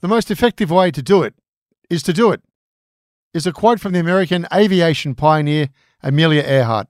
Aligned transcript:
The 0.00 0.08
most 0.08 0.30
effective 0.30 0.70
way 0.70 0.90
to 0.90 1.02
do 1.02 1.22
it 1.22 1.34
is 1.90 2.02
to 2.04 2.12
do 2.12 2.30
it, 2.30 2.42
is 3.34 3.46
a 3.46 3.52
quote 3.52 3.80
from 3.80 3.92
the 3.92 4.00
American 4.00 4.46
aviation 4.52 5.14
pioneer 5.14 5.68
Amelia 6.02 6.42
Earhart, 6.42 6.88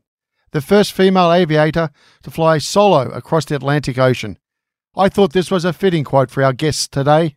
the 0.52 0.60
first 0.60 0.92
female 0.92 1.32
aviator 1.32 1.90
to 2.22 2.30
fly 2.30 2.58
solo 2.58 3.08
across 3.10 3.44
the 3.44 3.56
Atlantic 3.56 3.98
Ocean. 3.98 4.38
I 4.96 5.08
thought 5.08 5.32
this 5.32 5.50
was 5.50 5.64
a 5.64 5.72
fitting 5.72 6.04
quote 6.04 6.30
for 6.30 6.42
our 6.44 6.52
guests 6.52 6.86
today, 6.86 7.36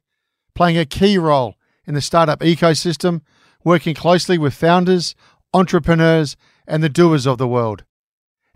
playing 0.53 0.77
a 0.77 0.85
key 0.85 1.17
role 1.17 1.55
in 1.85 1.95
the 1.95 2.01
startup 2.01 2.41
ecosystem, 2.41 3.21
working 3.63 3.95
closely 3.95 4.37
with 4.37 4.53
founders, 4.53 5.15
entrepreneurs, 5.53 6.37
and 6.67 6.83
the 6.83 6.89
doers 6.89 7.25
of 7.25 7.39
the 7.39 7.47
world. 7.47 7.83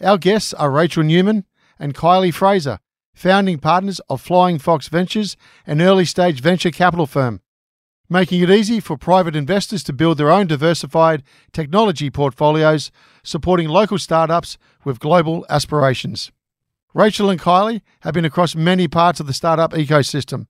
Our 0.01 0.17
guests 0.17 0.53
are 0.53 0.69
Rachel 0.69 1.03
Newman 1.03 1.45
and 1.79 1.95
Kylie 1.95 2.33
Fraser, 2.33 2.79
founding 3.17 3.57
partners 3.57 3.99
of 4.09 4.21
Flying 4.21 4.59
Fox 4.59 4.89
Ventures, 4.89 5.35
an 5.65 5.81
early 5.81 6.05
stage 6.05 6.39
venture 6.39 6.69
capital 6.69 7.07
firm, 7.07 7.41
making 8.07 8.41
it 8.41 8.49
easy 8.51 8.79
for 8.79 8.95
private 8.95 9.35
investors 9.35 9.83
to 9.83 9.91
build 9.91 10.19
their 10.19 10.29
own 10.29 10.45
diversified 10.45 11.23
technology 11.51 12.11
portfolios, 12.11 12.91
supporting 13.23 13.67
local 13.69 13.97
startups 13.97 14.59
with 14.85 14.99
global 14.99 15.47
aspirations. 15.49 16.31
Rachel 16.93 17.31
and 17.31 17.41
Kylie 17.41 17.81
have 18.01 18.13
been 18.13 18.23
across 18.23 18.55
many 18.55 18.87
parts 18.87 19.19
of 19.19 19.25
the 19.25 19.33
startup 19.33 19.73
ecosystem. 19.73 20.45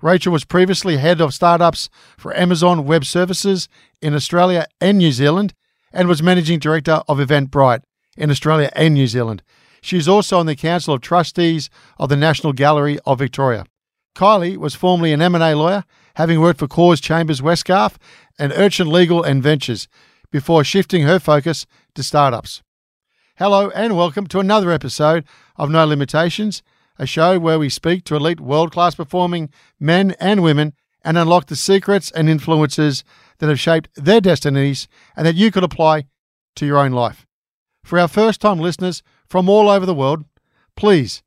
Rachel 0.00 0.32
was 0.32 0.44
previously 0.44 0.98
head 0.98 1.20
of 1.20 1.34
startups 1.34 1.90
for 2.16 2.36
Amazon 2.36 2.84
Web 2.84 3.04
Services 3.04 3.68
in 4.00 4.14
Australia 4.14 4.66
and 4.80 4.98
New 4.98 5.10
Zealand 5.10 5.54
and 5.92 6.06
was 6.06 6.22
managing 6.22 6.60
director 6.60 7.02
of 7.08 7.18
Eventbrite 7.18 7.82
in 8.16 8.30
Australia 8.30 8.70
and 8.76 8.94
New 8.94 9.08
Zealand. 9.08 9.42
She 9.84 9.96
is 9.96 10.08
also 10.08 10.38
on 10.38 10.46
the 10.46 10.54
Council 10.54 10.94
of 10.94 11.00
Trustees 11.00 11.68
of 11.98 12.08
the 12.08 12.16
National 12.16 12.52
Gallery 12.52 13.00
of 13.04 13.18
Victoria. 13.18 13.66
Kylie 14.14 14.56
was 14.56 14.76
formerly 14.76 15.12
an 15.12 15.20
M&A 15.20 15.56
lawyer, 15.56 15.82
having 16.14 16.40
worked 16.40 16.60
for 16.60 16.68
Corrs 16.68 17.02
Chambers 17.02 17.42
Westgarth 17.42 17.96
and 18.38 18.52
Urchin 18.52 18.88
Legal 18.88 19.24
and 19.24 19.42
Ventures, 19.42 19.88
before 20.30 20.62
shifting 20.62 21.02
her 21.02 21.18
focus 21.18 21.66
to 21.96 22.02
startups. 22.04 22.62
Hello 23.38 23.70
and 23.70 23.96
welcome 23.96 24.28
to 24.28 24.38
another 24.38 24.70
episode 24.70 25.24
of 25.56 25.68
No 25.68 25.84
Limitations, 25.84 26.62
a 26.96 27.04
show 27.04 27.40
where 27.40 27.58
we 27.58 27.68
speak 27.68 28.04
to 28.04 28.14
elite 28.14 28.40
world 28.40 28.70
class 28.70 28.94
performing 28.94 29.50
men 29.80 30.14
and 30.20 30.44
women 30.44 30.74
and 31.04 31.18
unlock 31.18 31.46
the 31.46 31.56
secrets 31.56 32.12
and 32.12 32.28
influences 32.28 33.02
that 33.38 33.48
have 33.48 33.58
shaped 33.58 33.88
their 33.96 34.20
destinies 34.20 34.86
and 35.16 35.26
that 35.26 35.34
you 35.34 35.50
could 35.50 35.64
apply 35.64 36.04
to 36.54 36.66
your 36.66 36.78
own 36.78 36.92
life. 36.92 37.26
For 37.82 37.98
our 37.98 38.06
first 38.06 38.40
time 38.40 38.60
listeners 38.60 39.02
from 39.32 39.48
all 39.48 39.70
over 39.70 39.86
the 39.86 39.94
world, 39.94 40.26
please 40.76 41.22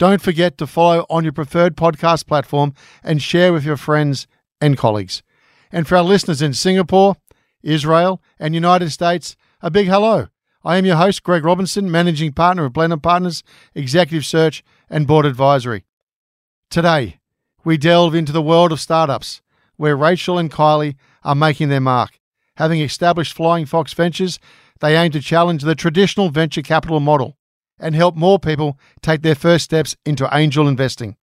don't 0.00 0.20
forget 0.20 0.58
to 0.58 0.66
follow 0.66 1.06
on 1.08 1.22
your 1.22 1.32
preferred 1.32 1.76
podcast 1.76 2.26
platform 2.26 2.74
and 3.04 3.22
share 3.22 3.52
with 3.52 3.64
your 3.64 3.76
friends 3.76 4.26
and 4.60 4.76
colleagues. 4.76 5.22
And 5.70 5.86
for 5.86 5.96
our 5.96 6.02
listeners 6.02 6.42
in 6.42 6.52
Singapore, 6.52 7.14
Israel, 7.62 8.20
and 8.40 8.56
United 8.56 8.90
States, 8.90 9.36
a 9.62 9.70
big 9.70 9.86
hello. 9.86 10.26
I 10.64 10.78
am 10.78 10.84
your 10.84 10.96
host, 10.96 11.22
Greg 11.22 11.44
Robinson, 11.44 11.88
managing 11.88 12.32
partner 12.32 12.64
of 12.64 12.72
Blenheim 12.72 12.98
Partners, 12.98 13.44
Executive 13.72 14.26
Search 14.26 14.64
and 14.90 15.06
Board 15.06 15.24
Advisory. 15.24 15.84
Today, 16.70 17.20
we 17.62 17.76
delve 17.76 18.16
into 18.16 18.32
the 18.32 18.42
world 18.42 18.72
of 18.72 18.80
startups, 18.80 19.42
where 19.76 19.96
Rachel 19.96 20.38
and 20.38 20.50
Kylie 20.50 20.96
are 21.22 21.36
making 21.36 21.68
their 21.68 21.80
mark. 21.80 22.18
Having 22.56 22.80
established 22.80 23.32
Flying 23.32 23.64
Fox 23.64 23.92
Ventures, 23.92 24.40
they 24.80 24.96
aim 24.96 25.12
to 25.12 25.20
challenge 25.20 25.62
the 25.62 25.76
traditional 25.76 26.30
venture 26.30 26.60
capital 26.60 26.98
model 26.98 27.36
and 27.78 27.94
help 27.94 28.16
more 28.16 28.38
people 28.38 28.78
take 29.02 29.22
their 29.22 29.34
first 29.34 29.64
steps 29.64 29.96
into 30.04 30.28
angel 30.32 30.68
investing. 30.68 31.16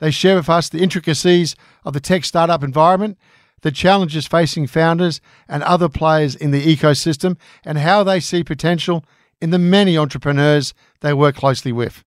They 0.00 0.10
share 0.10 0.36
with 0.36 0.48
us 0.48 0.68
the 0.68 0.82
intricacies 0.82 1.54
of 1.84 1.92
the 1.92 2.00
tech 2.00 2.24
startup 2.24 2.64
environment, 2.64 3.18
the 3.62 3.70
challenges 3.70 4.26
facing 4.26 4.66
founders 4.66 5.20
and 5.48 5.62
other 5.62 5.88
players 5.88 6.34
in 6.34 6.50
the 6.50 6.76
ecosystem, 6.76 7.36
and 7.64 7.78
how 7.78 8.02
they 8.02 8.18
see 8.18 8.42
potential 8.42 9.04
in 9.40 9.50
the 9.50 9.58
many 9.58 9.96
entrepreneurs 9.96 10.74
they 11.00 11.12
work 11.12 11.36
closely 11.36 11.72
with. 11.72 12.02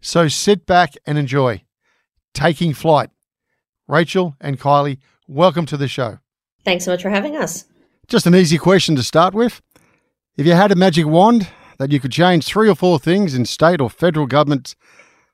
So 0.00 0.28
sit 0.28 0.66
back 0.66 0.94
and 1.06 1.18
enjoy. 1.18 1.62
Taking 2.34 2.74
flight. 2.74 3.10
Rachel 3.88 4.36
and 4.40 4.60
Kylie, 4.60 4.98
welcome 5.26 5.64
to 5.66 5.76
the 5.78 5.88
show. 5.88 6.18
Thanks 6.64 6.84
so 6.84 6.90
much 6.90 7.02
for 7.02 7.10
having 7.10 7.36
us. 7.36 7.64
Just 8.06 8.26
an 8.26 8.34
easy 8.34 8.58
question 8.58 8.96
to 8.96 9.02
start 9.02 9.34
with. 9.34 9.62
If 10.36 10.46
you 10.46 10.52
had 10.52 10.70
a 10.70 10.76
magic 10.76 11.06
wand 11.06 11.48
that 11.78 11.92
you 11.92 12.00
could 12.00 12.12
change 12.12 12.44
three 12.44 12.68
or 12.68 12.74
four 12.74 12.98
things 12.98 13.34
in 13.34 13.44
state 13.44 13.80
or 13.80 13.88
federal 13.88 14.26
government, 14.26 14.74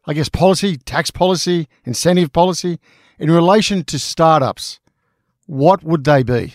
I 0.06 0.14
guess 0.14 0.28
policy, 0.28 0.76
tax 0.76 1.10
policy, 1.10 1.68
incentive 1.84 2.32
policy, 2.32 2.78
in 3.18 3.30
relation 3.30 3.84
to 3.84 3.98
startups, 3.98 4.80
what 5.46 5.82
would 5.82 6.04
they 6.04 6.22
be? 6.22 6.54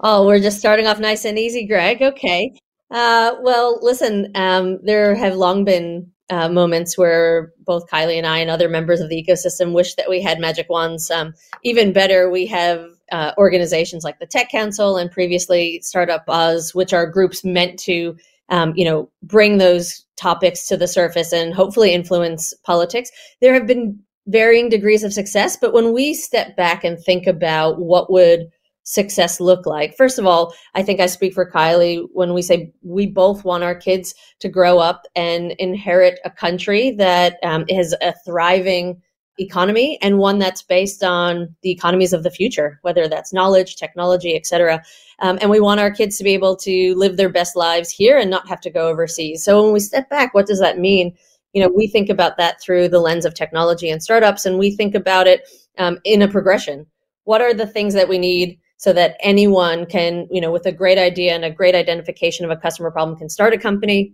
Oh, 0.00 0.26
we're 0.26 0.40
just 0.40 0.58
starting 0.58 0.86
off 0.86 0.98
nice 0.98 1.24
and 1.24 1.38
easy, 1.38 1.66
Greg. 1.66 2.02
Okay. 2.02 2.52
Uh, 2.90 3.32
well, 3.42 3.78
listen, 3.82 4.30
um, 4.34 4.78
there 4.82 5.14
have 5.14 5.34
long 5.34 5.64
been 5.64 6.10
uh, 6.30 6.48
moments 6.48 6.96
where 6.96 7.52
both 7.66 7.88
Kylie 7.90 8.16
and 8.16 8.26
I 8.26 8.38
and 8.38 8.50
other 8.50 8.68
members 8.68 9.00
of 9.00 9.08
the 9.08 9.22
ecosystem 9.22 9.72
wish 9.72 9.94
that 9.94 10.08
we 10.08 10.22
had 10.22 10.40
magic 10.40 10.68
wands. 10.70 11.10
Um, 11.10 11.34
even 11.62 11.92
better, 11.92 12.30
we 12.30 12.46
have 12.46 12.86
uh, 13.12 13.32
organizations 13.36 14.04
like 14.04 14.18
the 14.18 14.26
Tech 14.26 14.50
Council 14.50 14.96
and 14.96 15.10
previously 15.10 15.80
Startup 15.82 16.24
Buzz, 16.24 16.74
which 16.74 16.92
are 16.92 17.06
groups 17.06 17.44
meant 17.44 17.78
to, 17.80 18.16
um, 18.48 18.72
you 18.76 18.84
know, 18.84 19.10
bring 19.22 19.58
those 19.58 20.04
topics 20.16 20.66
to 20.68 20.76
the 20.76 20.88
surface 20.88 21.32
and 21.32 21.54
hopefully 21.54 21.92
influence 21.92 22.54
politics. 22.64 23.10
There 23.40 23.54
have 23.54 23.66
been 23.66 23.98
varying 24.26 24.68
degrees 24.68 25.04
of 25.04 25.12
success, 25.12 25.56
but 25.56 25.72
when 25.72 25.92
we 25.92 26.14
step 26.14 26.56
back 26.56 26.84
and 26.84 26.98
think 26.98 27.26
about 27.26 27.80
what 27.80 28.10
would 28.10 28.48
success 28.84 29.40
look 29.40 29.66
like? 29.66 29.96
First 29.96 30.18
of 30.18 30.26
all, 30.26 30.54
I 30.74 30.82
think 30.82 31.00
I 31.00 31.06
speak 31.06 31.32
for 31.34 31.50
Kylie 31.50 32.06
when 32.12 32.34
we 32.34 32.42
say 32.42 32.72
we 32.82 33.06
both 33.06 33.44
want 33.44 33.64
our 33.64 33.74
kids 33.74 34.14
to 34.40 34.48
grow 34.48 34.78
up 34.78 35.06
and 35.16 35.52
inherit 35.52 36.20
a 36.24 36.30
country 36.30 36.90
that 36.92 37.38
um, 37.42 37.64
has 37.70 37.94
a 38.02 38.14
thriving 38.24 39.00
economy 39.38 39.98
and 40.00 40.18
one 40.18 40.38
that's 40.38 40.62
based 40.62 41.02
on 41.02 41.54
the 41.62 41.70
economies 41.70 42.12
of 42.12 42.22
the 42.22 42.30
future, 42.30 42.78
whether 42.82 43.08
that's 43.08 43.32
knowledge, 43.32 43.76
technology, 43.76 44.36
etc. 44.36 44.82
Um, 45.20 45.38
and 45.40 45.50
we 45.50 45.60
want 45.60 45.80
our 45.80 45.90
kids 45.90 46.16
to 46.18 46.24
be 46.24 46.34
able 46.34 46.56
to 46.58 46.94
live 46.94 47.16
their 47.16 47.28
best 47.28 47.56
lives 47.56 47.90
here 47.90 48.18
and 48.18 48.30
not 48.30 48.48
have 48.48 48.60
to 48.62 48.70
go 48.70 48.88
overseas. 48.88 49.44
So 49.44 49.62
when 49.62 49.72
we 49.72 49.80
step 49.80 50.08
back, 50.08 50.34
what 50.34 50.46
does 50.46 50.60
that 50.60 50.78
mean? 50.78 51.16
You 51.52 51.62
know, 51.62 51.72
we 51.74 51.86
think 51.86 52.08
about 52.08 52.36
that 52.36 52.60
through 52.60 52.88
the 52.88 53.00
lens 53.00 53.24
of 53.24 53.34
technology 53.34 53.90
and 53.90 54.02
startups, 54.02 54.46
and 54.46 54.58
we 54.58 54.74
think 54.74 54.94
about 54.94 55.26
it 55.26 55.42
um, 55.78 55.98
in 56.04 56.22
a 56.22 56.28
progression. 56.28 56.86
What 57.24 57.40
are 57.40 57.54
the 57.54 57.66
things 57.66 57.94
that 57.94 58.08
we 58.08 58.18
need 58.18 58.58
so 58.76 58.92
that 58.92 59.16
anyone 59.20 59.86
can, 59.86 60.28
you 60.30 60.40
know, 60.40 60.52
with 60.52 60.66
a 60.66 60.72
great 60.72 60.98
idea 60.98 61.32
and 61.32 61.44
a 61.44 61.50
great 61.50 61.74
identification 61.74 62.44
of 62.44 62.50
a 62.50 62.56
customer 62.56 62.90
problem 62.90 63.16
can 63.16 63.28
start 63.28 63.54
a 63.54 63.58
company. 63.58 64.12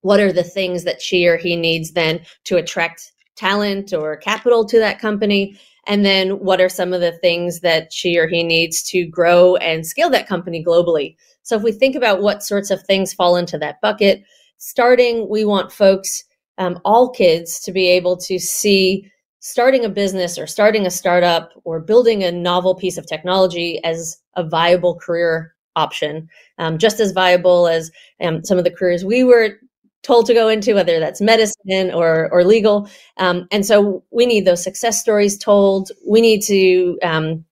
What 0.00 0.20
are 0.20 0.32
the 0.32 0.44
things 0.44 0.84
that 0.84 1.02
she 1.02 1.26
or 1.26 1.36
he 1.36 1.54
needs 1.54 1.92
then 1.92 2.20
to 2.44 2.56
attract 2.56 3.12
talent 3.40 3.92
or 3.92 4.16
capital 4.16 4.64
to 4.66 4.78
that 4.78 4.98
company? 4.98 5.58
And 5.86 6.04
then 6.04 6.38
what 6.38 6.60
are 6.60 6.68
some 6.68 6.92
of 6.92 7.00
the 7.00 7.12
things 7.12 7.60
that 7.60 7.92
she 7.92 8.18
or 8.18 8.28
he 8.28 8.42
needs 8.42 8.82
to 8.90 9.06
grow 9.06 9.56
and 9.56 9.86
scale 9.86 10.10
that 10.10 10.28
company 10.28 10.62
globally? 10.62 11.16
So 11.42 11.56
if 11.56 11.62
we 11.62 11.72
think 11.72 11.96
about 11.96 12.22
what 12.22 12.42
sorts 12.42 12.70
of 12.70 12.82
things 12.82 13.14
fall 13.14 13.36
into 13.36 13.58
that 13.58 13.80
bucket, 13.80 14.22
starting, 14.58 15.28
we 15.28 15.44
want 15.44 15.72
folks, 15.72 16.24
um, 16.58 16.78
all 16.84 17.10
kids, 17.10 17.58
to 17.60 17.72
be 17.72 17.88
able 17.88 18.16
to 18.18 18.38
see 18.38 19.10
starting 19.40 19.86
a 19.86 19.88
business 19.88 20.38
or 20.38 20.46
starting 20.46 20.86
a 20.86 20.90
startup 20.90 21.50
or 21.64 21.80
building 21.80 22.22
a 22.22 22.30
novel 22.30 22.74
piece 22.74 22.98
of 22.98 23.06
technology 23.06 23.82
as 23.84 24.18
a 24.36 24.44
viable 24.44 24.94
career 24.94 25.54
option, 25.76 26.28
um, 26.58 26.76
just 26.76 27.00
as 27.00 27.12
viable 27.12 27.66
as 27.66 27.90
um, 28.20 28.44
some 28.44 28.58
of 28.58 28.64
the 28.64 28.70
careers 28.70 29.02
we 29.02 29.24
were 29.24 29.58
told 30.02 30.26
to 30.26 30.34
go 30.34 30.48
into, 30.48 30.74
whether 30.74 30.98
that's 30.98 31.20
medicine 31.20 31.90
or 31.92 32.30
or 32.32 32.44
legal. 32.44 32.88
Um, 33.18 33.46
and 33.50 33.66
so 33.66 34.04
we 34.10 34.26
need 34.26 34.44
those 34.44 34.62
success 34.62 35.00
stories 35.00 35.38
told. 35.38 35.90
We 36.06 36.20
need 36.20 36.42
to 36.42 36.98
um, 37.02 37.44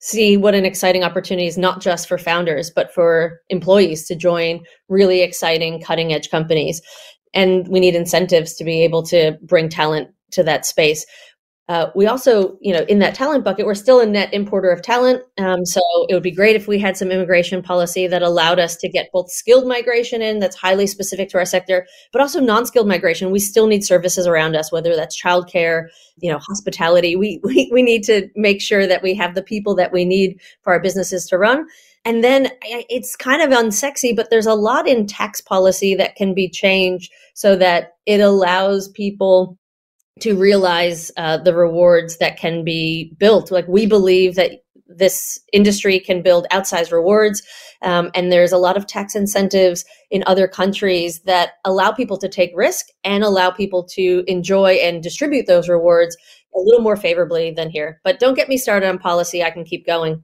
see 0.00 0.36
what 0.36 0.54
an 0.54 0.64
exciting 0.64 1.04
opportunity 1.04 1.46
is, 1.46 1.56
not 1.56 1.80
just 1.80 2.08
for 2.08 2.18
founders, 2.18 2.70
but 2.70 2.92
for 2.92 3.40
employees 3.50 4.06
to 4.08 4.16
join 4.16 4.64
really 4.88 5.22
exciting, 5.22 5.80
cutting 5.80 6.12
edge 6.12 6.28
companies. 6.28 6.82
And 7.34 7.68
we 7.68 7.80
need 7.80 7.94
incentives 7.94 8.54
to 8.54 8.64
be 8.64 8.82
able 8.82 9.04
to 9.04 9.38
bring 9.42 9.68
talent 9.68 10.10
to 10.32 10.42
that 10.42 10.66
space. 10.66 11.06
Uh, 11.72 11.90
we 11.94 12.06
also, 12.06 12.58
you 12.60 12.70
know, 12.70 12.84
in 12.86 12.98
that 12.98 13.14
talent 13.14 13.44
bucket, 13.44 13.64
we're 13.64 13.74
still 13.74 13.98
a 13.98 14.04
net 14.04 14.28
importer 14.34 14.70
of 14.70 14.82
talent. 14.82 15.22
Um, 15.38 15.64
so 15.64 15.80
it 16.06 16.12
would 16.12 16.22
be 16.22 16.30
great 16.30 16.54
if 16.54 16.68
we 16.68 16.78
had 16.78 16.98
some 16.98 17.10
immigration 17.10 17.62
policy 17.62 18.06
that 18.08 18.20
allowed 18.20 18.58
us 18.58 18.76
to 18.76 18.90
get 18.90 19.08
both 19.10 19.30
skilled 19.30 19.66
migration 19.66 20.20
in 20.20 20.38
that's 20.38 20.54
highly 20.54 20.86
specific 20.86 21.30
to 21.30 21.38
our 21.38 21.46
sector, 21.46 21.86
but 22.12 22.20
also 22.20 22.40
non-skilled 22.40 22.86
migration. 22.86 23.30
We 23.30 23.38
still 23.38 23.68
need 23.68 23.84
services 23.84 24.26
around 24.26 24.54
us, 24.54 24.70
whether 24.70 24.94
that's 24.94 25.18
childcare, 25.18 25.86
you 26.18 26.30
know, 26.30 26.38
hospitality. 26.46 27.16
We, 27.16 27.40
we 27.42 27.70
we 27.72 27.82
need 27.82 28.02
to 28.04 28.28
make 28.36 28.60
sure 28.60 28.86
that 28.86 29.02
we 29.02 29.14
have 29.14 29.34
the 29.34 29.42
people 29.42 29.74
that 29.76 29.92
we 29.92 30.04
need 30.04 30.42
for 30.60 30.74
our 30.74 30.80
businesses 30.80 31.24
to 31.28 31.38
run. 31.38 31.66
And 32.04 32.22
then 32.22 32.50
it's 32.60 33.16
kind 33.16 33.40
of 33.40 33.48
unsexy, 33.48 34.14
but 34.14 34.28
there's 34.28 34.44
a 34.44 34.54
lot 34.54 34.86
in 34.86 35.06
tax 35.06 35.40
policy 35.40 35.94
that 35.94 36.16
can 36.16 36.34
be 36.34 36.50
changed 36.50 37.10
so 37.32 37.56
that 37.56 37.94
it 38.04 38.20
allows 38.20 38.88
people 38.88 39.56
to 40.20 40.36
realize 40.36 41.10
uh, 41.16 41.38
the 41.38 41.54
rewards 41.54 42.18
that 42.18 42.36
can 42.36 42.64
be 42.64 43.14
built. 43.18 43.50
Like 43.50 43.66
we 43.66 43.86
believe 43.86 44.34
that 44.36 44.62
this 44.86 45.40
industry 45.52 45.98
can 45.98 46.22
build 46.22 46.46
outsized 46.52 46.92
rewards. 46.92 47.42
Um, 47.82 48.10
and 48.14 48.30
there's 48.30 48.52
a 48.52 48.58
lot 48.58 48.76
of 48.76 48.86
tax 48.86 49.14
incentives 49.14 49.84
in 50.10 50.22
other 50.26 50.46
countries 50.46 51.20
that 51.22 51.52
allow 51.64 51.92
people 51.92 52.18
to 52.18 52.28
take 52.28 52.52
risk 52.54 52.86
and 53.04 53.24
allow 53.24 53.50
people 53.50 53.84
to 53.94 54.22
enjoy 54.26 54.72
and 54.74 55.02
distribute 55.02 55.46
those 55.46 55.68
rewards 55.68 56.16
a 56.54 56.60
little 56.60 56.82
more 56.82 56.96
favorably 56.96 57.50
than 57.50 57.70
here. 57.70 58.00
But 58.04 58.20
don't 58.20 58.34
get 58.34 58.48
me 58.48 58.58
started 58.58 58.88
on 58.88 58.98
policy. 58.98 59.42
I 59.42 59.50
can 59.50 59.64
keep 59.64 59.86
going. 59.86 60.22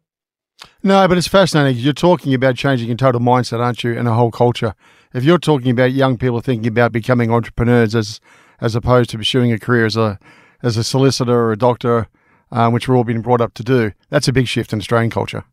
No, 0.82 1.06
but 1.08 1.17
it's 1.17 1.29
fascinating. 1.29 1.81
You're 1.81 1.93
talking 1.93 2.34
about 2.34 2.56
changing 2.56 2.91
a 2.91 2.96
total 2.96 3.20
mindset, 3.20 3.61
aren't 3.61 3.84
you, 3.84 3.96
and 3.96 4.08
a 4.08 4.14
whole 4.14 4.31
culture. 4.31 4.75
If 5.14 5.25
you're 5.25 5.38
talking 5.38 5.70
about 5.70 5.93
young 5.93 6.19
people 6.19 6.41
thinking 6.41 6.69
about 6.69 6.93
becoming 6.93 7.31
entrepreneurs 7.31 7.94
as 7.94 8.20
as 8.60 8.75
opposed 8.75 9.10
to 9.10 9.19
pursuing 9.19 9.52
a 9.52 9.58
career 9.58 9.87
as 9.87 9.96
a 9.96 10.19
as 10.62 10.76
a 10.76 10.84
solicitor 10.84 11.38
or 11.38 11.52
a 11.52 11.56
doctor, 11.56 12.08
um, 12.50 12.72
which 12.72 12.88
we're 12.88 12.96
all 12.96 13.05
being 13.05 13.22
brought 13.22 13.40
up 13.40 13.55
to 13.55 13.62
do. 13.62 13.93
That's 14.10 14.28
a 14.28 14.32
big 14.32 14.49
shift 14.49 14.72
in 14.72 14.81
Australian 14.81 15.10
culture. 15.10 15.44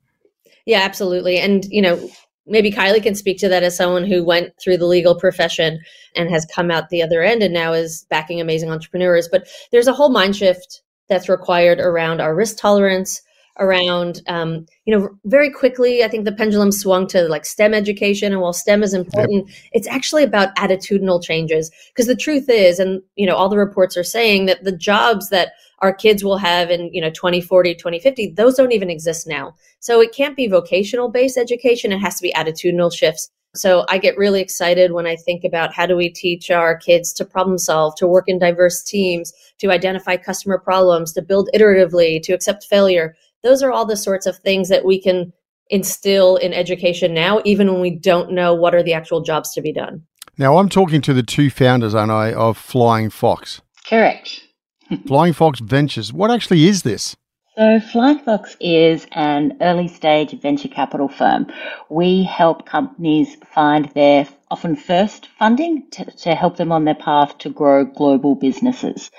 Yeah, 0.65 0.79
absolutely. 0.79 1.37
And 1.37 1.65
you 1.65 1.81
know, 1.81 2.09
maybe 2.47 2.71
Kylie 2.71 3.03
can 3.03 3.15
speak 3.15 3.37
to 3.39 3.49
that 3.49 3.63
as 3.63 3.75
someone 3.75 4.05
who 4.05 4.23
went 4.23 4.53
through 4.61 4.77
the 4.77 4.85
legal 4.85 5.15
profession 5.19 5.79
and 6.15 6.29
has 6.29 6.45
come 6.45 6.71
out 6.71 6.89
the 6.89 7.03
other 7.03 7.21
end 7.23 7.43
and 7.43 7.53
now 7.53 7.73
is 7.73 8.05
backing 8.09 8.41
amazing 8.41 8.71
entrepreneurs. 8.71 9.27
But 9.31 9.47
there's 9.71 9.87
a 9.87 9.93
whole 9.93 10.09
mind 10.09 10.35
shift 10.35 10.81
that's 11.07 11.29
required 11.29 11.79
around 11.79 12.21
our 12.21 12.35
risk 12.35 12.57
tolerance, 12.57 13.21
around 13.59 14.21
um, 14.27 14.65
you 14.85 14.97
know 14.97 15.09
very 15.25 15.49
quickly 15.49 16.03
i 16.03 16.07
think 16.07 16.25
the 16.25 16.31
pendulum 16.31 16.71
swung 16.71 17.07
to 17.07 17.27
like 17.29 17.45
stem 17.45 17.73
education 17.73 18.33
and 18.33 18.41
while 18.41 18.53
stem 18.53 18.83
is 18.83 18.93
important 18.93 19.47
yep. 19.47 19.55
it's 19.71 19.87
actually 19.87 20.23
about 20.23 20.55
attitudinal 20.55 21.23
changes. 21.23 21.71
Because 21.89 22.07
the 22.07 22.15
truth 22.15 22.49
is 22.49 22.79
and 22.79 23.01
you 23.15 23.25
know 23.25 23.35
all 23.35 23.49
the 23.49 23.57
reports 23.57 23.97
are 23.97 24.03
saying 24.03 24.45
that 24.45 24.63
the 24.63 24.75
jobs 24.75 25.29
that 25.29 25.53
our 25.79 25.93
kids 25.93 26.23
will 26.23 26.37
have 26.37 26.69
in 26.69 26.89
you 26.93 27.01
know 27.01 27.09
2040 27.09 27.75
2050 27.75 28.31
those 28.31 28.55
don't 28.55 28.71
even 28.71 28.89
exist 28.89 29.27
now. 29.27 29.55
So 29.79 30.01
it 30.01 30.13
can't 30.13 30.35
be 30.35 30.47
vocational 30.47 31.09
based 31.09 31.37
education 31.37 31.91
it 31.91 31.99
has 31.99 32.15
to 32.15 32.23
be 32.23 32.33
attitudinal 32.33 32.95
shifts. 32.95 33.29
So 33.55 33.85
I 33.87 33.99
get 33.99 34.17
really 34.17 34.41
excited 34.41 34.91
when 34.91 35.07
I 35.07 35.15
think 35.15 35.45
about 35.45 35.73
how 35.73 35.85
do 35.85 35.95
we 35.95 36.09
teach 36.09 36.51
our 36.51 36.75
kids 36.75 37.13
to 37.13 37.23
problem 37.23 37.57
solve, 37.57 37.95
to 37.95 38.07
work 38.07 38.25
in 38.27 38.37
diverse 38.37 38.83
teams, 38.83 39.31
to 39.59 39.71
identify 39.71 40.17
customer 40.17 40.57
problems, 40.57 41.13
to 41.13 41.21
build 41.21 41.49
iteratively, 41.55 42.21
to 42.23 42.33
accept 42.33 42.65
failure 42.65 43.15
those 43.45 43.63
are 43.63 43.71
all 43.71 43.85
the 43.85 43.95
sorts 43.95 44.25
of 44.25 44.37
things 44.37 44.67
that 44.69 44.83
we 44.83 44.99
can 44.99 45.31
instill 45.69 46.35
in 46.37 46.51
education 46.51 47.13
now, 47.13 47.41
even 47.45 47.71
when 47.71 47.79
we 47.79 47.91
don't 47.91 48.31
know 48.31 48.53
what 48.53 48.75
are 48.75 48.83
the 48.83 48.93
actual 48.93 49.21
jobs 49.21 49.53
to 49.53 49.61
be 49.61 49.71
done. 49.71 50.03
Now, 50.37 50.57
I'm 50.57 50.67
talking 50.67 51.01
to 51.01 51.13
the 51.13 51.23
two 51.23 51.49
founders, 51.49 51.95
aren't 51.95 52.11
I, 52.11 52.33
of 52.33 52.57
Flying 52.57 53.09
Fox? 53.09 53.61
Correct. 53.87 54.41
Flying 55.07 55.33
Fox 55.33 55.59
Ventures. 55.59 56.11
What 56.11 56.31
actually 56.31 56.67
is 56.67 56.83
this? 56.83 57.15
So, 57.55 57.79
Flying 57.79 58.19
Fox 58.19 58.57
is 58.59 59.07
an 59.13 59.57
early 59.61 59.87
stage 59.87 60.37
venture 60.41 60.67
capital 60.67 61.07
firm. 61.07 61.47
We 61.89 62.23
help 62.23 62.65
companies 62.65 63.37
find 63.53 63.85
their 63.95 64.27
often 64.51 64.75
first 64.75 65.29
funding 65.39 65.87
to, 65.91 66.05
to 66.05 66.35
help 66.35 66.57
them 66.57 66.73
on 66.73 66.83
their 66.83 66.95
path 66.95 67.37
to 67.39 67.49
grow 67.49 67.85
global 67.85 68.35
businesses. 68.35 69.09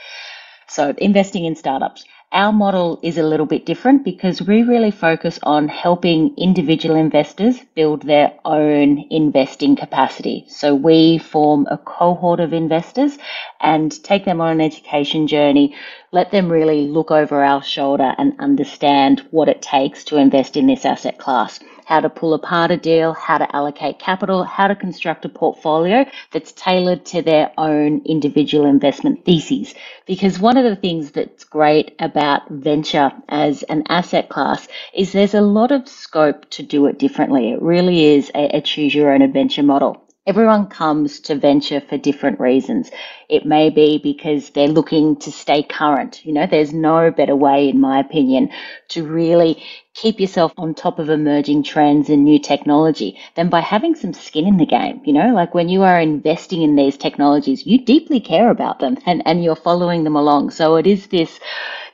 So, 0.68 0.94
investing 0.98 1.46
in 1.46 1.56
startups. 1.56 2.04
Our 2.32 2.52
model 2.52 2.98
is 3.02 3.18
a 3.18 3.22
little 3.22 3.46
bit 3.46 3.64
different 3.64 4.04
because 4.04 4.42
we 4.42 4.62
really 4.64 4.90
focus 4.90 5.38
on 5.44 5.68
helping 5.68 6.34
individual 6.36 6.96
investors 6.96 7.60
build 7.74 8.02
their 8.02 8.34
own 8.44 9.06
investing 9.10 9.76
capacity. 9.76 10.44
So 10.48 10.74
we 10.74 11.18
form 11.18 11.68
a 11.70 11.78
cohort 11.78 12.40
of 12.40 12.52
investors 12.52 13.16
and 13.60 13.92
take 14.02 14.24
them 14.24 14.40
on 14.40 14.52
an 14.52 14.60
education 14.60 15.28
journey, 15.28 15.76
let 16.10 16.32
them 16.32 16.50
really 16.50 16.88
look 16.88 17.12
over 17.12 17.44
our 17.44 17.62
shoulder 17.62 18.12
and 18.18 18.34
understand 18.40 19.24
what 19.30 19.48
it 19.48 19.62
takes 19.62 20.04
to 20.04 20.16
invest 20.16 20.56
in 20.56 20.66
this 20.66 20.84
asset 20.84 21.18
class 21.18 21.60
how 21.86 22.00
to 22.00 22.10
pull 22.10 22.34
apart 22.34 22.72
a 22.72 22.76
deal, 22.76 23.12
how 23.12 23.38
to 23.38 23.54
allocate 23.54 24.00
capital, 24.00 24.42
how 24.42 24.66
to 24.66 24.74
construct 24.74 25.24
a 25.24 25.28
portfolio 25.28 26.04
that's 26.32 26.50
tailored 26.50 27.06
to 27.06 27.22
their 27.22 27.52
own 27.56 28.02
individual 28.04 28.66
investment 28.66 29.24
theses. 29.24 29.72
Because 30.04 30.40
one 30.40 30.56
of 30.56 30.64
the 30.64 30.74
things 30.74 31.12
that's 31.12 31.44
great 31.44 31.94
about 32.00 32.48
venture 32.50 33.12
as 33.28 33.62
an 33.62 33.84
asset 33.88 34.28
class 34.28 34.66
is 34.92 35.12
there's 35.12 35.34
a 35.34 35.40
lot 35.40 35.70
of 35.70 35.88
scope 35.88 36.50
to 36.50 36.64
do 36.64 36.86
it 36.86 36.98
differently. 36.98 37.52
It 37.52 37.62
really 37.62 38.04
is 38.04 38.32
a, 38.34 38.56
a 38.56 38.60
choose 38.60 38.92
your 38.92 39.12
own 39.12 39.22
adventure 39.22 39.62
model. 39.62 40.05
Everyone 40.26 40.66
comes 40.66 41.20
to 41.20 41.36
venture 41.36 41.80
for 41.80 41.96
different 41.96 42.40
reasons. 42.40 42.90
It 43.28 43.46
may 43.46 43.70
be 43.70 43.98
because 43.98 44.50
they're 44.50 44.66
looking 44.66 45.14
to 45.20 45.30
stay 45.30 45.62
current. 45.62 46.26
You 46.26 46.32
know, 46.32 46.46
there's 46.46 46.72
no 46.72 47.12
better 47.12 47.36
way, 47.36 47.68
in 47.68 47.80
my 47.80 48.00
opinion, 48.00 48.50
to 48.88 49.06
really 49.06 49.62
keep 49.94 50.18
yourself 50.18 50.52
on 50.58 50.74
top 50.74 50.98
of 50.98 51.10
emerging 51.10 51.62
trends 51.62 52.10
and 52.10 52.24
new 52.24 52.40
technology 52.40 53.18
than 53.36 53.48
by 53.48 53.60
having 53.60 53.94
some 53.94 54.12
skin 54.12 54.46
in 54.48 54.56
the 54.56 54.66
game. 54.66 55.00
You 55.04 55.12
know, 55.12 55.32
like 55.32 55.54
when 55.54 55.68
you 55.68 55.82
are 55.82 56.00
investing 56.00 56.62
in 56.62 56.74
these 56.74 56.96
technologies, 56.96 57.64
you 57.64 57.84
deeply 57.84 58.18
care 58.18 58.50
about 58.50 58.80
them 58.80 58.98
and, 59.06 59.22
and 59.26 59.44
you're 59.44 59.54
following 59.54 60.02
them 60.02 60.16
along. 60.16 60.50
So 60.50 60.74
it 60.74 60.88
is 60.88 61.06
this, 61.06 61.38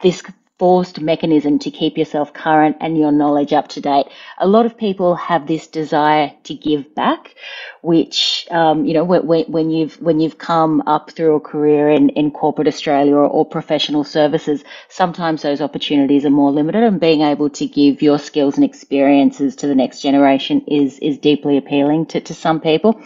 this 0.01 0.23
forced 0.63 1.01
mechanism 1.01 1.59
to 1.59 1.73
keep 1.73 1.99
yourself 1.99 2.33
current 2.33 2.77
and 2.79 2.97
your 2.97 3.11
knowledge 3.11 3.53
up 3.53 3.67
to 3.67 3.81
date. 3.81 4.07
A 4.39 4.47
lot 4.47 4.65
of 4.65 4.79
people 4.79 5.17
have 5.17 5.49
this 5.49 5.67
desire 5.67 6.33
to 6.45 6.55
give 6.55 6.95
back, 6.95 7.35
which 7.81 8.47
um, 8.49 8.85
you 8.85 8.95
know 8.95 9.03
when, 9.03 9.23
when, 9.27 9.71
you've 9.71 10.01
when 10.01 10.21
you've 10.21 10.39
come 10.39 10.81
up 10.87 11.11
through 11.11 11.35
a 11.35 11.41
career 11.41 11.91
in, 11.91 12.11
in 12.11 12.31
corporate 12.31 12.69
Australia 12.69 13.13
or, 13.13 13.27
or 13.27 13.45
professional 13.45 14.05
services, 14.05 14.63
sometimes 14.89 15.43
those 15.43 15.61
opportunities 15.61 16.25
are 16.25 16.31
more 16.31 16.53
limited, 16.53 16.85
and 16.85 17.01
being 17.01 17.23
able 17.23 17.51
to 17.51 17.67
give 17.67 18.01
your 18.01 18.21
skills 18.21 18.55
and 18.55 18.65
experiences 18.65 19.57
to 19.57 19.67
the 19.67 19.75
next 19.75 20.01
generation 20.01 20.61
is 20.69 20.97
is 21.01 21.19
deeply 21.19 21.57
appealing 21.57 22.07
to, 22.07 22.21
to 22.21 22.35
some 22.35 22.61
people. 22.61 23.03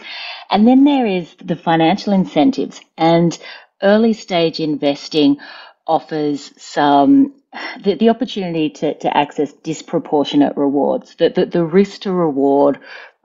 And 0.51 0.67
then 0.67 0.83
there 0.83 1.07
is 1.07 1.35
the 1.43 1.55
financial 1.55 2.13
incentives 2.13 2.79
and 2.95 3.35
early 3.81 4.13
stage 4.13 4.59
investing 4.59 5.37
offers 5.87 6.51
some 6.61 7.33
the, 7.83 7.95
the 7.95 8.09
opportunity 8.09 8.69
to, 8.69 8.93
to 8.99 9.17
access 9.17 9.53
disproportionate 9.53 10.57
rewards. 10.57 11.15
The, 11.15 11.29
the, 11.29 11.45
the 11.45 11.65
risk 11.65 12.01
to 12.01 12.11
reward 12.13 12.79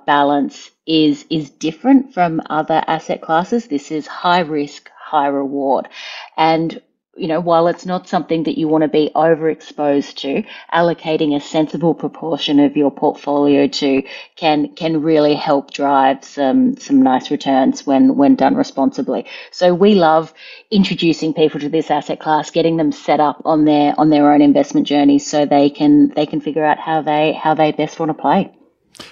balance 0.07 0.71
is 0.87 1.25
is 1.31 1.51
different 1.51 2.15
from 2.15 2.43
other 2.51 2.83
asset 2.87 3.23
classes. 3.23 3.69
This 3.69 3.91
is 3.93 4.07
high 4.07 4.41
risk, 4.41 4.91
high 4.99 5.29
reward. 5.29 5.89
And 6.37 6.81
you 7.15 7.29
know, 7.29 7.41
while 7.41 7.69
it's 7.69 7.85
not 7.85 8.09
something 8.09 8.45
that 8.45 8.57
you 8.57 8.69
want 8.69 8.83
to 8.83 8.89
be 8.89 9.11
overexposed 9.15 10.15
to, 10.15 10.43
allocating 10.73 11.37
a 11.37 11.41
sensible 11.41 11.95
proportion 11.95 12.59
of 12.59 12.75
your 12.75 12.91
portfolio 12.91 13.67
to 13.67 14.03
can 14.35 14.69
can 14.75 15.03
really 15.03 15.35
help 15.35 15.73
drive 15.73 16.25
some 16.25 16.77
some 16.79 17.03
nice 17.03 17.31
returns 17.31 17.87
when 17.87 18.17
when 18.17 18.35
done 18.35 18.55
responsibly. 18.55 19.27
So 19.51 19.75
we 19.75 19.95
love 19.95 20.33
introducing 20.71 21.35
people 21.35 21.61
to 21.61 21.69
this 21.69 21.91
asset 21.91 22.19
class, 22.19 22.51
getting 22.51 22.79
them 22.79 22.93
set 22.93 23.21
up 23.21 23.43
on 23.45 23.67
their 23.67 23.95
on 23.99 24.09
their 24.09 24.33
own 24.33 24.41
investment 24.41 24.87
journey 24.87 25.19
so 25.19 25.45
they 25.45 25.69
can 25.69 26.09
they 26.09 26.25
can 26.25 26.41
figure 26.41 26.65
out 26.65 26.79
how 26.79 27.03
they 27.03 27.35
how 27.35 27.53
they 27.53 27.73
best 27.73 28.01
want 28.01 28.09
to 28.09 28.15
play. 28.15 28.51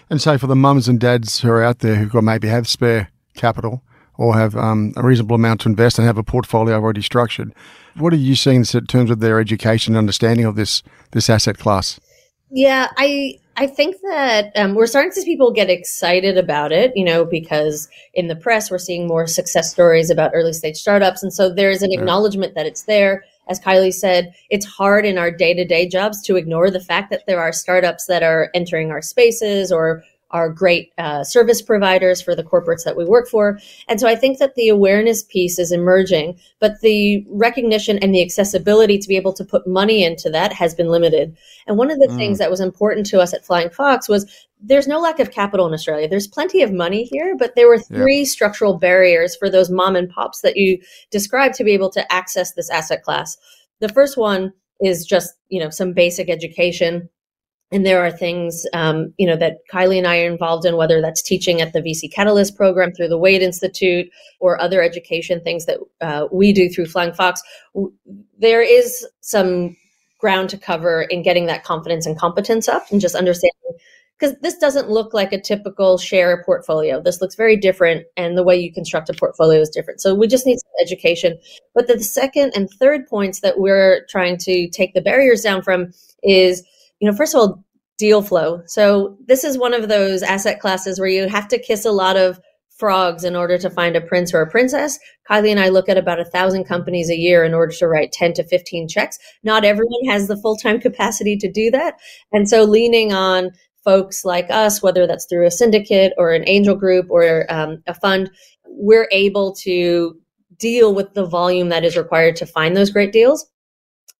And 0.09 0.23
so 0.23 0.38
for 0.38 0.47
the 0.47 0.57
mums 0.57 0.88
and 0.88 0.99
dads 0.99 1.40
who 1.40 1.50
are 1.50 1.62
out 1.62 1.80
there 1.80 1.97
who 1.97 2.23
maybe 2.23 2.49
have 2.49 2.66
spare 2.66 3.11
capital 3.35 3.83
or 4.21 4.37
have 4.37 4.55
um, 4.55 4.93
a 4.97 5.03
reasonable 5.03 5.35
amount 5.35 5.62
to 5.62 5.69
invest 5.71 5.99
and 5.99 6.07
have 6.07 6.19
a 6.19 6.23
portfolio 6.23 6.75
already 6.75 7.00
structured. 7.00 7.55
What 7.97 8.12
are 8.12 8.17
you 8.17 8.37
seeing 8.37 8.67
in 8.75 8.87
terms 8.87 9.11
of 9.11 9.21
their 9.21 9.41
education 9.41 9.95
and 9.95 9.99
understanding 9.99 10.45
of 10.45 10.57
this 10.57 10.83
this 11.12 11.31
asset 11.31 11.57
class? 11.57 11.99
Yeah, 12.50 12.89
I 12.99 13.39
I 13.57 13.67
think 13.67 13.97
that 14.03 14.53
um, 14.57 14.75
we're 14.75 14.87
starting 14.87 15.11
to 15.12 15.23
see 15.23 15.25
people 15.25 15.50
get 15.53 15.71
excited 15.71 16.37
about 16.37 16.71
it, 16.71 16.93
you 16.95 17.05
know, 17.05 17.25
because 17.25 17.89
in 18.12 18.29
the 18.29 18.37
press 18.37 18.71
we're 18.71 18.79
seeing 18.79 19.07
more 19.07 19.27
success 19.27 19.71
stories 19.71 20.11
about 20.11 20.33
early 20.35 20.53
stage 20.53 20.77
startups, 20.77 21.23
and 21.23 21.33
so 21.33 21.49
there's 21.49 21.81
an 21.81 21.91
yeah. 21.91 22.00
acknowledgement 22.00 22.55
that 22.57 22.67
it's 22.67 22.83
there. 22.83 23.25
As 23.49 23.59
Kylie 23.59 23.93
said, 23.93 24.35
it's 24.50 24.67
hard 24.67 25.07
in 25.07 25.17
our 25.17 25.31
day 25.31 25.55
to 25.55 25.65
day 25.65 25.89
jobs 25.89 26.21
to 26.25 26.37
ignore 26.37 26.71
the 26.71 26.79
fact 26.79 27.11
that 27.11 27.25
there 27.27 27.41
are 27.41 27.53
startups 27.53 28.05
that 28.05 28.23
are 28.23 28.50
entering 28.55 28.91
our 28.91 29.03
spaces 29.03 29.73
or 29.73 30.05
are 30.31 30.49
great 30.49 30.93
uh, 30.99 31.25
service 31.25 31.61
providers 31.61 32.23
for 32.23 32.35
the 32.35 32.45
corporates 32.45 32.85
that 32.85 32.97
we 32.97 33.05
work 33.05 33.29
for. 33.29 33.59
And 33.89 34.01
so 34.01 34.07
I 34.07 34.15
think 34.15 34.39
that 34.39 34.55
the 34.55 34.69
awareness 34.69 35.25
piece 35.25 35.59
is 35.59 35.73
emerging, 35.73 36.39
but 36.61 36.81
the 36.81 37.25
recognition 37.29 37.99
and 37.99 38.15
the 38.15 38.23
accessibility 38.23 38.99
to 38.99 39.09
be 39.09 39.17
able 39.17 39.33
to 39.33 39.45
put 39.45 39.67
money 39.67 40.05
into 40.05 40.31
that 40.31 40.53
has 40.53 40.75
been 40.75 40.89
limited. 40.89 41.37
And 41.67 41.77
one 41.77 41.91
of 41.91 41.99
the 41.99 42.09
mm. 42.09 42.17
things 42.17 42.39
that 42.39 42.51
was 42.51 42.61
important 42.61 43.07
to 43.07 43.21
us 43.21 43.35
at 43.35 43.45
Flying 43.45 43.71
Fox 43.71 44.09
was 44.09 44.49
there's 44.63 44.87
no 44.87 45.01
lack 45.01 45.19
of 45.19 45.31
capital 45.31 45.67
in 45.67 45.73
Australia. 45.73 46.09
There's 46.09 46.29
plenty 46.29 46.63
of 46.63 46.73
money 46.73 47.05
here, 47.05 47.35
but 47.37 47.55
there 47.57 47.69
were 47.69 47.79
three 47.79 48.21
yeah. 48.21 48.25
structural 48.25 48.79
barriers 48.79 49.35
for 49.35 49.49
those 49.51 49.71
mom 49.71 49.97
and 49.97 50.09
pops 50.09 50.43
that 50.43 50.57
you 50.57 50.79
described 51.11 51.55
to 51.57 51.65
be 51.65 51.73
able 51.73 51.91
to 51.91 52.13
access 52.13 52.53
this 52.53 52.71
asset 52.71 53.03
class. 53.03 53.37
The 53.81 53.89
first 53.89 54.17
one 54.17 54.53
is 54.81 55.05
just, 55.07 55.35
you 55.49 55.61
know, 55.61 55.71
some 55.71 55.93
basic 55.93 56.29
education 56.29 57.09
and 57.73 57.87
there 57.87 58.05
are 58.05 58.11
things 58.11 58.67
um, 58.73 59.12
you 59.17 59.27
know 59.27 59.37
that 59.37 59.59
kylie 59.73 59.99
and 59.99 60.07
i 60.07 60.21
are 60.21 60.31
involved 60.31 60.65
in 60.65 60.77
whether 60.77 61.00
that's 61.00 61.23
teaching 61.23 61.61
at 61.61 61.73
the 61.73 61.81
vc 61.81 62.12
catalyst 62.12 62.57
program 62.57 62.93
through 62.93 63.09
the 63.09 63.19
wade 63.19 63.43
institute 63.43 64.11
or 64.41 64.61
other 64.61 64.83
education 64.83 65.41
things 65.41 65.67
that 65.67 65.79
uh, 66.00 66.27
we 66.33 66.53
do 66.53 66.69
through 66.69 66.87
flying 66.87 67.12
fox. 67.12 67.43
There 68.39 68.62
is 68.62 69.07
some 69.21 69.77
ground 70.19 70.50
to 70.50 70.59
cover 70.59 71.03
in 71.03 71.23
getting 71.23 71.47
that 71.47 71.65
confidence 71.65 72.07
and 72.07 72.19
competence 72.19 72.69
up 72.69 72.91
and 72.91 73.00
just 73.00 73.15
understanding 73.15 73.55
because 74.19 74.37
this 74.43 74.59
doesn't 74.59 74.91
look 74.91 75.15
like 75.15 75.33
a 75.33 75.41
typical 75.41 75.97
share 75.97 76.43
portfolio. 76.45 77.00
This 77.00 77.23
looks 77.23 77.37
very 77.37 77.57
different 77.57 78.05
and 78.19 78.37
the 78.37 78.43
way 78.43 78.59
you 78.59 78.71
construct 78.71 79.09
a 79.09 79.15
portfolio 79.15 79.61
is 79.61 79.71
different. 79.71 80.03
So 80.03 80.15
we 80.15 80.27
just 80.27 80.45
need 80.47 80.59
some 80.59 80.73
education. 80.83 81.39
But 81.75 81.87
the 81.87 82.03
second 82.03 82.53
and 82.55 82.69
third 82.79 83.07
points 83.07 83.41
that 83.41 83.59
we're 83.59 84.05
trying 84.11 84.37
to 84.39 84.69
take 84.69 84.93
the 84.93 85.00
barriers 85.00 85.41
down 85.41 85.62
from 85.62 85.93
is 86.23 86.62
you 87.00 87.11
know, 87.11 87.16
first 87.16 87.35
of 87.35 87.40
all, 87.40 87.64
deal 87.99 88.23
flow. 88.23 88.62
So 88.66 89.19
this 89.26 89.45
is 89.45 89.59
one 89.59 89.75
of 89.75 89.88
those 89.88 90.23
asset 90.23 90.61
classes 90.61 90.99
where 90.99 91.09
you 91.09 91.28
have 91.28 91.49
to 91.49 91.59
kiss 91.59 91.85
a 91.85 91.92
lot 91.92 92.16
of 92.16 92.40
frogs 92.80 93.25
in 93.25 93.37
order 93.37 93.59
to 93.59 93.69
find 93.69 93.95
a 93.95 94.00
prince 94.00 94.33
or 94.33 94.40
a 94.40 94.50
princess. 94.50 94.99
Kylie 95.30 95.50
and 95.50 95.61
I 95.61 95.69
look 95.69 95.88
at 95.88 95.99
about 95.99 96.19
a 96.19 96.25
thousand 96.25 96.64
companies 96.64 97.11
a 97.11 97.16
year 97.16 97.45
in 97.45 97.52
order 97.52 97.75
to 97.75 97.87
write 97.87 98.11
10 98.11 98.33
to 98.35 98.45
15 98.45 98.88
checks. 98.88 99.19
Not 99.45 99.66
everyone 99.66 100.04
has 100.07 100.28
the 100.28 100.37
full 100.38 100.57
time 100.57 100.80
capacity 100.88 101.37
to 101.37 101.52
do 101.52 101.71
that. 101.73 101.95
And 102.33 102.49
so 102.49 102.64
leaning 102.64 103.12
on 103.12 103.50
folks 103.85 104.25
like 104.25 104.50
us, 104.50 104.83
whether 104.83 105.07
that's 105.07 105.26
through 105.26 105.47
a 105.47 105.50
syndicate 105.50 106.14
or 106.16 106.33
an 106.33 106.45
angel 106.47 106.75
group 106.75 107.07
or 107.11 107.47
um, 107.52 107.83
a 107.87 107.95
fund, 107.95 108.30
we're 108.66 109.09
able 109.12 109.54
to 109.57 110.19
deal 110.59 110.95
with 110.95 111.12
the 111.14 111.26
volume 111.26 111.69
that 111.69 111.85
is 111.85 111.97
required 111.97 112.37
to 112.37 112.47
find 112.47 112.76
those 112.76 112.90
great 112.90 113.12
deals. 113.12 113.47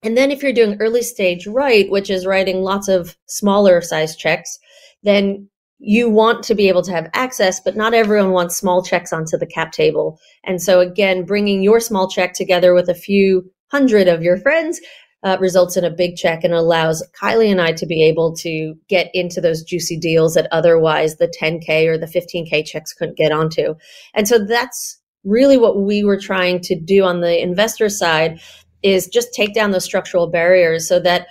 And 0.03 0.17
then 0.17 0.31
if 0.31 0.43
you're 0.43 0.53
doing 0.53 0.77
early 0.81 1.03
stage 1.03 1.47
right, 1.47 1.91
which 1.91 2.11
is 2.11 2.27
writing 2.27 2.63
lots 2.63 2.89
of 2.89 3.17
smaller 3.27 3.81
size 3.81 4.17
checks, 4.17 4.59
then 5.03 5.49
you 5.79 6.11
want 6.11 6.43
to 6.45 6.55
be 6.55 6.69
able 6.69 6.83
to 6.83 6.93
have 6.93 7.11
access, 7.15 7.61
but 7.61 7.77
not 7.77 7.95
everyone 7.95 8.33
wants 8.33 8.57
small 8.57 8.83
checks 8.83 9.13
onto 9.13 9.39
the 9.39 9.47
cap 9.47 9.73
table. 9.73 10.19
And 10.45 10.61
so 10.61 10.81
again, 10.81 11.25
bringing 11.25 11.63
your 11.63 11.81
small 11.81 12.09
check 12.09 12.35
together 12.35 12.75
with 12.75 12.89
a 12.89 12.95
few 12.95 13.51
hundred 13.71 14.09
of 14.09 14.23
your 14.23 14.37
friends 14.37 14.81
uh, 15.23 15.37
results 15.41 15.77
in 15.77 15.85
a 15.85 15.91
big 15.91 16.17
check 16.17 16.45
and 16.45 16.55
allows 16.55 17.07
Kylie 17.21 17.51
and 17.51 17.61
I 17.61 17.73
to 17.73 17.87
be 17.87 18.03
able 18.03 18.35
to 18.37 18.75
get 18.89 19.11
into 19.15 19.41
those 19.41 19.63
juicy 19.63 19.99
deals 19.99 20.35
that 20.35 20.49
otherwise 20.51 21.17
the 21.17 21.29
10K 21.29 21.87
or 21.87 21.99
the 21.99 22.07
15K 22.07 22.65
checks 22.65 22.93
couldn't 22.93 23.19
get 23.19 23.33
onto. 23.33 23.75
And 24.15 24.27
so 24.27 24.39
that's 24.39 24.99
really 25.25 25.59
what 25.59 25.83
we 25.83 26.05
were 26.05 26.19
trying 26.19 26.61
to 26.61 26.75
do 26.79 27.05
on 27.05 27.21
the 27.21 27.43
investor 27.43 27.91
side 27.91 28.41
is 28.83 29.07
just 29.07 29.33
take 29.33 29.55
down 29.55 29.71
those 29.71 29.85
structural 29.85 30.27
barriers 30.27 30.89
so 30.89 31.01
that 31.01 31.27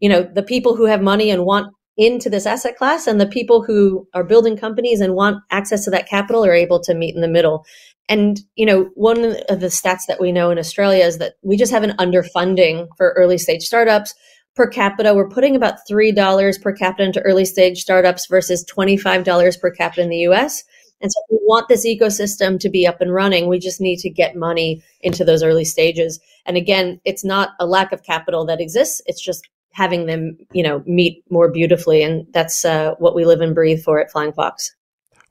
you 0.00 0.08
know 0.08 0.22
the 0.22 0.42
people 0.42 0.76
who 0.76 0.84
have 0.84 1.02
money 1.02 1.30
and 1.30 1.44
want 1.44 1.72
into 1.96 2.30
this 2.30 2.46
asset 2.46 2.76
class 2.76 3.06
and 3.06 3.20
the 3.20 3.26
people 3.26 3.62
who 3.62 4.06
are 4.14 4.24
building 4.24 4.56
companies 4.56 5.00
and 5.00 5.14
want 5.14 5.42
access 5.50 5.84
to 5.84 5.90
that 5.90 6.08
capital 6.08 6.44
are 6.44 6.54
able 6.54 6.80
to 6.80 6.94
meet 6.94 7.14
in 7.14 7.20
the 7.20 7.28
middle. 7.28 7.64
And 8.08 8.40
you 8.56 8.66
know 8.66 8.90
one 8.94 9.36
of 9.48 9.60
the 9.60 9.66
stats 9.66 10.06
that 10.08 10.20
we 10.20 10.32
know 10.32 10.50
in 10.50 10.58
australia 10.58 11.04
is 11.04 11.18
that 11.18 11.34
we 11.42 11.56
just 11.56 11.72
have 11.72 11.82
an 11.84 11.96
underfunding 11.98 12.88
for 12.96 13.14
early 13.16 13.38
stage 13.38 13.62
startups. 13.62 14.14
Per 14.54 14.66
capita 14.66 15.14
we're 15.14 15.30
putting 15.30 15.56
about 15.56 15.78
$3 15.90 16.62
per 16.62 16.72
capita 16.74 17.04
into 17.04 17.22
early 17.22 17.46
stage 17.46 17.78
startups 17.78 18.26
versus 18.26 18.66
$25 18.70 19.60
per 19.60 19.70
capita 19.70 20.02
in 20.02 20.10
the 20.10 20.18
us 20.18 20.62
and 21.02 21.12
so 21.12 21.20
we 21.30 21.38
want 21.42 21.68
this 21.68 21.86
ecosystem 21.86 22.58
to 22.60 22.70
be 22.70 22.86
up 22.86 23.00
and 23.00 23.12
running. 23.12 23.48
We 23.48 23.58
just 23.58 23.80
need 23.80 23.98
to 23.98 24.10
get 24.10 24.36
money 24.36 24.82
into 25.00 25.24
those 25.24 25.42
early 25.42 25.64
stages. 25.64 26.20
And 26.46 26.56
again, 26.56 27.00
it's 27.04 27.24
not 27.24 27.50
a 27.60 27.66
lack 27.66 27.92
of 27.92 28.02
capital 28.04 28.46
that 28.46 28.60
exists. 28.60 29.02
It's 29.06 29.20
just 29.20 29.48
having 29.72 30.06
them, 30.06 30.36
you 30.52 30.62
know, 30.62 30.82
meet 30.86 31.24
more 31.30 31.50
beautifully. 31.50 32.02
And 32.02 32.26
that's 32.32 32.64
uh, 32.64 32.94
what 32.98 33.14
we 33.14 33.24
live 33.24 33.40
and 33.40 33.54
breathe 33.54 33.82
for 33.82 33.98
at 34.00 34.10
Flying 34.10 34.32
Fox. 34.32 34.74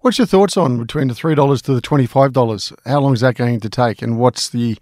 What's 0.02 0.18
your 0.18 0.28
thoughts 0.28 0.58
on 0.58 0.80
between 0.80 1.08
the 1.08 1.14
three 1.14 1.36
dollars 1.36 1.62
to 1.64 1.74
the 1.74 1.82
twenty-five 1.82 2.34
dollars? 2.34 2.74
How 2.86 3.00
long 3.00 3.14
is 3.14 3.22
that 3.22 3.36
going 3.36 3.60
to 3.60 3.70
take? 3.70 4.02
And 4.02 4.18
what's 4.18 4.50
the? 4.50 4.78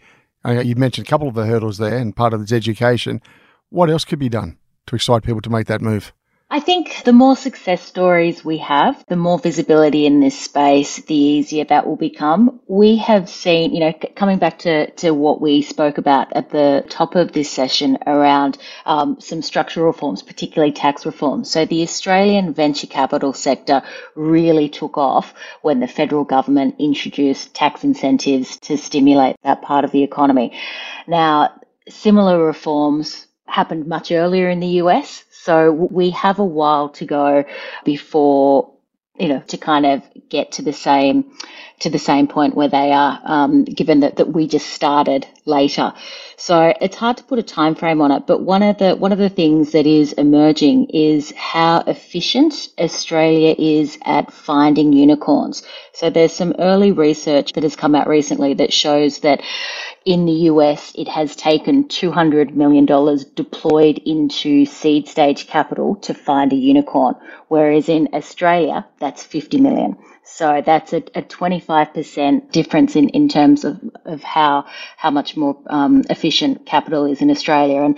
Uh, 0.46 0.62
you 0.62 0.76
mentioned 0.76 1.08
a 1.08 1.10
couple 1.10 1.28
of 1.28 1.36
the 1.36 1.46
hurdles 1.46 1.78
there, 1.78 1.98
and 1.98 2.16
part 2.16 2.34
of 2.34 2.42
it's 2.42 2.54
education. 2.54 3.22
What 3.68 3.90
else 3.90 4.06
could 4.06 4.20
be 4.20 4.30
done 4.30 4.58
to 4.88 4.96
excite 4.96 5.24
people 5.24 5.42
to 5.42 5.50
make 5.50 5.68
that 5.68 5.82
move? 5.82 6.14
I 6.52 6.60
think 6.60 7.04
the 7.06 7.14
more 7.14 7.36
success 7.36 7.80
stories 7.80 8.44
we 8.44 8.58
have, 8.58 9.06
the 9.08 9.16
more 9.16 9.38
visibility 9.38 10.08
in 10.08 10.20
this 10.20 10.40
space, 10.40 10.96
the 10.96 11.14
easier 11.14 11.64
that 11.66 11.86
will 11.86 11.96
become. 11.96 12.60
We 12.66 12.98
have 12.98 13.30
seen, 13.30 13.72
you 13.72 13.82
know, 13.82 13.94
coming 14.16 14.40
back 14.40 14.58
to, 14.60 14.90
to 14.90 15.12
what 15.12 15.40
we 15.40 15.62
spoke 15.62 16.00
about 16.00 16.34
at 16.36 16.50
the 16.50 16.84
top 16.90 17.14
of 17.14 17.34
this 17.34 17.52
session 17.52 18.00
around 18.08 18.58
um, 18.88 19.20
some 19.20 19.44
structural 19.44 19.86
reforms, 19.86 20.24
particularly 20.24 20.72
tax 20.72 21.06
reforms. 21.06 21.52
So 21.52 21.66
the 21.66 21.84
Australian 21.84 22.56
venture 22.56 22.88
capital 22.88 23.32
sector 23.34 23.84
really 24.16 24.70
took 24.70 24.98
off 24.98 25.36
when 25.62 25.80
the 25.80 25.88
federal 25.88 26.24
government 26.24 26.78
introduced 26.80 27.54
tax 27.54 27.84
incentives 27.84 28.58
to 28.62 28.76
stimulate 28.76 29.36
that 29.44 29.62
part 29.62 29.86
of 29.86 29.92
the 29.92 30.02
economy. 30.02 30.58
Now, 31.06 31.62
similar 31.88 32.44
reforms 32.44 33.28
happened 33.50 33.88
much 33.88 34.12
earlier 34.12 34.50
in 34.50 34.60
the 34.60 34.82
US. 34.84 35.26
So 35.44 35.72
we 35.72 36.12
have 36.12 36.40
a 36.40 36.46
while 36.46 36.90
to 36.90 37.06
go 37.06 37.46
before, 37.86 38.74
you 39.20 39.30
know, 39.30 39.40
to 39.48 39.58
kind 39.58 39.86
of 39.86 40.04
get 40.30 40.54
to 40.54 40.62
the 40.64 40.74
same 40.74 41.32
to 41.80 41.90
the 41.90 42.00
same 42.00 42.28
point 42.28 42.56
where 42.56 42.68
they 42.68 42.92
are, 42.92 43.22
um, 43.24 43.64
given 43.64 44.02
that, 44.02 44.18
that 44.18 44.34
we 44.34 44.48
just 44.48 44.68
started 44.70 45.26
later. 45.46 45.94
So 46.38 46.74
it's 46.82 46.98
hard 46.98 47.18
to 47.18 47.24
put 47.24 47.40
a 47.40 47.44
time 47.44 47.76
frame 47.76 48.02
on 48.02 48.12
it, 48.12 48.28
but 48.28 48.42
one 48.42 48.64
of 48.64 48.78
the 48.80 48.96
one 48.96 49.14
of 49.14 49.18
the 49.18 49.30
things 49.30 49.72
that 49.72 49.88
is 49.88 50.14
emerging 50.14 50.90
is 50.92 51.32
how 51.38 51.82
efficient 51.88 52.70
Australia 52.80 53.56
is 53.58 53.98
at 54.06 54.32
finding 54.34 54.94
unicorns. 54.94 55.64
So 55.94 56.10
there's 56.10 56.34
some 56.34 56.56
early 56.60 56.92
research 56.92 57.54
that 57.54 57.64
has 57.64 57.76
come 57.78 57.96
out 57.96 58.08
recently 58.08 58.56
that 58.56 58.74
shows 58.74 59.20
that 59.20 59.42
in 60.06 60.26
the 60.26 60.34
US, 60.52 60.94
it 60.96 61.08
has 61.08 61.36
taken 61.36 61.86
$200 61.86 62.54
million 62.56 62.86
deployed 63.36 64.00
into 64.06 64.66
seed 64.66 65.08
stage 65.08 65.48
capital 65.48 65.96
to 65.98 66.14
find 66.14 66.54
a 66.54 66.56
unicorn, 66.56 67.16
whereas 67.50 67.90
in 67.90 68.10
Australia, 68.14 68.88
that's 69.00 69.24
50 69.24 69.60
million. 69.62 69.98
So 70.24 70.62
that's 70.66 70.94
a, 70.94 70.98
a 71.16 71.22
25% 71.24 72.52
difference 72.52 72.96
in, 72.96 73.10
in 73.10 73.30
terms 73.30 73.66
of, 73.66 73.80
of 74.06 74.24
how, 74.24 74.66
how 74.98 75.12
much 75.12 75.38
more 75.38 75.58
um, 75.68 76.04
efficient 76.10 76.66
capital 76.66 77.06
is 77.06 77.22
in 77.22 77.32
Australia. 77.32 77.82
And 77.84 77.98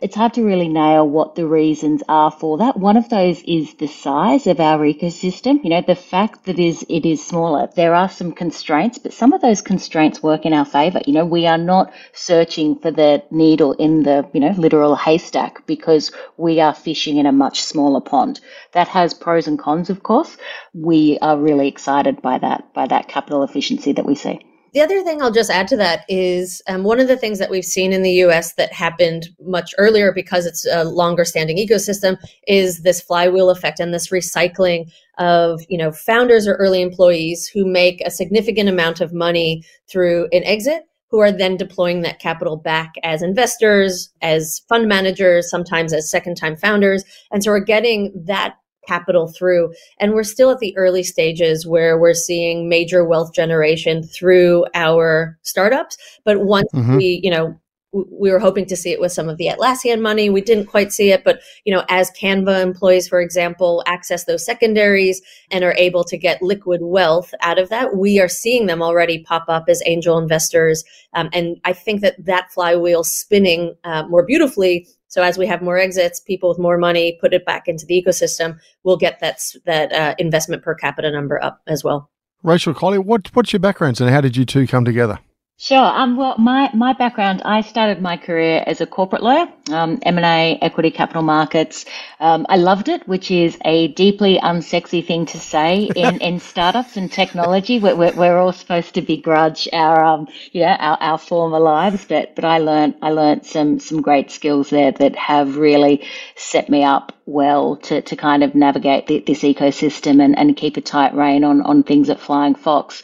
it's 0.00 0.16
hard 0.16 0.34
to 0.34 0.44
really 0.44 0.68
nail 0.68 1.06
what 1.06 1.34
the 1.34 1.46
reasons 1.46 2.02
are 2.08 2.30
for 2.30 2.58
that. 2.58 2.76
One 2.76 2.96
of 2.96 3.08
those 3.08 3.42
is 3.42 3.74
the 3.74 3.86
size 3.86 4.46
of 4.46 4.58
our 4.58 4.78
ecosystem. 4.78 5.62
You 5.62 5.70
know, 5.70 5.82
the 5.86 5.94
fact 5.94 6.44
that 6.46 6.58
is 6.58 6.84
it 6.88 7.04
is 7.04 7.24
smaller. 7.24 7.68
There 7.76 7.94
are 7.94 8.08
some 8.08 8.32
constraints, 8.32 8.98
but 8.98 9.12
some 9.12 9.32
of 9.32 9.42
those 9.42 9.60
constraints 9.60 10.22
work 10.22 10.46
in 10.46 10.52
our 10.52 10.64
favor. 10.64 11.00
You 11.06 11.12
know, 11.12 11.26
we 11.26 11.46
are 11.46 11.58
not 11.58 11.92
searching 12.12 12.78
for 12.78 12.90
the 12.90 13.22
needle 13.30 13.72
in 13.72 14.02
the, 14.02 14.28
you 14.32 14.40
know, 14.40 14.54
literal 14.56 14.96
haystack 14.96 15.66
because 15.66 16.12
we 16.36 16.60
are 16.60 16.74
fishing 16.74 17.18
in 17.18 17.26
a 17.26 17.32
much 17.32 17.62
smaller 17.62 18.00
pond. 18.00 18.40
That 18.72 18.88
has 18.88 19.12
pros 19.14 19.46
and 19.48 19.58
cons, 19.58 19.90
of 19.90 20.02
course. 20.02 20.36
We 20.72 21.18
are 21.20 21.36
really 21.36 21.68
excited 21.68 22.22
by 22.22 22.38
that, 22.38 22.72
by 22.72 22.86
that 22.86 23.08
capital 23.08 23.42
efficiency 23.42 23.92
that 23.92 24.06
we 24.06 24.14
see. 24.14 24.49
The 24.72 24.80
other 24.80 25.02
thing 25.02 25.20
I'll 25.20 25.32
just 25.32 25.50
add 25.50 25.66
to 25.68 25.76
that 25.78 26.04
is 26.08 26.62
um, 26.68 26.84
one 26.84 27.00
of 27.00 27.08
the 27.08 27.16
things 27.16 27.38
that 27.40 27.50
we've 27.50 27.64
seen 27.64 27.92
in 27.92 28.02
the 28.02 28.22
US 28.24 28.54
that 28.54 28.72
happened 28.72 29.28
much 29.40 29.74
earlier 29.78 30.12
because 30.12 30.46
it's 30.46 30.66
a 30.70 30.84
longer 30.84 31.24
standing 31.24 31.56
ecosystem 31.56 32.16
is 32.46 32.82
this 32.82 33.00
flywheel 33.00 33.50
effect 33.50 33.80
and 33.80 33.92
this 33.92 34.08
recycling 34.08 34.90
of 35.18 35.60
you 35.68 35.76
know 35.76 35.90
founders 35.90 36.46
or 36.46 36.54
early 36.54 36.80
employees 36.80 37.46
who 37.48 37.66
make 37.66 38.00
a 38.02 38.10
significant 38.10 38.68
amount 38.68 39.00
of 39.00 39.12
money 39.12 39.62
through 39.88 40.28
an 40.32 40.44
exit 40.44 40.84
who 41.10 41.18
are 41.18 41.32
then 41.32 41.56
deploying 41.56 42.02
that 42.02 42.20
capital 42.20 42.56
back 42.56 42.94
as 43.02 43.20
investors, 43.20 44.10
as 44.22 44.62
fund 44.68 44.86
managers, 44.86 45.50
sometimes 45.50 45.92
as 45.92 46.08
second 46.08 46.36
time 46.36 46.56
founders. 46.56 47.04
And 47.32 47.42
so 47.42 47.50
we're 47.50 47.60
getting 47.60 48.12
that 48.26 48.54
capital 48.90 49.28
through. 49.28 49.72
And 50.00 50.12
we're 50.12 50.24
still 50.24 50.50
at 50.50 50.58
the 50.58 50.76
early 50.76 51.04
stages 51.04 51.66
where 51.66 51.96
we're 51.96 52.14
seeing 52.28 52.68
major 52.68 53.04
wealth 53.04 53.32
generation 53.32 54.02
through 54.02 54.66
our 54.74 55.38
startups. 55.42 55.96
But 56.24 56.40
once 56.40 56.68
mm-hmm. 56.74 56.96
we, 56.96 57.20
you 57.22 57.30
know, 57.30 57.60
we 57.92 58.30
were 58.30 58.38
hoping 58.38 58.66
to 58.66 58.76
see 58.76 58.92
it 58.92 59.00
with 59.00 59.12
some 59.12 59.28
of 59.28 59.36
the 59.36 59.48
Atlassian 59.48 60.00
money. 60.00 60.30
We 60.30 60.40
didn't 60.40 60.66
quite 60.66 60.92
see 60.92 61.10
it, 61.10 61.24
but 61.24 61.40
you 61.64 61.74
know, 61.74 61.84
as 61.88 62.10
Canva 62.12 62.62
employees, 62.62 63.08
for 63.08 63.20
example, 63.20 63.82
access 63.86 64.24
those 64.24 64.44
secondaries 64.44 65.20
and 65.50 65.64
are 65.64 65.74
able 65.76 66.04
to 66.04 66.16
get 66.16 66.40
liquid 66.40 66.80
wealth 66.82 67.34
out 67.40 67.58
of 67.58 67.68
that, 67.70 67.96
we 67.96 68.20
are 68.20 68.28
seeing 68.28 68.66
them 68.66 68.80
already 68.80 69.24
pop 69.24 69.44
up 69.48 69.64
as 69.68 69.82
angel 69.86 70.18
investors. 70.18 70.84
Um, 71.14 71.30
and 71.32 71.60
I 71.64 71.72
think 71.72 72.00
that 72.02 72.24
that 72.24 72.52
flywheel 72.52 73.02
spinning 73.02 73.74
uh, 73.82 74.04
more 74.04 74.24
beautifully 74.24 74.86
so 75.10 75.24
as 75.24 75.36
we 75.36 75.46
have 75.46 75.60
more 75.60 75.76
exits, 75.76 76.20
people 76.20 76.48
with 76.48 76.58
more 76.58 76.78
money 76.78 77.18
put 77.20 77.34
it 77.34 77.44
back 77.44 77.66
into 77.66 77.84
the 77.84 78.00
ecosystem. 78.00 78.58
We'll 78.84 78.96
get 78.96 79.18
that 79.20 79.40
that 79.66 79.92
uh, 79.92 80.14
investment 80.18 80.62
per 80.62 80.74
capita 80.74 81.10
number 81.10 81.42
up 81.42 81.60
as 81.66 81.82
well. 81.82 82.10
Rachel 82.44 82.72
Kylie, 82.72 83.04
what 83.04 83.28
what's 83.34 83.52
your 83.52 83.60
backgrounds 83.60 84.00
and 84.00 84.08
how 84.08 84.20
did 84.20 84.36
you 84.36 84.44
two 84.44 84.66
come 84.68 84.84
together? 84.84 85.18
Sure. 85.62 85.76
Um, 85.84 86.16
well, 86.16 86.36
my, 86.38 86.70
my 86.72 86.94
background, 86.94 87.42
I 87.44 87.60
started 87.60 88.00
my 88.00 88.16
career 88.16 88.64
as 88.66 88.80
a 88.80 88.86
corporate 88.86 89.22
lawyer, 89.22 89.46
um, 89.70 89.98
M&A, 90.00 90.58
equity 90.62 90.90
capital 90.90 91.20
markets. 91.20 91.84
Um, 92.18 92.46
I 92.48 92.56
loved 92.56 92.88
it, 92.88 93.06
which 93.06 93.30
is 93.30 93.58
a 93.66 93.88
deeply 93.88 94.38
unsexy 94.42 95.06
thing 95.06 95.26
to 95.26 95.38
say 95.38 95.90
in, 95.94 96.22
in 96.22 96.40
startups 96.52 96.96
and 96.96 97.12
technology. 97.12 97.78
We're, 97.78 97.94
we're, 97.94 98.14
we're, 98.14 98.38
all 98.38 98.54
supposed 98.54 98.94
to 98.94 99.02
begrudge 99.02 99.68
our, 99.70 100.02
um, 100.02 100.28
yeah, 100.50 100.78
our, 100.80 101.10
our 101.10 101.18
former 101.18 101.60
lives, 101.60 102.06
but, 102.06 102.34
but 102.34 102.46
I 102.46 102.56
learned, 102.56 102.94
I 103.02 103.10
learned 103.10 103.44
some, 103.44 103.80
some 103.80 104.00
great 104.00 104.30
skills 104.30 104.70
there 104.70 104.92
that 104.92 105.14
have 105.14 105.58
really 105.58 106.06
set 106.36 106.70
me 106.70 106.84
up 106.84 107.12
well 107.26 107.76
to, 107.76 108.00
to 108.00 108.16
kind 108.16 108.42
of 108.42 108.54
navigate 108.54 109.08
the, 109.08 109.22
this 109.26 109.42
ecosystem 109.42 110.24
and, 110.24 110.38
and 110.38 110.56
keep 110.56 110.78
a 110.78 110.80
tight 110.80 111.14
rein 111.14 111.44
on, 111.44 111.60
on 111.60 111.82
things 111.82 112.08
at 112.08 112.18
Flying 112.18 112.54
Fox. 112.54 113.02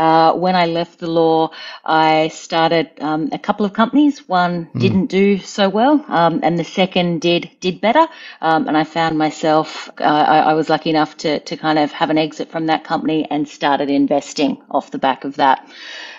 Uh, 0.00 0.32
when 0.32 0.56
I 0.56 0.64
left 0.64 0.98
the 0.98 1.06
law, 1.06 1.50
I 1.84 2.28
started 2.28 2.90
um, 3.00 3.28
a 3.32 3.38
couple 3.38 3.66
of 3.66 3.74
companies. 3.74 4.26
One 4.26 4.64
mm. 4.64 4.80
didn't 4.80 5.06
do 5.06 5.36
so 5.36 5.68
well, 5.68 6.02
um, 6.08 6.40
and 6.42 6.58
the 6.58 6.64
second 6.64 7.20
did 7.20 7.50
did 7.60 7.82
better. 7.82 8.06
Um, 8.40 8.66
and 8.66 8.78
I 8.78 8.84
found 8.84 9.18
myself, 9.18 9.90
uh, 10.00 10.04
I, 10.04 10.38
I, 10.38 10.54
was 10.54 10.70
lucky 10.70 10.88
enough 10.88 11.18
to 11.18 11.40
to 11.40 11.54
kind 11.58 11.78
of 11.78 11.92
have 11.92 12.08
an 12.08 12.16
exit 12.16 12.50
from 12.50 12.64
that 12.68 12.82
company 12.82 13.26
and 13.30 13.46
started 13.46 13.90
investing 13.90 14.62
off 14.70 14.90
the 14.90 14.98
back 14.98 15.24
of 15.24 15.36
that 15.36 15.68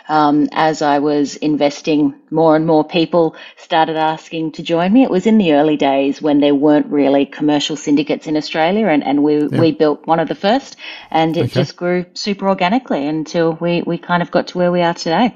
um, 0.08 0.50
as 0.52 0.82
I 0.82 1.00
was 1.00 1.36
investing, 1.36 2.16
more 2.30 2.56
and 2.56 2.66
more 2.66 2.84
people 2.84 3.36
started 3.58 3.96
asking 3.96 4.54
to 4.54 4.64
join 4.64 4.92
me. 4.94 5.04
It 5.04 5.10
was 5.10 5.26
in 5.26 5.38
the 5.38 5.54
early 5.54 5.78
days 5.78 6.22
when 6.22 6.40
there 6.40 6.56
weren't 6.56 6.88
really 6.88 7.26
commercial 7.26 7.76
syndicates 7.76 8.28
in 8.28 8.38
Australia, 8.38 8.88
and, 8.88 9.04
and 9.04 9.24
we, 9.24 9.48
yeah. 9.48 9.60
we 9.60 9.72
built 9.72 10.06
one 10.06 10.20
of 10.20 10.28
the 10.28 10.36
first, 10.36 10.76
and 11.10 11.36
it 11.38 11.46
okay. 11.46 11.54
just 11.54 11.76
grew 11.76 12.06
super 12.14 12.50
organically 12.50 13.08
until 13.08 13.54
we, 13.54 13.82
we 13.82 13.98
kind 13.98 14.22
of 14.22 14.32
got 14.32 14.48
to 14.48 14.58
where 14.58 14.72
we 14.72 14.82
are 14.82 14.94
today. 14.94 15.36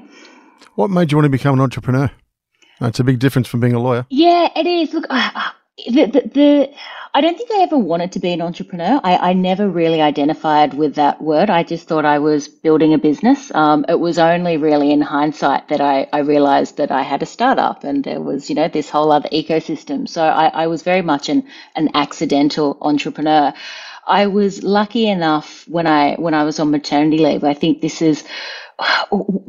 What 0.74 0.90
made 0.90 1.10
you 1.10 1.18
want 1.18 1.26
to 1.26 1.30
become 1.30 1.54
an 1.54 1.60
entrepreneur? 1.60 2.10
That's 2.80 3.00
a 3.00 3.04
big 3.04 3.18
difference 3.18 3.48
from 3.48 3.60
being 3.60 3.72
a 3.72 3.80
lawyer. 3.80 4.06
Yeah, 4.10 4.48
it 4.54 4.66
is. 4.66 4.92
Look, 4.92 5.06
uh, 5.08 5.50
the, 5.86 6.06
the, 6.06 6.30
the 6.34 6.74
I 7.16 7.22
don't 7.22 7.34
think 7.38 7.50
I 7.50 7.62
ever 7.62 7.78
wanted 7.78 8.12
to 8.12 8.20
be 8.20 8.34
an 8.34 8.42
entrepreneur. 8.42 9.00
I, 9.02 9.30
I 9.30 9.32
never 9.32 9.70
really 9.70 10.02
identified 10.02 10.74
with 10.74 10.96
that 10.96 11.22
word. 11.22 11.48
I 11.48 11.62
just 11.62 11.88
thought 11.88 12.04
I 12.04 12.18
was 12.18 12.46
building 12.46 12.92
a 12.92 12.98
business. 12.98 13.50
Um, 13.54 13.86
it 13.88 13.98
was 13.98 14.18
only 14.18 14.58
really 14.58 14.92
in 14.92 15.00
hindsight 15.00 15.68
that 15.68 15.80
I, 15.80 16.08
I 16.12 16.18
realized 16.18 16.76
that 16.76 16.90
I 16.90 17.00
had 17.00 17.22
a 17.22 17.26
startup 17.26 17.84
and 17.84 18.04
there 18.04 18.20
was, 18.20 18.50
you 18.50 18.54
know, 18.54 18.68
this 18.68 18.90
whole 18.90 19.10
other 19.10 19.30
ecosystem. 19.30 20.06
So 20.06 20.22
I, 20.22 20.48
I 20.48 20.66
was 20.66 20.82
very 20.82 21.00
much 21.00 21.30
an, 21.30 21.44
an 21.74 21.88
accidental 21.94 22.76
entrepreneur. 22.82 23.54
I 24.06 24.26
was 24.26 24.62
lucky 24.62 25.08
enough 25.08 25.66
when 25.68 25.86
I 25.86 26.16
when 26.16 26.34
I 26.34 26.44
was 26.44 26.60
on 26.60 26.70
maternity 26.70 27.18
leave. 27.18 27.44
I 27.44 27.54
think 27.54 27.80
this 27.80 28.02
is 28.02 28.24
I, 28.80 29.44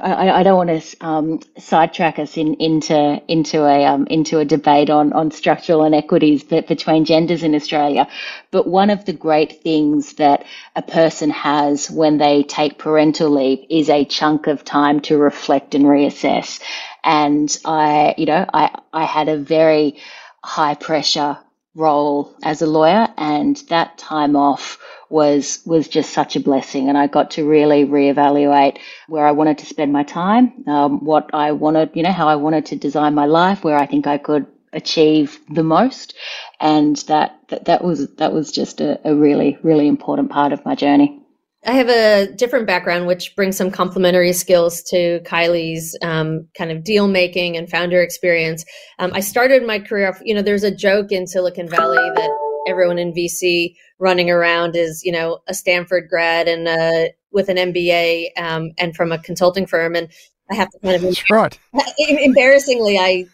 I 0.00 0.42
don't 0.42 0.56
want 0.66 0.82
to 0.82 1.06
um, 1.06 1.40
sidetrack 1.58 2.18
us 2.18 2.36
in, 2.36 2.54
into 2.54 3.22
into 3.28 3.64
a 3.64 3.86
um, 3.86 4.06
into 4.08 4.38
a 4.38 4.44
debate 4.44 4.90
on 4.90 5.12
on 5.14 5.30
structural 5.30 5.84
inequities 5.84 6.44
between 6.44 7.06
genders 7.06 7.42
in 7.42 7.54
Australia, 7.54 8.08
but 8.50 8.66
one 8.68 8.90
of 8.90 9.04
the 9.06 9.14
great 9.14 9.62
things 9.62 10.14
that 10.14 10.44
a 10.76 10.82
person 10.82 11.30
has 11.30 11.90
when 11.90 12.18
they 12.18 12.42
take 12.42 12.78
parental 12.78 13.30
leave 13.30 13.66
is 13.70 13.88
a 13.90 14.04
chunk 14.04 14.46
of 14.46 14.64
time 14.64 15.00
to 15.02 15.18
reflect 15.18 15.74
and 15.74 15.86
reassess. 15.86 16.60
And 17.04 17.56
I, 17.64 18.14
you 18.18 18.26
know, 18.26 18.46
I 18.52 18.78
I 18.92 19.04
had 19.04 19.28
a 19.28 19.38
very 19.38 20.00
high 20.44 20.74
pressure 20.74 21.38
role 21.74 22.34
as 22.42 22.62
a 22.62 22.66
lawyer, 22.66 23.08
and 23.16 23.56
that 23.68 23.98
time 23.98 24.36
off 24.36 24.78
was 25.10 25.60
was 25.66 25.88
just 25.88 26.12
such 26.12 26.36
a 26.36 26.40
blessing, 26.40 26.88
and 26.88 26.98
I 26.98 27.06
got 27.06 27.32
to 27.32 27.48
really 27.48 27.84
reevaluate 27.86 28.78
where 29.08 29.26
I 29.26 29.32
wanted 29.32 29.58
to 29.58 29.66
spend 29.66 29.92
my 29.92 30.02
time, 30.04 30.64
um, 30.66 31.04
what 31.04 31.30
I 31.34 31.52
wanted, 31.52 31.90
you 31.94 32.02
know, 32.02 32.12
how 32.12 32.28
I 32.28 32.36
wanted 32.36 32.66
to 32.66 32.76
design 32.76 33.14
my 33.14 33.26
life, 33.26 33.64
where 33.64 33.76
I 33.78 33.86
think 33.86 34.06
I 34.06 34.18
could 34.18 34.46
achieve 34.72 35.38
the 35.50 35.62
most, 35.62 36.14
and 36.60 36.96
that 37.08 37.38
that, 37.48 37.66
that 37.66 37.84
was 37.84 38.08
that 38.16 38.32
was 38.32 38.52
just 38.52 38.80
a, 38.80 39.00
a 39.08 39.14
really 39.14 39.58
really 39.62 39.88
important 39.88 40.30
part 40.30 40.52
of 40.52 40.64
my 40.64 40.74
journey. 40.74 41.21
I 41.64 41.72
have 41.72 41.88
a 41.88 42.32
different 42.34 42.66
background, 42.66 43.06
which 43.06 43.36
brings 43.36 43.56
some 43.56 43.70
complementary 43.70 44.32
skills 44.32 44.82
to 44.84 45.20
Kylie's 45.20 45.96
um, 46.02 46.48
kind 46.58 46.72
of 46.72 46.82
deal 46.82 47.06
making 47.06 47.56
and 47.56 47.70
founder 47.70 48.02
experience. 48.02 48.64
Um, 48.98 49.12
I 49.14 49.20
started 49.20 49.64
my 49.64 49.78
career, 49.78 50.16
you 50.24 50.34
know, 50.34 50.42
there's 50.42 50.64
a 50.64 50.74
joke 50.74 51.12
in 51.12 51.28
Silicon 51.28 51.68
Valley 51.68 52.10
that 52.16 52.30
everyone 52.66 52.98
in 52.98 53.12
VC 53.12 53.76
running 54.00 54.28
around 54.28 54.74
is, 54.74 55.02
you 55.04 55.12
know, 55.12 55.38
a 55.46 55.54
Stanford 55.54 56.08
grad 56.08 56.48
and 56.48 56.66
uh, 56.66 57.12
with 57.30 57.48
an 57.48 57.58
MBA 57.58 58.30
um, 58.36 58.72
and 58.78 58.96
from 58.96 59.12
a 59.12 59.18
consulting 59.18 59.66
firm. 59.66 59.94
And 59.94 60.08
I 60.50 60.56
have 60.56 60.70
to 60.70 60.78
kind 60.80 60.96
of, 60.96 61.02
That's 61.02 61.30
right. 61.30 61.58
embarrassingly, 61.98 62.98
I 62.98 63.26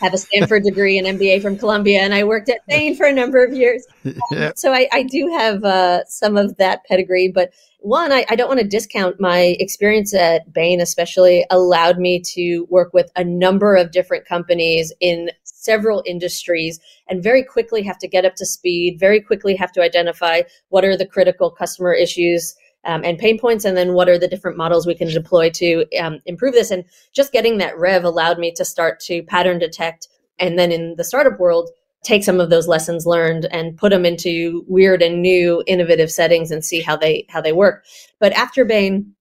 have 0.00 0.14
a 0.14 0.18
Stanford 0.18 0.64
degree 0.64 0.98
and 0.98 1.06
MBA 1.18 1.42
from 1.42 1.56
Columbia, 1.56 2.00
and 2.00 2.14
I 2.14 2.24
worked 2.24 2.48
at 2.48 2.66
Bain 2.66 2.96
for 2.96 3.06
a 3.06 3.12
number 3.12 3.44
of 3.44 3.52
years. 3.52 3.86
yeah. 4.30 4.52
So 4.56 4.72
I, 4.72 4.88
I, 4.92 5.02
do 5.02 5.28
have 5.36 5.64
uh, 5.64 6.04
some 6.06 6.36
of 6.36 6.56
that 6.56 6.84
pedigree, 6.84 7.28
but 7.28 7.52
one, 7.80 8.12
I, 8.12 8.24
I, 8.28 8.36
don't 8.36 8.48
want 8.48 8.60
to 8.60 8.66
discount 8.66 9.20
my 9.20 9.56
experience 9.58 10.14
at 10.14 10.52
Bain, 10.52 10.80
especially 10.80 11.44
allowed 11.50 11.98
me 11.98 12.22
to 12.34 12.66
work 12.70 12.92
with 12.94 13.10
a 13.16 13.24
number 13.24 13.74
of 13.74 13.90
different 13.90 14.24
companies 14.24 14.92
in 15.00 15.30
several 15.42 16.02
industries 16.06 16.80
and 17.08 17.22
very 17.22 17.42
quickly 17.42 17.82
have 17.82 17.98
to 17.98 18.08
get 18.08 18.24
up 18.24 18.36
to 18.36 18.46
speed, 18.46 18.98
very 18.98 19.20
quickly 19.20 19.56
have 19.56 19.72
to 19.72 19.82
identify 19.82 20.42
what 20.68 20.84
are 20.84 20.96
the 20.96 21.06
critical 21.06 21.50
customer 21.50 21.92
issues 21.92 22.54
um, 22.84 23.04
and 23.04 23.18
pain 23.18 23.38
points, 23.38 23.64
and 23.64 23.76
then 23.76 23.94
what 23.94 24.08
are 24.08 24.18
the 24.18 24.28
different 24.28 24.56
models 24.56 24.86
we 24.86 24.94
can 24.94 25.08
deploy 25.08 25.50
to 25.50 25.84
um, 26.00 26.20
improve 26.26 26.54
this. 26.54 26.70
And 26.70 26.84
just 27.12 27.32
getting 27.32 27.58
that 27.58 27.78
rev 27.78 28.04
allowed 28.04 28.38
me 28.38 28.52
to 28.52 28.64
start 28.64 29.00
to 29.00 29.22
pattern 29.24 29.58
detect. 29.58 30.08
And 30.38 30.58
then 30.58 30.72
in 30.72 30.96
the 30.96 31.04
startup 31.04 31.38
world, 31.38 31.70
take 32.02 32.24
some 32.24 32.40
of 32.40 32.50
those 32.50 32.68
lessons 32.68 33.06
learned 33.06 33.46
and 33.46 33.76
put 33.76 33.90
them 33.90 34.04
into 34.04 34.64
weird 34.68 35.02
and 35.02 35.22
new 35.22 35.62
innovative 35.66 36.10
settings 36.10 36.50
and 36.50 36.64
see 36.64 36.80
how 36.80 36.96
they 36.96 37.26
how 37.28 37.40
they 37.40 37.52
work 37.52 37.84
but 38.18 38.32
after 38.32 38.64
bain 38.64 39.14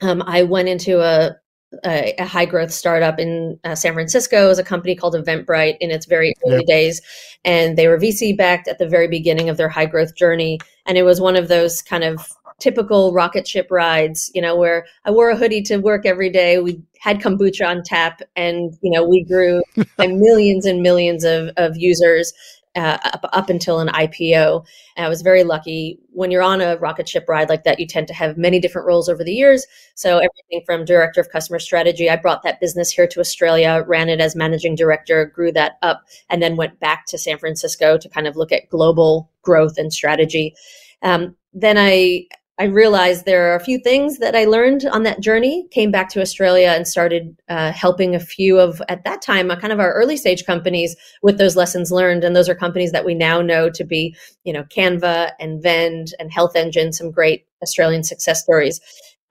um, 0.00 0.22
i 0.26 0.42
went 0.42 0.68
into 0.68 1.00
a, 1.00 1.36
a, 1.84 2.14
a, 2.18 2.24
high 2.24 2.44
growth 2.44 2.70
startup 2.70 3.18
in 3.18 3.58
uh, 3.64 3.74
san 3.74 3.92
francisco 3.92 4.48
as 4.48 4.58
a 4.58 4.64
company 4.64 4.94
called 4.94 5.14
eventbrite 5.14 5.76
in 5.80 5.90
its 5.90 6.06
very 6.06 6.34
early 6.46 6.56
yep. 6.58 6.66
days 6.66 7.02
and 7.44 7.76
they 7.76 7.88
were 7.88 7.98
vc 7.98 8.36
backed 8.36 8.68
at 8.68 8.78
the 8.78 8.88
very 8.88 9.08
beginning 9.08 9.48
of 9.48 9.56
their 9.56 9.68
high 9.68 9.86
growth 9.86 10.14
journey 10.14 10.58
and 10.86 10.96
it 10.96 11.02
was 11.02 11.20
one 11.20 11.36
of 11.36 11.48
those 11.48 11.82
kind 11.82 12.04
of 12.04 12.28
typical 12.60 13.12
rocket 13.12 13.48
ship 13.48 13.66
rides, 13.70 14.30
you 14.34 14.42
know, 14.42 14.56
where 14.56 14.86
I 15.04 15.10
wore 15.10 15.30
a 15.30 15.36
hoodie 15.36 15.62
to 15.62 15.78
work 15.78 16.06
every 16.06 16.30
day. 16.30 16.58
We 16.58 16.82
had 17.00 17.20
kombucha 17.20 17.66
on 17.66 17.82
tap 17.82 18.20
and, 18.36 18.76
you 18.82 18.90
know, 18.90 19.02
we 19.02 19.24
grew 19.24 19.62
by 19.96 20.06
millions 20.06 20.66
and 20.66 20.82
millions 20.82 21.24
of, 21.24 21.50
of 21.56 21.76
users 21.76 22.32
uh, 22.76 22.98
up, 23.02 23.28
up 23.32 23.50
until 23.50 23.80
an 23.80 23.88
IPO. 23.88 24.64
And 24.96 25.04
I 25.04 25.08
was 25.08 25.22
very 25.22 25.42
lucky. 25.42 25.98
When 26.12 26.30
you're 26.30 26.42
on 26.42 26.60
a 26.60 26.76
rocket 26.76 27.08
ship 27.08 27.24
ride 27.28 27.48
like 27.48 27.64
that, 27.64 27.80
you 27.80 27.86
tend 27.86 28.06
to 28.08 28.14
have 28.14 28.36
many 28.36 28.60
different 28.60 28.86
roles 28.86 29.08
over 29.08 29.24
the 29.24 29.32
years. 29.32 29.66
So 29.94 30.18
everything 30.18 30.62
from 30.64 30.84
director 30.84 31.20
of 31.20 31.30
customer 31.30 31.58
strategy, 31.58 32.08
I 32.08 32.16
brought 32.16 32.42
that 32.44 32.60
business 32.60 32.90
here 32.90 33.08
to 33.08 33.20
Australia, 33.20 33.84
ran 33.86 34.08
it 34.08 34.20
as 34.20 34.36
managing 34.36 34.76
director, 34.76 35.26
grew 35.26 35.50
that 35.52 35.78
up, 35.82 36.04
and 36.28 36.40
then 36.40 36.56
went 36.56 36.78
back 36.78 37.06
to 37.06 37.18
San 37.18 37.38
Francisco 37.38 37.98
to 37.98 38.08
kind 38.08 38.26
of 38.26 38.36
look 38.36 38.52
at 38.52 38.68
global 38.68 39.30
growth 39.42 39.76
and 39.76 39.92
strategy. 39.92 40.54
Um, 41.02 41.36
then 41.52 41.76
I 41.76 42.26
I 42.60 42.64
realized 42.64 43.24
there 43.24 43.50
are 43.50 43.56
a 43.56 43.64
few 43.64 43.78
things 43.78 44.18
that 44.18 44.36
I 44.36 44.44
learned 44.44 44.84
on 44.84 45.02
that 45.04 45.20
journey. 45.20 45.66
Came 45.70 45.90
back 45.90 46.10
to 46.10 46.20
Australia 46.20 46.68
and 46.76 46.86
started 46.86 47.34
uh, 47.48 47.72
helping 47.72 48.14
a 48.14 48.20
few 48.20 48.60
of, 48.60 48.82
at 48.90 49.02
that 49.04 49.22
time, 49.22 49.50
uh, 49.50 49.56
kind 49.56 49.72
of 49.72 49.80
our 49.80 49.94
early 49.94 50.18
stage 50.18 50.44
companies 50.44 50.94
with 51.22 51.38
those 51.38 51.56
lessons 51.56 51.90
learned. 51.90 52.22
And 52.22 52.36
those 52.36 52.50
are 52.50 52.54
companies 52.54 52.92
that 52.92 53.06
we 53.06 53.14
now 53.14 53.40
know 53.40 53.70
to 53.70 53.82
be, 53.82 54.14
you 54.44 54.52
know, 54.52 54.64
Canva 54.64 55.32
and 55.40 55.62
Vend 55.62 56.12
and 56.18 56.30
Health 56.30 56.54
Engine, 56.54 56.92
some 56.92 57.10
great 57.10 57.46
Australian 57.62 58.02
success 58.02 58.42
stories. 58.42 58.78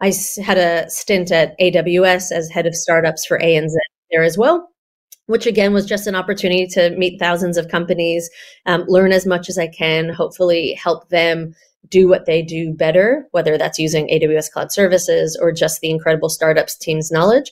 I 0.02 0.12
had 0.44 0.58
a 0.58 0.90
stint 0.90 1.32
at 1.32 1.56
AWS 1.60 2.32
as 2.32 2.50
head 2.50 2.66
of 2.66 2.74
startups 2.74 3.28
for 3.28 3.38
ANZ 3.38 3.76
there 4.10 4.24
as 4.24 4.40
well 4.40 4.70
which 5.28 5.46
again 5.46 5.74
was 5.74 5.86
just 5.86 6.08
an 6.08 6.16
opportunity 6.16 6.66
to 6.66 6.90
meet 6.98 7.20
thousands 7.20 7.56
of 7.56 7.68
companies, 7.68 8.32
um, 8.66 8.84
learn 8.88 9.12
as 9.12 9.28
much 9.28 9.48
as 9.48 9.60
I 9.60 9.68
can, 9.68 10.10
hopefully 10.10 10.74
help 10.74 11.10
them 11.10 11.54
do 11.88 12.08
what 12.08 12.26
they 12.26 12.42
do 12.42 12.74
better, 12.74 13.28
whether 13.32 13.58
that's 13.58 13.80
using 13.80 14.08
AWS 14.08 14.52
Cloud 14.52 14.72
Services 14.72 15.38
or 15.42 15.52
just 15.52 15.82
the 15.82 15.90
incredible 15.90 16.30
startups 16.30 16.78
team's 16.78 17.12
knowledge. 17.12 17.52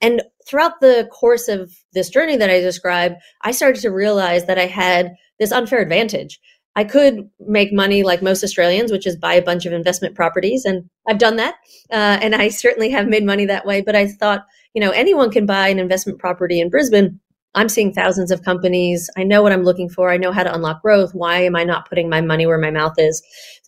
And 0.00 0.22
throughout 0.46 0.80
the 0.80 1.08
course 1.12 1.48
of 1.48 1.72
this 1.92 2.10
journey 2.10 2.36
that 2.36 2.50
I 2.50 2.60
described, 2.60 3.16
I 3.42 3.52
started 3.52 3.80
to 3.82 3.90
realize 3.90 4.46
that 4.46 4.58
I 4.58 4.66
had 4.66 5.14
this 5.38 5.52
unfair 5.52 5.80
advantage. 5.80 6.40
I 6.76 6.84
could 6.84 7.28
make 7.40 7.72
money 7.72 8.04
like 8.04 8.22
most 8.22 8.44
Australians, 8.44 8.92
which 8.92 9.06
is 9.06 9.16
buy 9.16 9.34
a 9.34 9.42
bunch 9.42 9.66
of 9.66 9.72
investment 9.72 10.14
properties. 10.14 10.64
And 10.64 10.88
I've 11.08 11.18
done 11.18 11.36
that. 11.36 11.56
Uh, 11.90 12.18
and 12.22 12.36
I 12.36 12.48
certainly 12.50 12.90
have 12.90 13.08
made 13.08 13.24
money 13.24 13.46
that 13.46 13.66
way. 13.66 13.80
But 13.80 13.96
I 13.96 14.06
thought, 14.06 14.46
you 14.74 14.80
know, 14.80 14.90
anyone 14.90 15.30
can 15.30 15.44
buy 15.44 15.68
an 15.68 15.80
investment 15.80 16.20
property 16.20 16.60
in 16.60 16.70
Brisbane. 16.70 17.18
I'm 17.54 17.68
seeing 17.68 17.92
thousands 17.92 18.30
of 18.30 18.44
companies. 18.44 19.10
I 19.16 19.24
know 19.24 19.42
what 19.42 19.52
I'm 19.52 19.64
looking 19.64 19.88
for. 19.88 20.10
I 20.10 20.16
know 20.16 20.32
how 20.32 20.42
to 20.42 20.54
unlock 20.54 20.82
growth. 20.82 21.14
Why 21.14 21.40
am 21.40 21.56
I 21.56 21.64
not 21.64 21.88
putting 21.88 22.08
my 22.08 22.20
money 22.20 22.46
where 22.46 22.58
my 22.58 22.70
mouth 22.70 22.94
is? 22.98 23.22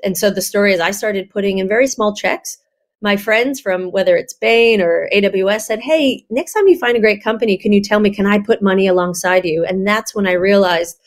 And 0.04 0.16
so 0.16 0.30
the 0.30 0.42
story 0.42 0.72
is 0.72 0.80
I 0.80 0.90
started 0.90 1.30
putting 1.30 1.58
in 1.58 1.68
very 1.68 1.86
small 1.86 2.14
checks. 2.14 2.58
My 3.02 3.16
friends 3.16 3.60
from 3.60 3.90
whether 3.90 4.16
it's 4.16 4.34
Bain 4.34 4.80
or 4.80 5.08
AWS 5.12 5.62
said, 5.62 5.80
Hey, 5.80 6.26
next 6.28 6.52
time 6.52 6.68
you 6.68 6.78
find 6.78 6.96
a 6.96 7.00
great 7.00 7.24
company, 7.24 7.56
can 7.56 7.72
you 7.72 7.82
tell 7.82 8.00
me, 8.00 8.10
can 8.10 8.26
I 8.26 8.38
put 8.38 8.62
money 8.62 8.86
alongside 8.86 9.46
you? 9.46 9.64
And 9.64 9.86
that's 9.86 10.14
when 10.14 10.26
I 10.26 10.32
realized 10.32 10.98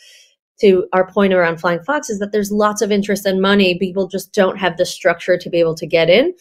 to 0.62 0.88
our 0.94 1.10
point 1.10 1.34
around 1.34 1.60
Flying 1.60 1.84
Fox 1.84 2.10
is 2.10 2.20
that 2.20 2.32
there's 2.32 2.52
lots 2.52 2.82
of 2.82 2.92
interest 2.92 3.26
and 3.26 3.42
money. 3.42 3.78
People 3.78 4.08
just 4.08 4.34
don't 4.34 4.58
have 4.58 4.78
the 4.78 4.86
structure 4.86 5.38
to 5.38 5.50
be 5.50 5.60
able 5.60 5.76
to 5.76 5.86
get 5.86 6.10
in. 6.10 6.34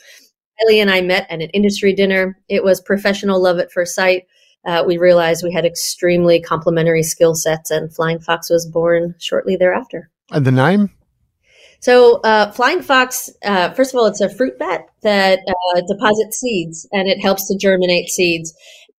Kylie 0.60 0.80
and 0.80 0.90
I 0.90 1.00
met 1.00 1.26
at 1.30 1.40
an 1.40 1.50
industry 1.50 1.92
dinner. 1.92 2.38
It 2.48 2.62
was 2.62 2.80
professional 2.80 3.42
love 3.42 3.58
at 3.58 3.72
first 3.72 3.94
sight. 3.94 4.26
Uh, 4.64 4.84
we 4.86 4.96
realized 4.98 5.42
we 5.42 5.52
had 5.52 5.64
extremely 5.64 6.40
complementary 6.40 7.02
skill 7.02 7.34
sets, 7.34 7.70
and 7.70 7.94
Flying 7.94 8.20
Fox 8.20 8.48
was 8.50 8.66
born 8.66 9.14
shortly 9.18 9.56
thereafter. 9.56 10.10
And 10.30 10.46
the 10.46 10.52
name? 10.52 10.90
So, 11.80 12.20
uh, 12.20 12.52
Flying 12.52 12.80
Fox, 12.80 13.28
uh, 13.44 13.70
first 13.72 13.92
of 13.92 13.98
all, 13.98 14.06
it's 14.06 14.20
a 14.20 14.28
fruit 14.28 14.56
bat 14.56 14.86
that 15.02 15.40
uh, 15.48 15.80
deposits 15.88 16.38
seeds 16.38 16.86
and 16.92 17.08
it 17.08 17.20
helps 17.20 17.48
to 17.48 17.58
germinate 17.58 18.08
seeds. 18.08 18.54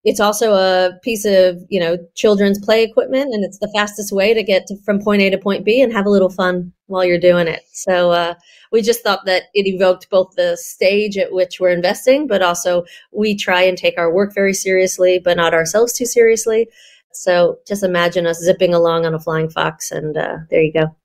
It's 0.04 0.18
also 0.18 0.54
a 0.54 0.98
piece 1.04 1.24
of, 1.24 1.58
you 1.68 1.78
know, 1.78 1.96
children's 2.16 2.58
play 2.58 2.82
equipment, 2.82 3.32
and 3.32 3.44
it's 3.44 3.58
the 3.58 3.70
fastest 3.72 4.10
way 4.10 4.34
to 4.34 4.42
get 4.42 4.66
to, 4.66 4.76
from 4.84 5.00
point 5.00 5.22
A 5.22 5.30
to 5.30 5.38
point 5.38 5.64
B 5.64 5.80
and 5.80 5.92
have 5.92 6.06
a 6.06 6.10
little 6.10 6.28
fun 6.28 6.72
while 6.86 7.04
you're 7.04 7.20
doing 7.20 7.46
it. 7.46 7.62
So 7.72 8.10
uh, 8.10 8.34
we 8.72 8.82
just 8.82 9.02
thought 9.02 9.26
that 9.26 9.44
it 9.54 9.66
evoked 9.66 10.08
both 10.10 10.34
the 10.34 10.56
stage 10.56 11.18
at 11.18 11.32
which 11.32 11.60
we're 11.60 11.70
investing, 11.70 12.26
but 12.26 12.42
also 12.42 12.84
we 13.12 13.36
try 13.36 13.62
and 13.62 13.76
take 13.76 13.98
our 13.98 14.12
work 14.12 14.34
very 14.34 14.54
seriously, 14.54 15.20
but 15.22 15.36
not 15.36 15.54
ourselves 15.54 15.92
too 15.92 16.06
seriously. 16.06 16.68
So 17.12 17.58
just 17.66 17.82
imagine 17.82 18.26
us 18.26 18.40
zipping 18.40 18.72
along 18.72 19.04
on 19.04 19.14
a 19.14 19.20
flying 19.20 19.50
fox, 19.50 19.90
and 19.90 20.16
uh, 20.16 20.38
there 20.50 20.62
you 20.62 20.72
go. 20.72 20.96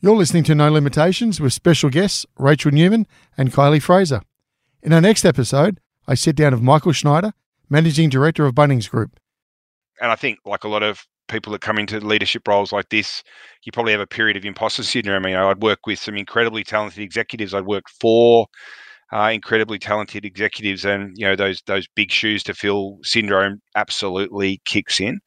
You're 0.00 0.16
listening 0.16 0.44
to 0.44 0.54
No 0.54 0.70
Limitations 0.70 1.40
with 1.40 1.52
special 1.52 1.90
guests 1.90 2.24
Rachel 2.38 2.70
Newman 2.70 3.06
and 3.36 3.52
Kylie 3.52 3.82
Fraser. 3.82 4.22
In 4.82 4.94
our 4.94 5.00
next 5.02 5.26
episode, 5.26 5.78
I 6.08 6.14
sit 6.14 6.36
down 6.36 6.52
with 6.52 6.62
Michael 6.62 6.92
Schneider, 6.92 7.34
Managing 7.68 8.08
Director 8.08 8.46
of 8.46 8.54
Bunnings 8.54 8.88
Group. 8.88 9.20
And 10.00 10.10
I 10.10 10.16
think, 10.16 10.38
like 10.46 10.64
a 10.64 10.68
lot 10.68 10.82
of 10.82 11.06
people 11.30 11.52
that 11.52 11.60
come 11.60 11.78
into 11.78 11.98
leadership 12.00 12.46
roles 12.46 12.72
like 12.72 12.88
this, 12.90 13.22
you 13.62 13.72
probably 13.72 13.92
have 13.92 14.00
a 14.00 14.06
period 14.06 14.36
of 14.36 14.44
imposter 14.44 14.82
syndrome. 14.82 15.26
You 15.26 15.34
know, 15.34 15.50
I'd 15.50 15.62
work 15.62 15.86
with 15.86 15.98
some 15.98 16.16
incredibly 16.16 16.64
talented 16.64 17.02
executives. 17.02 17.54
I'd 17.54 17.66
worked 17.66 17.90
for 18.00 18.46
uh, 19.12 19.30
incredibly 19.32 19.78
talented 19.78 20.24
executives, 20.24 20.84
and 20.84 21.12
you 21.16 21.26
know 21.26 21.36
those 21.36 21.62
those 21.66 21.86
big 21.94 22.10
shoes 22.10 22.42
to 22.44 22.54
fill 22.54 22.98
syndrome 23.02 23.60
absolutely 23.74 24.60
kicks 24.64 25.00
in. 25.00 25.20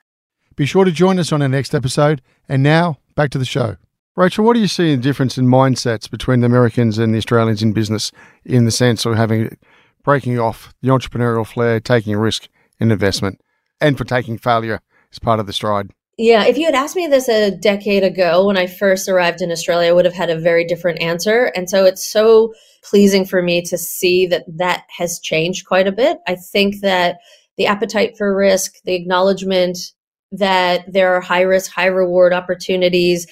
Be 0.56 0.66
sure 0.66 0.86
to 0.86 0.92
join 0.92 1.20
us 1.20 1.32
on 1.32 1.42
our 1.42 1.50
next 1.50 1.74
episode. 1.74 2.22
And 2.48 2.62
now 2.62 3.00
back 3.16 3.32
to 3.32 3.38
the 3.38 3.46
show. 3.46 3.78
Rachel, 4.16 4.46
what 4.46 4.54
do 4.54 4.60
you 4.60 4.68
see 4.68 4.94
in 4.94 5.02
difference 5.02 5.40
in 5.40 5.48
mindsets 5.48 6.10
between 6.10 6.42
the 6.42 6.46
Americans 6.46 7.00
and 7.00 7.12
the 7.14 7.18
Australians 7.18 7.64
in 7.64 7.74
business, 7.74 8.12
in 8.46 8.66
the 8.66 8.72
sense 8.72 9.06
of 9.06 9.16
having 9.16 9.58
breaking 10.04 10.38
off 10.38 10.72
the 10.82 10.90
entrepreneurial 10.90 11.48
flair, 11.48 11.80
taking 11.80 12.16
risk 12.16 12.48
in 12.80 12.92
investment, 12.92 13.42
and 13.82 13.98
for 13.98 14.04
taking 14.04 14.38
failure 14.38 14.82
as 15.14 15.20
part 15.20 15.40
of 15.40 15.48
the 15.48 15.54
stride? 15.54 15.92
Yeah, 16.18 16.46
if 16.46 16.58
you 16.58 16.66
had 16.66 16.76
asked 16.76 16.96
me 16.96 17.08
this 17.08 17.28
a 17.28 17.50
decade 17.50 18.04
ago 18.04 18.46
when 18.46 18.58
I 18.58 18.68
first 18.68 19.10
arrived 19.10 19.42
in 19.42 19.52
Australia, 19.52 19.90
I 19.90 19.94
would 19.94 20.06
have 20.06 20.14
had 20.14 20.30
a 20.30 20.40
very 20.40 20.64
different 20.64 21.02
answer. 21.02 21.52
And 21.56 21.68
so 21.68 21.86
it's 21.86 22.08
so 22.08 22.54
pleasing 22.84 23.26
for 23.26 23.42
me 23.42 23.64
to 23.64 23.78
see 23.78 24.28
that 24.28 24.44
that 24.48 24.84
has 24.96 25.20
changed 25.20 25.66
quite 25.66 25.88
a 25.88 25.92
bit. 25.92 26.18
I 26.28 26.36
think 26.36 26.82
that 26.82 27.18
the 27.58 27.66
appetite 27.66 28.16
for 28.16 28.36
risk, 28.36 28.76
the 28.84 28.94
acknowledgement 28.94 29.80
that 30.32 30.92
there 30.92 31.16
are 31.16 31.22
high 31.22 31.42
risk, 31.42 31.72
high 31.72 31.88
reward 31.88 32.32
opportunities, 32.34 33.26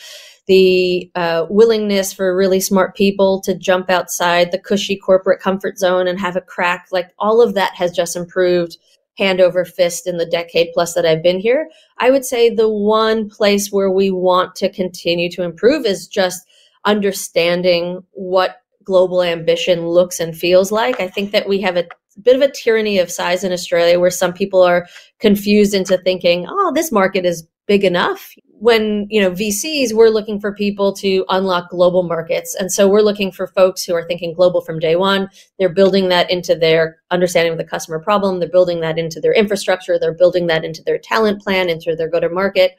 the 0.48 1.12
uh, 1.13 1.46
willingness 1.50 2.12
for 2.13 2.36
really 2.36 2.60
smart 2.60 2.96
people 2.96 3.41
to 3.41 3.56
jump 3.56 3.91
outside 3.91 4.52
the 4.52 4.60
cushy 4.60 4.98
corporate 4.98 5.39
comfort 5.39 5.78
zone 5.78 6.08
and 6.08 6.20
have 6.20 6.36
a 6.36 6.41
crack, 6.41 6.88
like 6.91 7.12
all 7.20 7.41
of 7.41 7.54
that 7.54 7.76
has 7.76 7.91
just 7.91 8.15
improved 8.15 8.78
hand 9.17 9.41
over 9.41 9.65
fist 9.65 10.08
in 10.08 10.17
the 10.17 10.26
decade 10.26 10.69
plus 10.74 10.93
that 10.93 11.06
I've 11.06 11.24
been 11.24 11.39
here. 11.39 11.69
I 11.97 12.12
would 12.12 12.26
say 12.26 12.50
the 12.50 12.69
one 12.69 13.30
place 13.30 13.71
where 13.71 13.91
we 13.91 14.10
want 14.10 14.56
to 14.56 14.71
continue 14.71 15.30
to 15.32 15.43
improve 15.43 15.86
is 15.86 16.08
just 16.08 16.47
understanding 16.86 18.04
what 18.12 18.58
global 18.84 19.21
ambition 19.21 19.88
looks 19.88 20.19
and 20.19 20.36
feels 20.36 20.71
like. 20.71 21.00
I 21.00 21.08
think 21.08 21.32
that 21.32 21.47
we 21.47 21.62
have 21.62 21.78
a 21.78 21.88
bit 22.21 22.36
of 22.36 22.41
a 22.41 22.52
tyranny 22.52 23.00
of 23.00 23.12
size 23.12 23.43
in 23.43 23.52
Australia 23.52 24.00
where 24.00 24.10
some 24.10 24.34
people 24.34 24.62
are 24.62 24.88
confused 25.19 25.74
into 25.74 25.97
thinking, 26.00 26.45
oh, 26.50 26.71
this 26.74 26.91
market 26.91 27.26
is 27.26 27.47
big 27.67 27.84
enough 27.84 28.34
when 28.62 29.08
you 29.10 29.19
know 29.19 29.32
VCs, 29.32 29.91
we're 29.91 30.10
looking 30.10 30.39
for 30.39 30.54
people 30.54 30.93
to 30.93 31.26
unlock 31.30 31.71
global 31.71 32.04
markets, 32.04 32.54
and 32.54 32.71
so 32.71 32.88
we're 32.88 33.02
looking 33.02 33.32
for 33.32 33.47
folks 33.47 33.84
who 33.84 33.95
are 33.95 34.06
thinking 34.06 34.36
global 34.36 34.62
from 34.62 34.78
day 34.78 34.95
one. 34.95 35.32
They're 35.58 35.67
building 35.67 36.10
that 36.10 36.30
into 36.30 36.54
their 36.54 37.00
understanding 37.10 37.54
of 37.54 37.58
the 37.58 37.63
customer 37.63 38.00
problem. 38.00 38.39
They're 38.39 38.47
building 38.47 38.80
that 38.82 39.00
into 39.00 39.19
their 39.19 39.34
infrastructure. 39.34 39.97
They're 39.97 40.13
building 40.13 40.45
that 40.47 40.63
into 40.63 40.84
their 40.84 41.00
talent 41.00 41.41
plan, 41.41 41.69
into 41.69 41.95
their 41.95 42.08
go 42.08 42.19
to 42.19 42.30
market. 42.30 42.78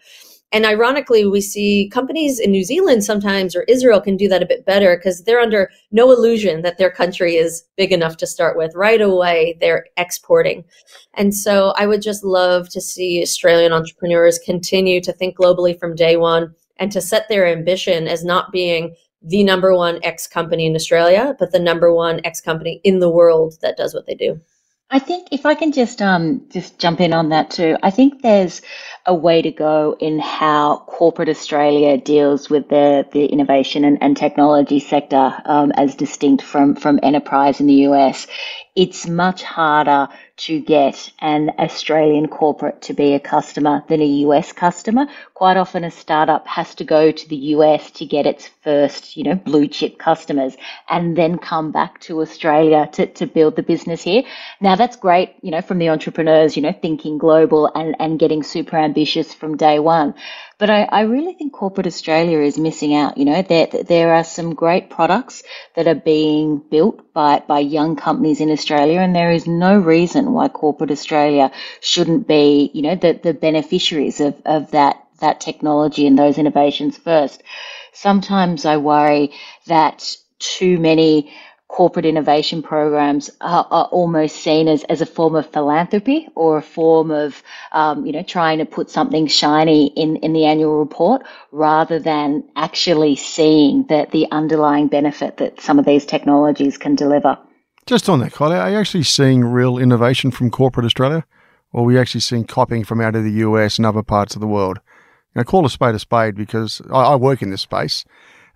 And 0.53 0.67
ironically, 0.67 1.25
we 1.25 1.41
see 1.41 1.89
companies 1.91 2.39
in 2.39 2.51
New 2.51 2.63
Zealand 2.63 3.05
sometimes 3.05 3.57
or 3.57 3.63
Israel 3.63 4.03
can 4.03 4.19
do 4.19 4.29
that 4.29 4.43
a 4.43 4.47
bit 4.47 4.67
better 4.67 4.97
because 4.97 5.25
they're 5.25 5.41
under 5.41 5.71
no 5.91 6.11
illusion 6.11 6.61
that 6.61 6.77
their 6.77 6.91
country 6.91 7.37
is 7.37 7.65
big 7.77 7.91
enough 7.91 8.19
to 8.19 8.27
start 8.27 8.57
with. 8.57 8.75
Right 8.75 9.01
away, 9.01 9.57
they're 9.61 9.87
exporting. 9.97 10.65
And 11.15 11.35
so 11.35 11.73
I 11.77 11.87
would 11.87 12.03
just 12.03 12.23
love 12.23 12.69
to 12.71 12.83
see 12.83 13.23
Australian 13.23 13.73
entrepreneurs 13.73 14.39
continue 14.39 15.01
to 15.01 15.13
think 15.13 15.39
globally 15.39 15.79
from 15.79 15.95
day 15.95 16.17
one 16.17 16.55
and 16.77 16.93
to 16.93 17.01
set 17.01 17.29
their 17.29 17.47
ambition 17.47 18.07
as 18.07 18.23
not 18.23 18.53
being 18.53 18.95
the 19.23 19.45
number 19.45 19.75
one 19.75 20.01
X 20.03 20.27
company 20.27 20.67
in 20.67 20.75
Australia, 20.75 21.35
but 21.39 21.53
the 21.53 21.59
number 21.59 21.95
one 21.95 22.21
X 22.25 22.41
company 22.41 22.81
in 22.85 22.99
the 22.99 23.11
world 23.11 23.55
that 23.63 23.77
does 23.77 23.95
what 23.95 24.07
they 24.07 24.15
do. 24.15 24.41
I 24.91 24.99
think 24.99 25.29
if 25.31 25.47
I 25.47 25.55
can 25.55 25.73
just 25.73 26.03
um 26.03 26.47
just 26.51 26.79
jump 26.79 27.01
in 27.01 27.15
on 27.15 27.31
that 27.31 27.51
too, 27.51 27.79
I 27.83 27.91
think 27.91 28.21
there's 28.21 28.61
a 29.05 29.15
way 29.15 29.43
to 29.43 29.51
go 29.51 29.97
in 29.99 30.19
how 30.21 30.85
corporate 30.87 31.29
Australia 31.29 31.97
deals 31.99 32.49
with 32.49 32.69
the 32.69 33.07
the 33.13 33.27
innovation 33.27 33.85
and, 33.85 33.99
and 34.01 34.17
technology 34.17 34.79
sector 34.79 35.35
um, 35.45 35.73
as 35.73 35.95
distinct 35.97 36.43
from 36.43 36.77
from 36.77 37.01
enterprise 37.03 37.61
in 37.61 37.67
the 37.67 37.87
US. 37.89 38.27
It's 38.77 39.07
much 39.07 39.43
harder 39.43 40.09
to 40.47 40.61
get 40.61 41.13
an 41.21 41.51
Australian 41.59 42.27
corporate 42.27 42.83
to 42.83 42.95
be 42.95 43.15
a 43.15 43.21
customer 43.21 43.85
than 43.89 44.01
a 44.01 44.13
US 44.27 44.53
customer. 44.53 45.07
Quite 45.35 45.57
often 45.57 45.85
a 45.85 45.91
startup 45.91 46.47
has 46.49 46.75
to 46.77 46.85
go 46.85 47.13
to 47.13 47.29
the 47.29 47.37
US 47.57 47.93
to 47.93 48.07
get 48.07 48.27
its 48.27 48.49
first, 48.65 49.17
you 49.17 49.23
know, 49.23 49.37
blue 49.37 49.69
chip 49.69 49.99
customers 49.99 50.57
and 50.89 51.17
then 51.17 51.39
come 51.39 51.71
back 51.71 52.01
to 52.01 52.21
Australia 52.21 52.89
to, 52.95 53.07
to 53.07 53.27
build 53.27 53.55
the 53.55 53.63
business 53.63 54.03
here. 54.03 54.25
Now 54.61 54.75
that's 54.75 54.97
great, 54.97 55.35
you 55.43 55.53
know, 55.53 55.63
from 55.63 55.79
the 55.79 55.91
entrepreneurs, 55.91 56.57
you 56.57 56.63
know, 56.63 56.75
thinking 56.83 57.19
global 57.19 57.71
and, 57.75 57.95
and 58.01 58.19
getting 58.19 58.43
super 58.43 58.77
ambitious 58.77 59.33
from 59.33 59.57
day 59.57 59.79
one. 59.79 60.15
But 60.59 60.71
I, 60.71 60.83
I 60.85 61.01
really 61.03 61.35
think 61.35 61.53
corporate 61.53 61.87
Australia 61.87 62.39
is 62.41 62.59
missing 62.59 62.95
out. 62.95 63.19
You 63.19 63.25
know, 63.25 63.43
there, 63.43 63.67
there 63.67 64.15
are 64.15 64.25
some 64.25 64.55
great 64.55 64.91
products 64.91 65.43
that 65.75 65.89
are 65.89 65.95
being 65.97 66.59
built 66.59 67.13
by, 67.13 67.43
by 67.47 67.61
young 67.61 67.97
companies 67.97 68.41
in 68.41 68.51
Australia, 68.51 69.01
and 69.01 69.15
there 69.15 69.33
is 69.33 69.47
no 69.47 69.79
reason 69.79 70.33
why 70.33 70.49
corporate 70.49 70.91
Australia 70.91 71.51
shouldn't 71.81 72.29
be, 72.29 72.71
you 72.75 72.83
know, 72.83 72.95
the, 72.97 73.19
the 73.23 73.35
beneficiaries 73.35 74.21
of, 74.21 74.41
of 74.45 74.71
that, 74.73 75.05
that 75.21 75.41
technology 75.41 76.07
and 76.07 76.19
those 76.19 76.39
innovations 76.39 76.97
first. 76.99 77.43
Sometimes 77.93 78.65
I 78.65 78.77
worry 78.79 79.33
that 79.67 80.17
too 80.39 80.79
many 80.79 81.33
corporate 81.73 82.05
innovation 82.05 82.63
programs 82.63 83.31
are, 83.41 83.67
are, 83.71 83.87
almost 83.87 84.37
seen 84.37 84.69
as, 84.69 84.85
as 84.85 85.01
a 85.01 85.07
form 85.07 85.35
of 85.35 85.51
philanthropy 85.53 86.29
or 86.35 86.59
a 86.59 86.63
form 86.63 87.11
of, 87.11 87.43
um, 87.73 88.05
you 88.05 88.13
know, 88.13 88.23
trying 88.23 88.59
to 88.59 88.67
put 88.67 88.91
something 88.91 89.27
shiny 89.27 89.87
in, 89.87 90.17
in 90.17 90.35
the 90.35 90.45
annual 90.45 90.79
report 90.79 91.23
rather 91.51 91.99
than 91.99 92.45
actually 92.57 93.17
seeing 93.17 93.87
that 93.89 94.11
the 94.11 94.27
underlying 94.31 94.87
benefit 94.87 95.39
that 95.39 95.63
some 95.63 95.79
of 95.79 95.87
these 95.87 96.05
technologies 96.05 96.77
can 96.77 96.95
deliver. 96.95 97.39
Just 97.87 98.07
on 98.07 98.21
that, 98.21 98.33
Kylie, 98.33 98.63
are 98.63 98.71
you 98.71 98.77
actually 98.77 99.05
seeing 99.05 99.43
real 99.43 99.79
innovation 99.79 100.31
from 100.31 100.51
corporate 100.51 100.85
Australia? 100.85 101.25
Or 101.73 101.81
are 101.81 101.87
we 101.87 101.99
actually 101.99 102.21
seeing 102.21 102.45
copying 102.45 102.85
from 102.85 103.01
out 103.01 103.17
of 103.17 103.25
the 103.25 103.41
US 103.47 103.79
and 103.79 103.87
other 103.87 104.03
parts 104.03 104.35
of 104.35 104.43
the 104.43 104.47
world? 104.47 104.79
Know, 105.35 105.43
call 105.43 105.65
a 105.65 105.71
spade 105.71 105.95
a 105.95 105.99
spade 105.99 106.35
because 106.35 106.83
I, 106.93 107.01
I 107.01 107.17
work 107.17 107.41
in 107.41 107.49
this 107.49 107.63
space 107.63 108.05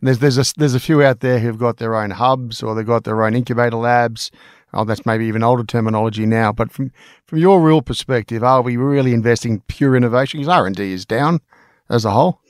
and 0.00 0.08
there's 0.08 0.18
there's 0.18 0.38
a, 0.38 0.54
there's 0.56 0.74
a 0.74 0.80
few 0.80 1.02
out 1.02 1.20
there 1.20 1.38
who've 1.38 1.58
got 1.58 1.78
their 1.78 1.94
own 1.94 2.10
hubs 2.10 2.62
or 2.62 2.74
they've 2.74 2.86
got 2.86 3.04
their 3.04 3.24
own 3.24 3.34
incubator 3.34 3.76
labs. 3.76 4.30
Oh, 4.74 4.84
that's 4.84 5.06
maybe 5.06 5.26
even 5.26 5.42
older 5.42 5.64
terminology 5.64 6.26
now. 6.26 6.52
But 6.52 6.70
from 6.70 6.92
from 7.26 7.38
your 7.38 7.60
real 7.60 7.82
perspective, 7.82 8.44
are 8.44 8.62
we 8.62 8.76
really 8.76 9.12
investing 9.12 9.62
pure 9.68 9.96
innovation? 9.96 10.40
Because 10.40 10.52
R 10.52 10.66
and 10.66 10.76
D 10.76 10.92
is 10.92 11.06
down 11.06 11.40
as 11.88 12.04
a 12.04 12.10
whole. 12.10 12.40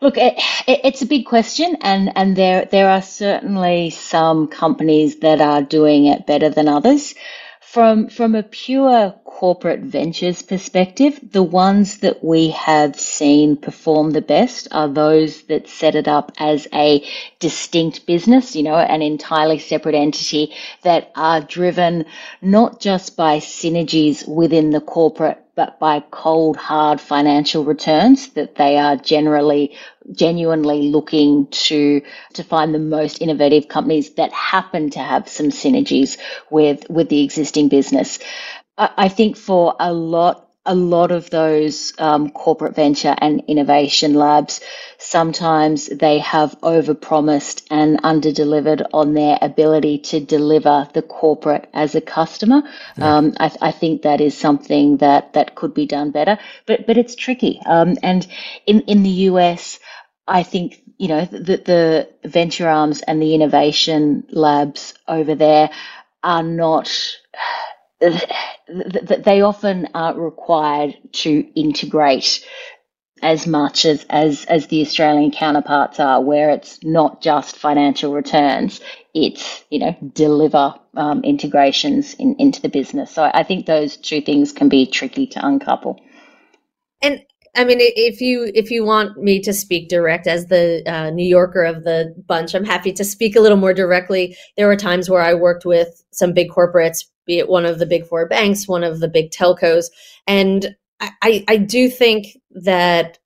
Look, 0.00 0.18
it, 0.18 0.34
it's 0.66 1.00
a 1.00 1.06
big 1.06 1.26
question, 1.26 1.76
and, 1.80 2.10
and 2.16 2.34
there 2.34 2.64
there 2.64 2.88
are 2.88 3.02
certainly 3.02 3.90
some 3.90 4.48
companies 4.48 5.20
that 5.20 5.40
are 5.40 5.62
doing 5.62 6.06
it 6.06 6.26
better 6.26 6.48
than 6.48 6.66
others. 6.66 7.14
From 7.60 8.08
from 8.08 8.34
a 8.34 8.42
pure 8.42 9.14
corporate 9.42 9.80
ventures 9.80 10.40
perspective, 10.40 11.18
the 11.32 11.42
ones 11.42 11.98
that 11.98 12.22
we 12.22 12.50
have 12.50 12.94
seen 12.94 13.56
perform 13.56 14.12
the 14.12 14.20
best 14.20 14.68
are 14.70 14.86
those 14.86 15.42
that 15.48 15.66
set 15.68 15.96
it 15.96 16.06
up 16.06 16.30
as 16.38 16.68
a 16.72 17.04
distinct 17.40 18.06
business, 18.06 18.54
you 18.54 18.62
know, 18.62 18.76
an 18.76 19.02
entirely 19.02 19.58
separate 19.58 19.96
entity 19.96 20.54
that 20.82 21.10
are 21.16 21.40
driven 21.40 22.04
not 22.40 22.78
just 22.80 23.16
by 23.16 23.38
synergies 23.38 24.28
within 24.28 24.70
the 24.70 24.80
corporate 24.80 25.38
but 25.54 25.78
by 25.78 26.00
cold, 26.10 26.56
hard 26.56 26.98
financial 26.98 27.62
returns 27.64 28.28
that 28.30 28.54
they 28.54 28.78
are 28.78 28.96
generally 28.96 29.76
genuinely 30.12 30.90
looking 30.90 31.46
to 31.48 32.00
to 32.32 32.42
find 32.42 32.74
the 32.74 32.78
most 32.78 33.20
innovative 33.20 33.68
companies 33.68 34.14
that 34.14 34.32
happen 34.32 34.88
to 34.90 34.98
have 34.98 35.28
some 35.28 35.48
synergies 35.48 36.16
with 36.50 36.88
with 36.88 37.08
the 37.10 37.22
existing 37.22 37.68
business. 37.68 38.18
I, 38.82 39.04
I 39.04 39.08
think 39.08 39.36
for 39.36 39.76
a 39.78 39.92
lot 39.92 40.48
a 40.64 40.74
lot 40.76 41.10
of 41.10 41.28
those 41.28 41.92
um, 41.98 42.30
corporate 42.30 42.76
venture 42.76 43.16
and 43.18 43.42
innovation 43.48 44.14
labs, 44.14 44.60
sometimes 44.96 45.86
they 45.86 46.20
have 46.20 46.56
overpromised 46.60 47.64
and 47.68 48.00
underdelivered 48.02 48.86
on 48.92 49.12
their 49.14 49.38
ability 49.42 49.98
to 49.98 50.20
deliver 50.20 50.88
the 50.94 51.02
corporate 51.02 51.68
as 51.74 51.96
a 51.96 52.00
customer. 52.00 52.62
Yeah. 52.96 53.16
Um, 53.16 53.34
I, 53.40 53.50
I, 53.60 53.72
think 53.72 54.02
that 54.02 54.20
is 54.20 54.38
something 54.38 54.98
that 54.98 55.32
that 55.32 55.56
could 55.56 55.74
be 55.74 55.86
done 55.86 56.12
better, 56.12 56.38
but 56.66 56.86
but 56.86 56.96
it's 56.96 57.16
tricky. 57.16 57.60
Um, 57.66 57.96
and 58.02 58.24
in 58.64 58.82
in 58.82 59.02
the 59.02 59.16
US, 59.30 59.80
I 60.28 60.44
think 60.44 60.80
you 60.96 61.08
know 61.08 61.24
the, 61.24 61.56
the 61.56 62.08
venture 62.28 62.68
arms 62.68 63.02
and 63.02 63.20
the 63.20 63.34
innovation 63.34 64.24
labs 64.30 64.94
over 65.08 65.34
there 65.34 65.70
are 66.22 66.44
not 66.44 66.88
they 68.68 69.42
often 69.42 69.88
aren't 69.94 70.18
required 70.18 70.96
to 71.12 71.30
integrate 71.54 72.44
as 73.22 73.46
much 73.46 73.84
as, 73.84 74.04
as, 74.10 74.44
as 74.46 74.66
the 74.66 74.82
Australian 74.82 75.30
counterparts 75.30 76.00
are, 76.00 76.20
where 76.20 76.50
it's 76.50 76.82
not 76.82 77.22
just 77.22 77.56
financial 77.56 78.12
returns, 78.12 78.80
it's, 79.14 79.64
you 79.70 79.78
know, 79.78 79.96
deliver 80.12 80.74
um, 80.96 81.22
integrations 81.22 82.14
in, 82.14 82.34
into 82.40 82.60
the 82.60 82.68
business. 82.68 83.12
So 83.12 83.22
I 83.22 83.44
think 83.44 83.66
those 83.66 83.96
two 83.96 84.20
things 84.20 84.52
can 84.52 84.68
be 84.68 84.86
tricky 84.86 85.28
to 85.28 85.46
uncouple. 85.46 86.00
And 87.00 87.20
I 87.54 87.64
mean, 87.64 87.78
if 87.80 88.20
you 88.22 88.50
if 88.54 88.70
you 88.70 88.84
want 88.84 89.18
me 89.18 89.40
to 89.42 89.52
speak 89.52 89.88
direct 89.90 90.26
as 90.26 90.46
the 90.46 90.82
uh, 90.86 91.10
New 91.10 91.26
Yorker 91.26 91.64
of 91.64 91.84
the 91.84 92.14
bunch, 92.26 92.54
I'm 92.54 92.64
happy 92.64 92.92
to 92.94 93.04
speak 93.04 93.36
a 93.36 93.40
little 93.40 93.58
more 93.58 93.74
directly. 93.74 94.36
There 94.56 94.66
were 94.66 94.76
times 94.76 95.10
where 95.10 95.20
I 95.20 95.34
worked 95.34 95.66
with 95.66 96.02
some 96.12 96.32
big 96.32 96.48
corporates, 96.48 97.04
be 97.26 97.38
it 97.38 97.48
one 97.48 97.64
of 97.64 97.78
the 97.78 97.86
big 97.86 98.06
four 98.06 98.26
banks, 98.26 98.68
one 98.68 98.84
of 98.84 99.00
the 99.00 99.08
big 99.08 99.30
telcos, 99.30 99.86
and 100.26 100.74
I, 101.20 101.44
I 101.48 101.56
do 101.56 101.88
think 101.88 102.38
that 102.52 103.18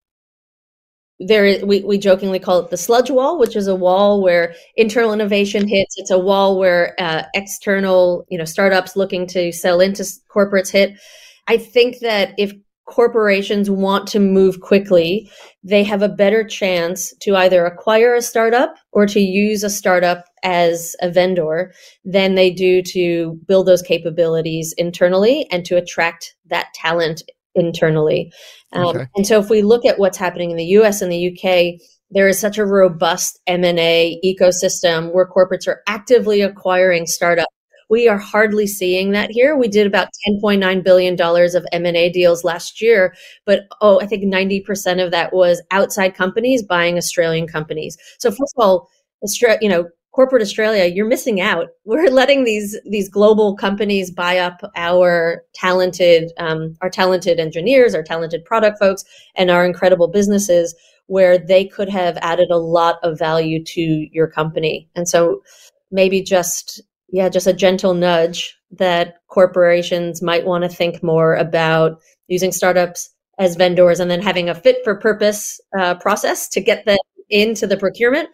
there 1.19 1.47
is 1.47 1.63
we, 1.63 1.81
we 1.81 1.99
jokingly 1.99 2.39
call 2.39 2.61
it 2.61 2.71
the 2.71 2.77
sludge 2.77 3.11
wall 3.11 3.39
which 3.39 3.57
is 3.57 3.67
a 3.67 3.75
wall 3.75 4.23
where 4.23 4.55
internal 4.77 5.13
innovation 5.13 5.67
hits. 5.67 5.95
It's 5.97 6.11
a 6.11 6.19
wall 6.19 6.59
where 6.59 6.95
uh, 6.99 7.23
external 7.35 8.27
you 8.29 8.39
know 8.39 8.45
startups 8.45 8.97
looking 8.97 9.27
to 9.29 9.53
sell 9.53 9.81
into 9.81 10.05
corporates 10.31 10.71
hit. 10.71 10.99
I 11.47 11.57
think 11.57 12.01
that 12.01 12.35
if 12.39 12.53
corporations 12.87 13.68
want 13.68 14.07
to 14.09 14.20
move 14.20 14.61
quickly, 14.61 15.31
they 15.62 15.83
have 15.83 16.03
a 16.03 16.09
better 16.09 16.44
chance 16.44 17.12
to 17.20 17.37
either 17.37 17.66
acquire 17.66 18.14
a 18.14 18.22
startup 18.22 18.75
or 18.92 19.07
to 19.07 19.20
use 19.20 19.62
a 19.62 19.70
startup 19.70 20.25
as 20.42 20.94
a 21.03 21.11
vendor 21.11 21.72
than 22.05 22.37
they 22.37 22.51
do 22.51 22.83
to 22.83 23.38
build 23.46 23.66
those 23.66 23.83
capabilities 23.83 24.72
internally 24.79 25.46
and 25.51 25.64
to 25.64 25.77
attract 25.77 26.35
that 26.46 26.66
talent 26.75 27.22
internally. 27.55 28.33
Um, 28.72 28.87
okay. 28.87 29.07
And 29.16 29.27
so 29.27 29.40
if 29.40 29.51
we 29.51 29.62
look 29.62 29.85
at 29.85 29.99
what's 29.99 30.18
happening 30.18 30.51
in 30.51 30.57
the 30.57 30.64
US 30.64 31.03
and 31.03 31.11
the 31.11 31.33
UK, 31.33 31.81
there 32.11 32.29
is 32.29 32.38
such 32.38 32.57
a 32.57 32.64
robust 32.64 33.40
M&A 33.49 34.20
ecosystem 34.25 35.12
where 35.12 35.29
corporates 35.29 35.66
are 35.66 35.83
actively 35.88 36.40
acquiring 36.40 37.07
startups 37.07 37.56
we 37.88 38.09
are 38.09 38.18
hardly 38.18 38.66
seeing 38.66 39.12
that 39.12 39.31
here. 39.31 39.57
We 39.57 39.68
did 39.68 39.87
about 39.87 40.09
$10.9 40.29 40.85
billion 40.85 41.20
of 41.20 41.66
M&A 41.72 42.11
deals 42.11 42.44
last 42.44 42.81
year, 42.81 43.14
but 43.44 43.66
oh, 43.81 44.01
I 44.01 44.07
think 44.07 44.25
90% 44.25 45.05
of 45.05 45.11
that 45.12 45.33
was 45.33 45.62
outside 45.70 46.14
companies 46.14 46.62
buying 46.62 46.96
Australian 46.96 47.46
companies. 47.46 47.96
So 48.18 48.31
first 48.31 48.55
of 48.57 48.64
all, 48.64 48.90
Australia, 49.22 49.59
you 49.62 49.68
know, 49.68 49.88
corporate 50.16 50.42
Australia, 50.42 50.87
you're 50.87 51.07
missing 51.07 51.40
out. 51.40 51.68
We're 51.85 52.11
letting 52.11 52.44
these 52.44 52.79
these 52.88 53.09
global 53.09 53.55
companies 53.55 54.11
buy 54.11 54.38
up 54.38 54.62
our 54.75 55.42
talented 55.55 56.33
um, 56.38 56.75
our 56.81 56.90
talented 56.90 57.38
engineers, 57.38 57.94
our 57.94 58.03
talented 58.03 58.44
product 58.44 58.79
folks, 58.79 59.05
and 59.37 59.51
our 59.51 59.64
incredible 59.64 60.09
businesses 60.09 60.75
where 61.07 61.38
they 61.38 61.64
could 61.64 61.88
have 61.88 62.18
added 62.20 62.51
a 62.51 62.57
lot 62.57 62.96
of 63.03 63.18
value 63.18 63.62
to 63.62 64.09
your 64.11 64.27
company. 64.27 64.88
And 64.96 65.09
so 65.09 65.42
maybe 65.90 66.20
just 66.22 66.83
yeah, 67.09 67.29
just 67.29 67.47
a 67.47 67.53
gentle 67.53 67.95
nudge 67.95 68.57
that 68.73 69.16
corporations 69.29 70.23
might 70.23 70.45
want 70.45 70.64
to 70.64 70.69
think 70.69 71.03
more 71.03 71.35
about 71.35 72.01
using 72.29 72.53
startups 72.53 73.11
as 73.38 73.57
vendors 73.57 74.01
and 74.01 74.11
then 74.11 74.23
having 74.23 74.49
a 74.49 74.55
fit 74.55 74.79
for 74.83 74.97
purpose 74.97 75.61
uh, 75.79 75.95
process 75.97 76.49
to 76.49 76.61
get 76.61 76.85
them 76.85 76.99
into 77.29 77.66
the 77.66 77.77
procurement 77.77 78.29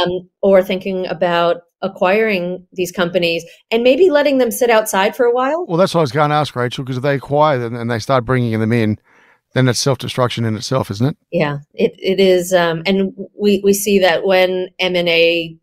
um, 0.00 0.28
or 0.42 0.62
thinking 0.62 1.06
about 1.06 1.62
acquiring 1.82 2.66
these 2.72 2.90
companies 2.90 3.44
and 3.70 3.82
maybe 3.82 4.10
letting 4.10 4.38
them 4.38 4.50
sit 4.50 4.70
outside 4.70 5.14
for 5.14 5.26
a 5.26 5.32
while. 5.32 5.66
Well, 5.66 5.76
that's 5.76 5.94
what 5.94 6.00
I 6.00 6.02
was 6.02 6.12
going 6.12 6.30
to 6.30 6.36
ask, 6.36 6.54
Rachel, 6.56 6.84
because 6.84 6.96
if 6.96 7.02
they 7.02 7.14
acquire 7.14 7.58
them 7.58 7.74
and 7.74 7.90
they 7.90 7.98
start 7.98 8.24
bringing 8.24 8.58
them 8.58 8.72
in, 8.72 8.98
then 9.54 9.68
it's 9.68 9.78
self 9.78 9.98
destruction 9.98 10.44
in 10.44 10.56
itself, 10.56 10.90
isn't 10.90 11.06
it? 11.06 11.16
Yeah, 11.30 11.58
it, 11.72 11.92
it 11.98 12.20
is. 12.20 12.52
Um, 12.52 12.82
and 12.84 13.12
we, 13.38 13.60
we 13.64 13.72
see 13.72 13.98
that 14.00 14.24
when 14.24 14.68
M&A 14.78 15.56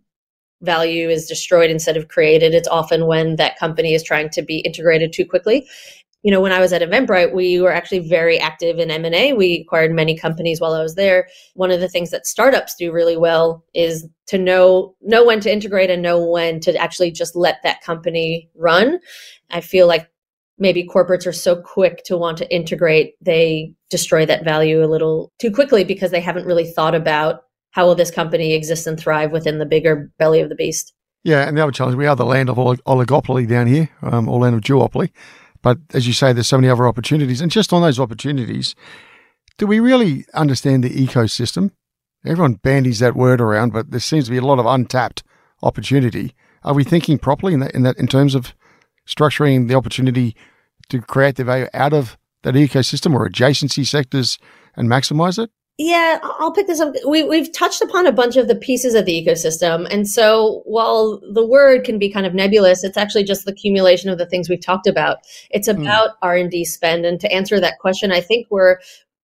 value 0.63 1.09
is 1.09 1.27
destroyed 1.27 1.69
instead 1.69 1.97
of 1.97 2.07
created. 2.07 2.53
It's 2.53 2.67
often 2.67 3.05
when 3.05 3.35
that 3.35 3.57
company 3.59 3.93
is 3.93 4.03
trying 4.03 4.29
to 4.29 4.41
be 4.41 4.59
integrated 4.59 5.13
too 5.13 5.25
quickly. 5.25 5.67
You 6.23 6.31
know, 6.31 6.39
when 6.39 6.53
I 6.53 6.61
was 6.61 6.71
at 6.71 6.81
Eventbrite, 6.81 7.33
we 7.33 7.59
were 7.59 7.73
actually 7.73 7.99
very 7.99 8.39
active 8.39 8.79
in 8.79 8.89
M&A. 8.89 9.33
We 9.33 9.65
acquired 9.65 9.91
many 9.91 10.17
companies 10.17 10.61
while 10.61 10.73
I 10.73 10.81
was 10.81 10.95
there. 10.95 11.27
One 11.55 11.69
of 11.69 11.81
the 11.81 11.89
things 11.89 12.11
that 12.11 12.25
startups 12.25 12.75
do 12.75 12.93
really 12.93 13.17
well 13.17 13.65
is 13.73 14.07
to 14.27 14.37
know 14.37 14.95
know 15.01 15.25
when 15.25 15.41
to 15.41 15.51
integrate 15.51 15.89
and 15.89 16.01
know 16.01 16.25
when 16.25 16.61
to 16.61 16.75
actually 16.77 17.11
just 17.11 17.35
let 17.35 17.61
that 17.63 17.81
company 17.81 18.49
run. 18.55 18.99
I 19.51 19.59
feel 19.59 19.85
like 19.85 20.09
maybe 20.57 20.87
corporates 20.87 21.27
are 21.27 21.33
so 21.33 21.61
quick 21.61 22.03
to 22.05 22.17
want 22.17 22.37
to 22.37 22.53
integrate, 22.53 23.15
they 23.21 23.73
destroy 23.89 24.25
that 24.25 24.43
value 24.43 24.83
a 24.83 24.87
little 24.87 25.31
too 25.39 25.51
quickly 25.51 25.83
because 25.83 26.11
they 26.11 26.21
haven't 26.21 26.45
really 26.45 26.71
thought 26.71 26.95
about 26.95 27.43
how 27.73 27.85
will 27.87 27.95
this 27.95 28.11
company 28.11 28.53
exist 28.53 28.87
and 28.87 28.99
thrive 28.99 29.31
within 29.31 29.57
the 29.57 29.65
bigger 29.65 30.11
belly 30.17 30.39
of 30.41 30.49
the 30.49 30.55
beast? 30.55 30.93
Yeah, 31.23 31.47
and 31.47 31.57
the 31.57 31.63
other 31.63 31.71
challenge, 31.71 31.97
we 31.97 32.05
are 32.05 32.15
the 32.15 32.25
land 32.25 32.49
of 32.49 32.57
oligopoly 32.57 33.47
down 33.47 33.67
here, 33.67 33.89
um, 34.01 34.29
or 34.29 34.39
land 34.39 34.55
of 34.55 34.61
duopoly. 34.61 35.11
But 35.61 35.79
as 35.93 36.05
you 36.05 36.13
say, 36.13 36.33
there's 36.33 36.47
so 36.47 36.57
many 36.57 36.69
other 36.69 36.87
opportunities. 36.87 37.41
And 37.41 37.51
just 37.51 37.73
on 37.73 37.81
those 37.81 37.99
opportunities, 37.99 38.75
do 39.57 39.65
we 39.65 39.79
really 39.79 40.25
understand 40.33 40.83
the 40.83 40.89
ecosystem? 40.89 41.71
Everyone 42.25 42.55
bandies 42.55 42.99
that 42.99 43.15
word 43.15 43.41
around, 43.41 43.73
but 43.73 43.89
there 43.89 43.99
seems 43.99 44.25
to 44.25 44.31
be 44.31 44.37
a 44.37 44.41
lot 44.41 44.59
of 44.59 44.65
untapped 44.65 45.23
opportunity. 45.63 46.35
Are 46.63 46.73
we 46.73 46.83
thinking 46.83 47.17
properly 47.17 47.53
in 47.53 47.59
that, 47.61 47.73
in 47.73 47.83
that 47.83 47.97
in 47.97 48.07
terms 48.07 48.35
of 48.35 48.53
structuring 49.07 49.67
the 49.67 49.75
opportunity 49.75 50.35
to 50.89 51.01
create 51.01 51.37
the 51.37 51.43
value 51.43 51.67
out 51.73 51.93
of 51.93 52.17
that 52.43 52.55
ecosystem 52.55 53.15
or 53.15 53.27
adjacency 53.27 53.85
sectors 53.85 54.37
and 54.75 54.89
maximize 54.89 55.41
it? 55.41 55.49
Yeah, 55.79 56.19
I'll 56.21 56.51
pick 56.51 56.67
this 56.67 56.79
up. 56.79 56.93
We, 57.07 57.23
we've 57.23 57.51
touched 57.51 57.81
upon 57.81 58.05
a 58.05 58.11
bunch 58.11 58.37
of 58.37 58.47
the 58.47 58.55
pieces 58.55 58.93
of 58.93 59.05
the 59.05 59.25
ecosystem. 59.25 59.87
And 59.89 60.07
so 60.07 60.61
while 60.65 61.19
the 61.33 61.45
word 61.45 61.83
can 61.83 61.97
be 61.97 62.11
kind 62.11 62.27
of 62.27 62.35
nebulous, 62.35 62.83
it's 62.83 62.97
actually 62.97 63.23
just 63.23 63.45
the 63.45 63.51
accumulation 63.51 64.11
of 64.11 64.19
the 64.19 64.27
things 64.27 64.47
we've 64.47 64.63
talked 64.63 64.85
about. 64.85 65.17
It's 65.49 65.67
hmm. 65.67 65.81
about 65.81 66.11
mm. 66.11 66.15
R&D 66.21 66.65
spend. 66.65 67.05
And 67.05 67.19
to 67.19 67.31
answer 67.31 67.59
that 67.59 67.79
question, 67.79 68.11
I 68.11 68.21
think 68.21 68.47
we're 68.51 68.77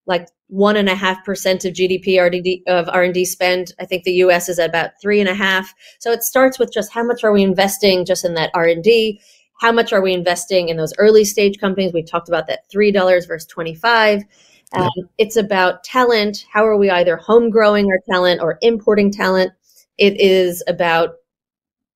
like 0.07 0.27
one 0.47 0.75
and 0.75 0.89
a 0.89 0.95
half 0.95 1.23
percent 1.23 1.65
of 1.65 1.73
GDP 1.73 2.17
RDD, 2.17 2.63
of 2.67 2.89
R&D 2.89 3.25
spend. 3.25 3.73
I 3.79 3.85
think 3.85 4.03
the 4.03 4.13
US 4.13 4.49
is 4.49 4.57
at 4.57 4.69
about 4.69 4.99
three 4.99 5.19
and 5.19 5.29
a 5.29 5.35
half. 5.35 5.75
So 5.99 6.11
it 6.11 6.23
starts 6.23 6.57
with 6.57 6.73
just 6.73 6.91
how 6.91 7.03
much 7.03 7.23
are 7.23 7.31
we 7.31 7.43
investing 7.43 8.05
just 8.05 8.25
in 8.25 8.33
that 8.33 8.49
R&D? 8.55 9.21
How 9.61 9.71
much 9.71 9.93
are 9.93 10.01
we 10.01 10.13
investing 10.13 10.69
in 10.69 10.77
those 10.77 10.93
early 10.97 11.25
stage 11.25 11.59
companies? 11.59 11.93
We've 11.93 12.09
talked 12.09 12.27
about 12.27 12.47
that 12.47 12.67
$3 12.73 13.27
versus 13.27 13.45
25 13.45 14.23
um, 14.73 14.89
It's 15.17 15.35
about 15.35 15.83
talent. 15.83 16.45
How 16.51 16.65
are 16.65 16.77
we 16.77 16.89
either 16.89 17.17
home 17.17 17.49
growing 17.49 17.87
our 17.87 17.99
talent 18.09 18.41
or 18.41 18.57
importing 18.61 19.11
talent? 19.11 19.51
It 19.97 20.19
is 20.19 20.63
about 20.67 21.15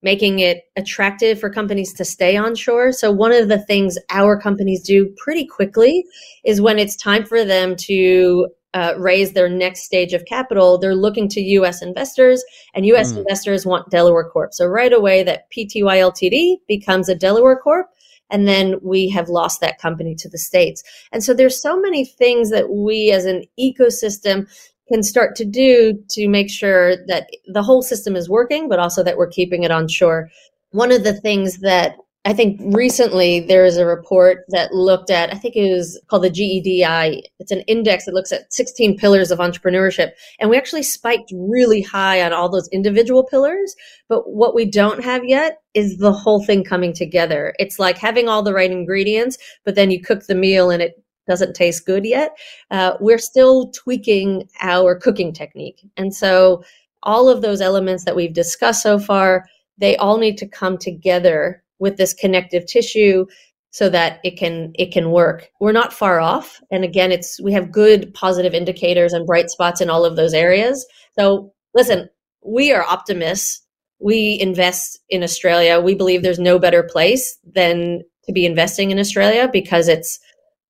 making 0.01 0.39
it 0.39 0.63
attractive 0.75 1.39
for 1.39 1.49
companies 1.49 1.93
to 1.93 2.03
stay 2.03 2.35
onshore. 2.35 2.91
So, 2.91 3.11
one 3.11 3.31
of 3.31 3.47
the 3.47 3.59
things 3.59 3.97
our 4.09 4.39
companies 4.39 4.83
do 4.83 5.13
pretty 5.17 5.45
quickly 5.45 6.03
is 6.43 6.61
when 6.61 6.77
it's 6.77 6.95
time 6.95 7.25
for 7.25 7.45
them 7.45 7.75
to 7.77 8.47
uh, 8.73 8.95
raise 8.97 9.33
their 9.33 9.47
next 9.47 9.83
stage 9.83 10.13
of 10.13 10.25
capital, 10.25 10.79
they're 10.79 10.95
looking 10.95 11.29
to 11.29 11.41
US 11.41 11.81
investors, 11.81 12.43
and 12.73 12.85
US 12.87 13.13
mm. 13.13 13.17
investors 13.17 13.65
want 13.65 13.89
Delaware 13.89 14.29
Corp. 14.29 14.53
So, 14.53 14.65
right 14.65 14.91
away, 14.91 15.23
that 15.23 15.49
PTY 15.51 15.83
Ltd 15.83 16.57
becomes 16.67 17.07
a 17.07 17.15
Delaware 17.15 17.57
Corp 17.57 17.87
and 18.33 18.47
then 18.47 18.79
we 18.81 19.07
have 19.09 19.29
lost 19.29 19.61
that 19.61 19.79
company 19.79 20.15
to 20.15 20.27
the 20.27 20.39
states. 20.39 20.83
And 21.13 21.23
so 21.23 21.33
there's 21.33 21.61
so 21.61 21.79
many 21.79 22.03
things 22.03 22.49
that 22.49 22.71
we 22.71 23.11
as 23.11 23.25
an 23.25 23.45
ecosystem 23.59 24.49
can 24.91 25.03
start 25.03 25.35
to 25.37 25.45
do 25.45 26.03
to 26.09 26.27
make 26.27 26.49
sure 26.49 26.97
that 27.07 27.29
the 27.45 27.63
whole 27.63 27.81
system 27.81 28.15
is 28.15 28.29
working 28.29 28.67
but 28.67 28.79
also 28.79 29.03
that 29.03 29.15
we're 29.15 29.27
keeping 29.27 29.63
it 29.63 29.71
on 29.71 29.87
shore. 29.87 30.29
One 30.71 30.91
of 30.91 31.03
the 31.03 31.13
things 31.13 31.59
that 31.59 31.95
I 32.25 32.31
think 32.31 32.61
recently 32.73 33.41
there 33.41 33.65
is 33.65 33.75
a 33.75 33.85
report 33.85 34.45
that 34.49 34.73
looked 34.73 35.09
at, 35.09 35.33
I 35.33 35.37
think 35.37 35.57
it 35.57 35.73
was 35.73 35.99
called 36.07 36.23
the 36.23 36.29
GEDI. 36.29 37.21
It's 37.39 37.51
an 37.51 37.61
index 37.61 38.05
that 38.05 38.13
looks 38.13 38.31
at 38.31 38.53
16 38.53 38.97
pillars 38.97 39.29
of 39.29 39.39
entrepreneurship. 39.39 40.11
And 40.39 40.49
we 40.49 40.55
actually 40.55 40.83
spiked 40.83 41.33
really 41.35 41.81
high 41.81 42.23
on 42.23 42.31
all 42.31 42.47
those 42.47 42.69
individual 42.69 43.25
pillars. 43.25 43.75
But 44.07 44.21
what 44.31 44.55
we 44.55 44.63
don't 44.63 45.03
have 45.03 45.25
yet 45.25 45.57
is 45.73 45.97
the 45.97 46.13
whole 46.13 46.41
thing 46.45 46.63
coming 46.63 46.93
together. 46.93 47.53
It's 47.59 47.77
like 47.77 47.97
having 47.97 48.29
all 48.29 48.41
the 48.41 48.53
right 48.53 48.71
ingredients, 48.71 49.37
but 49.65 49.75
then 49.75 49.91
you 49.91 50.01
cook 50.01 50.25
the 50.25 50.35
meal 50.35 50.69
and 50.69 50.81
it 50.81 51.03
doesn't 51.27 51.55
taste 51.55 51.85
good 51.85 52.05
yet. 52.05 52.37
Uh, 52.71 52.93
we're 53.01 53.17
still 53.17 53.69
tweaking 53.71 54.47
our 54.61 54.95
cooking 54.95 55.33
technique. 55.33 55.81
And 55.97 56.15
so 56.15 56.63
all 57.01 57.27
of 57.27 57.41
those 57.41 57.59
elements 57.59 58.05
that 58.05 58.15
we've 58.15 58.33
discussed 58.33 58.81
so 58.81 58.97
far, 58.97 59.45
they 59.77 59.97
all 59.97 60.17
need 60.17 60.37
to 60.37 60.47
come 60.47 60.77
together 60.77 61.62
with 61.79 61.97
this 61.97 62.13
connective 62.13 62.65
tissue 62.65 63.25
so 63.71 63.89
that 63.89 64.19
it 64.23 64.37
can 64.37 64.71
it 64.75 64.91
can 64.91 65.11
work. 65.11 65.49
We're 65.59 65.71
not 65.71 65.93
far 65.93 66.19
off 66.19 66.61
and 66.71 66.83
again 66.83 67.11
it's 67.11 67.41
we 67.41 67.51
have 67.53 67.71
good 67.71 68.13
positive 68.13 68.53
indicators 68.53 69.13
and 69.13 69.25
bright 69.25 69.49
spots 69.49 69.81
in 69.81 69.89
all 69.89 70.05
of 70.05 70.15
those 70.15 70.33
areas. 70.33 70.85
So 71.17 71.53
listen, 71.73 72.09
we 72.45 72.71
are 72.71 72.83
optimists. 72.83 73.61
We 73.99 74.37
invest 74.39 74.99
in 75.09 75.23
Australia. 75.23 75.79
We 75.79 75.95
believe 75.95 76.21
there's 76.21 76.39
no 76.39 76.59
better 76.59 76.83
place 76.83 77.37
than 77.53 78.01
to 78.25 78.33
be 78.33 78.45
investing 78.45 78.91
in 78.91 78.99
Australia 78.99 79.49
because 79.51 79.87
it's 79.87 80.19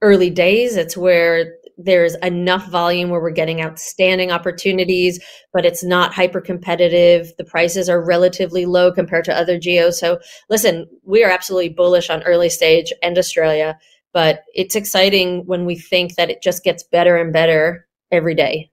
early 0.02 0.30
days. 0.30 0.76
It's 0.76 0.98
where 0.98 1.56
there's 1.78 2.16
enough 2.16 2.68
volume 2.68 3.10
where 3.10 3.22
we're 3.22 3.32
getting 3.32 3.62
outstanding 3.62 4.32
opportunities, 4.32 5.24
but 5.52 5.66
it's 5.66 5.84
not 5.84 6.14
hyper 6.14 6.42
competitive. 6.42 7.32
The 7.38 7.44
prices 7.44 7.90
are 7.90 8.04
relatively 8.04 8.66
low 8.66 8.92
compared 8.92 9.26
to 9.26 9.36
other 9.38 9.60
geos. 9.60 10.00
So 10.00 10.20
listen, 10.50 10.88
we 11.04 11.24
are 11.24 11.32
absolutely 11.32 11.70
bullish 11.70 12.10
on 12.10 12.24
early 12.24 12.50
stage 12.50 12.94
and 13.02 13.18
Australia, 13.18 13.78
but 14.14 14.44
it's 14.54 14.76
exciting 14.76 15.46
when 15.46 15.66
we 15.66 15.76
think 15.76 16.16
that 16.16 16.30
it 16.30 16.42
just 16.42 16.64
gets 16.64 16.84
better 16.84 17.18
and 17.18 17.34
better 17.34 17.88
every 18.12 18.36
day. 18.36 18.70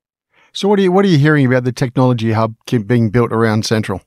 So 0.52 0.68
what 0.68 0.78
are 0.78 0.82
you 0.82 0.92
what 0.92 1.04
are 1.04 1.08
you 1.08 1.18
hearing 1.18 1.46
about 1.46 1.64
the 1.64 1.72
technology 1.72 2.32
hub 2.32 2.54
being 2.86 3.10
built 3.10 3.32
around 3.32 3.64
Central? 3.64 4.02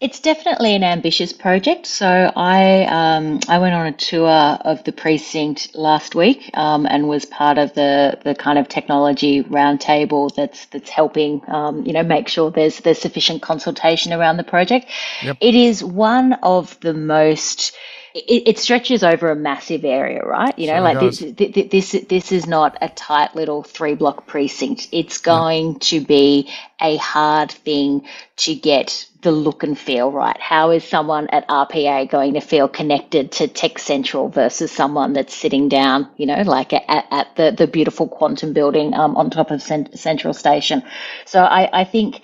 It's 0.00 0.20
definitely 0.20 0.74
an 0.74 0.82
ambitious 0.82 1.30
project. 1.30 1.86
So 1.86 2.06
I 2.34 2.84
um, 2.84 3.40
I 3.48 3.58
went 3.58 3.74
on 3.74 3.86
a 3.86 3.92
tour 3.92 4.30
of 4.30 4.82
the 4.84 4.92
precinct 4.92 5.74
last 5.74 6.14
week 6.14 6.50
um, 6.54 6.86
and 6.86 7.06
was 7.06 7.26
part 7.26 7.58
of 7.58 7.74
the 7.74 8.18
the 8.24 8.34
kind 8.34 8.58
of 8.58 8.66
technology 8.66 9.44
roundtable 9.44 10.34
that's 10.34 10.64
that's 10.66 10.88
helping 10.88 11.42
um, 11.48 11.84
you 11.84 11.92
know 11.92 12.02
make 12.02 12.28
sure 12.28 12.50
there's 12.50 12.78
there's 12.80 12.98
sufficient 12.98 13.42
consultation 13.42 14.14
around 14.14 14.38
the 14.38 14.44
project. 14.44 14.86
Yep. 15.22 15.36
It 15.38 15.54
is 15.54 15.84
one 15.84 16.32
of 16.42 16.80
the 16.80 16.94
most 16.94 17.76
it, 18.14 18.48
it, 18.48 18.58
stretches 18.58 19.04
over 19.04 19.30
a 19.30 19.36
massive 19.36 19.84
area, 19.84 20.22
right? 20.24 20.58
You 20.58 20.66
know, 20.68 20.74
sure 20.74 20.82
like 20.82 21.00
this, 21.00 21.70
this, 21.70 22.06
this 22.08 22.32
is 22.32 22.46
not 22.46 22.76
a 22.80 22.88
tight 22.88 23.36
little 23.36 23.62
three 23.62 23.94
block 23.94 24.26
precinct. 24.26 24.88
It's 24.90 25.18
going 25.18 25.78
to 25.80 26.00
be 26.00 26.50
a 26.80 26.96
hard 26.96 27.52
thing 27.52 28.06
to 28.38 28.54
get 28.54 29.06
the 29.22 29.30
look 29.30 29.62
and 29.62 29.78
feel 29.78 30.10
right. 30.10 30.40
How 30.40 30.70
is 30.70 30.84
someone 30.84 31.28
at 31.28 31.46
RPA 31.48 32.10
going 32.10 32.34
to 32.34 32.40
feel 32.40 32.68
connected 32.68 33.32
to 33.32 33.48
Tech 33.48 33.78
Central 33.78 34.28
versus 34.28 34.72
someone 34.72 35.12
that's 35.12 35.34
sitting 35.34 35.68
down, 35.68 36.08
you 36.16 36.26
know, 36.26 36.42
like 36.42 36.72
at, 36.72 36.84
at 36.88 37.36
the, 37.36 37.54
the 37.56 37.66
beautiful 37.66 38.08
quantum 38.08 38.52
building 38.52 38.94
um, 38.94 39.16
on 39.16 39.30
top 39.30 39.50
of 39.50 39.62
Central 39.62 40.32
Station? 40.34 40.82
So 41.26 41.42
I, 41.42 41.80
I 41.80 41.84
think 41.84 42.22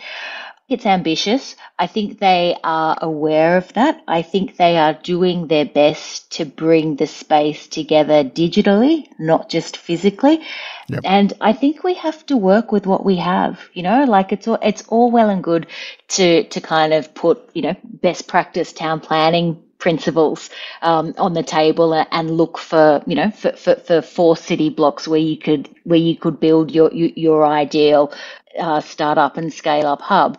it's 0.68 0.85
ambitious. 0.85 1.55
I 1.79 1.87
think 1.87 2.18
they 2.18 2.57
are 2.64 2.96
aware 3.00 3.57
of 3.57 3.72
that. 3.74 4.02
I 4.09 4.22
think 4.22 4.57
they 4.57 4.76
are 4.76 4.94
doing 4.94 5.46
their 5.46 5.64
best 5.64 6.33
to 6.33 6.44
bring 6.44 6.96
the 6.96 7.07
space 7.07 7.68
together 7.68 8.24
digitally, 8.24 9.07
not 9.18 9.48
just 9.48 9.76
physically. 9.76 10.42
Yep. 10.88 11.00
And 11.05 11.33
I 11.40 11.52
think 11.52 11.85
we 11.85 11.94
have 11.94 12.26
to 12.26 12.37
work 12.37 12.72
with 12.72 12.85
what 12.85 13.05
we 13.05 13.16
have, 13.16 13.61
you 13.74 13.85
know, 13.85 14.05
like 14.05 14.33
it's 14.33 14.48
all, 14.48 14.59
it's 14.61 14.83
all 14.88 15.12
well 15.12 15.31
and 15.31 15.42
good 15.42 15.68
to, 16.09 16.44
to 16.44 16.61
kind 16.61 16.92
of 16.92 17.14
put, 17.14 17.48
you 17.55 17.62
know, 17.62 17.76
best 17.85 18.26
practice 18.26 18.72
town 18.72 18.98
planning 18.98 19.62
principles 19.79 20.50
um, 20.83 21.14
on 21.18 21.35
the 21.35 21.42
table 21.42 21.92
and 22.11 22.31
look 22.31 22.59
for 22.59 23.02
you 23.07 23.14
know 23.14 23.31
for, 23.31 23.52
for, 23.52 23.74
for 23.76 24.02
four 24.02 24.37
city 24.37 24.70
blocks 24.70 25.07
where 25.07 25.20
you 25.20 25.37
could 25.37 25.68
where 25.85 25.98
you 25.98 26.16
could 26.16 26.40
build 26.40 26.70
your 26.70 26.92
your 26.92 27.46
ideal 27.46 28.12
uh, 28.59 28.81
startup 28.81 29.37
and 29.37 29.53
scale 29.53 29.87
up 29.87 30.01
hub 30.01 30.38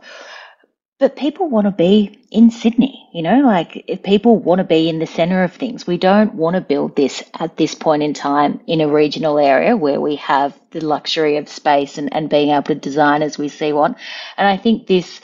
but 0.99 1.15
people 1.15 1.47
want 1.47 1.65
to 1.65 1.71
be 1.71 2.19
in 2.31 2.49
Sydney, 2.49 3.07
you 3.13 3.21
know, 3.21 3.41
like 3.41 3.83
if 3.87 4.01
people 4.01 4.39
want 4.39 4.59
to 4.59 4.63
be 4.63 4.89
in 4.89 4.97
the 4.97 5.05
center 5.05 5.43
of 5.43 5.53
things. 5.53 5.85
We 5.85 5.97
don't 5.97 6.33
want 6.33 6.55
to 6.55 6.61
build 6.61 6.95
this 6.95 7.23
at 7.39 7.55
this 7.55 7.75
point 7.75 8.01
in 8.01 8.15
time 8.15 8.59
in 8.65 8.81
a 8.81 8.87
regional 8.87 9.37
area 9.37 9.77
where 9.77 10.01
we 10.01 10.15
have 10.15 10.59
the 10.71 10.83
luxury 10.83 11.37
of 11.37 11.47
space 11.49 11.99
and, 11.99 12.11
and 12.13 12.29
being 12.29 12.49
able 12.49 12.63
to 12.63 12.75
design 12.75 13.21
as 13.21 13.37
we 13.37 13.47
see 13.47 13.73
one. 13.73 13.95
And 14.37 14.47
I 14.47 14.57
think 14.57 14.87
this 14.87 15.21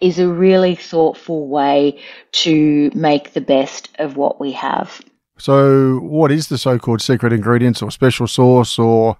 is 0.00 0.20
a 0.20 0.28
really 0.28 0.76
thoughtful 0.76 1.48
way 1.48 2.00
to 2.32 2.90
make 2.94 3.32
the 3.32 3.40
best 3.40 3.88
of 3.98 4.16
what 4.16 4.40
we 4.40 4.52
have. 4.52 5.00
So, 5.38 5.98
what 5.98 6.30
is 6.30 6.48
the 6.48 6.56
so 6.56 6.78
called 6.78 7.02
secret 7.02 7.32
ingredients 7.32 7.82
or 7.82 7.90
special 7.90 8.26
sauce, 8.26 8.78
or 8.78 9.18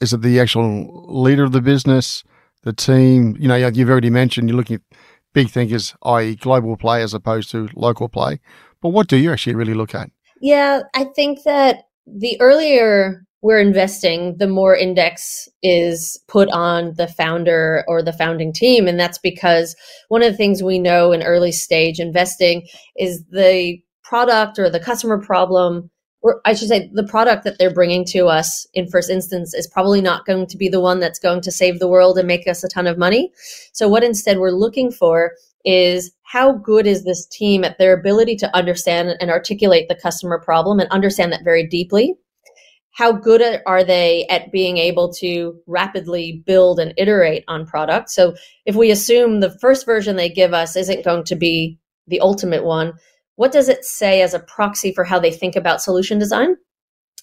is 0.00 0.12
it 0.12 0.22
the 0.22 0.40
actual 0.40 1.04
leader 1.22 1.44
of 1.44 1.52
the 1.52 1.60
business, 1.60 2.24
the 2.62 2.72
team? 2.72 3.36
You 3.38 3.48
know, 3.48 3.56
you've 3.56 3.90
already 3.90 4.10
mentioned 4.10 4.48
you're 4.48 4.56
looking 4.56 4.76
at 4.76 4.98
big 5.32 5.50
thinkers, 5.50 5.94
i.e., 6.02 6.36
global 6.36 6.76
play 6.76 7.02
as 7.02 7.14
opposed 7.14 7.50
to 7.52 7.68
local 7.74 8.08
play. 8.08 8.40
But 8.82 8.90
what 8.90 9.08
do 9.08 9.16
you 9.16 9.32
actually 9.32 9.54
really 9.54 9.74
look 9.74 9.94
at? 9.94 10.10
Yeah, 10.40 10.82
I 10.94 11.04
think 11.04 11.42
that 11.44 11.84
the 12.06 12.40
earlier 12.40 13.24
we're 13.42 13.60
investing, 13.60 14.36
the 14.36 14.46
more 14.46 14.76
index 14.76 15.48
is 15.62 16.22
put 16.28 16.50
on 16.50 16.94
the 16.96 17.08
founder 17.08 17.84
or 17.88 18.02
the 18.02 18.12
founding 18.12 18.52
team. 18.52 18.86
And 18.86 19.00
that's 19.00 19.18
because 19.18 19.74
one 20.08 20.22
of 20.22 20.30
the 20.30 20.36
things 20.36 20.62
we 20.62 20.78
know 20.78 21.12
in 21.12 21.22
early 21.22 21.52
stage 21.52 22.00
investing 22.00 22.66
is 22.96 23.24
the 23.30 23.78
product 24.04 24.58
or 24.58 24.68
the 24.68 24.80
customer 24.80 25.18
problem 25.18 25.90
or 26.22 26.40
I 26.44 26.54
should 26.54 26.68
say, 26.68 26.90
the 26.92 27.06
product 27.06 27.44
that 27.44 27.58
they're 27.58 27.72
bringing 27.72 28.04
to 28.06 28.26
us 28.26 28.66
in 28.74 28.88
first 28.88 29.08
instance 29.08 29.54
is 29.54 29.66
probably 29.66 30.00
not 30.00 30.26
going 30.26 30.46
to 30.48 30.56
be 30.56 30.68
the 30.68 30.80
one 30.80 31.00
that's 31.00 31.18
going 31.18 31.40
to 31.42 31.50
save 31.50 31.78
the 31.78 31.88
world 31.88 32.18
and 32.18 32.28
make 32.28 32.46
us 32.46 32.62
a 32.62 32.68
ton 32.68 32.86
of 32.86 32.98
money. 32.98 33.32
So, 33.72 33.88
what 33.88 34.04
instead 34.04 34.38
we're 34.38 34.50
looking 34.50 34.90
for 34.90 35.32
is 35.64 36.12
how 36.22 36.52
good 36.52 36.86
is 36.86 37.04
this 37.04 37.26
team 37.26 37.64
at 37.64 37.78
their 37.78 37.98
ability 37.98 38.36
to 38.36 38.56
understand 38.56 39.16
and 39.20 39.30
articulate 39.30 39.88
the 39.88 39.94
customer 39.94 40.38
problem 40.38 40.78
and 40.78 40.90
understand 40.90 41.32
that 41.32 41.44
very 41.44 41.66
deeply? 41.66 42.14
How 42.92 43.12
good 43.12 43.62
are 43.66 43.84
they 43.84 44.26
at 44.28 44.52
being 44.52 44.76
able 44.76 45.12
to 45.14 45.58
rapidly 45.66 46.42
build 46.44 46.80
and 46.80 46.92
iterate 46.98 47.44
on 47.48 47.64
products? 47.64 48.14
So, 48.14 48.34
if 48.66 48.76
we 48.76 48.90
assume 48.90 49.40
the 49.40 49.56
first 49.58 49.86
version 49.86 50.16
they 50.16 50.28
give 50.28 50.52
us 50.52 50.76
isn't 50.76 51.04
going 51.04 51.24
to 51.24 51.36
be 51.36 51.78
the 52.08 52.20
ultimate 52.20 52.64
one, 52.64 52.92
what 53.40 53.52
does 53.52 53.70
it 53.70 53.86
say 53.86 54.20
as 54.20 54.34
a 54.34 54.38
proxy 54.38 54.92
for 54.92 55.02
how 55.02 55.18
they 55.18 55.30
think 55.30 55.56
about 55.56 55.80
solution 55.80 56.18
design? 56.18 56.56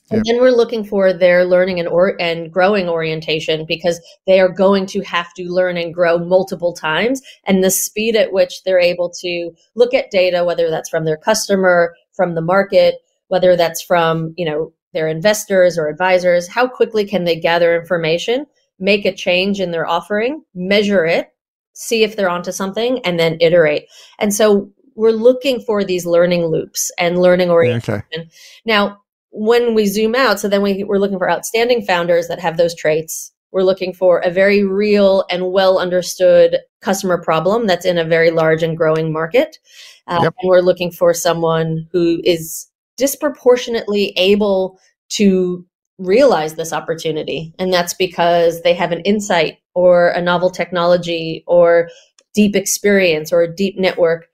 And 0.10 0.24
then 0.26 0.42
we're 0.42 0.50
looking 0.50 0.84
for 0.84 1.14
their 1.14 1.46
learning 1.46 1.80
and 1.80 1.88
or 1.88 2.20
and 2.20 2.52
growing 2.52 2.90
orientation 2.90 3.68
because 3.68 4.02
they 4.26 4.40
are 4.40 4.50
going 4.50 4.88
to 4.88 5.02
have 5.02 5.32
to 5.36 5.44
learn 5.44 5.78
and 5.78 5.94
grow 5.94 6.18
multiple 6.18 6.74
times 6.74 7.22
and 7.44 7.64
the 7.64 7.70
speed 7.70 8.16
at 8.16 8.34
which 8.34 8.64
they're 8.64 8.80
able 8.80 9.12
to 9.20 9.52
look 9.76 9.94
at 9.94 10.10
data 10.10 10.44
whether 10.44 10.72
that's 10.72 10.90
from 10.90 11.06
their 11.06 11.18
customer, 11.18 11.94
from 12.16 12.34
the 12.34 12.42
market, 12.42 12.96
whether 13.28 13.56
that's 13.56 13.84
from, 13.84 14.34
you 14.38 14.46
know, 14.50 14.74
their 14.94 15.08
investors 15.08 15.78
or 15.78 15.88
advisors, 15.88 16.48
how 16.48 16.68
quickly 16.68 17.06
can 17.06 17.26
they 17.26 17.40
gather 17.40 17.80
information, 17.80 18.48
make 18.80 19.06
a 19.06 19.14
change 19.14 19.60
in 19.60 19.70
their 19.70 19.86
offering, 19.86 20.44
measure 20.56 21.06
it, 21.06 21.30
see 21.74 22.02
if 22.02 22.16
they're 22.16 22.28
onto 22.28 22.52
something 22.52 23.00
and 23.06 23.20
then 23.20 23.38
iterate. 23.40 23.86
And 24.18 24.34
so 24.34 24.72
we're 24.98 25.12
looking 25.12 25.62
for 25.62 25.84
these 25.84 26.06
learning 26.06 26.48
loops 26.48 26.92
and 26.98 27.20
learning 27.20 27.52
orientation. 27.52 28.04
Okay. 28.14 28.30
Now, 28.66 29.00
when 29.30 29.76
we 29.76 29.86
zoom 29.86 30.16
out, 30.16 30.40
so 30.40 30.50
then 30.50 30.64
we, 30.64 30.84
we're 30.84 30.98
looking 30.98 31.20
for 31.20 31.30
outstanding 31.30 31.86
founders 31.86 32.28
that 32.28 32.40
have 32.40 32.58
those 32.58 32.76
traits. 32.76 33.32
We're 33.52 33.62
looking 33.64 33.94
for 33.94 34.20
a 34.20 34.32
very 34.32 34.64
real 34.64 35.24
and 35.30 35.52
well 35.52 35.78
understood 35.78 36.58
customer 36.82 37.22
problem 37.22 37.68
that's 37.68 37.86
in 37.86 38.00
a 38.00 38.04
very 38.04 38.32
large 38.32 38.64
and 38.64 38.76
growing 38.76 39.14
market. 39.14 39.60
Uh, 40.08 40.22
yep. 40.24 40.34
And 40.42 40.50
we're 40.50 40.62
looking 40.62 40.92
for 40.92 41.14
someone 41.14 41.88
who 41.92 42.20
is 42.24 42.68
disproportionately 42.98 44.14
able 44.18 44.80
to 45.10 45.64
realize 46.00 46.56
this 46.56 46.74
opportunity. 46.74 47.54
And 47.60 47.72
that's 47.72 47.94
because 47.94 48.64
they 48.64 48.74
have 48.74 48.92
an 48.92 49.02
insight 49.02 49.60
or 49.76 50.10
a 50.10 50.22
novel 50.22 50.50
technology 50.50 51.44
or 51.46 51.90
deep 52.34 52.56
experience 52.56 53.32
or 53.32 53.42
a 53.42 53.56
deep 53.56 53.78
network. 53.78 54.28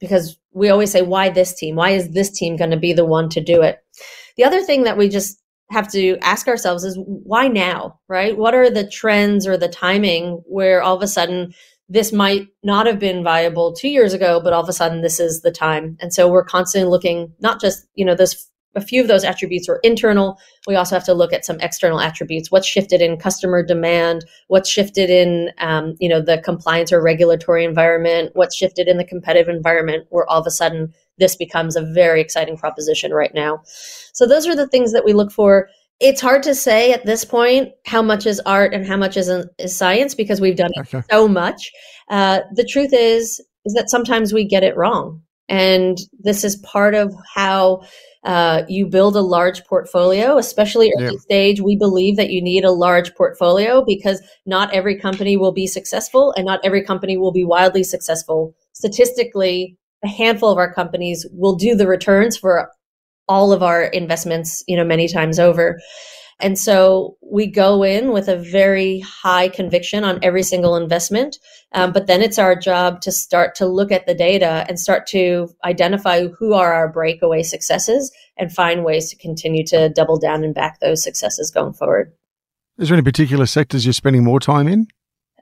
Because 0.00 0.38
we 0.52 0.68
always 0.68 0.90
say, 0.90 1.02
why 1.02 1.28
this 1.28 1.54
team? 1.54 1.76
Why 1.76 1.90
is 1.90 2.10
this 2.10 2.30
team 2.30 2.56
going 2.56 2.70
to 2.70 2.76
be 2.76 2.92
the 2.92 3.04
one 3.04 3.28
to 3.30 3.40
do 3.40 3.62
it? 3.62 3.78
The 4.36 4.44
other 4.44 4.62
thing 4.62 4.84
that 4.84 4.96
we 4.96 5.08
just 5.08 5.42
have 5.70 5.90
to 5.92 6.16
ask 6.22 6.48
ourselves 6.48 6.84
is 6.84 6.98
why 7.04 7.48
now, 7.48 8.00
right? 8.08 8.36
What 8.36 8.54
are 8.54 8.70
the 8.70 8.88
trends 8.88 9.46
or 9.46 9.56
the 9.56 9.68
timing 9.68 10.42
where 10.46 10.82
all 10.82 10.96
of 10.96 11.02
a 11.02 11.08
sudden 11.08 11.52
this 11.88 12.12
might 12.12 12.48
not 12.62 12.86
have 12.86 12.98
been 12.98 13.24
viable 13.24 13.72
two 13.72 13.88
years 13.88 14.12
ago, 14.12 14.40
but 14.42 14.52
all 14.52 14.62
of 14.62 14.68
a 14.68 14.74
sudden 14.74 15.00
this 15.00 15.18
is 15.18 15.42
the 15.42 15.50
time. 15.50 15.96
And 16.00 16.12
so 16.12 16.30
we're 16.30 16.44
constantly 16.44 16.90
looking 16.90 17.32
not 17.40 17.60
just, 17.60 17.86
you 17.94 18.04
know, 18.04 18.14
this 18.14 18.48
a 18.74 18.80
few 18.80 19.00
of 19.00 19.08
those 19.08 19.24
attributes 19.24 19.68
are 19.68 19.80
internal. 19.82 20.38
We 20.66 20.76
also 20.76 20.94
have 20.94 21.04
to 21.04 21.14
look 21.14 21.32
at 21.32 21.44
some 21.44 21.58
external 21.60 22.00
attributes. 22.00 22.50
What's 22.50 22.66
shifted 22.66 23.00
in 23.00 23.16
customer 23.16 23.62
demand? 23.62 24.24
What's 24.48 24.68
shifted 24.68 25.10
in, 25.10 25.50
um, 25.58 25.96
you 25.98 26.08
know, 26.08 26.20
the 26.20 26.38
compliance 26.38 26.92
or 26.92 27.02
regulatory 27.02 27.64
environment? 27.64 28.30
What's 28.34 28.54
shifted 28.54 28.88
in 28.88 28.98
the 28.98 29.04
competitive 29.04 29.48
environment? 29.48 30.06
Where 30.10 30.28
all 30.30 30.40
of 30.40 30.46
a 30.46 30.50
sudden 30.50 30.92
this 31.18 31.36
becomes 31.36 31.76
a 31.76 31.82
very 31.82 32.20
exciting 32.20 32.56
proposition 32.56 33.12
right 33.12 33.34
now. 33.34 33.62
So 33.64 34.26
those 34.26 34.46
are 34.46 34.56
the 34.56 34.68
things 34.68 34.92
that 34.92 35.04
we 35.04 35.12
look 35.12 35.32
for. 35.32 35.68
It's 36.00 36.20
hard 36.20 36.44
to 36.44 36.54
say 36.54 36.92
at 36.92 37.06
this 37.06 37.24
point 37.24 37.72
how 37.84 38.02
much 38.02 38.24
is 38.24 38.40
art 38.46 38.72
and 38.72 38.86
how 38.86 38.96
much 38.96 39.16
is, 39.16 39.28
is 39.58 39.76
science 39.76 40.14
because 40.14 40.40
we've 40.40 40.56
done 40.56 40.70
okay. 40.78 41.02
so 41.10 41.26
much. 41.26 41.72
Uh, 42.08 42.40
the 42.54 42.64
truth 42.64 42.90
is 42.92 43.42
is 43.64 43.74
that 43.74 43.90
sometimes 43.90 44.32
we 44.32 44.46
get 44.46 44.62
it 44.62 44.76
wrong, 44.76 45.20
and 45.48 45.98
this 46.20 46.44
is 46.44 46.56
part 46.56 46.94
of 46.94 47.12
how 47.34 47.82
uh, 48.24 48.62
you 48.68 48.86
build 48.86 49.16
a 49.16 49.20
large 49.20 49.64
portfolio, 49.64 50.38
especially 50.38 50.92
early 50.98 51.12
yeah. 51.12 51.20
stage. 51.20 51.60
We 51.60 51.76
believe 51.76 52.16
that 52.16 52.30
you 52.30 52.42
need 52.42 52.64
a 52.64 52.72
large 52.72 53.14
portfolio 53.14 53.84
because 53.84 54.20
not 54.44 54.72
every 54.74 54.98
company 54.98 55.36
will 55.36 55.52
be 55.52 55.66
successful 55.66 56.32
and 56.36 56.44
not 56.44 56.60
every 56.64 56.82
company 56.82 57.16
will 57.16 57.32
be 57.32 57.44
wildly 57.44 57.84
successful. 57.84 58.54
Statistically, 58.72 59.76
a 60.04 60.08
handful 60.08 60.50
of 60.50 60.58
our 60.58 60.72
companies 60.72 61.26
will 61.32 61.54
do 61.54 61.74
the 61.74 61.86
returns 61.86 62.36
for 62.36 62.70
all 63.28 63.52
of 63.52 63.62
our 63.62 63.84
investments, 63.84 64.64
you 64.66 64.76
know, 64.76 64.84
many 64.84 65.06
times 65.06 65.38
over. 65.38 65.78
And 66.40 66.58
so 66.58 67.16
we 67.20 67.46
go 67.46 67.82
in 67.82 68.12
with 68.12 68.28
a 68.28 68.36
very 68.36 69.00
high 69.00 69.48
conviction 69.48 70.04
on 70.04 70.20
every 70.22 70.42
single 70.42 70.76
investment. 70.76 71.38
Um, 71.72 71.92
but 71.92 72.06
then 72.06 72.22
it's 72.22 72.38
our 72.38 72.54
job 72.54 73.00
to 73.02 73.12
start 73.12 73.54
to 73.56 73.66
look 73.66 73.90
at 73.90 74.06
the 74.06 74.14
data 74.14 74.64
and 74.68 74.78
start 74.78 75.06
to 75.08 75.48
identify 75.64 76.28
who 76.28 76.54
are 76.54 76.72
our 76.72 76.90
breakaway 76.90 77.42
successes 77.42 78.12
and 78.36 78.52
find 78.52 78.84
ways 78.84 79.10
to 79.10 79.16
continue 79.16 79.66
to 79.66 79.88
double 79.88 80.18
down 80.18 80.44
and 80.44 80.54
back 80.54 80.78
those 80.80 81.02
successes 81.02 81.50
going 81.50 81.72
forward. 81.72 82.12
Is 82.78 82.88
there 82.88 82.96
any 82.96 83.02
particular 83.02 83.46
sectors 83.46 83.84
you're 83.84 83.92
spending 83.92 84.22
more 84.22 84.38
time 84.38 84.68
in? 84.68 84.86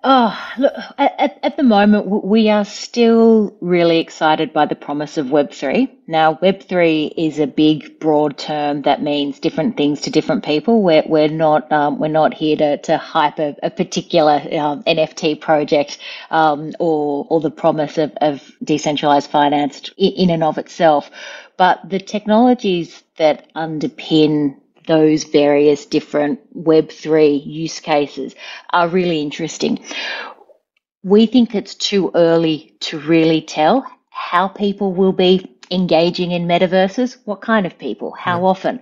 Oh, 0.08 0.38
look, 0.56 0.72
at, 0.98 1.36
at 1.42 1.56
the 1.56 1.64
moment, 1.64 2.06
we 2.06 2.48
are 2.48 2.64
still 2.64 3.56
really 3.60 3.98
excited 3.98 4.52
by 4.52 4.66
the 4.66 4.76
promise 4.76 5.18
of 5.18 5.26
Web3. 5.26 5.90
Now, 6.06 6.34
Web3 6.34 7.12
is 7.16 7.40
a 7.40 7.48
big, 7.48 7.98
broad 7.98 8.38
term 8.38 8.82
that 8.82 9.02
means 9.02 9.40
different 9.40 9.76
things 9.76 10.02
to 10.02 10.10
different 10.12 10.44
people. 10.44 10.80
We're, 10.80 11.02
we're 11.06 11.26
not, 11.26 11.72
um, 11.72 11.98
we're 11.98 12.06
not 12.06 12.34
here 12.34 12.56
to, 12.56 12.76
to 12.82 12.98
hype 12.98 13.40
a, 13.40 13.56
a 13.64 13.70
particular 13.70 14.34
um, 14.52 14.84
NFT 14.84 15.40
project 15.40 15.98
um, 16.30 16.72
or, 16.78 17.26
or 17.28 17.40
the 17.40 17.50
promise 17.50 17.98
of, 17.98 18.12
of 18.20 18.48
decentralized 18.62 19.28
finance 19.28 19.90
in, 19.96 20.12
in 20.12 20.30
and 20.30 20.44
of 20.44 20.56
itself. 20.56 21.10
But 21.56 21.80
the 21.84 21.98
technologies 21.98 23.02
that 23.16 23.52
underpin 23.54 24.54
those 24.86 25.24
various 25.24 25.86
different 25.86 26.40
Web3 26.56 27.44
use 27.44 27.80
cases 27.80 28.34
are 28.70 28.88
really 28.88 29.20
interesting. 29.20 29.84
We 31.02 31.26
think 31.26 31.54
it's 31.54 31.74
too 31.74 32.10
early 32.14 32.74
to 32.80 32.98
really 32.98 33.40
tell 33.40 33.86
how 34.10 34.48
people 34.48 34.92
will 34.92 35.12
be 35.12 35.56
engaging 35.70 36.32
in 36.32 36.46
metaverses, 36.46 37.16
what 37.24 37.40
kind 37.40 37.66
of 37.66 37.78
people, 37.78 38.12
how 38.12 38.40
yeah. 38.40 38.46
often. 38.46 38.80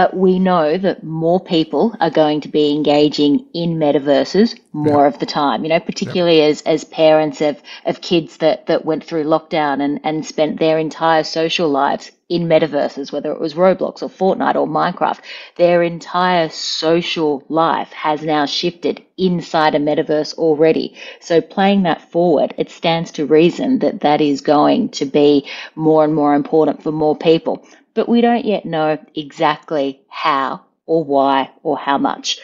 But 0.00 0.16
we 0.16 0.38
know 0.38 0.78
that 0.78 1.04
more 1.04 1.40
people 1.40 1.94
are 2.00 2.08
going 2.08 2.40
to 2.40 2.48
be 2.48 2.72
engaging 2.72 3.44
in 3.52 3.76
metaverses 3.76 4.58
more 4.72 5.02
yeah. 5.02 5.08
of 5.08 5.18
the 5.18 5.26
time, 5.26 5.62
you 5.62 5.68
know, 5.68 5.78
particularly 5.78 6.38
yeah. 6.38 6.46
as, 6.46 6.62
as 6.62 6.84
parents 6.84 7.42
of, 7.42 7.60
of 7.84 8.00
kids 8.00 8.38
that, 8.38 8.64
that 8.64 8.86
went 8.86 9.04
through 9.04 9.24
lockdown 9.24 9.82
and, 9.82 10.00
and 10.02 10.24
spent 10.24 10.58
their 10.58 10.78
entire 10.78 11.22
social 11.22 11.68
lives 11.68 12.12
in 12.30 12.48
metaverses, 12.48 13.12
whether 13.12 13.30
it 13.30 13.40
was 13.40 13.52
Roblox 13.52 14.02
or 14.02 14.08
Fortnite 14.08 14.54
or 14.54 14.66
Minecraft, 14.66 15.18
their 15.56 15.82
entire 15.82 16.48
social 16.48 17.44
life 17.50 17.92
has 17.92 18.22
now 18.22 18.46
shifted 18.46 19.02
inside 19.18 19.74
a 19.74 19.78
metaverse 19.78 20.32
already. 20.34 20.94
So 21.20 21.42
playing 21.42 21.82
that 21.82 22.10
forward, 22.10 22.54
it 22.56 22.70
stands 22.70 23.10
to 23.12 23.26
reason 23.26 23.80
that 23.80 24.00
that 24.00 24.22
is 24.22 24.40
going 24.40 24.90
to 24.90 25.04
be 25.04 25.46
more 25.74 26.04
and 26.04 26.14
more 26.14 26.34
important 26.34 26.82
for 26.82 26.92
more 26.92 27.18
people. 27.18 27.66
But 28.00 28.08
we 28.08 28.22
don't 28.22 28.46
yet 28.46 28.64
know 28.64 28.98
exactly 29.14 30.00
how 30.08 30.62
or 30.86 31.04
why 31.04 31.50
or 31.62 31.76
how 31.76 31.98
much. 31.98 32.38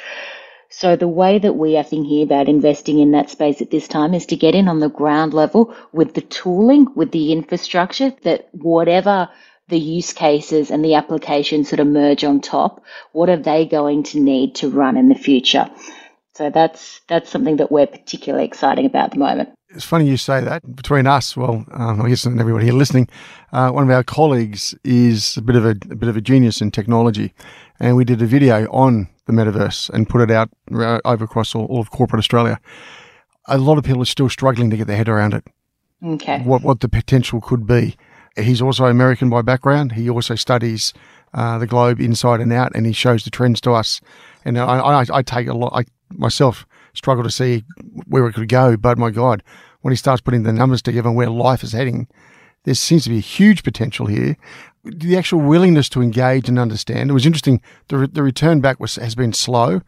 So 0.69 0.97
the 0.97 1.09
way 1.09 1.39
that 1.39 1.55
we 1.55 1.79
are 1.79 1.83
thinking 1.83 2.21
about 2.21 2.47
investing 2.47 2.99
in 2.99 3.13
that 3.13 3.31
space 3.31 3.63
at 3.63 3.71
this 3.71 3.89
time 3.89 4.13
is 4.13 4.27
to 4.27 4.37
get 4.37 4.55
in 4.55 4.69
on 4.69 4.81
the 4.81 4.91
ground 4.91 5.33
level 5.33 5.75
with 5.93 6.13
the 6.13 6.21
tooling, 6.21 6.89
with 6.95 7.11
the 7.11 7.33
infrastructure 7.33 8.13
that 8.25 8.51
whatever 8.53 9.31
the 9.69 9.79
use 9.79 10.13
cases 10.13 10.71
and 10.71 10.85
the 10.85 10.97
applications 10.97 11.71
that 11.71 11.81
emerge 11.81 12.23
on 12.23 12.43
top, 12.43 12.85
what 13.13 13.31
are 13.31 13.39
they 13.39 13.65
going 13.65 14.03
to 14.03 14.21
need 14.21 14.57
to 14.57 14.69
run 14.69 14.99
in 14.99 15.09
the 15.09 15.15
future? 15.15 15.71
So 16.35 16.51
that's 16.51 17.01
that's 17.09 17.31
something 17.31 17.57
that 17.57 17.73
we're 17.73 17.87
particularly 17.87 18.45
excited 18.45 18.85
about 18.85 19.05
at 19.05 19.11
the 19.13 19.21
moment. 19.21 19.49
It's 19.71 19.85
funny 19.85 20.09
you 20.09 20.17
say 20.17 20.43
that. 20.43 20.77
Between 20.77 21.07
us, 21.07 21.37
well, 21.37 21.65
um, 21.73 22.01
I 22.03 22.09
guess 22.09 22.25
and 22.25 22.39
everybody 22.39 22.67
here 22.67 22.75
listening, 22.75 23.09
uh, 23.57 23.71
one 23.71 23.85
of 23.85 23.91
our 23.91 24.05
colleagues 24.05 24.75
is 24.85 25.39
a 25.39 25.41
bit 25.41 25.57
of 25.57 25.65
a, 25.65 25.71
a, 25.71 25.97
bit 25.97 26.11
of 26.11 26.17
a 26.17 26.21
genius 26.21 26.61
in 26.61 26.71
technology, 26.71 27.33
and 27.81 27.97
we 27.97 28.05
did 28.05 28.21
a 28.21 28.27
video 28.27 28.71
on 28.71 29.09
the 29.25 29.33
metaverse 29.33 29.89
and 29.91 30.11
put 30.11 30.21
it 30.21 30.31
out 30.31 30.51
uh, 30.75 31.01
over 31.07 31.25
across 31.25 31.55
all, 31.55 31.65
all 31.65 31.81
of 31.81 31.91
corporate 31.91 32.19
Australia. 32.19 32.61
A 33.47 33.57
lot 33.57 33.79
of 33.79 33.85
people 33.85 34.03
are 34.03 34.07
still 34.07 34.29
struggling 34.29 34.69
to 34.69 34.77
get 34.77 34.87
their 34.87 34.99
head 34.99 35.09
around 35.09 35.33
it. 35.33 35.45
Okay. 36.05 36.41
What 36.41 36.63
what 36.63 36.81
the 36.81 36.89
potential 36.89 37.41
could 37.41 37.67
be. 37.67 37.97
He's 38.37 38.61
also 38.61 38.85
American 38.85 39.31
by 39.31 39.41
background. 39.41 39.93
He 39.93 40.11
also 40.11 40.35
studies 40.35 40.93
uh, 41.33 41.57
the 41.57 41.67
globe 41.67 41.99
inside 41.99 42.41
and 42.41 42.53
out, 42.53 42.73
and 42.75 42.85
he 42.85 42.93
shows 42.93 43.25
the 43.25 43.31
trends 43.31 43.63
to 43.63 43.73
us. 43.73 44.03
And 44.45 44.59
I, 44.59 44.81
I, 44.81 45.05
I 45.11 45.23
take 45.23 45.49
a 45.49 45.55
lot. 45.55 45.73
I 45.75 45.87
myself 46.11 46.67
struggle 46.93 47.25
to 47.25 47.31
see 47.31 47.65
where 48.07 48.27
it 48.27 48.35
could 48.35 48.51
go, 48.51 48.77
but 48.77 48.99
my 48.99 49.11
God, 49.11 49.43
when 49.81 49.93
he 49.93 49.97
starts 49.97 50.21
putting 50.21 50.43
the 50.43 50.53
numbers 50.53 50.83
together 50.83 51.09
and 51.09 51.17
where 51.17 51.31
life 51.31 51.63
is 51.63 51.73
heading, 51.73 52.07
there 52.67 52.75
seems 52.75 53.05
to 53.05 53.11
be 53.11 53.17
a 53.17 53.21
huge 53.21 53.63
potential 53.63 54.07
here. 54.07 54.37
The 54.85 55.17
actual 55.17 55.41
willingness 55.41 55.89
to 55.91 56.03
engage 56.03 56.49
and 56.49 56.59
understand. 56.59 57.11
It 57.11 57.15
was 57.15 57.27
interesting. 57.27 57.63
The, 57.89 58.07
the 58.07 58.23
return 58.23 58.61
back 58.61 58.79
was 58.79 58.97
has 58.97 59.15
been 59.15 59.33
slow, 59.33 59.81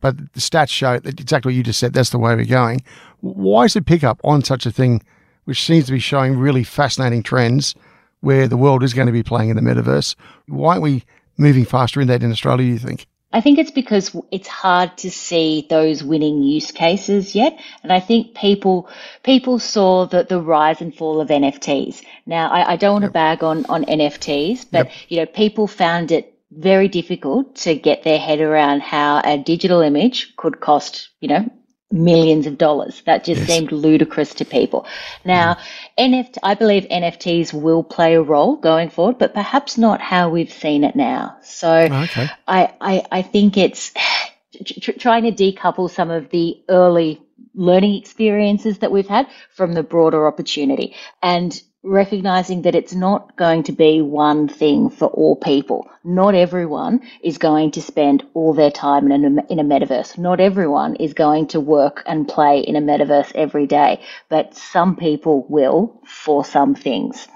but 0.00 0.16
the 0.34 0.40
stats 0.40 0.70
show 0.70 1.00
that 1.00 1.20
exactly 1.20 1.50
what 1.50 1.56
you 1.56 1.64
just 1.64 1.80
said. 1.80 1.92
That's 1.92 2.10
the 2.10 2.18
way 2.18 2.36
we're 2.36 2.44
going. 2.44 2.84
Why 3.20 3.64
is 3.64 3.74
it 3.74 3.84
pick 3.84 4.04
up 4.04 4.20
on 4.22 4.44
such 4.44 4.64
a 4.64 4.70
thing, 4.70 5.02
which 5.44 5.64
seems 5.64 5.86
to 5.86 5.92
be 5.92 5.98
showing 5.98 6.38
really 6.38 6.62
fascinating 6.62 7.24
trends? 7.24 7.74
where 8.20 8.48
the 8.48 8.56
world 8.56 8.82
is 8.82 8.94
going 8.94 9.06
to 9.06 9.12
be 9.12 9.22
playing 9.22 9.50
in 9.50 9.56
the 9.56 9.62
metaverse. 9.62 10.16
Why 10.46 10.70
aren't 10.70 10.82
we 10.82 11.04
moving 11.36 11.64
faster 11.64 12.00
in 12.00 12.08
that 12.08 12.22
in 12.22 12.32
Australia, 12.32 12.66
you 12.66 12.78
think? 12.78 13.06
I 13.32 13.40
think 13.40 13.58
it's 13.58 13.70
because 13.70 14.16
it's 14.30 14.48
hard 14.48 14.96
to 14.98 15.10
see 15.10 15.66
those 15.68 16.02
winning 16.02 16.42
use 16.42 16.70
cases 16.70 17.34
yet, 17.34 17.58
and 17.82 17.92
I 17.92 18.00
think 18.00 18.34
people 18.34 18.88
people 19.22 19.58
saw 19.58 20.06
the, 20.06 20.22
the 20.24 20.40
rise 20.40 20.80
and 20.80 20.94
fall 20.94 21.20
of 21.20 21.28
NFTs. 21.28 22.02
Now, 22.24 22.48
I, 22.48 22.72
I 22.72 22.76
don't 22.76 22.92
want 22.92 23.02
yep. 23.02 23.10
to 23.10 23.14
bag 23.14 23.44
on 23.44 23.66
on 23.66 23.84
NFTs, 23.84 24.66
but 24.70 24.86
yep. 24.86 24.92
you 25.08 25.16
know, 25.18 25.26
people 25.26 25.66
found 25.66 26.12
it 26.12 26.34
very 26.50 26.88
difficult 26.88 27.56
to 27.56 27.74
get 27.74 28.04
their 28.04 28.18
head 28.18 28.40
around 28.40 28.80
how 28.80 29.20
a 29.24 29.36
digital 29.36 29.80
image 29.80 30.34
could 30.36 30.60
cost, 30.60 31.10
you 31.20 31.28
know, 31.28 31.50
millions 31.90 32.46
of 32.46 32.58
dollars. 32.58 33.02
That 33.06 33.24
just 33.24 33.40
yes. 33.42 33.48
seemed 33.48 33.72
ludicrous 33.72 34.34
to 34.34 34.44
people. 34.44 34.86
Now, 35.24 35.54
mm. 35.98 36.24
NFT, 36.24 36.38
I 36.42 36.54
believe 36.54 36.84
NFTs 36.84 37.52
will 37.52 37.84
play 37.84 38.14
a 38.14 38.22
role 38.22 38.56
going 38.56 38.90
forward, 38.90 39.18
but 39.18 39.34
perhaps 39.34 39.78
not 39.78 40.00
how 40.00 40.30
we've 40.30 40.52
seen 40.52 40.84
it 40.84 40.96
now. 40.96 41.38
So 41.42 41.72
okay. 41.72 42.28
I, 42.46 42.72
I, 42.80 43.06
I 43.10 43.22
think 43.22 43.56
it's 43.56 43.92
trying 44.98 45.24
to 45.24 45.32
decouple 45.32 45.90
some 45.90 46.10
of 46.10 46.30
the 46.30 46.62
early 46.68 47.22
learning 47.54 47.94
experiences 47.94 48.78
that 48.78 48.92
we've 48.92 49.08
had 49.08 49.26
from 49.54 49.72
the 49.72 49.82
broader 49.82 50.26
opportunity 50.26 50.94
and 51.22 51.60
recognizing 51.86 52.62
that 52.62 52.74
it's 52.74 52.94
not 52.94 53.36
going 53.36 53.62
to 53.62 53.72
be 53.72 54.02
one 54.02 54.48
thing 54.48 54.90
for 54.90 55.06
all 55.08 55.36
people. 55.36 55.88
Not 56.04 56.34
everyone 56.34 57.00
is 57.22 57.38
going 57.38 57.70
to 57.72 57.82
spend 57.82 58.24
all 58.34 58.52
their 58.52 58.70
time 58.70 59.10
in 59.10 59.38
a, 59.38 59.52
in 59.52 59.58
a 59.58 59.64
metaverse. 59.64 60.18
Not 60.18 60.40
everyone 60.40 60.96
is 60.96 61.14
going 61.14 61.46
to 61.48 61.60
work 61.60 62.02
and 62.06 62.28
play 62.28 62.60
in 62.60 62.76
a 62.76 62.80
metaverse 62.80 63.32
every 63.34 63.66
day, 63.66 64.02
but 64.28 64.54
some 64.54 64.96
people 64.96 65.46
will 65.48 66.00
for 66.04 66.44
some 66.44 66.74
things. 66.74 67.28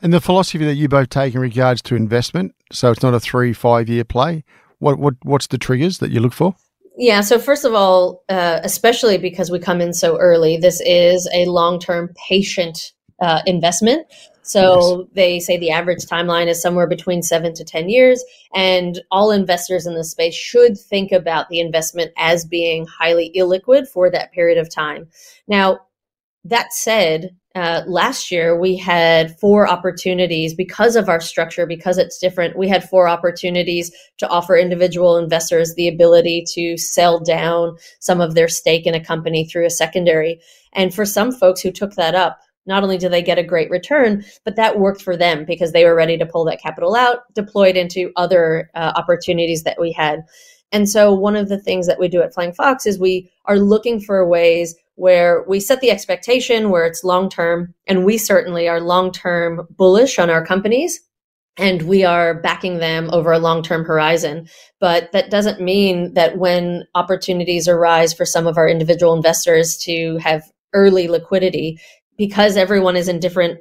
And 0.00 0.12
the 0.12 0.20
philosophy 0.20 0.64
that 0.64 0.74
you 0.74 0.88
both 0.88 1.10
take 1.10 1.34
in 1.34 1.40
regards 1.40 1.82
to 1.82 1.96
investment, 1.96 2.54
so 2.72 2.90
it's 2.90 3.02
not 3.02 3.12
a 3.12 3.20
three, 3.20 3.52
five 3.52 3.88
year 3.88 4.04
play. 4.04 4.44
What 4.78 4.98
what 4.98 5.14
what's 5.22 5.46
the 5.48 5.58
triggers 5.58 5.98
that 5.98 6.10
you 6.10 6.20
look 6.20 6.32
for? 6.32 6.54
Yeah. 6.96 7.20
So 7.20 7.38
first 7.38 7.64
of 7.64 7.74
all, 7.74 8.22
uh, 8.28 8.60
especially 8.62 9.18
because 9.18 9.50
we 9.50 9.58
come 9.58 9.80
in 9.80 9.92
so 9.92 10.16
early, 10.18 10.56
this 10.56 10.80
is 10.80 11.28
a 11.34 11.44
long 11.46 11.78
term 11.78 12.14
patient 12.28 12.93
uh, 13.20 13.42
investment. 13.46 14.06
So 14.42 15.00
yes. 15.00 15.08
they 15.14 15.40
say 15.40 15.56
the 15.56 15.70
average 15.70 16.04
timeline 16.04 16.48
is 16.48 16.60
somewhere 16.60 16.86
between 16.86 17.22
seven 17.22 17.54
to 17.54 17.64
10 17.64 17.88
years. 17.88 18.22
And 18.54 19.00
all 19.10 19.30
investors 19.30 19.86
in 19.86 19.94
this 19.94 20.10
space 20.10 20.34
should 20.34 20.78
think 20.78 21.12
about 21.12 21.48
the 21.48 21.60
investment 21.60 22.12
as 22.18 22.44
being 22.44 22.86
highly 22.86 23.32
illiquid 23.34 23.88
for 23.88 24.10
that 24.10 24.32
period 24.32 24.58
of 24.58 24.68
time. 24.68 25.08
Now, 25.48 25.80
that 26.44 26.74
said, 26.74 27.34
uh, 27.54 27.82
last 27.86 28.30
year 28.30 28.58
we 28.58 28.76
had 28.76 29.38
four 29.38 29.66
opportunities 29.68 30.54
because 30.54 30.96
of 30.96 31.08
our 31.08 31.20
structure, 31.20 31.66
because 31.66 31.96
it's 31.96 32.18
different. 32.18 32.58
We 32.58 32.68
had 32.68 32.88
four 32.88 33.08
opportunities 33.08 33.92
to 34.18 34.28
offer 34.28 34.56
individual 34.56 35.16
investors 35.16 35.74
the 35.74 35.88
ability 35.88 36.44
to 36.48 36.76
sell 36.76 37.20
down 37.20 37.76
some 38.00 38.20
of 38.20 38.34
their 38.34 38.48
stake 38.48 38.86
in 38.86 38.94
a 38.94 39.04
company 39.04 39.46
through 39.46 39.64
a 39.64 39.70
secondary. 39.70 40.40
And 40.72 40.92
for 40.92 41.06
some 41.06 41.32
folks 41.32 41.60
who 41.62 41.70
took 41.70 41.94
that 41.94 42.14
up, 42.14 42.40
not 42.66 42.82
only 42.82 42.98
do 42.98 43.08
they 43.08 43.22
get 43.22 43.38
a 43.38 43.42
great 43.42 43.70
return, 43.70 44.24
but 44.44 44.56
that 44.56 44.78
worked 44.78 45.02
for 45.02 45.16
them 45.16 45.44
because 45.44 45.72
they 45.72 45.84
were 45.84 45.94
ready 45.94 46.16
to 46.18 46.26
pull 46.26 46.44
that 46.44 46.62
capital 46.62 46.94
out, 46.94 47.20
deployed 47.34 47.76
into 47.76 48.12
other 48.16 48.70
uh, 48.74 48.92
opportunities 48.96 49.62
that 49.64 49.80
we 49.80 49.92
had. 49.92 50.24
And 50.72 50.88
so, 50.88 51.14
one 51.14 51.36
of 51.36 51.48
the 51.48 51.60
things 51.60 51.86
that 51.86 52.00
we 52.00 52.08
do 52.08 52.20
at 52.20 52.34
Flying 52.34 52.52
Fox 52.52 52.86
is 52.86 52.98
we 52.98 53.30
are 53.44 53.58
looking 53.58 54.00
for 54.00 54.26
ways 54.26 54.74
where 54.96 55.44
we 55.46 55.60
set 55.60 55.80
the 55.80 55.90
expectation 55.90 56.70
where 56.70 56.84
it's 56.86 57.04
long 57.04 57.28
term, 57.28 57.74
and 57.86 58.04
we 58.04 58.18
certainly 58.18 58.68
are 58.68 58.80
long 58.80 59.12
term 59.12 59.66
bullish 59.76 60.18
on 60.18 60.30
our 60.30 60.44
companies. 60.44 61.00
And 61.56 61.82
we 61.82 62.02
are 62.02 62.34
backing 62.34 62.78
them 62.78 63.08
over 63.12 63.30
a 63.30 63.38
long 63.38 63.62
term 63.62 63.84
horizon. 63.84 64.48
But 64.80 65.12
that 65.12 65.30
doesn't 65.30 65.60
mean 65.60 66.14
that 66.14 66.38
when 66.38 66.82
opportunities 66.96 67.68
arise 67.68 68.12
for 68.12 68.24
some 68.24 68.48
of 68.48 68.58
our 68.58 68.68
individual 68.68 69.14
investors 69.14 69.76
to 69.84 70.16
have 70.16 70.50
early 70.72 71.06
liquidity, 71.06 71.78
because 72.16 72.56
everyone 72.56 72.96
is 72.96 73.08
in 73.08 73.20
different 73.20 73.58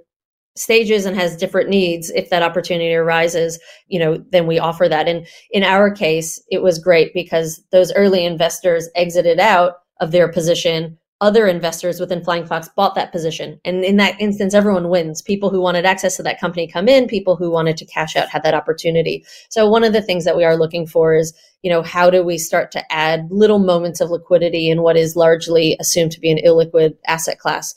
stages 0.55 1.05
and 1.05 1.17
has 1.17 1.35
different 1.35 1.69
needs 1.69 2.09
if 2.11 2.29
that 2.29 2.43
opportunity 2.43 2.93
arises 2.93 3.59
you 3.87 3.97
know 3.99 4.23
then 4.31 4.47
we 4.47 4.59
offer 4.59 4.87
that. 4.87 5.07
And 5.07 5.25
in 5.51 5.63
our 5.63 5.91
case 5.91 6.41
it 6.49 6.61
was 6.61 6.79
great 6.79 7.13
because 7.13 7.63
those 7.71 7.93
early 7.93 8.25
investors 8.25 8.89
exited 8.95 9.39
out 9.39 9.73
of 9.99 10.11
their 10.11 10.31
position. 10.31 10.97
Other 11.21 11.47
investors 11.47 12.01
within 12.01 12.23
flying 12.23 12.45
fox 12.45 12.69
bought 12.75 12.95
that 12.95 13.13
position. 13.13 13.57
And 13.63 13.85
in 13.85 13.95
that 13.97 14.19
instance 14.19 14.53
everyone 14.53 14.89
wins. 14.89 15.21
People 15.21 15.49
who 15.49 15.61
wanted 15.61 15.85
access 15.85 16.17
to 16.17 16.23
that 16.23 16.39
company 16.39 16.67
come 16.67 16.89
in. 16.89 17.07
People 17.07 17.35
who 17.37 17.49
wanted 17.49 17.77
to 17.77 17.85
cash 17.85 18.15
out 18.15 18.29
had 18.29 18.43
that 18.43 18.53
opportunity. 18.53 19.23
So 19.49 19.67
one 19.67 19.83
of 19.83 19.93
the 19.93 20.01
things 20.01 20.25
that 20.25 20.35
we 20.35 20.43
are 20.43 20.57
looking 20.57 20.85
for 20.85 21.15
is 21.15 21.33
you 21.63 21.71
know 21.71 21.81
how 21.81 22.11
do 22.11 22.23
we 22.23 22.37
start 22.37 22.71
to 22.73 22.93
add 22.93 23.27
little 23.31 23.59
moments 23.59 24.01
of 24.01 24.11
liquidity 24.11 24.69
in 24.69 24.83
what 24.83 24.97
is 24.97 25.15
largely 25.15 25.77
assumed 25.79 26.11
to 26.11 26.19
be 26.19 26.31
an 26.31 26.39
illiquid 26.45 26.95
asset 27.07 27.39
class 27.39 27.73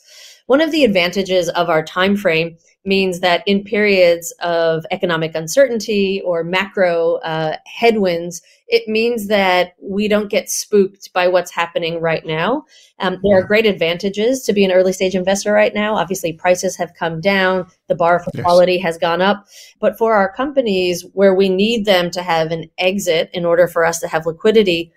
one 0.47 0.61
of 0.61 0.71
the 0.71 0.83
advantages 0.83 1.49
of 1.49 1.69
our 1.69 1.83
time 1.83 2.17
frame 2.17 2.57
means 2.85 3.19
that 3.19 3.43
in 3.45 3.63
periods 3.63 4.33
of 4.41 4.85
economic 4.91 5.35
uncertainty 5.35 6.21
or 6.25 6.43
macro 6.43 7.15
uh, 7.17 7.57
headwinds, 7.65 8.41
it 8.69 8.87
means 8.87 9.27
that 9.27 9.75
we 9.81 10.07
don't 10.07 10.29
get 10.29 10.49
spooked 10.49 11.11
by 11.13 11.27
what's 11.27 11.51
happening 11.51 11.99
right 11.99 12.25
now. 12.25 12.63
Um, 12.99 13.17
there 13.23 13.37
are 13.37 13.43
great 13.43 13.65
advantages 13.65 14.41
to 14.43 14.53
be 14.53 14.63
an 14.63 14.71
early 14.71 14.93
stage 14.93 15.15
investor 15.15 15.51
right 15.51 15.73
now. 15.73 15.95
Obviously, 15.95 16.31
prices 16.31 16.77
have 16.77 16.93
come 16.93 17.19
down, 17.19 17.67
the 17.87 17.95
bar 17.95 18.19
for 18.19 18.31
yes. 18.33 18.43
quality 18.43 18.77
has 18.77 18.97
gone 18.97 19.21
up. 19.21 19.45
But 19.79 19.97
for 19.97 20.13
our 20.13 20.31
companies 20.31 21.05
where 21.13 21.35
we 21.35 21.49
need 21.49 21.85
them 21.85 22.09
to 22.11 22.23
have 22.23 22.51
an 22.51 22.69
exit 22.77 23.29
in 23.33 23.45
order 23.45 23.67
for 23.67 23.85
us 23.85 23.99
to 23.99 24.07
have 24.07 24.25
liquidity, 24.25 24.93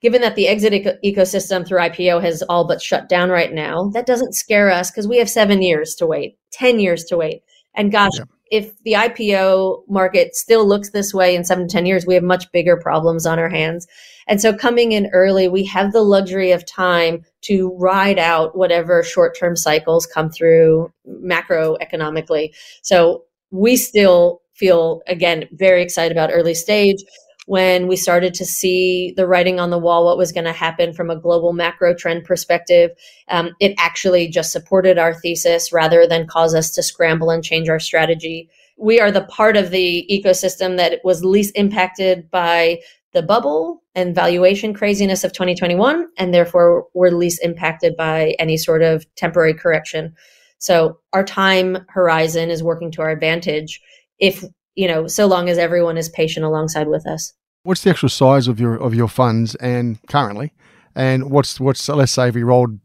given 0.00 0.22
that 0.22 0.34
the 0.34 0.48
exit 0.48 0.72
eco- 0.72 0.96
ecosystem 1.04 1.66
through 1.66 1.80
IPO 1.80 2.22
has 2.22 2.42
all 2.42 2.66
but 2.66 2.82
shut 2.82 3.08
down 3.08 3.30
right 3.30 3.52
now, 3.52 3.90
that 3.90 4.06
doesn't 4.06 4.34
scare 4.34 4.70
us 4.70 4.90
because 4.90 5.06
we 5.06 5.18
have 5.18 5.30
seven 5.30 5.62
years 5.62 5.94
to 5.96 6.06
wait, 6.06 6.38
10 6.52 6.80
years 6.80 7.04
to 7.04 7.16
wait. 7.16 7.42
And 7.74 7.92
gosh, 7.92 8.12
yeah. 8.16 8.24
if 8.50 8.82
the 8.82 8.92
IPO 8.92 9.82
market 9.88 10.34
still 10.34 10.66
looks 10.66 10.90
this 10.90 11.14
way 11.14 11.34
in 11.34 11.44
seven 11.44 11.68
to 11.68 11.72
10 11.72 11.86
years, 11.86 12.06
we 12.06 12.14
have 12.14 12.22
much 12.22 12.50
bigger 12.52 12.76
problems 12.76 13.26
on 13.26 13.38
our 13.38 13.48
hands. 13.48 13.86
And 14.26 14.40
so 14.40 14.56
coming 14.56 14.92
in 14.92 15.10
early, 15.12 15.48
we 15.48 15.64
have 15.66 15.92
the 15.92 16.02
luxury 16.02 16.52
of 16.52 16.66
time 16.66 17.24
to 17.42 17.74
ride 17.78 18.18
out 18.18 18.56
whatever 18.56 19.02
short 19.02 19.36
term 19.38 19.56
cycles 19.56 20.06
come 20.06 20.30
through 20.30 20.92
macroeconomically. 21.06 22.54
So 22.82 23.24
we 23.50 23.76
still 23.76 24.40
feel, 24.54 25.02
again, 25.06 25.48
very 25.52 25.82
excited 25.82 26.12
about 26.12 26.30
early 26.32 26.54
stage 26.54 26.98
when 27.50 27.88
we 27.88 27.96
started 27.96 28.32
to 28.32 28.44
see 28.44 29.12
the 29.16 29.26
writing 29.26 29.58
on 29.58 29.70
the 29.70 29.78
wall, 29.78 30.04
what 30.04 30.16
was 30.16 30.30
going 30.30 30.44
to 30.44 30.52
happen 30.52 30.92
from 30.92 31.10
a 31.10 31.18
global 31.18 31.52
macro 31.52 31.92
trend 31.92 32.22
perspective, 32.22 32.92
um, 33.26 33.50
it 33.58 33.74
actually 33.76 34.28
just 34.28 34.52
supported 34.52 34.98
our 34.98 35.14
thesis 35.14 35.72
rather 35.72 36.06
than 36.06 36.28
cause 36.28 36.54
us 36.54 36.70
to 36.70 36.80
scramble 36.80 37.28
and 37.28 37.42
change 37.42 37.68
our 37.68 37.80
strategy. 37.80 38.48
We 38.78 39.00
are 39.00 39.10
the 39.10 39.24
part 39.24 39.56
of 39.56 39.72
the 39.72 40.06
ecosystem 40.08 40.76
that 40.76 41.00
was 41.02 41.24
least 41.24 41.50
impacted 41.56 42.30
by 42.30 42.82
the 43.14 43.22
bubble 43.22 43.82
and 43.96 44.14
valuation 44.14 44.72
craziness 44.72 45.24
of 45.24 45.32
2021, 45.32 46.06
and 46.18 46.32
therefore 46.32 46.86
we're 46.94 47.10
least 47.10 47.42
impacted 47.42 47.96
by 47.96 48.36
any 48.38 48.58
sort 48.58 48.82
of 48.82 49.04
temporary 49.16 49.54
correction. 49.54 50.14
So 50.58 51.00
our 51.12 51.24
time 51.24 51.84
horizon 51.88 52.48
is 52.48 52.62
working 52.62 52.92
to 52.92 53.02
our 53.02 53.10
advantage 53.10 53.80
if 54.20 54.44
you 54.76 54.86
know 54.86 55.08
so 55.08 55.26
long 55.26 55.48
as 55.48 55.58
everyone 55.58 55.98
is 55.98 56.08
patient 56.08 56.46
alongside 56.46 56.86
with 56.86 57.08
us 57.08 57.32
What's 57.62 57.82
the 57.82 57.90
actual 57.90 58.08
size 58.08 58.48
of 58.48 58.58
your 58.58 58.76
of 58.76 58.94
your 58.94 59.08
funds 59.08 59.54
and 59.56 59.98
currently, 60.08 60.52
and 60.94 61.30
what's 61.30 61.60
what's 61.60 61.88
let's 61.88 62.12
say 62.12 62.28
if 62.28 62.34
we 62.34 62.42
rolled 62.42 62.78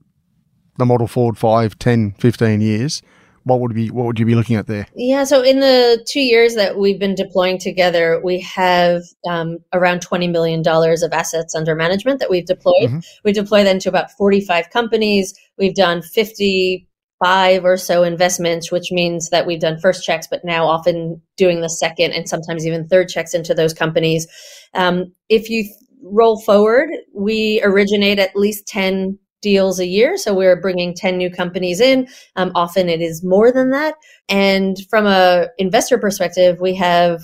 the 0.78 0.86
model 0.86 1.08
forward 1.08 1.38
5, 1.38 1.80
10, 1.80 2.12
15 2.20 2.60
years, 2.60 3.02
what 3.46 3.60
would 3.62 3.74
be 3.74 3.90
what 3.92 4.06
would 4.06 4.20
you 4.20 4.26
be 4.26 4.36
looking 4.36 4.56
at 4.56 4.68
there? 4.68 4.88
Yeah, 4.96 5.24
so 5.24 5.42
in 5.42 5.60
the 5.60 6.04
two 6.08 6.20
years 6.20 6.56
that 6.56 6.78
we've 6.78 7.00
been 7.00 7.14
deploying 7.14 7.60
together, 7.60 8.20
we 8.24 8.40
have 8.42 9.04
um, 9.30 9.60
around 9.72 10.02
twenty 10.02 10.28
million 10.28 10.64
dollars 10.64 11.04
of 11.04 11.14
assets 11.14 11.54
under 11.54 11.76
management 11.76 12.20
that 12.20 12.30
we've 12.30 12.46
deployed. 12.46 12.90
Mm-hmm. 12.90 13.00
We 13.24 13.34
deploy 13.34 13.64
that 13.64 13.76
into 13.76 13.88
about 13.88 14.12
forty 14.12 14.42
five 14.42 14.72
companies. 14.72 15.34
We've 15.58 15.76
done 15.76 16.02
fifty 16.02 16.88
five 17.24 17.64
or 17.64 17.78
so 17.78 18.04
investments, 18.04 18.72
which 18.72 18.92
means 18.92 19.30
that 19.30 19.48
we've 19.48 19.60
done 19.60 19.80
first 19.80 20.04
checks, 20.04 20.28
but 20.30 20.44
now 20.44 20.68
often 20.68 21.22
doing 21.38 21.62
the 21.62 21.70
second 21.70 22.12
and 22.12 22.28
sometimes 22.28 22.66
even 22.66 22.88
third 22.88 23.08
checks 23.08 23.34
into 23.34 23.54
those 23.54 23.74
companies. 23.74 24.28
Um, 24.74 25.14
if 25.30 25.50
you 25.50 25.66
roll 26.04 26.42
forward, 26.42 26.90
we 27.14 27.62
originate 27.64 28.20
at 28.20 28.36
least 28.36 28.68
10 28.68 29.18
deals 29.42 29.80
a 29.80 29.86
year. 29.86 30.18
So 30.18 30.34
we're 30.34 30.60
bringing 30.60 30.94
10 30.94 31.18
new 31.18 31.30
companies 31.30 31.80
in. 31.80 32.08
Um, 32.36 32.52
often 32.56 32.90
it 32.90 33.02
is 33.02 33.24
more 33.24 33.52
than 33.52 33.72
that. 33.72 33.96
And 34.28 34.76
from 34.90 35.06
a 35.06 35.48
investor 35.58 35.98
perspective, 35.98 36.60
we 36.60 36.74
have 36.76 37.22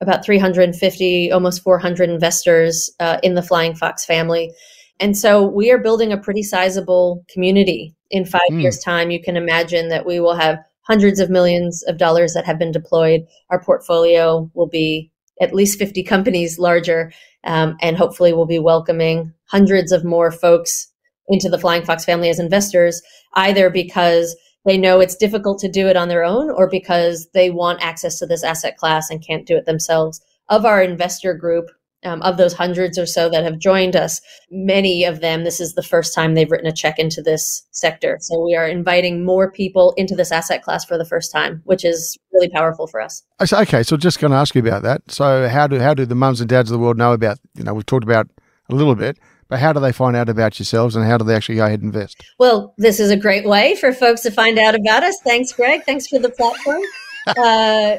about 0.00 0.24
350, 0.24 1.32
almost 1.32 1.62
400 1.62 2.08
investors 2.08 2.90
uh, 3.00 3.18
in 3.22 3.34
the 3.34 3.42
Flying 3.42 3.74
Fox 3.74 4.04
family. 4.04 4.52
And 5.00 5.16
so 5.16 5.44
we 5.44 5.70
are 5.70 5.78
building 5.78 6.12
a 6.12 6.18
pretty 6.18 6.42
sizable 6.42 7.24
community. 7.28 7.94
In 8.10 8.24
five 8.24 8.42
mm. 8.50 8.62
years' 8.62 8.78
time, 8.78 9.10
you 9.10 9.20
can 9.20 9.36
imagine 9.36 9.88
that 9.88 10.06
we 10.06 10.20
will 10.20 10.36
have 10.36 10.58
hundreds 10.82 11.18
of 11.18 11.30
millions 11.30 11.82
of 11.88 11.98
dollars 11.98 12.32
that 12.34 12.44
have 12.44 12.58
been 12.58 12.70
deployed. 12.70 13.26
Our 13.50 13.62
portfolio 13.62 14.50
will 14.54 14.68
be 14.68 15.10
at 15.40 15.54
least 15.54 15.78
50 15.78 16.02
companies 16.04 16.58
larger, 16.58 17.12
um, 17.42 17.76
and 17.80 17.96
hopefully 17.96 18.32
we'll 18.32 18.46
be 18.46 18.60
welcoming 18.60 19.32
hundreds 19.46 19.90
of 19.90 20.04
more 20.04 20.30
folks 20.30 20.92
into 21.28 21.48
the 21.48 21.58
Flying 21.58 21.84
Fox 21.84 22.04
family 22.04 22.28
as 22.28 22.38
investors, 22.38 23.02
either 23.34 23.70
because 23.70 24.36
they 24.64 24.78
know 24.78 25.00
it's 25.00 25.16
difficult 25.16 25.58
to 25.58 25.70
do 25.70 25.88
it 25.88 25.96
on 25.96 26.08
their 26.08 26.24
own 26.24 26.50
or 26.50 26.68
because 26.68 27.28
they 27.34 27.50
want 27.50 27.82
access 27.82 28.18
to 28.18 28.26
this 28.26 28.44
asset 28.44 28.76
class 28.76 29.10
and 29.10 29.26
can't 29.26 29.46
do 29.46 29.56
it 29.56 29.66
themselves. 29.66 30.20
of 30.50 30.66
our 30.66 30.82
investor 30.82 31.32
group, 31.32 31.70
um, 32.04 32.22
of 32.22 32.36
those 32.36 32.52
hundreds 32.52 32.98
or 32.98 33.06
so 33.06 33.28
that 33.28 33.44
have 33.44 33.58
joined 33.58 33.96
us, 33.96 34.20
many 34.50 35.04
of 35.04 35.20
them, 35.20 35.44
this 35.44 35.60
is 35.60 35.74
the 35.74 35.82
first 35.82 36.14
time 36.14 36.34
they've 36.34 36.50
written 36.50 36.66
a 36.66 36.72
check 36.72 36.98
into 36.98 37.22
this 37.22 37.66
sector. 37.70 38.18
So 38.20 38.40
we 38.44 38.54
are 38.54 38.66
inviting 38.66 39.24
more 39.24 39.50
people 39.50 39.94
into 39.96 40.14
this 40.14 40.30
asset 40.32 40.62
class 40.62 40.84
for 40.84 40.98
the 40.98 41.04
first 41.04 41.32
time, 41.32 41.62
which 41.64 41.84
is 41.84 42.16
really 42.32 42.48
powerful 42.48 42.86
for 42.86 43.00
us. 43.00 43.22
Okay, 43.52 43.82
so 43.82 43.96
just 43.96 44.20
going 44.20 44.32
to 44.32 44.36
ask 44.36 44.54
you 44.54 44.60
about 44.60 44.82
that. 44.82 45.02
So 45.08 45.48
how 45.48 45.66
do 45.66 45.78
how 45.78 45.94
do 45.94 46.04
the 46.04 46.14
mums 46.14 46.40
and 46.40 46.48
dads 46.48 46.70
of 46.70 46.78
the 46.78 46.82
world 46.82 46.98
know 46.98 47.12
about? 47.12 47.38
You 47.54 47.64
know, 47.64 47.74
we've 47.74 47.86
talked 47.86 48.04
about 48.04 48.28
a 48.70 48.74
little 48.74 48.94
bit, 48.94 49.18
but 49.48 49.58
how 49.58 49.72
do 49.72 49.80
they 49.80 49.92
find 49.92 50.16
out 50.16 50.28
about 50.28 50.58
yourselves, 50.58 50.96
and 50.96 51.04
how 51.04 51.18
do 51.18 51.24
they 51.24 51.34
actually 51.34 51.56
go 51.56 51.66
ahead 51.66 51.80
and 51.80 51.94
invest? 51.94 52.22
Well, 52.38 52.74
this 52.78 53.00
is 53.00 53.10
a 53.10 53.16
great 53.16 53.46
way 53.46 53.76
for 53.76 53.92
folks 53.92 54.22
to 54.22 54.30
find 54.30 54.58
out 54.58 54.74
about 54.74 55.02
us. 55.02 55.18
Thanks, 55.24 55.52
Greg. 55.52 55.84
Thanks 55.84 56.06
for 56.06 56.18
the 56.18 56.30
platform. 56.30 56.82
uh, 57.26 57.96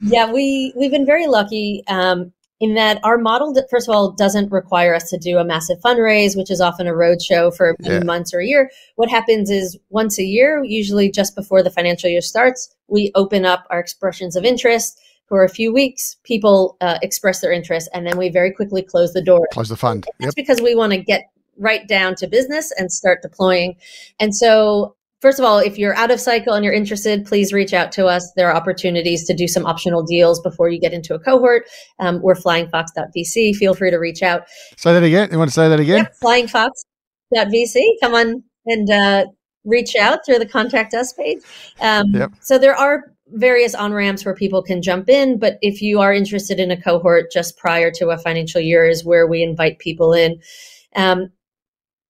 yeah, 0.00 0.30
we 0.30 0.72
we've 0.76 0.90
been 0.90 1.06
very 1.06 1.26
lucky. 1.26 1.82
Um, 1.88 2.32
in 2.60 2.74
that 2.74 3.00
our 3.04 3.18
model, 3.18 3.54
first 3.70 3.88
of 3.88 3.94
all, 3.94 4.12
doesn't 4.12 4.52
require 4.52 4.94
us 4.94 5.10
to 5.10 5.18
do 5.18 5.38
a 5.38 5.44
massive 5.44 5.78
fundraise, 5.80 6.36
which 6.36 6.50
is 6.50 6.60
often 6.60 6.86
a 6.86 6.92
roadshow 6.92 7.54
for 7.54 7.76
many 7.80 7.96
yeah. 7.96 8.04
months 8.04 8.32
or 8.32 8.40
a 8.40 8.46
year. 8.46 8.70
What 8.96 9.10
happens 9.10 9.50
is 9.50 9.76
once 9.90 10.18
a 10.18 10.24
year, 10.24 10.62
usually 10.62 11.10
just 11.10 11.34
before 11.34 11.62
the 11.62 11.70
financial 11.70 12.08
year 12.08 12.20
starts, 12.20 12.74
we 12.88 13.10
open 13.14 13.44
up 13.44 13.66
our 13.70 13.80
expressions 13.80 14.36
of 14.36 14.44
interest 14.44 15.00
for 15.26 15.42
a 15.42 15.48
few 15.48 15.72
weeks. 15.72 16.16
People 16.22 16.76
uh, 16.80 16.98
express 17.02 17.40
their 17.40 17.52
interest, 17.52 17.88
and 17.92 18.06
then 18.06 18.16
we 18.16 18.28
very 18.28 18.52
quickly 18.52 18.82
close 18.82 19.12
the 19.12 19.22
door. 19.22 19.48
Close 19.52 19.68
the 19.68 19.76
fund. 19.76 20.06
That's 20.20 20.34
because 20.34 20.60
we 20.60 20.74
want 20.74 20.92
to 20.92 20.98
get 20.98 21.30
right 21.58 21.86
down 21.88 22.14
to 22.16 22.26
business 22.26 22.72
and 22.78 22.92
start 22.92 23.22
deploying. 23.22 23.76
And 24.20 24.34
so 24.34 24.96
first 25.24 25.38
of 25.38 25.44
all, 25.46 25.58
if 25.58 25.78
you're 25.78 25.96
out 25.96 26.10
of 26.10 26.20
cycle 26.20 26.52
and 26.52 26.62
you're 26.62 26.74
interested, 26.74 27.24
please 27.24 27.50
reach 27.50 27.72
out 27.72 27.90
to 27.90 28.04
us. 28.04 28.30
There 28.36 28.50
are 28.50 28.54
opportunities 28.54 29.24
to 29.24 29.32
do 29.32 29.48
some 29.48 29.64
optional 29.64 30.02
deals 30.02 30.38
before 30.38 30.68
you 30.68 30.78
get 30.78 30.92
into 30.92 31.14
a 31.14 31.18
cohort. 31.18 31.64
Um, 31.98 32.20
we're 32.20 32.34
flyingfox.vc. 32.34 33.56
Feel 33.56 33.72
free 33.72 33.90
to 33.90 33.96
reach 33.96 34.22
out. 34.22 34.42
Say 34.76 34.92
that 34.92 35.02
again. 35.02 35.30
You 35.32 35.38
want 35.38 35.48
to 35.48 35.54
say 35.54 35.66
that 35.70 35.80
again? 35.80 36.00
Yep, 36.00 36.16
flyingfox.vc. 36.22 37.82
Come 38.02 38.14
on 38.14 38.44
and 38.66 38.90
uh, 38.90 39.24
reach 39.64 39.96
out 39.96 40.26
through 40.26 40.40
the 40.40 40.46
contact 40.46 40.92
us 40.92 41.14
page. 41.14 41.38
Um, 41.80 42.10
yep. 42.12 42.32
So 42.40 42.58
there 42.58 42.76
are 42.76 43.04
various 43.28 43.74
on 43.74 43.94
ramps 43.94 44.26
where 44.26 44.34
people 44.34 44.62
can 44.62 44.82
jump 44.82 45.08
in. 45.08 45.38
But 45.38 45.56
if 45.62 45.80
you 45.80 46.00
are 46.00 46.12
interested 46.12 46.60
in 46.60 46.70
a 46.70 46.78
cohort 46.78 47.32
just 47.32 47.56
prior 47.56 47.90
to 47.92 48.10
a 48.10 48.18
financial 48.18 48.60
year, 48.60 48.86
is 48.86 49.06
where 49.06 49.26
we 49.26 49.42
invite 49.42 49.78
people 49.78 50.12
in. 50.12 50.38
Um, 50.94 51.30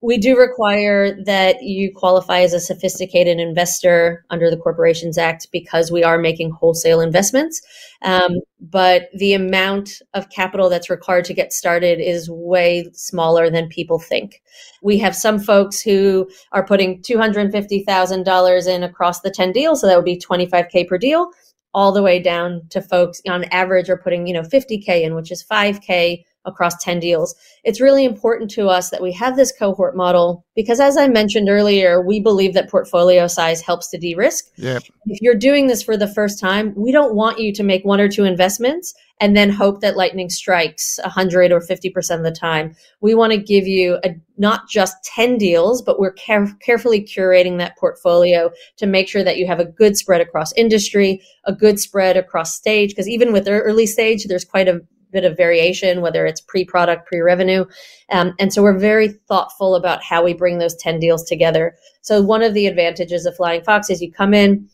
we 0.04 0.18
do 0.18 0.38
require 0.38 1.16
that 1.24 1.62
you 1.62 1.90
qualify 1.90 2.40
as 2.40 2.52
a 2.52 2.60
sophisticated 2.60 3.40
investor 3.40 4.22
under 4.28 4.50
the 4.50 4.56
Corporations 4.58 5.16
Act 5.16 5.48
because 5.50 5.90
we 5.90 6.04
are 6.04 6.18
making 6.18 6.50
wholesale 6.50 7.00
investments. 7.00 7.62
Um, 8.02 8.32
but 8.60 9.08
the 9.14 9.32
amount 9.32 10.02
of 10.12 10.28
capital 10.28 10.68
that's 10.68 10.90
required 10.90 11.24
to 11.24 11.34
get 11.34 11.54
started 11.54 12.00
is 12.00 12.28
way 12.30 12.86
smaller 12.92 13.48
than 13.48 13.68
people 13.68 13.98
think. 13.98 14.42
We 14.82 14.98
have 14.98 15.16
some 15.16 15.38
folks 15.38 15.80
who 15.80 16.28
are 16.52 16.66
putting 16.66 17.00
$250,000 17.00 18.66
in 18.68 18.82
across 18.82 19.20
the 19.22 19.30
10 19.30 19.52
deals, 19.52 19.80
so 19.80 19.86
that 19.86 19.96
would 19.96 20.04
be 20.04 20.20
25K 20.20 20.86
per 20.86 20.98
deal, 20.98 21.30
all 21.72 21.92
the 21.92 22.02
way 22.02 22.20
down 22.20 22.60
to 22.68 22.82
folks 22.82 23.22
on 23.26 23.44
average 23.44 23.88
are 23.88 23.96
putting, 23.96 24.26
you 24.26 24.34
know, 24.34 24.42
50K 24.42 25.02
in, 25.02 25.14
which 25.14 25.32
is 25.32 25.42
5K 25.50 26.24
across 26.44 26.82
10 26.82 27.00
deals. 27.00 27.34
It's 27.64 27.80
really 27.80 28.04
important 28.04 28.50
to 28.52 28.68
us 28.68 28.90
that 28.90 29.02
we 29.02 29.12
have 29.12 29.36
this 29.36 29.52
cohort 29.52 29.96
model 29.96 30.44
because, 30.54 30.80
as 30.80 30.96
I 30.96 31.08
mentioned 31.08 31.48
earlier, 31.48 32.00
we 32.00 32.20
believe 32.20 32.54
that 32.54 32.70
portfolio 32.70 33.26
size 33.26 33.60
helps 33.60 33.88
to 33.90 33.98
de 33.98 34.14
risk. 34.14 34.46
Yep. 34.56 34.82
If 35.06 35.20
you're 35.20 35.34
doing 35.34 35.66
this 35.66 35.82
for 35.82 35.96
the 35.96 36.08
first 36.08 36.40
time, 36.40 36.74
we 36.76 36.92
don't 36.92 37.14
want 37.14 37.38
you 37.38 37.52
to 37.52 37.62
make 37.62 37.84
one 37.84 38.00
or 38.00 38.08
two 38.08 38.24
investments 38.24 38.94
and 39.20 39.36
then 39.36 39.48
hope 39.48 39.80
that 39.80 39.96
lightning 39.96 40.28
strikes 40.28 40.98
100 41.02 41.52
or 41.52 41.60
50% 41.60 42.16
of 42.16 42.24
the 42.24 42.32
time. 42.32 42.74
We 43.00 43.14
want 43.14 43.32
to 43.32 43.38
give 43.38 43.66
you 43.66 43.98
a, 44.04 44.16
not 44.38 44.68
just 44.68 44.96
10 45.04 45.38
deals, 45.38 45.82
but 45.82 46.00
we're 46.00 46.12
care- 46.12 46.56
carefully 46.60 47.00
curating 47.00 47.58
that 47.58 47.78
portfolio 47.78 48.50
to 48.76 48.86
make 48.86 49.08
sure 49.08 49.22
that 49.22 49.36
you 49.36 49.46
have 49.46 49.60
a 49.60 49.64
good 49.64 49.96
spread 49.96 50.20
across 50.20 50.52
industry, 50.54 51.22
a 51.44 51.52
good 51.52 51.78
spread 51.78 52.16
across 52.16 52.54
stage, 52.54 52.90
because 52.90 53.08
even 53.08 53.32
with 53.32 53.46
early 53.48 53.86
stage, 53.86 54.24
there's 54.24 54.44
quite 54.44 54.68
a 54.68 54.80
bit 55.14 55.24
of 55.24 55.36
variation, 55.36 56.02
whether 56.02 56.26
it's 56.26 56.42
pre 56.42 56.64
product, 56.64 57.06
pre 57.06 57.20
revenue. 57.20 57.64
Um, 58.10 58.34
and 58.38 58.52
so 58.52 58.62
we're 58.62 58.78
very 58.78 59.08
thoughtful 59.28 59.76
about 59.76 60.02
how 60.02 60.22
we 60.22 60.34
bring 60.34 60.58
those 60.58 60.74
10 60.74 60.98
deals 61.00 61.24
together. 61.24 61.76
So, 62.02 62.20
one 62.20 62.42
of 62.42 62.52
the 62.52 62.66
advantages 62.66 63.24
of 63.24 63.36
Flying 63.36 63.62
Fox 63.62 63.88
is 63.88 64.02
you 64.02 64.12
come 64.12 64.34
in, 64.34 64.68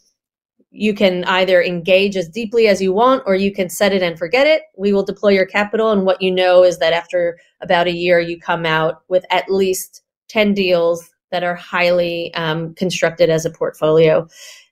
you 0.72 0.94
can 0.94 1.24
either 1.24 1.62
engage 1.62 2.16
as 2.16 2.28
deeply 2.28 2.66
as 2.68 2.80
you 2.80 2.92
want 2.92 3.22
or 3.26 3.34
you 3.34 3.52
can 3.52 3.68
set 3.68 3.92
it 3.92 4.02
and 4.02 4.18
forget 4.18 4.46
it. 4.46 4.62
We 4.76 4.92
will 4.92 5.04
deploy 5.04 5.30
your 5.30 5.46
capital. 5.46 5.92
And 5.92 6.04
what 6.04 6.22
you 6.22 6.30
know 6.30 6.64
is 6.64 6.78
that 6.78 6.92
after 6.92 7.38
about 7.60 7.86
a 7.86 7.92
year, 7.92 8.18
you 8.18 8.40
come 8.40 8.64
out 8.64 9.02
with 9.08 9.24
at 9.30 9.50
least 9.50 10.02
10 10.28 10.54
deals 10.54 11.10
that 11.30 11.44
are 11.44 11.54
highly 11.54 12.32
um, 12.34 12.74
constructed 12.74 13.30
as 13.30 13.44
a 13.44 13.50
portfolio. 13.50 14.26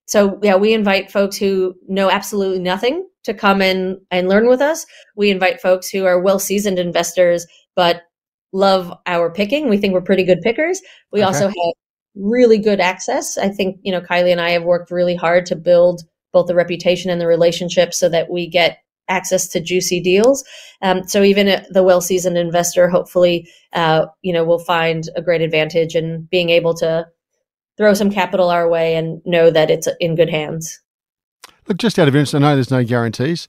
So, 0.07 0.39
yeah, 0.43 0.57
we 0.57 0.73
invite 0.73 1.11
folks 1.11 1.37
who 1.37 1.77
know 1.87 2.11
absolutely 2.11 2.61
nothing 2.61 3.07
to 3.29 3.35
come 3.35 3.63
in 3.63 4.01
and 4.11 4.29
learn 4.29 4.49
with 4.49 4.61
us. 4.61 4.85
We 5.17 5.31
invite 5.31 5.61
folks 5.61 5.89
who 5.89 6.05
are 6.05 6.21
well 6.21 6.39
seasoned 6.39 6.79
investors, 6.79 7.47
but 7.77 8.03
love 8.53 8.93
our 9.07 9.31
picking. 9.31 9.69
We 9.69 9.77
think 9.77 9.95
we're 9.95 10.01
pretty 10.01 10.25
good 10.25 10.41
pickers. 10.41 10.81
We 11.13 11.21
okay. 11.21 11.27
also 11.27 11.47
have 11.49 11.75
really 12.17 12.59
good 12.59 12.81
access. 12.81 13.39
I 13.39 13.49
think, 13.49 13.79
you 13.83 13.93
know, 13.93 14.01
Kylie 14.01 14.33
and 14.33 14.41
I 14.41 14.51
have 14.51 14.65
worked 14.65 14.91
really 14.91 15.15
hard 15.15 15.47
to 15.47 15.57
build 15.57 16.03
both 16.33 16.47
the 16.47 16.55
reputation 16.55 17.11
and 17.11 17.21
the 17.21 17.27
relationship 17.27 17.95
so 17.95 18.09
that 18.09 18.31
we 18.31 18.49
get 18.49 18.79
access 19.09 19.49
to 19.49 19.61
juicy 19.61 20.01
deals. 20.01 20.45
Um, 20.83 21.05
so 21.05 21.23
even 21.23 21.65
the 21.71 21.83
well-seasoned 21.83 22.37
investor, 22.37 22.89
hopefully, 22.89 23.49
uh, 23.73 24.07
you 24.23 24.33
know, 24.33 24.45
will 24.45 24.59
find 24.59 25.05
a 25.17 25.23
great 25.23 25.41
advantage 25.41 25.95
in 25.95 26.29
being 26.31 26.51
able 26.51 26.75
to 26.75 27.07
throw 27.77 27.95
some 27.95 28.11
capital 28.11 28.51
our 28.51 28.69
way 28.69 28.97
and 28.97 29.23
know 29.25 29.51
that 29.51 29.71
it's 29.71 29.89
in 30.01 30.17
good 30.17 30.31
hands. 30.31 30.81
Look, 31.69 31.77
just 31.77 31.99
out 31.99 32.09
of 32.09 32.17
interest, 32.17 32.35
I 32.35 32.39
know 32.39 32.55
there's 32.55 32.71
no 32.71 32.83
guarantees. 32.83 33.47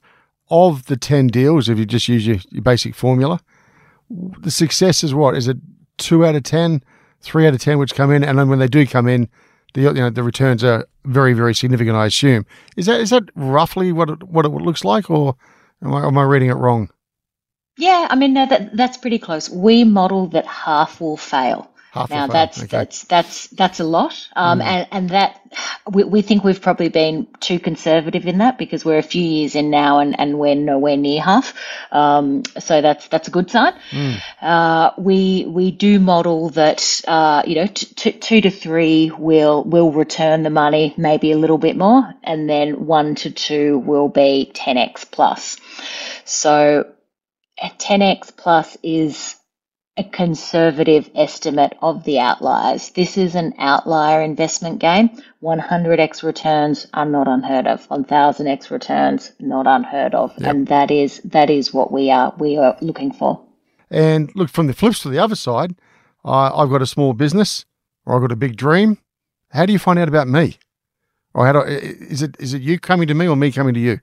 Of 0.50 0.86
the 0.86 0.96
10 0.96 1.28
deals, 1.28 1.68
if 1.68 1.78
you 1.78 1.86
just 1.86 2.08
use 2.08 2.26
your, 2.26 2.38
your 2.50 2.62
basic 2.62 2.94
formula, 2.94 3.40
the 4.10 4.50
success 4.50 5.02
is 5.02 5.14
what? 5.14 5.36
Is 5.36 5.48
it 5.48 5.56
two 5.96 6.26
out 6.26 6.34
of 6.34 6.42
10, 6.42 6.82
three 7.20 7.46
out 7.46 7.54
of 7.54 7.60
10 7.60 7.78
which 7.78 7.94
come 7.94 8.10
in? 8.10 8.24
And 8.24 8.38
then 8.38 8.48
when 8.48 8.58
they 8.58 8.66
do 8.66 8.86
come 8.86 9.08
in, 9.08 9.28
the, 9.74 9.82
you 9.82 9.92
know, 9.92 10.10
the 10.10 10.24
returns 10.24 10.64
are 10.64 10.86
very, 11.04 11.32
very 11.32 11.54
significant, 11.54 11.96
I 11.96 12.06
assume. 12.06 12.44
Is 12.76 12.86
that 12.86 13.00
is 13.00 13.10
that 13.10 13.22
roughly 13.36 13.92
what 13.92 14.10
it, 14.10 14.22
what 14.24 14.44
it 14.44 14.48
looks 14.48 14.84
like, 14.84 15.08
or 15.08 15.36
am 15.82 15.94
I, 15.94 16.06
am 16.06 16.18
I 16.18 16.24
reading 16.24 16.50
it 16.50 16.54
wrong? 16.54 16.90
Yeah, 17.76 18.08
I 18.10 18.16
mean, 18.16 18.34
no, 18.34 18.46
that, 18.46 18.76
that's 18.76 18.98
pretty 18.98 19.18
close. 19.18 19.48
We 19.48 19.84
model 19.84 20.26
that 20.28 20.46
half 20.46 21.00
will 21.00 21.16
fail. 21.16 21.70
Half 21.92 22.10
now 22.10 22.28
that's 22.28 22.58
okay. 22.58 22.66
that's 22.68 23.04
that's 23.04 23.46
that's 23.48 23.80
a 23.80 23.84
lot, 23.84 24.28
um, 24.36 24.60
mm. 24.60 24.64
and 24.64 24.88
and 24.92 25.10
that 25.10 25.40
we, 25.90 26.04
we 26.04 26.22
think 26.22 26.44
we've 26.44 26.60
probably 26.60 26.88
been 26.88 27.26
too 27.40 27.58
conservative 27.58 28.26
in 28.26 28.38
that 28.38 28.58
because 28.58 28.84
we're 28.84 28.98
a 28.98 29.02
few 29.02 29.22
years 29.22 29.56
in 29.56 29.70
now 29.70 29.98
and, 29.98 30.18
and 30.18 30.38
we're 30.38 30.54
nowhere 30.54 30.96
near 30.96 31.20
half. 31.20 31.52
Um, 31.90 32.44
so 32.60 32.80
that's 32.80 33.08
that's 33.08 33.26
a 33.26 33.30
good 33.32 33.50
sign. 33.50 33.74
Mm. 33.90 34.20
Uh, 34.40 34.92
we 34.98 35.46
we 35.48 35.72
do 35.72 35.98
model 35.98 36.50
that 36.50 37.02
uh, 37.08 37.42
you 37.44 37.56
know 37.56 37.66
t- 37.66 37.86
t- 37.86 38.12
two 38.12 38.40
to 38.40 38.50
three 38.50 39.10
will 39.10 39.64
will 39.64 39.90
return 39.90 40.44
the 40.44 40.50
money 40.50 40.94
maybe 40.96 41.32
a 41.32 41.38
little 41.38 41.58
bit 41.58 41.76
more, 41.76 42.14
and 42.22 42.48
then 42.48 42.86
one 42.86 43.16
to 43.16 43.32
two 43.32 43.78
will 43.78 44.08
be 44.08 44.50
10x 44.54 45.10
plus. 45.10 45.56
So 46.24 46.86
10x 47.60 48.36
plus 48.36 48.76
is 48.82 49.36
a 49.96 50.04
conservative 50.04 51.10
estimate 51.14 51.76
of 51.82 52.04
the 52.04 52.18
outliers. 52.18 52.90
This 52.90 53.18
is 53.18 53.34
an 53.34 53.54
outlier 53.58 54.22
investment 54.22 54.78
game. 54.78 55.10
100x 55.42 56.22
returns 56.22 56.86
are 56.94 57.04
not 57.04 57.28
unheard 57.28 57.66
of. 57.66 57.86
1000x 57.88 58.70
returns 58.70 59.32
not 59.40 59.66
unheard 59.66 60.14
of, 60.14 60.32
yep. 60.38 60.50
and 60.50 60.66
that 60.68 60.90
is 60.90 61.20
that 61.24 61.50
is 61.50 61.74
what 61.74 61.92
we 61.92 62.10
are 62.10 62.32
we 62.38 62.56
are 62.56 62.76
looking 62.80 63.12
for. 63.12 63.44
And 63.90 64.30
look 64.36 64.48
from 64.48 64.68
the 64.68 64.72
flips 64.72 65.00
to 65.02 65.08
the 65.08 65.18
other 65.18 65.34
side. 65.34 65.74
Uh, 66.24 66.54
I've 66.54 66.70
got 66.70 66.82
a 66.82 66.86
small 66.86 67.12
business, 67.12 67.64
or 68.06 68.14
I've 68.14 68.22
got 68.22 68.32
a 68.32 68.36
big 68.36 68.56
dream. 68.56 68.98
How 69.50 69.66
do 69.66 69.72
you 69.72 69.78
find 69.78 69.98
out 69.98 70.08
about 70.08 70.28
me? 70.28 70.58
Or 71.34 71.46
how 71.46 71.52
do 71.52 71.60
is 71.60 72.22
it 72.22 72.36
is 72.38 72.54
it 72.54 72.62
you 72.62 72.78
coming 72.78 73.08
to 73.08 73.14
me 73.14 73.26
or 73.26 73.36
me 73.36 73.50
coming 73.50 73.74
to 73.74 73.80
you? 73.80 74.00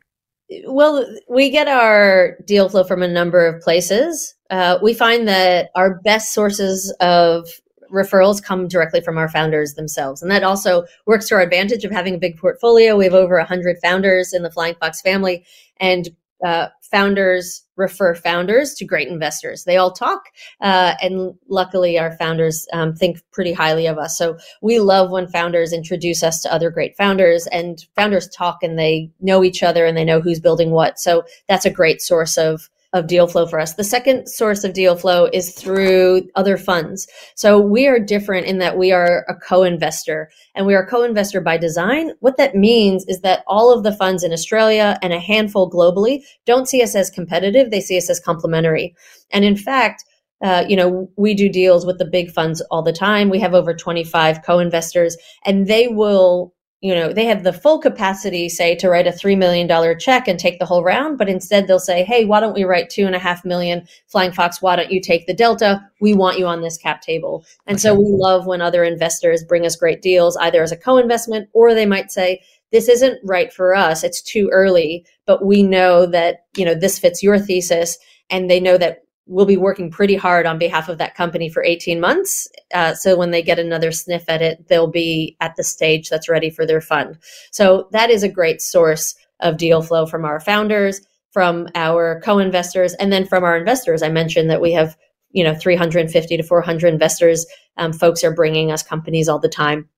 Well, 0.66 1.06
we 1.30 1.50
get 1.50 1.68
our 1.68 2.38
deal 2.46 2.70
flow 2.70 2.84
from 2.84 3.04
a 3.04 3.08
number 3.08 3.46
of 3.46 3.62
places. 3.62 4.34
Uh, 4.50 4.80
we 4.82 4.94
find 4.94 5.28
that 5.28 5.70
our 5.76 6.00
best 6.02 6.34
sources 6.34 6.94
of 7.00 7.50
referrals 7.92 8.44
come 8.44 8.68
directly 8.68 9.02
from 9.02 9.18
our 9.18 9.30
founders 9.30 9.74
themselves. 9.76 10.22
And 10.22 10.30
that 10.32 10.44
also 10.44 10.86
works 11.06 11.28
to 11.30 11.36
our 11.36 11.42
advantage 11.42 11.86
of 11.86 11.92
having 11.92 12.16
a 12.16 12.20
big 12.20 12.38
portfolio. 12.38 12.98
We 12.98 13.06
have 13.06 13.14
over 13.14 13.38
100 13.38 13.78
founders 13.82 14.34
in 14.34 14.44
the 14.44 14.52
Flying 14.52 14.76
Fox 14.76 15.02
family. 15.02 15.46
And 15.78 16.10
uh, 16.46 16.68
founders 16.82 17.64
refer 17.76 18.16
founders 18.16 18.74
to 18.76 18.86
great 18.86 19.08
investors. 19.08 19.64
They 19.64 19.78
all 19.78 19.92
talk, 19.92 20.26
uh, 20.62 20.94
and 21.02 21.34
luckily, 21.48 21.98
our 21.98 22.16
founders 22.18 22.68
um, 22.74 22.96
think 22.96 23.20
pretty 23.32 23.54
highly 23.54 23.88
of 23.88 23.98
us. 23.98 24.18
So 24.18 24.38
we 24.62 24.80
love 24.80 25.10
when 25.10 25.28
founders 25.28 25.74
introduce 25.74 26.24
us 26.24 26.42
to 26.42 26.54
other 26.54 26.70
great 26.70 26.96
founders, 26.96 27.48
and 27.48 27.84
founders 27.96 28.28
talk 28.28 28.62
and 28.62 28.78
they 28.78 29.12
know 29.20 29.44
each 29.44 29.64
other 29.64 29.86
and 29.86 29.98
they 29.98 30.06
know 30.06 30.22
who's 30.22 30.40
building 30.40 30.72
what. 30.72 31.00
So 31.00 31.24
that's 31.48 31.66
a 31.66 31.72
great 31.72 32.02
source 32.02 32.38
of 32.38 32.70
of 32.94 33.08
deal 33.08 33.28
flow 33.28 33.46
for 33.46 33.60
us. 33.60 33.74
The 33.74 33.84
second 33.84 34.28
source 34.28 34.64
of 34.64 34.74
deal 34.74 34.96
flow 34.96 35.30
is 35.34 35.54
through 35.54 36.24
other 36.36 36.58
funds. 36.58 37.08
So 37.36 37.60
we 37.60 37.86
are 37.88 38.00
different 38.00 38.48
in 38.48 38.60
that 38.60 38.78
we 38.78 38.92
are 38.92 39.26
a 39.28 39.36
co-investor 39.36 40.30
and 40.56 40.66
we 40.66 40.74
are 40.74 40.86
co-investor 40.86 41.42
by 41.42 41.58
design. 41.58 42.12
What 42.22 42.38
that 42.38 42.56
means 42.56 43.06
is 43.08 43.22
that 43.22 43.44
all 43.46 43.74
of 43.74 43.84
the 43.84 43.94
funds 43.94 44.24
in 44.24 44.32
Australia 44.32 44.98
and 45.02 45.12
a 45.12 45.20
handful 45.20 45.70
globally 45.70 46.22
don't 46.46 46.68
see 46.68 46.82
us 46.82 46.96
as 46.96 47.10
competitive. 47.10 47.72
They 47.72 47.82
see 47.82 47.98
us 47.98 48.10
as 48.10 48.20
complementary. 48.20 48.96
And 49.32 49.44
in 49.44 49.58
fact, 49.58 50.04
uh, 50.42 50.64
you 50.68 50.76
know, 50.76 51.10
we 51.18 51.34
do 51.34 51.50
deals 51.50 51.86
with 51.86 51.98
the 51.98 52.06
big 52.06 52.32
funds 52.32 52.62
all 52.70 52.84
the 52.84 52.94
time. 52.94 53.30
We 53.30 53.40
have 53.40 53.54
over 53.54 53.74
25 53.74 54.44
co-investors 54.44 55.18
and 55.46 55.68
they 55.68 55.88
will 55.88 56.54
you 56.82 56.94
know, 56.94 57.12
they 57.12 57.26
have 57.26 57.44
the 57.44 57.54
full 57.54 57.80
capacity, 57.80 58.50
say, 58.50 58.76
to 58.76 58.90
write 58.90 59.08
a 59.08 59.12
$3 59.12 59.36
million 59.36 59.68
check 59.98 60.28
and 60.28 60.40
take 60.40 60.60
the 60.60 60.66
whole 60.66 60.84
round, 60.84 61.18
but 61.18 61.28
instead 61.28 61.66
they'll 61.66 61.80
say, 61.80 62.04
hey, 62.04 62.24
why 62.24 62.40
don't 62.40 62.54
we 62.54 62.66
write 62.66 62.92
two 62.92 63.08
and 63.08 63.16
a 63.16 63.20
half 63.20 63.44
million 63.44 63.88
Flying 64.08 64.32
Fox? 64.32 64.62
Why 64.62 64.76
don't 64.76 64.92
you 64.92 65.02
take 65.02 65.26
the 65.26 65.34
Delta? 65.34 65.82
We 66.02 66.14
want 66.14 66.38
you 66.38 66.46
on 66.46 66.62
this 66.62 66.78
cap 66.78 67.02
table. 67.02 67.44
And 67.66 67.76
okay. 67.76 67.82
so 67.82 67.96
we 67.96 68.06
love 68.06 68.46
when 68.46 68.62
other 68.62 68.84
investors 68.84 69.44
bring 69.44 69.66
us 69.66 69.76
great 69.76 70.04
deals, 70.04 70.38
either 70.38 70.62
as 70.62 70.72
a 70.72 70.78
co 70.78 70.98
investment 70.98 71.50
or 71.54 71.74
they 71.74 71.88
might 71.88 72.12
say, 72.12 72.42
this 72.72 72.90
isn't 72.90 73.20
right 73.24 73.52
for 73.52 73.74
us. 73.74 74.04
It's 74.04 74.22
too 74.22 74.50
early, 74.52 75.06
but 75.26 75.44
we 75.44 75.64
know 75.64 76.06
that, 76.06 76.46
you 76.56 76.66
know, 76.66 76.76
this 76.76 77.00
fits 77.00 77.24
your 77.24 77.40
thesis. 77.40 77.98
And 78.30 78.52
they 78.52 78.60
know 78.60 78.78
that 78.78 79.04
we'll 79.28 79.46
be 79.46 79.58
working 79.58 79.92
pretty 79.92 80.16
hard 80.16 80.46
on 80.46 80.58
behalf 80.58 80.90
of 80.90 80.98
that 80.98 81.16
company 81.16 81.50
for 81.50 81.64
18 81.64 82.00
months. 82.00 82.48
Uh, 82.74 82.94
so 82.94 83.18
when 83.18 83.32
they 83.32 83.42
get 83.42 83.60
another 83.60 83.92
sniff 83.92 84.24
at 84.28 84.42
it, 84.42 84.68
they'll 84.68 84.90
be 84.90 85.36
at 85.42 85.56
the 85.56 85.64
stage 85.64 86.10
that's 86.10 86.30
ready 86.30 86.50
for 86.50 86.66
their 86.66 86.82
fund. 86.82 87.18
So 87.52 87.88
that 87.92 88.10
is 88.10 88.24
a 88.24 88.30
great 88.30 88.62
source 88.62 89.16
of 89.40 89.58
deal 89.58 89.82
flow 89.82 90.06
from 90.06 90.26
our 90.26 90.40
founders, 90.40 91.02
from 91.32 91.68
our 91.76 92.22
co-investors, 92.22 92.94
and 92.96 93.12
then 93.12 93.26
from 93.26 93.44
our 93.44 93.58
investors. 93.58 94.02
I 94.02 94.10
mentioned 94.10 94.50
that 94.50 94.62
we 94.62 94.72
have, 94.74 94.98
you 95.32 95.44
know, 95.44 95.54
350 95.54 96.38
to 96.38 96.44
400 96.44 96.92
investors. 96.92 97.46
Um, 97.78 97.94
folks 97.94 98.24
are 98.24 98.34
bringing 98.34 98.72
us 98.72 98.82
companies 98.82 99.30
all 99.30 99.40
the 99.40 99.50
time. 99.50 99.90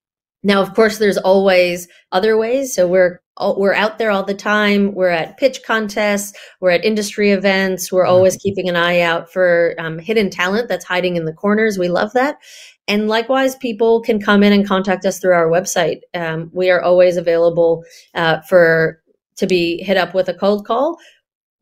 Now, 0.42 0.62
of 0.62 0.74
course, 0.74 0.98
there's 0.98 1.18
always 1.18 1.88
other 2.12 2.38
ways. 2.38 2.74
So 2.74 2.88
we're 2.88 3.22
we're 3.40 3.74
out 3.74 3.98
there 3.98 4.12
all 4.12 4.24
the 4.24 4.34
time. 4.34 4.94
We're 4.94 5.10
at 5.10 5.38
pitch 5.38 5.62
contests. 5.66 6.38
We're 6.60 6.72
at 6.72 6.86
industry 6.86 7.32
events. 7.32 7.92
We're 7.92 8.06
always 8.06 8.36
mm-hmm. 8.36 8.42
keeping 8.42 8.70
an 8.70 8.76
eye 8.76 9.02
out 9.02 9.32
for 9.32 9.76
um, 9.80 10.00
hidden 10.00 10.30
talent 10.30 10.68
that's 10.68 10.86
hiding 10.86 11.16
in 11.16 11.26
the 11.26 11.34
corners. 11.34 11.78
We 11.78 11.88
love 11.88 12.14
that. 12.14 12.38
And 12.88 13.08
likewise, 13.08 13.56
people 13.56 14.02
can 14.02 14.20
come 14.20 14.44
in 14.44 14.52
and 14.52 14.68
contact 14.68 15.06
us 15.06 15.20
through 15.20 15.34
our 15.34 15.48
website. 15.48 16.00
Um, 16.14 16.50
we 16.54 16.70
are 16.70 16.82
always 16.82 17.18
available 17.18 17.84
uh, 18.16 18.42
for 18.42 19.02
to 19.38 19.48
be 19.48 19.82
hit 19.84 19.96
up 19.96 20.14
with 20.14 20.28
a 20.28 20.34
cold 20.34 20.66
call. 20.66 20.98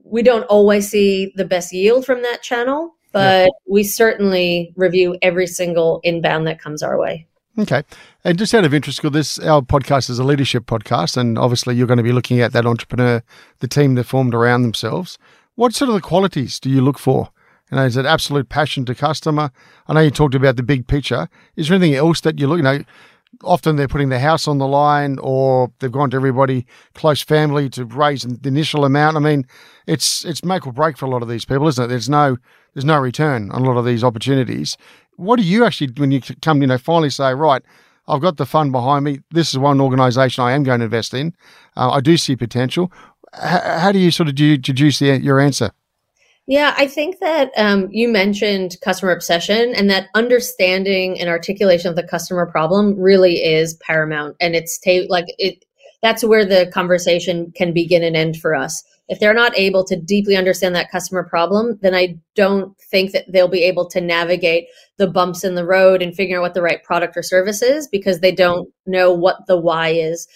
We 0.04 0.24
don't 0.24 0.46
always 0.46 0.90
see 0.90 1.34
the 1.36 1.46
best 1.46 1.74
yield 1.74 2.06
from 2.06 2.22
that 2.24 2.42
channel, 2.42 2.96
but 3.12 3.48
yeah. 3.48 3.52
we 3.70 3.84
certainly 3.84 4.74
review 4.76 5.18
every 5.22 5.48
single 5.48 6.00
inbound 6.04 6.48
that 6.48 6.62
comes 6.62 6.82
our 6.82 6.98
way. 6.98 7.28
Okay. 7.60 7.84
And 8.24 8.38
just 8.38 8.54
out 8.54 8.66
of 8.66 8.74
interest, 8.74 9.02
this 9.12 9.40
our 9.40 9.62
podcast 9.62 10.10
is 10.12 10.20
a 10.20 10.24
leadership 10.24 10.66
podcast, 10.66 11.18
and 11.18 11.40
obviously 11.40 11.76
you're 11.76 11.88
going 11.88 11.98
to 11.98 12.04
be 12.04 12.12
looking 12.12 12.40
at 12.40 12.54
that 12.54 12.68
entrepreneur, 12.68 13.24
the 13.60 13.68
team 13.68 13.96
they 13.96 14.04
formed 14.04 14.36
around 14.36 14.62
themselves. 14.62 15.18
What 15.56 15.74
sort 15.74 15.90
of 15.90 15.96
the 15.96 16.02
qualities 16.02 16.60
do 16.60 16.70
you 16.70 16.82
look 16.82 17.00
for? 17.00 17.30
You 17.72 17.78
know, 17.78 17.86
is 17.86 17.98
it 17.98 18.06
absolute 18.06 18.50
passion 18.50 18.86
to 18.86 18.96
customer? 18.96 19.52
I 19.88 19.94
know 19.94 20.02
you 20.02 20.12
talked 20.12 20.36
about 20.36 20.56
the 20.56 20.64
big 20.64 20.88
picture. 20.88 21.28
Is 21.56 21.68
there 21.68 21.76
anything 21.76 21.96
else 21.96 22.22
that 22.22 22.40
you 22.40 22.48
look? 22.48 22.58
You 22.58 22.64
know, 22.64 22.84
often 23.44 23.76
they're 23.76 23.88
putting 23.88 24.10
the 24.10 24.20
house 24.20 24.48
on 24.48 24.60
the 24.60 24.68
line, 24.68 25.18
or 25.20 25.72
they've 25.80 25.92
gone 25.92 26.12
to 26.12 26.18
everybody 26.18 26.68
close 26.94 27.24
family 27.24 27.70
to 27.72 27.86
raise 27.86 28.22
the 28.22 28.48
initial 28.48 28.86
amount. 28.86 29.18
I 29.18 29.20
mean, 29.20 29.48
it's 29.88 30.24
it's 30.26 30.44
make 30.44 30.68
or 30.68 30.74
break 30.74 30.96
for 30.96 31.06
a 31.06 31.10
lot 31.10 31.24
of 31.24 31.28
these 31.28 31.44
people, 31.44 31.68
isn't 31.68 31.86
it? 31.86 31.88
There's 31.88 32.10
no 32.10 32.38
there's 32.76 32.86
no 32.86 33.00
return 33.00 33.50
on 33.50 33.64
a 33.64 33.66
lot 33.66 33.78
of 33.78 33.86
these 33.86 34.04
opportunities 34.04 34.78
what 35.18 35.38
do 35.38 35.44
you 35.44 35.66
actually, 35.66 35.92
when 35.98 36.12
you 36.12 36.22
come, 36.42 36.62
you 36.62 36.68
know, 36.68 36.78
finally 36.78 37.10
say, 37.10 37.34
right, 37.34 37.62
I've 38.08 38.22
got 38.22 38.38
the 38.38 38.46
fund 38.46 38.72
behind 38.72 39.04
me. 39.04 39.20
This 39.32 39.52
is 39.52 39.58
one 39.58 39.82
organisation 39.82 40.44
I 40.44 40.54
am 40.54 40.64
going 40.64 40.80
to 40.80 40.86
invest 40.86 41.14
in. 41.14 41.34
Uh, 41.76 41.90
I 41.92 42.00
do 42.00 42.16
see 42.16 42.36
potential. 42.36 42.92
H- 43.36 43.62
how 43.64 43.92
do 43.92 44.00
you 44.00 44.12
sort 44.12 44.30
of 44.30 44.36
do 44.36 44.58
deduce 44.58 45.00
the, 45.00 45.20
your 45.20 45.40
answer? 45.40 45.72
Yeah, 46.46 46.74
I 46.78 46.88
think 46.88 47.20
that 47.20 47.52
um, 47.58 47.90
you 47.92 48.08
mentioned 48.08 48.78
customer 48.82 49.12
obsession 49.12 49.76
and 49.76 49.90
that 49.90 50.08
understanding 50.16 51.20
and 51.20 51.28
articulation 51.28 51.90
of 51.90 51.98
the 51.98 52.08
customer 52.08 52.46
problem 52.46 52.98
really 52.98 53.44
is 53.44 53.74
paramount. 53.86 54.38
And 54.40 54.56
it's 54.56 54.80
ta- 54.80 55.08
like 55.10 55.26
it, 55.38 55.66
that's 56.02 56.24
where 56.24 56.46
the 56.46 56.72
conversation 56.74 57.52
can 57.54 57.74
begin 57.74 58.02
and 58.02 58.16
end 58.16 58.38
for 58.38 58.56
us 58.56 58.82
if 59.08 59.20
they're 59.20 59.34
not 59.34 59.58
able 59.58 59.86
to 59.86 59.96
deeply 59.96 60.36
understand 60.36 60.76
that 60.76 60.92
customer 60.92 61.24
problem, 61.24 61.80
then 61.82 61.96
I 61.96 62.18
don't 62.36 62.78
think 62.92 63.12
that 63.12 63.26
they'll 63.32 63.48
be 63.48 63.64
able 63.64 63.88
to 63.90 64.02
navigate 64.02 64.68
the 64.98 65.08
bumps 65.08 65.44
in 65.44 65.56
the 65.56 65.66
road 65.66 66.02
and 66.02 66.16
figure 66.16 66.38
out 66.38 66.42
what 66.42 66.54
the 66.54 66.62
right 66.62 66.84
product 66.84 67.16
or 67.16 67.24
service 67.24 67.62
is 67.62 67.88
because 67.88 68.20
they 68.20 68.32
don't 68.32 68.68
know 68.86 69.14
what 69.14 69.38
the 69.48 69.58
why 69.58 69.90
is. 69.90 70.28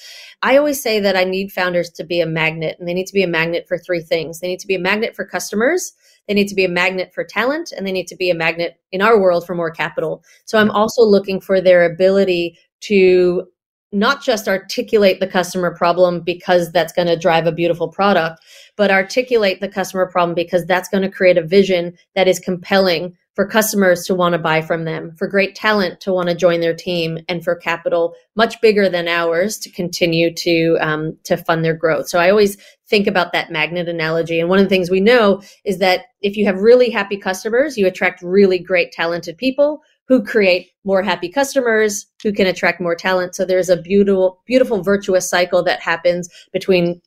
I 0.42 0.58
always 0.58 0.82
say 0.82 1.00
that 1.00 1.18
I 1.18 1.24
need 1.26 1.52
founders 1.52 1.90
to 1.92 2.04
be 2.04 2.22
a 2.22 2.26
magnet, 2.26 2.78
and 2.80 2.88
they 2.88 2.94
need 2.94 3.08
to 3.08 3.14
be 3.14 3.24
a 3.24 3.28
magnet 3.28 3.66
for 3.68 3.78
three 3.78 4.02
things. 4.02 4.40
They 4.40 4.48
need 4.48 4.60
to 4.60 4.68
be 4.68 4.76
a 4.76 4.80
magnet 4.80 5.16
for 5.16 5.26
customers, 5.26 5.94
they 6.28 6.36
need 6.36 6.48
to 6.48 6.56
be 6.56 6.66
a 6.66 6.70
magnet 6.70 7.12
for 7.14 7.24
talent, 7.24 7.72
and 7.76 7.86
they 7.86 7.92
need 7.92 8.08
to 8.08 8.16
be 8.16 8.30
a 8.30 8.36
magnet 8.36 8.80
in 8.92 9.02
our 9.02 9.20
world 9.20 9.46
for 9.46 9.56
more 9.56 9.72
capital. 9.72 10.24
So 10.46 10.58
I'm 10.58 10.72
also 10.72 11.02
looking 11.02 11.42
for 11.42 11.60
their 11.60 11.84
ability 11.84 12.58
to 12.82 13.44
not 13.92 14.24
just 14.24 14.48
articulate 14.48 15.20
the 15.20 15.28
customer 15.28 15.76
problem 15.76 16.22
because 16.22 16.72
that's 16.72 16.94
going 16.94 17.08
to 17.08 17.18
drive 17.18 17.46
a 17.46 17.52
beautiful 17.52 17.88
product, 17.88 18.42
but 18.78 18.92
articulate 18.92 19.60
the 19.60 19.68
customer 19.68 20.08
problem 20.08 20.34
because 20.34 20.66
that's 20.66 20.90
going 20.90 21.04
to 21.04 21.10
create 21.10 21.38
a 21.38 21.46
vision 21.46 21.98
that 22.16 22.28
is 22.28 22.40
compelling 22.40 23.18
for 23.34 23.48
customers 23.48 24.04
to 24.04 24.14
want 24.14 24.34
to 24.34 24.40
buy 24.40 24.62
from 24.62 24.84
them, 24.84 25.16
for 25.18 25.28
great 25.28 25.56
talent 25.56 26.02
to 26.02 26.12
want 26.12 26.28
to 26.28 26.36
join 26.36 26.60
their 26.60 26.76
team, 26.76 27.18
and 27.30 27.44
for 27.44 27.56
capital 27.56 28.14
much 28.36 28.60
bigger 28.62 28.90
than 28.90 29.08
ours 29.08 29.58
to 29.58 29.70
continue 29.70 30.34
to 30.34 30.78
um, 30.82 31.18
to 31.24 31.38
fund 31.38 31.64
their 31.64 31.74
growth. 31.74 32.10
So 32.10 32.20
I 32.20 32.30
always 32.30 32.58
think 32.88 33.08
about 33.08 33.32
that 33.32 33.52
magnet 33.52 33.88
analogy. 33.88 34.40
And 34.40 34.50
one 34.50 34.60
of 34.60 34.66
the 34.66 34.70
things 34.70 34.90
we 34.90 35.00
know 35.00 35.42
is 35.64 35.78
that 35.78 36.08
if 36.22 36.36
you 36.36 36.46
have 36.46 36.60
really 36.60 36.90
happy 36.90 37.16
customers, 37.16 37.78
you 37.78 37.88
attract 37.88 38.22
really 38.22 38.60
great 38.60 38.92
talented 38.92 39.38
people 39.38 39.82
who 40.08 40.24
create 40.24 40.70
more 40.84 41.02
happy 41.02 41.30
customers 41.30 42.06
who 42.24 42.34
can 42.34 42.48
attract 42.48 42.82
more 42.82 42.96
talent. 42.96 43.36
So 43.36 43.46
there's 43.46 43.70
a 43.70 43.82
beautiful 43.82 44.42
beautiful 44.46 44.84
virtuous 44.84 45.30
cycle 45.30 45.64
that 45.64 45.82
happens 45.82 46.30
between 46.52 47.02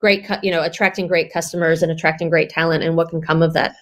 great 0.00 0.26
you 0.42 0.50
know 0.50 0.62
attracting 0.62 1.06
great 1.06 1.32
customers 1.32 1.82
and 1.82 1.92
attracting 1.92 2.30
great 2.30 2.50
talent 2.50 2.82
and 2.82 2.96
what 2.96 3.10
can 3.10 3.20
come 3.20 3.42
of 3.42 3.54
that. 3.54 3.76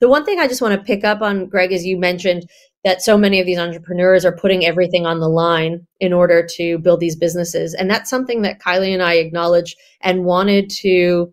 The 0.00 0.08
one 0.08 0.24
thing 0.24 0.40
i 0.40 0.48
just 0.48 0.62
want 0.62 0.74
to 0.74 0.84
pick 0.84 1.04
up 1.04 1.22
on 1.22 1.46
greg 1.46 1.72
is 1.72 1.84
you 1.84 1.96
mentioned 1.96 2.48
that 2.84 3.02
so 3.02 3.16
many 3.16 3.38
of 3.38 3.46
these 3.46 3.58
entrepreneurs 3.58 4.24
are 4.24 4.36
putting 4.36 4.64
everything 4.64 5.06
on 5.06 5.20
the 5.20 5.28
line 5.28 5.86
in 6.00 6.12
order 6.12 6.44
to 6.44 6.78
build 6.78 6.98
these 6.98 7.14
businesses. 7.14 7.74
And 7.74 7.88
that's 7.88 8.10
something 8.10 8.42
that 8.42 8.60
kylie 8.60 8.92
and 8.92 9.02
i 9.02 9.14
acknowledged 9.14 9.76
and 10.00 10.24
wanted 10.24 10.70
to 10.80 11.32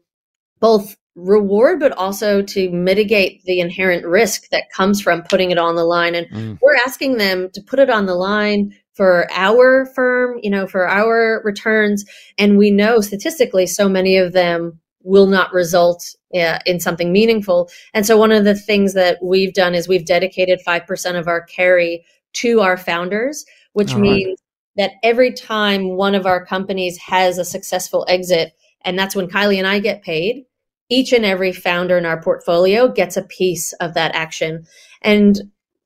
both 0.59 0.95
reward, 1.19 1.79
but 1.79 1.91
also 1.93 2.41
to 2.41 2.69
mitigate 2.71 3.43
the 3.43 3.59
inherent 3.59 4.05
risk 4.05 4.49
that 4.49 4.69
comes 4.71 5.01
from 5.01 5.23
putting 5.23 5.51
it 5.51 5.57
on 5.57 5.75
the 5.75 5.83
line. 5.83 6.15
And 6.15 6.27
mm. 6.29 6.57
we're 6.61 6.77
asking 6.85 7.17
them 7.17 7.49
to 7.51 7.61
put 7.61 7.79
it 7.79 7.89
on 7.89 8.05
the 8.05 8.15
line 8.15 8.75
for 8.93 9.27
our 9.31 9.85
firm, 9.95 10.39
you 10.41 10.49
know, 10.49 10.67
for 10.67 10.87
our 10.87 11.41
returns. 11.43 12.05
And 12.37 12.57
we 12.57 12.71
know 12.71 13.01
statistically, 13.01 13.65
so 13.65 13.87
many 13.87 14.17
of 14.17 14.33
them 14.33 14.79
will 15.03 15.27
not 15.27 15.53
result 15.53 16.15
uh, 16.35 16.59
in 16.65 16.79
something 16.79 17.11
meaningful. 17.11 17.69
And 17.93 18.05
so 18.05 18.17
one 18.17 18.31
of 18.31 18.43
the 18.43 18.55
things 18.55 18.93
that 18.93 19.17
we've 19.23 19.53
done 19.53 19.73
is 19.73 19.87
we've 19.87 20.05
dedicated 20.05 20.59
5% 20.67 21.17
of 21.17 21.27
our 21.27 21.41
carry 21.41 22.05
to 22.33 22.61
our 22.61 22.77
founders, 22.77 23.45
which 23.73 23.93
All 23.93 23.99
means 23.99 24.27
right. 24.27 24.35
that 24.75 24.91
every 25.01 25.31
time 25.31 25.95
one 25.95 26.15
of 26.15 26.25
our 26.25 26.45
companies 26.45 26.97
has 26.97 27.37
a 27.37 27.45
successful 27.45 28.05
exit, 28.07 28.53
and 28.83 28.99
that's 28.99 29.15
when 29.15 29.27
Kylie 29.27 29.57
and 29.57 29.67
I 29.67 29.79
get 29.79 30.03
paid, 30.03 30.45
each 30.89 31.13
and 31.13 31.25
every 31.25 31.51
founder 31.51 31.97
in 31.97 32.05
our 32.05 32.21
portfolio 32.21 32.87
gets 32.87 33.15
a 33.15 33.23
piece 33.23 33.73
of 33.73 33.93
that 33.93 34.13
action. 34.15 34.65
And, 35.01 35.39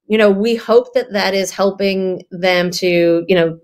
you 0.08 0.18
know, 0.18 0.32
we 0.32 0.56
hope 0.56 0.93
that 0.93 1.12
that 1.14 1.34
is 1.34 1.51
helping 1.51 2.24
them 2.32 2.72
to, 2.72 3.26
you 3.28 3.36
know, 3.36 3.60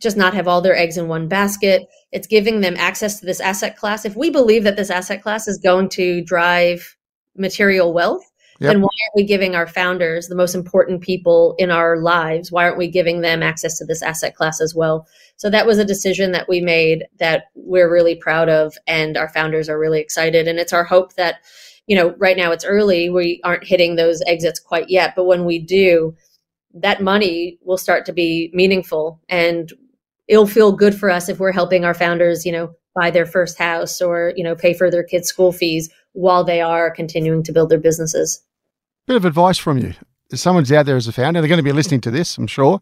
just 0.00 0.16
not 0.16 0.34
have 0.34 0.46
all 0.46 0.60
their 0.60 0.76
eggs 0.76 0.96
in 0.96 1.08
one 1.08 1.28
basket. 1.28 1.86
It's 2.12 2.26
giving 2.26 2.60
them 2.60 2.74
access 2.76 3.18
to 3.20 3.26
this 3.26 3.40
asset 3.40 3.76
class. 3.76 4.04
If 4.04 4.16
we 4.16 4.30
believe 4.30 4.64
that 4.64 4.76
this 4.76 4.90
asset 4.90 5.22
class 5.22 5.48
is 5.48 5.58
going 5.58 5.88
to 5.90 6.22
drive 6.22 6.96
material 7.36 7.92
wealth, 7.92 8.24
Yep. 8.60 8.72
then 8.72 8.80
why 8.82 8.88
aren't 8.88 9.16
we 9.16 9.24
giving 9.24 9.54
our 9.54 9.66
founders, 9.66 10.28
the 10.28 10.36
most 10.36 10.54
important 10.54 11.00
people 11.00 11.54
in 11.58 11.70
our 11.70 11.96
lives, 11.98 12.52
why 12.52 12.64
aren't 12.64 12.78
we 12.78 12.88
giving 12.88 13.20
them 13.20 13.42
access 13.42 13.78
to 13.78 13.84
this 13.84 14.02
asset 14.02 14.36
class 14.36 14.60
as 14.60 14.74
well? 14.74 15.06
So 15.36 15.50
that 15.50 15.66
was 15.66 15.78
a 15.78 15.84
decision 15.84 16.32
that 16.32 16.48
we 16.48 16.60
made 16.60 17.04
that 17.18 17.46
we're 17.54 17.92
really 17.92 18.14
proud 18.14 18.48
of, 18.48 18.76
and 18.86 19.16
our 19.16 19.28
founders 19.28 19.68
are 19.68 19.78
really 19.78 20.00
excited. 20.00 20.46
And 20.46 20.58
it's 20.58 20.72
our 20.72 20.84
hope 20.84 21.14
that, 21.14 21.36
you 21.86 21.96
know, 21.96 22.14
right 22.18 22.36
now 22.36 22.52
it's 22.52 22.64
early, 22.64 23.10
we 23.10 23.40
aren't 23.42 23.64
hitting 23.64 23.96
those 23.96 24.22
exits 24.26 24.60
quite 24.60 24.88
yet, 24.88 25.14
but 25.16 25.24
when 25.24 25.44
we 25.44 25.58
do, 25.58 26.14
that 26.74 27.02
money 27.02 27.58
will 27.62 27.78
start 27.78 28.06
to 28.06 28.12
be 28.12 28.50
meaningful 28.52 29.20
and 29.28 29.72
it'll 30.28 30.46
feel 30.46 30.72
good 30.72 30.94
for 30.94 31.10
us 31.10 31.28
if 31.28 31.38
we're 31.38 31.52
helping 31.52 31.84
our 31.84 31.94
founders, 31.94 32.46
you 32.46 32.52
know, 32.52 32.72
buy 32.94 33.10
their 33.10 33.26
first 33.26 33.58
house 33.58 34.00
or, 34.00 34.32
you 34.36 34.44
know, 34.44 34.54
pay 34.54 34.72
for 34.72 34.90
their 34.90 35.02
kids' 35.02 35.28
school 35.28 35.52
fees 35.52 35.90
while 36.14 36.44
they 36.44 36.60
are 36.60 36.90
continuing 36.90 37.42
to 37.42 37.52
build 37.52 37.68
their 37.68 37.78
businesses. 37.78 38.42
Bit 39.06 39.16
of 39.16 39.24
advice 39.24 39.58
from 39.58 39.78
you. 39.78 39.94
If 40.30 40.38
someone's 40.38 40.72
out 40.72 40.86
there 40.86 40.96
as 40.96 41.06
a 41.06 41.12
founder, 41.12 41.40
they're 41.40 41.48
going 41.48 41.58
to 41.58 41.62
be 41.62 41.72
listening 41.72 42.00
to 42.02 42.10
this, 42.10 42.38
I'm 42.38 42.46
sure, 42.46 42.80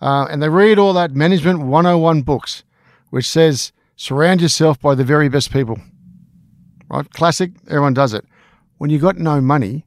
uh, 0.00 0.26
and 0.30 0.40
they 0.42 0.48
read 0.48 0.78
all 0.78 0.92
that 0.92 1.12
Management 1.12 1.60
101 1.60 2.22
books, 2.22 2.62
which 3.10 3.28
says 3.28 3.72
surround 3.96 4.40
yourself 4.40 4.80
by 4.80 4.94
the 4.94 5.04
very 5.04 5.28
best 5.28 5.52
people. 5.52 5.78
Right? 6.88 7.10
Classic, 7.10 7.50
everyone 7.66 7.94
does 7.94 8.14
it. 8.14 8.24
When 8.78 8.90
you 8.90 8.98
got 8.98 9.18
no 9.18 9.40
money 9.40 9.84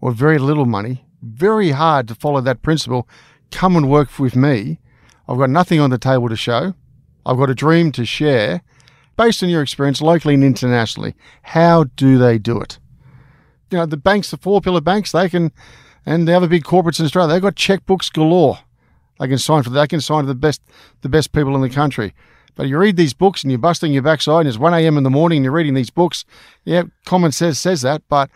or 0.00 0.12
very 0.12 0.38
little 0.38 0.66
money, 0.66 1.06
very 1.22 1.70
hard 1.70 2.08
to 2.08 2.14
follow 2.14 2.40
that 2.40 2.62
principle. 2.62 3.08
Come 3.50 3.76
and 3.76 3.90
work 3.90 4.18
with 4.18 4.36
me. 4.36 4.80
I've 5.26 5.38
got 5.38 5.50
nothing 5.50 5.80
on 5.80 5.90
the 5.90 5.98
table 5.98 6.28
to 6.28 6.36
show. 6.36 6.74
I've 7.24 7.38
got 7.38 7.50
a 7.50 7.54
dream 7.54 7.92
to 7.92 8.04
share 8.04 8.62
based 9.16 9.42
on 9.42 9.48
your 9.48 9.62
experience 9.62 10.00
locally 10.00 10.34
and 10.34 10.44
internationally. 10.44 11.14
How 11.42 11.84
do 11.84 12.18
they 12.18 12.38
do 12.38 12.60
it? 12.60 12.78
You 13.70 13.78
know, 13.78 13.86
the 13.86 13.96
banks, 13.96 14.30
the 14.30 14.36
four 14.36 14.60
pillar 14.60 14.80
banks, 14.80 15.12
they 15.12 15.28
can, 15.28 15.52
and 16.06 16.28
the 16.28 16.34
other 16.34 16.48
big 16.48 16.64
corporates 16.64 17.00
in 17.00 17.06
Australia, 17.06 17.32
they've 17.32 17.42
got 17.42 17.56
checkbooks 17.56 18.12
galore. 18.12 18.58
They 19.18 19.28
can 19.28 19.38
sign 19.38 19.62
for 19.62 19.70
they 19.70 19.86
can 19.86 20.00
sign 20.00 20.22
to 20.22 20.26
the 20.26 20.34
best 20.34 20.60
the 21.02 21.08
best 21.08 21.32
people 21.32 21.54
in 21.54 21.62
the 21.62 21.70
country. 21.70 22.14
But 22.56 22.68
you 22.68 22.78
read 22.78 22.96
these 22.96 23.14
books 23.14 23.42
and 23.42 23.50
you're 23.50 23.58
busting 23.58 23.92
your 23.92 24.02
backside 24.02 24.40
and 24.40 24.48
it's 24.48 24.58
one 24.58 24.74
AM 24.74 24.96
in 24.96 25.02
the 25.02 25.10
morning 25.10 25.38
and 25.38 25.44
you're 25.44 25.52
reading 25.52 25.74
these 25.74 25.90
books. 25.90 26.24
Yeah, 26.64 26.84
common 27.04 27.32
sense 27.32 27.58
says 27.58 27.82
that, 27.82 28.02
but 28.08 28.30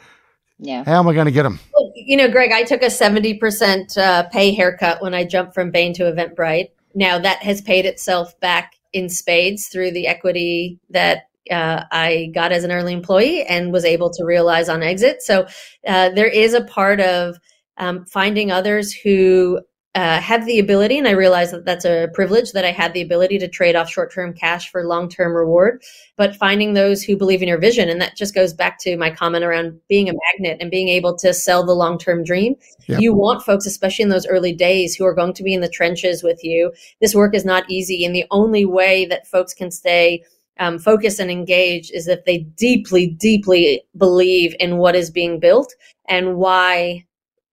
yeah. 0.58 0.82
how 0.84 0.98
am 0.98 1.08
I 1.08 1.14
going 1.14 1.26
to 1.26 1.32
get 1.32 1.44
them? 1.44 1.60
you 1.94 2.16
know, 2.16 2.30
Greg, 2.30 2.52
I 2.52 2.62
took 2.62 2.82
a 2.82 2.86
70% 2.86 3.98
uh, 3.98 4.24
pay 4.24 4.52
haircut 4.52 5.02
when 5.02 5.14
I 5.14 5.24
jumped 5.24 5.54
from 5.54 5.70
Bain 5.70 5.92
to 5.94 6.04
Eventbrite. 6.04 6.70
Now 6.94 7.18
that 7.18 7.42
has 7.42 7.60
paid 7.60 7.86
itself 7.86 8.38
back 8.40 8.74
in 8.92 9.08
spades 9.08 9.68
through 9.68 9.92
the 9.92 10.06
equity 10.06 10.78
that 10.90 11.24
uh, 11.50 11.84
I 11.90 12.30
got 12.34 12.52
as 12.52 12.64
an 12.64 12.72
early 12.72 12.92
employee 12.92 13.44
and 13.44 13.72
was 13.72 13.84
able 13.84 14.10
to 14.10 14.24
realize 14.24 14.68
on 14.68 14.82
exit. 14.82 15.22
So 15.22 15.46
uh, 15.86 16.10
there 16.10 16.28
is 16.28 16.54
a 16.54 16.64
part 16.64 17.00
of 17.00 17.36
um, 17.78 18.04
finding 18.06 18.50
others 18.50 18.92
who 18.92 19.60
uh, 19.98 20.20
have 20.20 20.46
the 20.46 20.60
ability, 20.60 20.96
and 20.96 21.08
I 21.08 21.10
realize 21.10 21.50
that 21.50 21.64
that's 21.64 21.84
a 21.84 22.08
privilege 22.14 22.52
that 22.52 22.64
I 22.64 22.70
had 22.70 22.92
the 22.92 23.00
ability 23.00 23.36
to 23.40 23.48
trade 23.48 23.74
off 23.74 23.90
short 23.90 24.12
term 24.12 24.32
cash 24.32 24.70
for 24.70 24.84
long 24.84 25.08
term 25.08 25.34
reward. 25.34 25.82
But 26.16 26.36
finding 26.36 26.74
those 26.74 27.02
who 27.02 27.16
believe 27.16 27.42
in 27.42 27.48
your 27.48 27.58
vision, 27.58 27.88
and 27.88 28.00
that 28.00 28.16
just 28.16 28.32
goes 28.32 28.52
back 28.52 28.78
to 28.82 28.96
my 28.96 29.10
comment 29.10 29.44
around 29.44 29.80
being 29.88 30.08
a 30.08 30.12
magnet 30.12 30.58
and 30.60 30.70
being 30.70 30.86
able 30.86 31.18
to 31.18 31.34
sell 31.34 31.66
the 31.66 31.74
long 31.74 31.98
term 31.98 32.22
dream. 32.22 32.54
Yep. 32.86 33.00
You 33.00 33.12
want 33.12 33.42
folks, 33.42 33.66
especially 33.66 34.04
in 34.04 34.08
those 34.08 34.26
early 34.28 34.52
days, 34.52 34.94
who 34.94 35.04
are 35.04 35.14
going 35.14 35.34
to 35.34 35.42
be 35.42 35.52
in 35.52 35.62
the 35.62 35.68
trenches 35.68 36.22
with 36.22 36.44
you. 36.44 36.72
This 37.00 37.16
work 37.16 37.34
is 37.34 37.44
not 37.44 37.68
easy, 37.68 38.04
and 38.04 38.14
the 38.14 38.26
only 38.30 38.64
way 38.64 39.04
that 39.06 39.26
folks 39.26 39.52
can 39.52 39.72
stay 39.72 40.22
um, 40.60 40.78
focused 40.78 41.18
and 41.18 41.30
engaged 41.30 41.90
is 41.92 42.06
if 42.06 42.24
they 42.24 42.38
deeply, 42.38 43.08
deeply 43.08 43.82
believe 43.96 44.54
in 44.60 44.76
what 44.76 44.94
is 44.94 45.10
being 45.10 45.40
built 45.40 45.74
and 46.08 46.36
why 46.36 47.04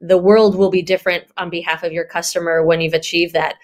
the 0.08 0.18
world 0.18 0.56
will 0.56 0.70
be 0.70 0.82
different 0.82 1.26
on 1.38 1.49
behalf 1.49 1.84
of 1.84 1.91
your 1.91 2.06
customer 2.06 2.64
when 2.66 2.82
you've 2.82 2.93
achieved 2.93 3.34
that. 3.34 3.56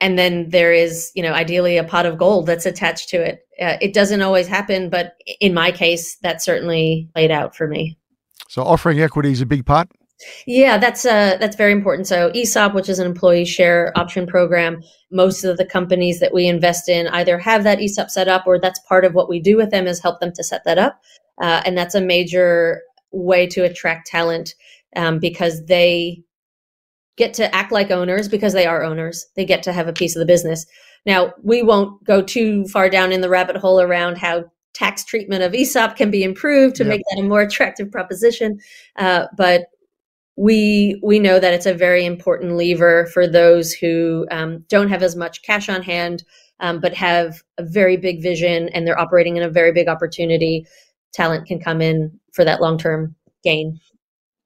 And 0.00 0.18
then 0.18 0.50
there 0.50 0.72
is 0.72 1.10
you 1.14 1.22
know 1.22 1.32
ideally 1.32 1.76
a 1.76 1.84
pot 1.84 2.06
of 2.06 2.18
gold 2.18 2.46
that's 2.46 2.66
attached 2.66 3.08
to 3.10 3.16
it. 3.16 3.46
Uh, 3.60 3.76
it 3.80 3.94
doesn't 3.94 4.22
always 4.22 4.46
happen 4.46 4.90
but 4.90 5.14
in 5.40 5.54
my 5.54 5.70
case 5.70 6.16
that 6.22 6.42
certainly 6.42 7.08
played 7.14 7.30
out 7.30 7.54
for 7.54 7.68
me. 7.68 7.96
So 8.48 8.62
offering 8.62 9.00
equity 9.00 9.32
is 9.32 9.40
a 9.40 9.46
big 9.46 9.64
part? 9.64 9.88
Yeah 10.46 10.78
that's 10.78 11.04
uh 11.04 11.36
that's 11.38 11.56
very 11.56 11.72
important. 11.72 12.06
So 12.06 12.30
esop 12.30 12.74
which 12.74 12.88
is 12.88 12.98
an 12.98 13.06
employee 13.06 13.44
share 13.44 13.92
option 13.96 14.26
program 14.26 14.82
most 15.14 15.44
of 15.44 15.56
the 15.56 15.64
companies 15.64 16.18
that 16.18 16.34
we 16.34 16.46
invest 16.46 16.88
in 16.88 17.06
either 17.08 17.38
have 17.38 17.62
that 17.62 17.78
esop 17.78 18.10
set 18.10 18.26
up 18.26 18.44
or 18.46 18.58
that's 18.58 18.80
part 18.88 19.04
of 19.04 19.14
what 19.14 19.28
we 19.28 19.40
do 19.40 19.56
with 19.56 19.70
them 19.70 19.86
is 19.86 20.02
help 20.02 20.20
them 20.20 20.32
to 20.34 20.42
set 20.42 20.64
that 20.64 20.76
up. 20.76 21.00
Uh, 21.40 21.62
and 21.64 21.78
that's 21.78 21.94
a 21.94 22.00
major 22.00 22.82
way 23.12 23.46
to 23.46 23.64
attract 23.64 24.08
talent 24.08 24.54
um, 24.96 25.18
because 25.18 25.64
they 25.66 26.22
get 27.16 27.34
to 27.34 27.54
act 27.54 27.72
like 27.72 27.90
owners 27.90 28.28
because 28.28 28.52
they 28.52 28.66
are 28.66 28.82
owners. 28.82 29.26
They 29.36 29.44
get 29.44 29.62
to 29.64 29.72
have 29.72 29.88
a 29.88 29.92
piece 29.92 30.16
of 30.16 30.20
the 30.20 30.26
business. 30.26 30.66
Now, 31.06 31.32
we 31.42 31.62
won't 31.62 32.02
go 32.04 32.22
too 32.22 32.66
far 32.68 32.88
down 32.88 33.12
in 33.12 33.20
the 33.20 33.28
rabbit 33.28 33.56
hole 33.56 33.80
around 33.80 34.18
how 34.18 34.44
tax 34.72 35.04
treatment 35.04 35.42
of 35.42 35.54
ESOP 35.54 35.96
can 35.96 36.10
be 36.10 36.24
improved 36.24 36.76
to 36.76 36.84
yep. 36.84 36.90
make 36.90 37.02
that 37.10 37.20
a 37.20 37.28
more 37.28 37.42
attractive 37.42 37.90
proposition. 37.90 38.58
Uh, 38.96 39.26
but 39.36 39.66
we 40.36 41.00
we 41.02 41.20
know 41.20 41.38
that 41.38 41.54
it's 41.54 41.66
a 41.66 41.74
very 41.74 42.04
important 42.04 42.56
lever 42.56 43.06
for 43.06 43.26
those 43.28 43.72
who 43.72 44.26
um, 44.32 44.64
don't 44.68 44.88
have 44.88 45.02
as 45.02 45.14
much 45.14 45.42
cash 45.42 45.68
on 45.68 45.80
hand, 45.80 46.24
um, 46.58 46.80
but 46.80 46.92
have 46.92 47.42
a 47.58 47.62
very 47.62 47.96
big 47.96 48.20
vision 48.20 48.68
and 48.70 48.86
they're 48.86 48.98
operating 48.98 49.36
in 49.36 49.44
a 49.44 49.48
very 49.48 49.72
big 49.72 49.86
opportunity. 49.86 50.66
Talent 51.12 51.46
can 51.46 51.60
come 51.60 51.80
in 51.80 52.18
for 52.32 52.44
that 52.44 52.60
long 52.60 52.78
term 52.78 53.14
gain. 53.44 53.78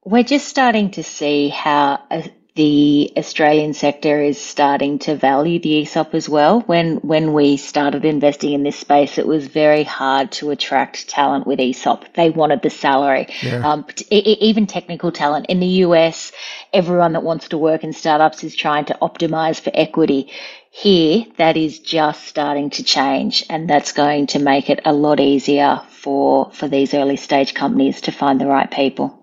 We're 0.04 0.22
just 0.22 0.48
starting 0.48 0.92
to 0.92 1.02
see 1.02 1.48
how 1.48 2.00
uh, 2.10 2.22
the 2.54 3.12
Australian 3.16 3.74
sector 3.74 4.22
is 4.22 4.40
starting 4.40 4.98
to 5.00 5.14
value 5.16 5.60
the 5.60 5.82
ESOP 5.82 6.14
as 6.14 6.28
well. 6.28 6.60
When 6.62 6.96
when 6.96 7.32
we 7.32 7.56
started 7.56 8.04
investing 8.04 8.52
in 8.52 8.62
this 8.62 8.76
space, 8.76 9.18
it 9.18 9.26
was 9.26 9.46
very 9.46 9.84
hard 9.84 10.32
to 10.32 10.50
attract 10.50 11.08
talent 11.08 11.46
with 11.46 11.60
ESOP. 11.60 12.14
They 12.14 12.30
wanted 12.30 12.62
the 12.62 12.70
salary, 12.70 13.26
yeah. 13.42 13.68
um, 13.68 13.86
even 14.10 14.66
technical 14.66 15.12
talent. 15.12 15.46
In 15.48 15.60
the 15.60 15.84
US, 15.86 16.32
everyone 16.72 17.12
that 17.12 17.22
wants 17.22 17.48
to 17.50 17.58
work 17.58 17.84
in 17.84 17.92
startups 17.92 18.42
is 18.42 18.56
trying 18.56 18.86
to 18.86 18.98
optimize 19.02 19.60
for 19.60 19.70
equity. 19.74 20.30
Here, 20.70 21.26
that 21.36 21.56
is 21.56 21.80
just 21.80 22.24
starting 22.24 22.70
to 22.70 22.82
change, 22.82 23.44
and 23.50 23.68
that's 23.68 23.92
going 23.92 24.28
to 24.28 24.38
make 24.38 24.70
it 24.70 24.80
a 24.84 24.92
lot 24.92 25.20
easier 25.20 25.80
for 25.90 26.50
for 26.52 26.66
these 26.68 26.94
early 26.94 27.16
stage 27.16 27.54
companies 27.54 28.00
to 28.02 28.10
find 28.10 28.40
the 28.40 28.46
right 28.46 28.70
people. 28.70 29.18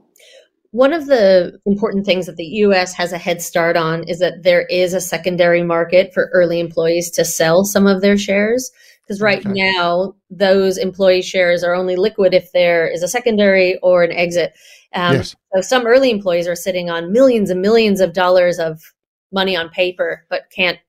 One 0.76 0.92
of 0.92 1.06
the 1.06 1.58
important 1.66 2.06
things 2.06 2.26
that 2.26 2.36
the 2.36 2.44
US 2.66 2.94
has 2.96 3.14
a 3.14 3.18
head 3.18 3.42
start 3.42 3.78
on 3.78 4.04
is 4.10 4.20
that 4.20 4.44
there 4.44 4.64
is 4.64 4.94
a 4.94 5.00
secondary 5.00 5.64
market 5.64 6.14
for 6.14 6.30
early 6.34 6.60
employees 6.60 7.10
to 7.12 7.24
sell 7.24 7.64
some 7.64 7.88
of 7.88 8.02
their 8.02 8.18
shares. 8.18 8.70
Because 9.02 9.22
right 9.22 9.40
okay. 9.40 9.54
now, 9.54 10.16
those 10.30 10.78
employee 10.78 11.22
shares 11.22 11.64
are 11.64 11.74
only 11.74 11.96
liquid 11.96 12.34
if 12.34 12.52
there 12.52 12.90
is 12.90 13.04
a 13.04 13.08
secondary 13.08 13.78
or 13.78 14.04
an 14.04 14.12
exit. 14.12 14.52
Um, 14.94 15.16
yes. 15.16 15.34
So 15.54 15.62
some 15.62 15.88
early 15.88 16.10
employees 16.10 16.46
are 16.46 16.58
sitting 16.58 16.90
on 16.90 17.14
millions 17.14 17.50
and 17.50 17.62
millions 17.62 18.02
of 18.02 18.12
dollars 18.12 18.60
of 18.60 18.82
money 19.32 19.56
on 19.56 19.70
paper, 19.70 20.26
but 20.30 20.50
can't 20.54 20.80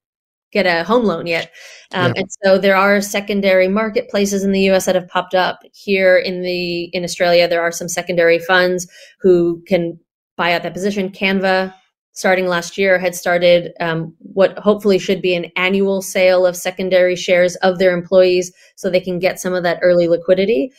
get 0.56 0.66
a 0.66 0.84
home 0.84 1.04
loan 1.04 1.26
yet. 1.26 1.52
Um, 1.92 2.12
yeah. 2.14 2.20
And 2.20 2.28
so 2.42 2.58
there 2.58 2.76
are 2.76 3.00
secondary 3.00 3.68
marketplaces 3.68 4.42
in 4.42 4.52
the 4.52 4.62
U.S. 4.70 4.86
that 4.86 4.94
have 4.94 5.08
popped 5.08 5.34
up. 5.34 5.60
Here 5.72 6.16
in 6.16 6.42
the 6.42 6.84
in 6.84 7.04
Australia, 7.04 7.46
there 7.46 7.62
are 7.62 7.72
some 7.72 7.88
secondary 7.88 8.38
funds 8.38 8.88
who 9.20 9.62
can 9.66 9.98
buy 10.36 10.52
out 10.52 10.62
that 10.62 10.72
position. 10.72 11.10
Canva, 11.10 11.74
starting 12.12 12.46
last 12.46 12.78
year, 12.78 12.98
had 12.98 13.14
started 13.14 13.72
um, 13.80 14.14
what 14.18 14.58
hopefully 14.58 14.98
should 14.98 15.20
be 15.20 15.34
an 15.34 15.46
annual 15.56 16.00
sale 16.00 16.46
of 16.46 16.56
secondary 16.56 17.16
shares 17.16 17.56
of 17.56 17.78
their 17.78 17.92
employees, 17.92 18.52
so 18.76 18.88
they 18.88 19.00
can 19.00 19.18
get 19.18 19.38
some 19.38 19.52
of 19.52 19.62
that 19.62 19.78
early 19.82 20.08
liquidity. 20.08 20.72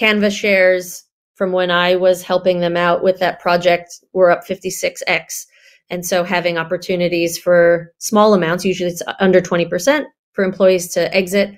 Canva 0.00 0.30
shares 0.30 1.04
from 1.34 1.52
when 1.52 1.70
I 1.70 1.96
was 1.96 2.22
helping 2.22 2.60
them 2.60 2.76
out 2.76 3.02
with 3.02 3.18
that 3.18 3.40
project 3.40 3.98
were 4.12 4.30
up 4.30 4.46
56x 4.46 5.46
and 5.90 6.04
so 6.04 6.24
having 6.24 6.58
opportunities 6.58 7.38
for 7.38 7.92
small 7.98 8.34
amounts, 8.34 8.64
usually 8.64 8.90
it's 8.90 9.02
under 9.20 9.40
20% 9.40 10.04
for 10.32 10.44
employees 10.44 10.88
to 10.94 11.14
exit, 11.14 11.54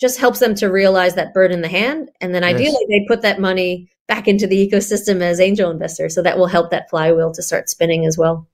just 0.00 0.18
helps 0.18 0.40
them 0.40 0.54
to 0.56 0.66
realize 0.66 1.14
that 1.14 1.34
bird 1.34 1.52
in 1.52 1.62
the 1.62 1.68
hand. 1.68 2.10
And 2.20 2.34
then 2.34 2.44
ideally 2.44 2.86
yes. 2.88 2.88
they 2.88 3.06
put 3.06 3.22
that 3.22 3.40
money 3.40 3.88
back 4.08 4.26
into 4.28 4.46
the 4.46 4.68
ecosystem 4.68 5.20
as 5.20 5.40
angel 5.40 5.70
investors. 5.70 6.14
So 6.14 6.22
that 6.22 6.38
will 6.38 6.46
help 6.46 6.70
that 6.70 6.90
flywheel 6.90 7.32
to 7.32 7.42
start 7.42 7.68
spinning 7.68 8.04
as 8.06 8.18
well. 8.18 8.48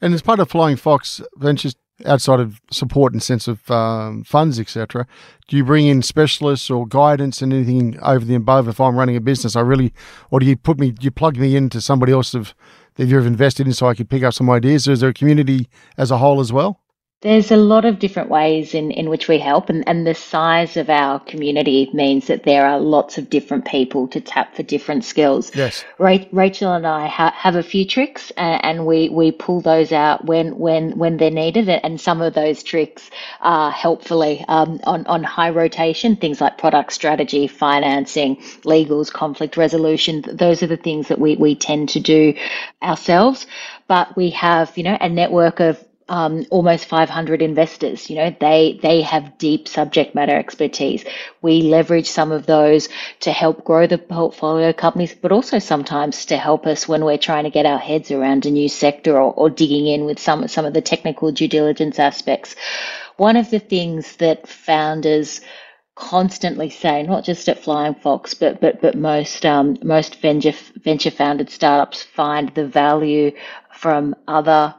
And 0.00 0.12
as 0.12 0.22
part 0.22 0.40
of 0.40 0.50
Flying 0.50 0.76
Fox 0.76 1.22
Ventures, 1.36 1.74
outside 2.04 2.40
of 2.40 2.60
support 2.70 3.14
and 3.14 3.22
sense 3.22 3.48
of 3.48 3.70
um, 3.70 4.22
funds, 4.24 4.60
etc., 4.60 5.06
do 5.48 5.56
you 5.56 5.64
bring 5.64 5.86
in 5.86 6.02
specialists 6.02 6.70
or 6.70 6.86
guidance 6.86 7.40
and 7.40 7.52
anything 7.52 7.98
over 8.02 8.24
the 8.24 8.34
above? 8.34 8.68
If 8.68 8.80
I'm 8.80 8.96
running 8.96 9.16
a 9.16 9.20
business, 9.20 9.56
I 9.56 9.62
really, 9.62 9.94
or 10.30 10.40
do 10.40 10.46
you 10.46 10.56
put 10.56 10.78
me, 10.78 10.90
do 10.90 11.04
you 11.04 11.10
plug 11.10 11.38
me 11.38 11.56
into 11.56 11.80
somebody 11.80 12.12
else 12.12 12.34
of 12.34 12.54
that 12.96 13.06
you've 13.06 13.26
invested 13.26 13.66
in 13.66 13.72
so 13.72 13.86
I 13.86 13.94
could 13.94 14.10
pick 14.10 14.22
up 14.22 14.34
some 14.34 14.50
ideas? 14.50 14.88
Is 14.88 15.00
there 15.00 15.10
a 15.10 15.14
community 15.14 15.68
as 15.96 16.10
a 16.10 16.18
whole 16.18 16.40
as 16.40 16.52
well? 16.52 16.80
There's 17.22 17.50
a 17.50 17.56
lot 17.56 17.86
of 17.86 17.98
different 17.98 18.28
ways 18.28 18.74
in, 18.74 18.90
in 18.90 19.08
which 19.08 19.26
we 19.26 19.38
help, 19.38 19.70
and, 19.70 19.88
and 19.88 20.06
the 20.06 20.14
size 20.14 20.76
of 20.76 20.90
our 20.90 21.18
community 21.18 21.88
means 21.94 22.26
that 22.26 22.42
there 22.42 22.66
are 22.66 22.78
lots 22.78 23.16
of 23.16 23.30
different 23.30 23.64
people 23.64 24.06
to 24.08 24.20
tap 24.20 24.54
for 24.54 24.62
different 24.62 25.02
skills. 25.02 25.50
Yes. 25.54 25.82
Rachel 25.98 26.74
and 26.74 26.86
I 26.86 27.06
ha- 27.06 27.34
have 27.34 27.56
a 27.56 27.62
few 27.62 27.86
tricks, 27.86 28.30
and, 28.36 28.62
and, 28.62 28.86
we, 28.86 29.08
we 29.08 29.32
pull 29.32 29.62
those 29.62 29.92
out 29.92 30.26
when, 30.26 30.58
when, 30.58 30.98
when 30.98 31.16
they're 31.16 31.30
needed, 31.30 31.70
and 31.70 31.98
some 31.98 32.20
of 32.20 32.34
those 32.34 32.62
tricks 32.62 33.10
are 33.40 33.70
helpfully 33.70 34.44
um, 34.48 34.78
on, 34.84 35.06
on 35.06 35.24
high 35.24 35.50
rotation, 35.50 36.16
things 36.16 36.42
like 36.42 36.58
product 36.58 36.92
strategy, 36.92 37.46
financing, 37.46 38.36
legals, 38.64 39.10
conflict 39.10 39.56
resolution. 39.56 40.22
Those 40.30 40.62
are 40.62 40.66
the 40.66 40.76
things 40.76 41.08
that 41.08 41.18
we, 41.18 41.34
we 41.36 41.54
tend 41.54 41.88
to 41.90 42.00
do 42.00 42.34
ourselves. 42.82 43.46
But 43.88 44.16
we 44.16 44.30
have, 44.30 44.76
you 44.76 44.82
know, 44.82 44.98
a 45.00 45.08
network 45.08 45.60
of 45.60 45.82
um, 46.08 46.46
almost 46.50 46.86
500 46.86 47.42
investors. 47.42 48.08
You 48.08 48.16
know, 48.16 48.36
they 48.38 48.78
they 48.82 49.02
have 49.02 49.38
deep 49.38 49.66
subject 49.66 50.14
matter 50.14 50.36
expertise. 50.36 51.04
We 51.42 51.62
leverage 51.62 52.08
some 52.08 52.32
of 52.32 52.46
those 52.46 52.88
to 53.20 53.32
help 53.32 53.64
grow 53.64 53.86
the 53.86 53.98
portfolio 53.98 54.72
companies, 54.72 55.14
but 55.14 55.32
also 55.32 55.58
sometimes 55.58 56.26
to 56.26 56.36
help 56.36 56.66
us 56.66 56.86
when 56.86 57.04
we're 57.04 57.18
trying 57.18 57.44
to 57.44 57.50
get 57.50 57.66
our 57.66 57.78
heads 57.78 58.10
around 58.10 58.46
a 58.46 58.50
new 58.50 58.68
sector 58.68 59.14
or, 59.20 59.32
or 59.32 59.50
digging 59.50 59.86
in 59.86 60.04
with 60.04 60.18
some 60.18 60.46
some 60.48 60.64
of 60.64 60.74
the 60.74 60.80
technical 60.80 61.32
due 61.32 61.48
diligence 61.48 61.98
aspects. 61.98 62.54
One 63.16 63.36
of 63.36 63.50
the 63.50 63.58
things 63.60 64.16
that 64.16 64.48
founders 64.48 65.40
constantly 65.96 66.68
say, 66.68 67.02
not 67.02 67.24
just 67.24 67.48
at 67.48 67.58
Flying 67.58 67.94
Fox, 67.94 68.34
but 68.34 68.60
but 68.60 68.80
but 68.80 68.94
most 68.94 69.44
um, 69.44 69.76
most 69.82 70.20
venture 70.20 70.54
venture 70.76 71.10
founded 71.10 71.50
startups 71.50 72.02
find 72.02 72.50
the 72.54 72.66
value 72.66 73.32
from 73.72 74.14
other 74.28 74.74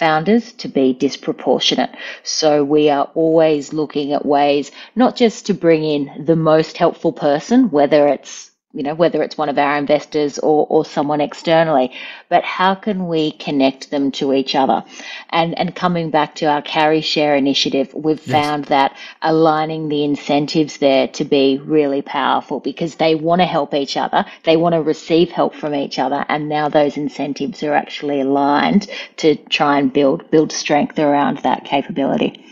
founders 0.00 0.52
to 0.54 0.68
be 0.68 0.94
disproportionate. 0.94 1.90
So 2.24 2.64
we 2.64 2.88
are 2.88 3.10
always 3.14 3.72
looking 3.74 4.14
at 4.14 4.26
ways 4.26 4.72
not 4.96 5.14
just 5.14 5.46
to 5.46 5.54
bring 5.54 5.84
in 5.84 6.24
the 6.24 6.36
most 6.36 6.78
helpful 6.78 7.12
person, 7.12 7.70
whether 7.70 8.08
it's 8.08 8.49
you 8.72 8.84
know, 8.84 8.94
whether 8.94 9.20
it's 9.22 9.36
one 9.36 9.48
of 9.48 9.58
our 9.58 9.76
investors 9.76 10.38
or, 10.38 10.64
or 10.68 10.84
someone 10.84 11.20
externally, 11.20 11.90
but 12.28 12.44
how 12.44 12.76
can 12.76 13.08
we 13.08 13.32
connect 13.32 13.90
them 13.90 14.12
to 14.12 14.32
each 14.32 14.54
other? 14.54 14.84
And, 15.30 15.58
and 15.58 15.74
coming 15.74 16.10
back 16.10 16.36
to 16.36 16.46
our 16.46 16.62
carry 16.62 17.00
share 17.00 17.34
initiative, 17.34 17.92
we've 17.94 18.24
yes. 18.24 18.30
found 18.30 18.66
that 18.66 18.96
aligning 19.22 19.88
the 19.88 20.04
incentives 20.04 20.76
there 20.76 21.08
to 21.08 21.24
be 21.24 21.58
really 21.58 22.00
powerful 22.00 22.60
because 22.60 22.94
they 22.94 23.16
want 23.16 23.40
to 23.40 23.46
help 23.46 23.74
each 23.74 23.96
other. 23.96 24.24
They 24.44 24.56
want 24.56 24.74
to 24.74 24.82
receive 24.82 25.30
help 25.30 25.56
from 25.56 25.74
each 25.74 25.98
other. 25.98 26.24
And 26.28 26.48
now 26.48 26.68
those 26.68 26.96
incentives 26.96 27.64
are 27.64 27.74
actually 27.74 28.20
aligned 28.20 28.88
to 29.16 29.34
try 29.34 29.80
and 29.80 29.92
build, 29.92 30.30
build 30.30 30.52
strength 30.52 30.96
around 31.00 31.38
that 31.38 31.64
capability. 31.64 32.46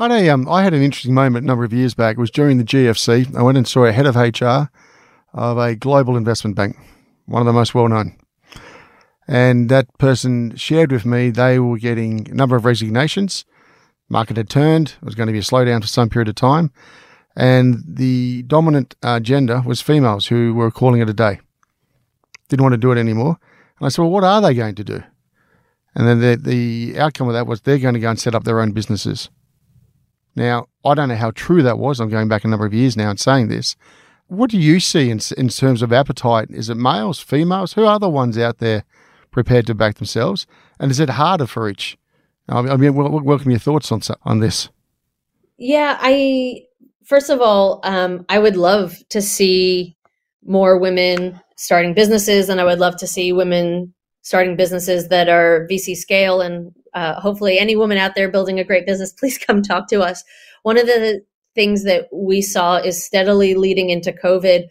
I 0.00 0.08
know, 0.08 0.34
um, 0.34 0.48
I 0.48 0.64
had 0.64 0.74
an 0.74 0.82
interesting 0.82 1.14
moment 1.14 1.44
a 1.44 1.46
number 1.46 1.62
of 1.62 1.72
years 1.72 1.94
back. 1.94 2.16
It 2.16 2.20
was 2.20 2.32
during 2.32 2.58
the 2.58 2.64
GFC. 2.64 3.36
I 3.36 3.42
went 3.42 3.58
and 3.58 3.68
saw 3.68 3.84
a 3.84 3.92
head 3.92 4.06
of 4.06 4.16
HR 4.16 4.68
of 5.34 5.58
a 5.58 5.74
global 5.74 6.16
investment 6.16 6.56
bank, 6.56 6.76
one 7.26 7.40
of 7.40 7.46
the 7.46 7.52
most 7.52 7.74
well 7.74 7.88
known. 7.88 8.16
And 9.28 9.68
that 9.68 9.86
person 9.98 10.56
shared 10.56 10.92
with 10.92 11.06
me 11.06 11.30
they 11.30 11.58
were 11.58 11.78
getting 11.78 12.30
a 12.30 12.34
number 12.34 12.56
of 12.56 12.64
resignations. 12.64 13.44
Market 14.08 14.36
had 14.36 14.50
turned. 14.50 14.94
It 15.00 15.04
was 15.04 15.14
going 15.14 15.28
to 15.28 15.32
be 15.32 15.38
a 15.38 15.42
slowdown 15.42 15.80
for 15.80 15.86
some 15.86 16.10
period 16.10 16.28
of 16.28 16.34
time. 16.34 16.70
And 17.34 17.82
the 17.86 18.42
dominant 18.42 18.94
uh, 19.02 19.20
gender 19.20 19.62
was 19.64 19.80
females 19.80 20.26
who 20.26 20.52
were 20.54 20.70
calling 20.70 21.00
it 21.00 21.08
a 21.08 21.14
day. 21.14 21.40
Didn't 22.48 22.62
want 22.62 22.74
to 22.74 22.78
do 22.78 22.92
it 22.92 22.98
anymore. 22.98 23.38
And 23.78 23.86
I 23.86 23.88
said, 23.88 24.02
well, 24.02 24.10
what 24.10 24.24
are 24.24 24.40
they 24.42 24.54
going 24.54 24.74
to 24.74 24.84
do? 24.84 25.02
And 25.94 26.06
then 26.06 26.20
the, 26.20 26.36
the 26.36 26.98
outcome 26.98 27.28
of 27.28 27.34
that 27.34 27.46
was 27.46 27.62
they're 27.62 27.78
going 27.78 27.94
to 27.94 28.00
go 28.00 28.10
and 28.10 28.20
set 28.20 28.34
up 28.34 28.44
their 28.44 28.60
own 28.60 28.72
businesses. 28.72 29.30
Now, 30.34 30.66
I 30.84 30.94
don't 30.94 31.08
know 31.08 31.16
how 31.16 31.30
true 31.30 31.62
that 31.62 31.78
was. 31.78 32.00
I'm 32.00 32.08
going 32.08 32.28
back 32.28 32.44
a 32.44 32.48
number 32.48 32.66
of 32.66 32.74
years 32.74 32.96
now 32.96 33.10
and 33.10 33.20
saying 33.20 33.48
this, 33.48 33.76
what 34.32 34.48
do 34.48 34.58
you 34.58 34.80
see 34.80 35.10
in, 35.10 35.20
in 35.36 35.48
terms 35.48 35.82
of 35.82 35.92
appetite? 35.92 36.48
Is 36.50 36.70
it 36.70 36.76
males, 36.76 37.20
females? 37.20 37.74
Who 37.74 37.84
are 37.84 37.98
the 37.98 38.08
ones 38.08 38.38
out 38.38 38.58
there 38.58 38.84
prepared 39.30 39.66
to 39.66 39.74
back 39.74 39.96
themselves? 39.96 40.46
And 40.80 40.90
is 40.90 40.98
it 40.98 41.10
harder 41.10 41.46
for 41.46 41.68
each? 41.68 41.98
I 42.48 42.76
mean, 42.76 42.94
welcome 42.94 43.50
your 43.50 43.60
thoughts 43.60 43.92
on 43.92 44.00
on 44.24 44.40
this. 44.40 44.70
Yeah, 45.58 45.98
I 46.00 46.62
first 47.04 47.28
of 47.28 47.42
all, 47.42 47.80
um, 47.84 48.24
I 48.30 48.38
would 48.38 48.56
love 48.56 48.96
to 49.10 49.20
see 49.20 49.96
more 50.44 50.78
women 50.78 51.38
starting 51.56 51.92
businesses, 51.92 52.48
and 52.48 52.58
I 52.58 52.64
would 52.64 52.80
love 52.80 52.96
to 52.96 53.06
see 53.06 53.32
women 53.34 53.92
starting 54.22 54.56
businesses 54.56 55.08
that 55.08 55.28
are 55.28 55.68
VC 55.70 55.94
scale. 55.94 56.40
And 56.40 56.74
uh, 56.94 57.20
hopefully, 57.20 57.58
any 57.58 57.76
woman 57.76 57.98
out 57.98 58.14
there 58.14 58.30
building 58.30 58.58
a 58.58 58.64
great 58.64 58.86
business, 58.86 59.12
please 59.18 59.36
come 59.36 59.60
talk 59.62 59.88
to 59.88 60.00
us. 60.00 60.24
One 60.62 60.78
of 60.78 60.86
the 60.86 61.22
things 61.54 61.84
that 61.84 62.06
we 62.12 62.42
saw 62.42 62.76
is 62.76 63.04
steadily 63.04 63.54
leading 63.54 63.90
into 63.90 64.12
COVID, 64.12 64.64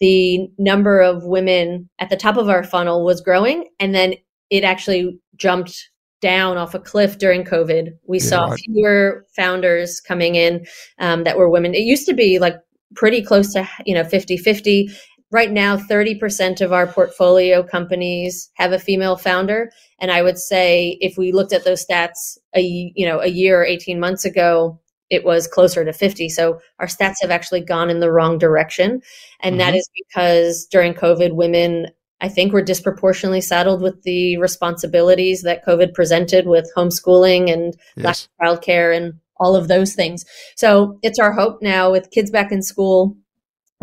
the 0.00 0.48
number 0.58 1.00
of 1.00 1.24
women 1.24 1.88
at 1.98 2.10
the 2.10 2.16
top 2.16 2.36
of 2.36 2.48
our 2.48 2.64
funnel 2.64 3.04
was 3.04 3.20
growing, 3.20 3.68
and 3.78 3.94
then 3.94 4.14
it 4.50 4.64
actually 4.64 5.18
jumped 5.36 5.90
down 6.20 6.56
off 6.56 6.74
a 6.74 6.78
cliff 6.78 7.18
during 7.18 7.44
COVID. 7.44 7.90
We 8.06 8.18
yeah, 8.18 8.24
saw 8.24 8.44
right. 8.46 8.58
fewer 8.60 9.26
founders 9.34 10.00
coming 10.00 10.36
in 10.36 10.64
um, 10.98 11.24
that 11.24 11.36
were 11.36 11.50
women. 11.50 11.74
It 11.74 11.80
used 11.80 12.06
to 12.06 12.14
be 12.14 12.38
like 12.38 12.56
pretty 12.94 13.22
close 13.22 13.52
to 13.52 13.68
you 13.86 13.94
know 13.94 14.04
50 14.04 14.36
50 14.36 14.90
right 15.30 15.50
now 15.50 15.78
30% 15.78 16.60
of 16.60 16.72
our 16.72 16.86
portfolio 16.86 17.62
companies 17.62 18.50
have 18.54 18.72
a 18.72 18.78
female 18.78 19.16
founder 19.16 19.70
and 19.98 20.10
i 20.10 20.22
would 20.22 20.38
say 20.38 20.98
if 21.00 21.16
we 21.16 21.32
looked 21.32 21.52
at 21.52 21.64
those 21.64 21.84
stats 21.84 22.36
a 22.54 22.60
you 22.60 23.06
know 23.06 23.20
a 23.20 23.28
year 23.28 23.60
or 23.60 23.64
18 23.64 23.98
months 23.98 24.24
ago 24.24 24.78
it 25.12 25.24
was 25.24 25.46
closer 25.46 25.84
to 25.84 25.92
50. 25.92 26.30
So 26.30 26.58
our 26.78 26.86
stats 26.86 27.16
have 27.20 27.30
actually 27.30 27.60
gone 27.60 27.90
in 27.90 28.00
the 28.00 28.10
wrong 28.10 28.38
direction. 28.38 29.02
And 29.40 29.52
mm-hmm. 29.52 29.58
that 29.58 29.74
is 29.74 29.88
because 29.94 30.66
during 30.70 30.94
COVID, 30.94 31.34
women, 31.34 31.88
I 32.22 32.30
think, 32.30 32.54
were 32.54 32.62
disproportionately 32.62 33.42
saddled 33.42 33.82
with 33.82 34.02
the 34.04 34.38
responsibilities 34.38 35.42
that 35.42 35.66
COVID 35.66 35.92
presented 35.92 36.46
with 36.46 36.72
homeschooling 36.74 37.52
and 37.52 37.76
yes. 37.94 38.26
lack 38.40 38.56
of 38.56 38.60
childcare 38.60 38.96
and 38.96 39.12
all 39.36 39.54
of 39.54 39.68
those 39.68 39.94
things. 39.94 40.24
So 40.56 40.98
it's 41.02 41.18
our 41.18 41.32
hope 41.32 41.60
now 41.60 41.92
with 41.92 42.10
kids 42.10 42.30
back 42.30 42.50
in 42.50 42.62
school 42.62 43.14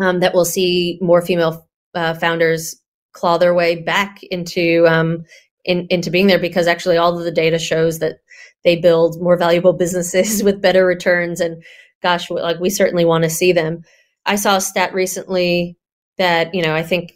um, 0.00 0.18
that 0.18 0.34
we'll 0.34 0.44
see 0.44 0.98
more 1.00 1.22
female 1.22 1.68
uh, 1.94 2.14
founders 2.14 2.74
claw 3.12 3.38
their 3.38 3.54
way 3.54 3.76
back 3.76 4.20
into 4.32 4.84
um, 4.88 5.24
in, 5.64 5.86
into 5.90 6.10
being 6.10 6.26
there 6.26 6.38
because 6.40 6.66
actually 6.66 6.96
all 6.96 7.16
of 7.16 7.24
the 7.24 7.30
data 7.30 7.58
shows 7.58 8.00
that 8.00 8.16
they 8.64 8.76
build 8.76 9.20
more 9.20 9.36
valuable 9.36 9.72
businesses 9.72 10.42
with 10.44 10.62
better 10.62 10.84
returns 10.86 11.40
and 11.40 11.62
gosh 12.02 12.30
like 12.30 12.60
we 12.60 12.70
certainly 12.70 13.04
want 13.04 13.24
to 13.24 13.30
see 13.30 13.52
them. 13.52 13.82
I 14.26 14.36
saw 14.36 14.56
a 14.56 14.60
stat 14.60 14.94
recently 14.94 15.76
that 16.18 16.54
you 16.54 16.62
know 16.62 16.74
i 16.74 16.82
think 16.82 17.12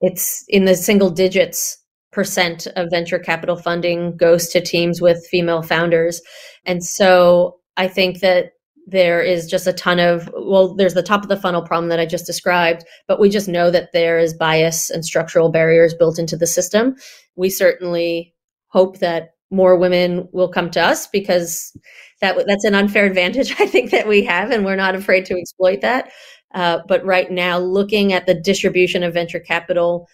it's 0.00 0.44
in 0.48 0.64
the 0.64 0.74
single 0.74 1.10
digits 1.10 1.78
percent 2.12 2.66
of 2.76 2.90
venture 2.90 3.18
capital 3.18 3.56
funding 3.56 4.16
goes 4.16 4.48
to 4.48 4.60
teams 4.60 5.00
with 5.00 5.26
female 5.30 5.62
founders. 5.62 6.20
And 6.64 6.84
so 6.84 7.58
i 7.76 7.88
think 7.88 8.20
that 8.20 8.50
there 8.86 9.22
is 9.22 9.46
just 9.46 9.66
a 9.66 9.72
ton 9.72 9.98
of 9.98 10.30
well 10.34 10.74
there's 10.74 10.94
the 10.94 11.02
top 11.02 11.22
of 11.22 11.28
the 11.28 11.38
funnel 11.38 11.62
problem 11.62 11.88
that 11.88 11.98
i 11.98 12.04
just 12.04 12.26
described 12.26 12.84
but 13.08 13.18
we 13.18 13.30
just 13.30 13.48
know 13.48 13.70
that 13.70 13.92
there 13.94 14.18
is 14.18 14.34
bias 14.34 14.90
and 14.90 15.06
structural 15.06 15.48
barriers 15.48 15.94
built 15.94 16.18
into 16.18 16.36
the 16.36 16.46
system. 16.46 16.94
We 17.36 17.48
certainly 17.48 18.34
hope 18.68 18.98
that 18.98 19.33
more 19.50 19.76
women 19.76 20.28
will 20.32 20.48
come 20.48 20.70
to 20.70 20.80
us 20.80 21.06
because 21.06 21.76
that 22.20 22.36
that's 22.46 22.64
an 22.64 22.74
unfair 22.74 23.04
advantage 23.04 23.54
I 23.58 23.66
think 23.66 23.90
that 23.90 24.08
we 24.08 24.24
have, 24.24 24.50
and 24.50 24.64
we're 24.64 24.76
not 24.76 24.94
afraid 24.94 25.24
to 25.26 25.38
exploit 25.38 25.80
that. 25.82 26.10
Uh, 26.54 26.78
but 26.86 27.04
right 27.04 27.30
now, 27.30 27.58
looking 27.58 28.12
at 28.12 28.26
the 28.26 28.34
distribution 28.34 29.02
of 29.02 29.14
venture 29.14 29.40
capital 29.40 30.08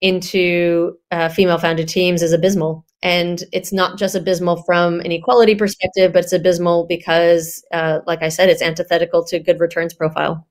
into 0.00 0.96
uh, 1.10 1.28
female-founded 1.28 1.88
teams 1.88 2.22
is 2.22 2.32
abysmal, 2.32 2.84
and 3.02 3.44
it's 3.52 3.72
not 3.72 3.98
just 3.98 4.14
abysmal 4.14 4.62
from 4.64 5.00
an 5.00 5.12
equality 5.12 5.54
perspective, 5.54 6.12
but 6.12 6.24
it's 6.24 6.32
abysmal 6.32 6.86
because, 6.86 7.64
uh, 7.72 8.00
like 8.06 8.22
I 8.22 8.28
said, 8.28 8.48
it's 8.48 8.62
antithetical 8.62 9.24
to 9.26 9.38
good 9.38 9.60
returns 9.60 9.94
profile. 9.94 10.46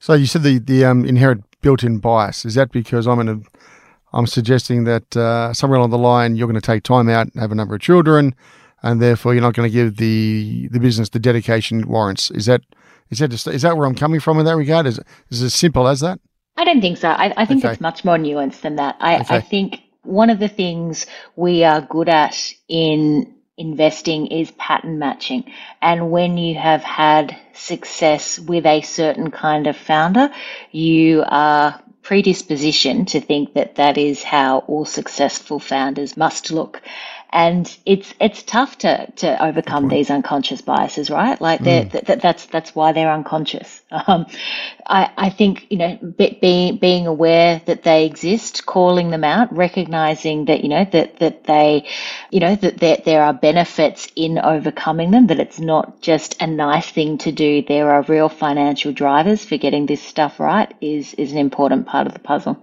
So 0.00 0.14
you 0.14 0.26
said 0.26 0.42
the 0.42 0.58
the 0.58 0.84
um, 0.84 1.04
inherent 1.04 1.44
built-in 1.60 1.98
bias 1.98 2.44
is 2.44 2.54
that 2.54 2.70
because 2.70 3.06
I'm 3.06 3.20
in 3.20 3.28
a 3.28 3.40
I'm 4.12 4.26
suggesting 4.26 4.84
that 4.84 5.16
uh, 5.16 5.52
somewhere 5.52 5.78
along 5.78 5.90
the 5.90 5.98
line 5.98 6.36
you're 6.36 6.48
going 6.48 6.60
to 6.60 6.66
take 6.66 6.82
time 6.82 7.08
out 7.08 7.28
and 7.28 7.40
have 7.40 7.52
a 7.52 7.54
number 7.54 7.74
of 7.74 7.80
children, 7.80 8.34
and 8.82 9.02
therefore 9.02 9.34
you're 9.34 9.42
not 9.42 9.54
going 9.54 9.68
to 9.68 9.72
give 9.72 9.96
the 9.96 10.68
the 10.68 10.80
business 10.80 11.10
the 11.10 11.18
dedication 11.18 11.80
it 11.80 11.86
warrants. 11.86 12.30
Is 12.30 12.46
that 12.46 12.62
is 13.10 13.18
that 13.18 13.32
is 13.32 13.62
that 13.62 13.76
where 13.76 13.86
I'm 13.86 13.94
coming 13.94 14.20
from 14.20 14.38
in 14.38 14.46
that 14.46 14.56
regard? 14.56 14.86
Is 14.86 15.00
is 15.30 15.42
it 15.42 15.46
as 15.46 15.54
simple 15.54 15.88
as 15.88 16.00
that? 16.00 16.20
I 16.56 16.64
don't 16.64 16.80
think 16.80 16.98
so. 16.98 17.08
I, 17.08 17.32
I 17.36 17.46
think 17.46 17.64
okay. 17.64 17.72
it's 17.72 17.80
much 17.80 18.04
more 18.04 18.16
nuanced 18.16 18.62
than 18.62 18.76
that. 18.76 18.96
I, 18.98 19.20
okay. 19.20 19.36
I 19.36 19.40
think 19.40 19.80
one 20.02 20.28
of 20.28 20.40
the 20.40 20.48
things 20.48 21.06
we 21.36 21.62
are 21.62 21.80
good 21.80 22.08
at 22.08 22.52
in 22.68 23.32
investing 23.56 24.28
is 24.28 24.50
pattern 24.52 24.98
matching. 24.98 25.44
And 25.82 26.10
when 26.10 26.36
you 26.38 26.56
have 26.56 26.82
had 26.82 27.36
success 27.52 28.38
with 28.38 28.66
a 28.66 28.80
certain 28.80 29.30
kind 29.30 29.66
of 29.66 29.76
founder, 29.76 30.30
you 30.72 31.24
are 31.26 31.80
predisposition 32.08 33.04
to 33.04 33.20
think 33.20 33.54
that 33.54 33.76
that 33.76 33.98
is 33.98 34.22
how 34.24 34.60
all 34.68 34.86
successful 34.86 35.60
founders 35.60 36.16
must 36.16 36.50
look. 36.50 36.82
And 37.30 37.76
it's 37.84 38.14
it's 38.20 38.42
tough 38.42 38.78
to 38.78 39.10
to 39.16 39.44
overcome 39.44 39.88
these 39.88 40.10
unconscious 40.10 40.62
biases, 40.62 41.10
right? 41.10 41.38
Like 41.40 41.60
mm. 41.60 41.90
that, 42.06 42.20
that's 42.22 42.46
that's 42.46 42.74
why 42.74 42.92
they're 42.92 43.12
unconscious. 43.12 43.82
Um, 44.08 44.26
I 44.86 45.10
I 45.16 45.30
think 45.30 45.66
you 45.70 45.76
know 45.76 45.98
being 46.40 46.76
being 46.76 47.06
aware 47.06 47.60
that 47.66 47.82
they 47.82 48.06
exist, 48.06 48.64
calling 48.64 49.10
them 49.10 49.24
out, 49.24 49.54
recognizing 49.54 50.46
that 50.46 50.62
you 50.62 50.68
know 50.68 50.86
that 50.92 51.18
that 51.18 51.44
they, 51.44 51.86
you 52.30 52.40
know 52.40 52.54
that 52.54 52.78
there 52.78 52.98
there 53.04 53.22
are 53.22 53.34
benefits 53.34 54.08
in 54.14 54.38
overcoming 54.38 55.10
them. 55.10 55.26
That 55.26 55.40
it's 55.40 55.58
not 55.58 56.00
just 56.00 56.40
a 56.40 56.46
nice 56.46 56.88
thing 56.88 57.18
to 57.18 57.32
do. 57.32 57.62
There 57.62 57.90
are 57.90 58.02
real 58.02 58.28
financial 58.28 58.92
drivers 58.92 59.44
for 59.44 59.58
getting 59.58 59.86
this 59.86 60.02
stuff 60.02 60.40
right. 60.40 60.72
Is 60.80 61.12
is 61.14 61.32
an 61.32 61.38
important 61.38 61.86
part 61.86 62.06
of 62.06 62.14
the 62.14 62.20
puzzle. 62.20 62.56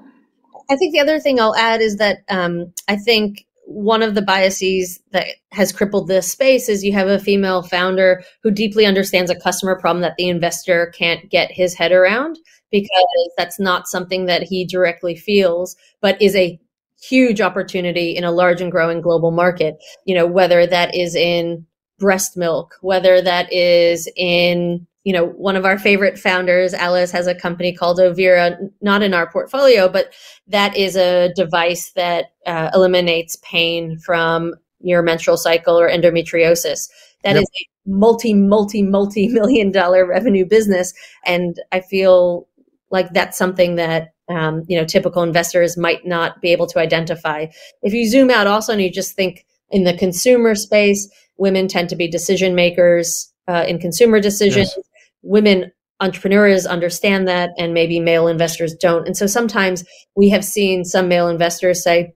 I 0.70 0.78
think 0.78 0.94
the 0.94 1.02
other 1.02 1.20
thing 1.20 1.40
I'll 1.40 1.56
add 1.56 1.82
is 1.82 1.98
that 1.98 2.24
um, 2.30 2.74
I 2.88 2.96
think 2.96 3.45
one 3.66 4.04
of 4.04 4.14
the 4.14 4.22
biases 4.22 5.00
that 5.12 5.28
has 5.52 5.72
crippled 5.72 6.08
this 6.08 6.32
space 6.32 6.70
is 6.70 6.84
you 6.84 6.94
have 6.94 7.08
a 7.08 7.20
female 7.20 7.64
founder 7.64 8.24
who 8.44 8.52
deeply 8.52 8.86
understands 8.86 9.32
a 9.32 9.40
customer 9.40 9.80
problem 9.80 10.02
that 10.02 10.16
the 10.18 10.30
investor 10.30 10.94
can't 10.98 11.30
get 11.30 11.52
his 11.52 11.74
head 11.74 11.92
around 11.92 12.38
because 12.72 13.30
that's 13.38 13.60
not 13.60 13.88
something 13.88 14.26
that 14.26 14.44
he 14.44 14.66
directly 14.66 15.16
feels, 15.16 15.76
but 16.02 16.22
is 16.22 16.36
a 16.36 16.60
huge 17.02 17.42
opportunity 17.42 18.16
in 18.16 18.24
a 18.24 18.32
large 18.32 18.62
and 18.62 18.72
growing 18.72 19.02
global 19.02 19.32
market. 19.32 19.78
You 20.06 20.16
know, 20.16 20.28
whether 20.28 20.68
that 20.68 20.94
is 20.96 21.16
in 21.16 21.66
breast 21.98 22.38
milk, 22.38 22.76
whether 22.82 23.22
that 23.22 23.52
is 23.52 24.10
in 24.16 24.86
you 25.06 25.14
know, 25.14 25.28
one 25.28 25.56
of 25.56 25.66
our 25.66 25.78
favorite 25.78 26.18
founders, 26.18 26.74
Alice, 26.74 27.12
has 27.12 27.28
a 27.28 27.36
company 27.36 27.72
called 27.72 28.00
Ovira, 28.00 28.58
not 28.82 29.04
in 29.04 29.14
our 29.14 29.32
portfolio, 29.32 29.88
but 29.88 30.12
that 30.48 30.76
is 30.76 30.98
a 30.98 31.32
device 31.36 31.92
that 31.92 32.32
uh, 32.48 32.72
eliminates 32.74 33.38
pain 33.44 34.00
from 34.00 34.56
your 34.80 35.04
menstrual 35.04 35.38
cycle 35.38 35.80
or 35.80 35.88
endometriosis. 35.88 36.90
That 37.22 37.36
yep. 37.36 37.44
is 37.44 37.50
a 37.50 37.90
multi, 37.90 38.34
multi, 38.34 38.82
multi 38.82 39.28
million 39.28 39.72
dollar 39.72 40.08
revenue 40.08 40.44
business. 40.46 40.92
And 41.24 41.62
I 41.72 41.82
feel 41.82 42.48
like 42.90 43.14
that's 43.14 43.38
something 43.38 43.76
that 43.76 44.10
um, 44.28 44.64
you 44.68 44.76
know 44.76 44.86
typical 44.86 45.22
investors 45.22 45.78
might 45.78 46.04
not 46.04 46.42
be 46.42 46.52
able 46.52 46.66
to 46.68 46.80
identify. 46.80 47.46
If 47.84 47.94
you 47.94 48.10
zoom 48.10 48.32
out 48.32 48.48
also 48.48 48.74
and 48.74 48.82
you 48.82 48.92
just 48.92 49.16
think 49.16 49.46
in 49.70 49.84
the 49.84 49.96
consumer 49.96 50.56
space, 50.56 51.08
women 51.38 51.68
tend 51.68 51.90
to 51.90 51.96
be 51.96 52.08
decision 52.08 52.56
makers 52.56 53.32
uh, 53.48 53.66
in 53.68 53.78
consumer 53.78 54.20
decisions. 54.20 54.74
Yes 54.76 54.86
women 55.26 55.72
entrepreneurs 56.00 56.66
understand 56.66 57.28
that 57.28 57.52
and 57.58 57.74
maybe 57.74 58.00
male 58.00 58.28
investors 58.28 58.76
don't. 58.76 59.08
And 59.08 59.16
so 59.16 59.28
sometimes 59.28 59.84
we 60.16 60.30
have 60.30 60.44
seen 60.44 60.84
some 60.84 61.08
male 61.08 61.28
investors 61.28 61.84
say, 61.84 62.14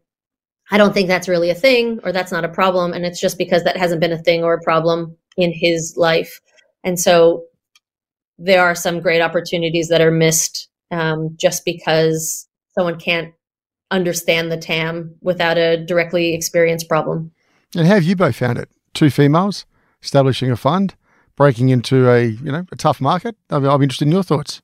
I 0.72 0.78
don't 0.78 0.93
think 0.93 1.07
that's 1.07 1.28
really 1.28 1.49
a 1.49 1.55
thing 1.55 1.99
or 2.03 2.12
that's 2.12 2.32
not 2.32 2.45
a 2.45 2.49
problem. 2.49 2.93
And 2.93 3.05
it's 3.05 3.20
just 3.20 3.38
because 3.38 3.64
that 3.64 3.78
hasn't 3.78 4.01
been 4.01 4.12
a 4.12 4.22
thing 4.22 4.43
or 4.43 4.53
a 4.53 4.62
problem 4.62 5.18
in 5.38 5.51
his 5.53 5.95
life. 5.97 6.39
And 6.84 6.99
so 6.99 7.45
there 8.38 8.62
are 8.62 8.76
some 8.76 8.99
great 8.99 9.22
opportunities 9.22 9.88
that 9.89 10.01
are 10.01 10.12
missed 10.12 10.70
um, 10.91 11.36
just 11.38 11.66
because 11.66 12.47
someone 12.78 12.99
can't 12.99 13.34
understand 13.91 14.51
the 14.51 14.57
TAM 14.57 15.16
without 15.22 15.57
a 15.57 15.84
directly 15.84 16.34
experienced 16.34 16.88
problem. 16.88 17.32
And 17.76 17.88
how 17.88 17.95
have 17.95 18.03
you 18.03 18.16
both 18.16 18.36
found 18.36 18.60
it? 18.60 18.70
Two 18.93 19.10
females 19.10 19.66
establishing 20.01 20.51
a 20.51 20.55
fund 20.55 20.95
breaking 21.40 21.70
into 21.72 22.12
a 22.12 22.26
you 22.26 22.54
know 22.54 22.68
a 22.72 22.78
tough 22.78 23.02
market? 23.02 23.38
I'll 23.50 23.80
be 23.80 23.86
interested 23.86 24.08
in 24.08 24.14
your 24.14 24.24
thoughts. 24.24 24.62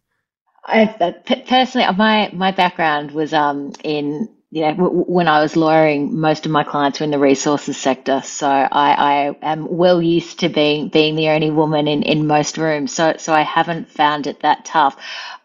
I, 0.66 0.84
uh, 1.02 1.14
personally, 1.48 1.88
my 1.98 2.32
my 2.34 2.52
background 2.52 3.12
was 3.12 3.34
um, 3.34 3.74
in 3.84 4.30
you 4.52 4.62
know 4.64 4.72
w- 4.76 5.06
when 5.08 5.28
I 5.28 5.42
was 5.42 5.58
lawyering, 5.58 6.20
most 6.20 6.46
of 6.48 6.54
my 6.54 6.64
clients 6.64 7.02
were 7.02 7.06
in 7.06 7.12
the 7.12 7.20
resources 7.20 7.78
sector, 7.78 8.22
so 8.24 8.48
I, 8.48 8.68
I 8.72 9.38
am 9.44 9.68
well 9.78 10.02
used 10.02 10.42
to 10.42 10.50
being 10.50 10.90
being 10.90 11.16
the 11.18 11.30
only 11.30 11.52
woman 11.52 11.88
in, 11.90 12.04
in 12.04 12.28
most 12.28 12.58
rooms. 12.60 12.94
So 12.94 13.16
so 13.18 13.34
I 13.34 13.42
haven't 13.44 13.90
found 13.92 14.28
it 14.28 14.42
that 14.42 14.66
tough. 14.66 14.98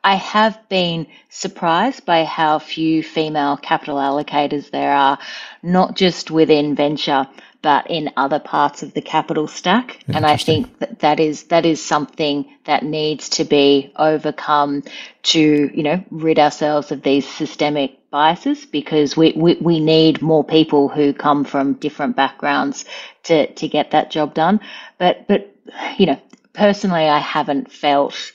I 0.05 0.17
have 0.17 0.59
been 0.71 1.09
surprised 1.31 2.07
by 2.07 2.25
how 2.25 2.61
few 2.61 3.03
female 3.03 3.57
capital 3.57 3.97
allocators 3.97 4.71
there 4.71 4.93
are, 4.93 5.19
not 5.63 5.97
just 5.97 6.31
within 6.31 6.77
venture 6.77 7.27
but 7.63 7.91
in 7.91 8.11
other 8.17 8.39
parts 8.39 8.83
of 8.83 8.95
the 8.95 9.03
capital 9.03 9.47
stack. 9.47 10.03
And 10.09 10.25
I 10.25 10.37
think 10.37 10.79
that, 10.79 11.01
that 11.01 11.21
is 11.21 11.45
that 11.45 11.67
is 11.67 11.85
something 11.85 12.47
that 12.65 12.83
needs 12.83 13.29
to 13.31 13.45
be 13.45 13.93
overcome 13.97 14.83
to, 15.25 15.71
you 15.75 15.83
know, 15.83 16.03
rid 16.11 16.39
ourselves 16.39 16.91
of 16.91 17.03
these 17.03 17.29
systemic 17.29 17.99
biases 18.11 18.67
because 18.67 19.17
we, 19.17 19.33
we, 19.37 19.55
we 19.61 19.79
need 19.79 20.21
more 20.21 20.43
people 20.43 20.89
who 20.89 21.13
come 21.13 21.45
from 21.45 21.75
different 21.75 22.17
backgrounds 22.17 22.85
to, 23.25 23.53
to 23.55 23.69
get 23.69 23.93
that 23.93 24.11
job 24.11 24.35
done. 24.35 24.61
But 24.99 25.29
but 25.29 25.55
you 25.99 26.07
know, 26.07 26.21
personally 26.53 27.09
I 27.09 27.19
haven't 27.19 27.71
felt 27.71 28.33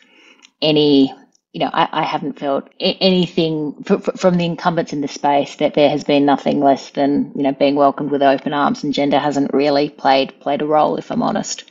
any 0.61 1.13
you 1.55 1.59
know, 1.61 1.69
I, 1.71 1.87
I 1.89 2.03
haven't 2.03 2.37
felt 2.37 2.67
anything 2.81 3.81
from 4.17 4.37
the 4.37 4.43
incumbents 4.43 4.91
in 4.91 4.99
the 4.99 5.07
space 5.07 5.55
that 5.55 5.73
there 5.73 5.89
has 5.89 6.03
been 6.03 6.25
nothing 6.25 6.59
less 6.59 6.89
than 6.89 7.31
you 7.33 7.43
know 7.43 7.53
being 7.53 7.75
welcomed 7.75 8.11
with 8.11 8.21
open 8.21 8.51
arms, 8.51 8.83
and 8.83 8.93
gender 8.93 9.17
hasn't 9.17 9.53
really 9.53 9.89
played 9.89 10.37
played 10.41 10.61
a 10.61 10.65
role, 10.65 10.97
if 10.97 11.13
I'm 11.13 11.23
honest. 11.23 11.63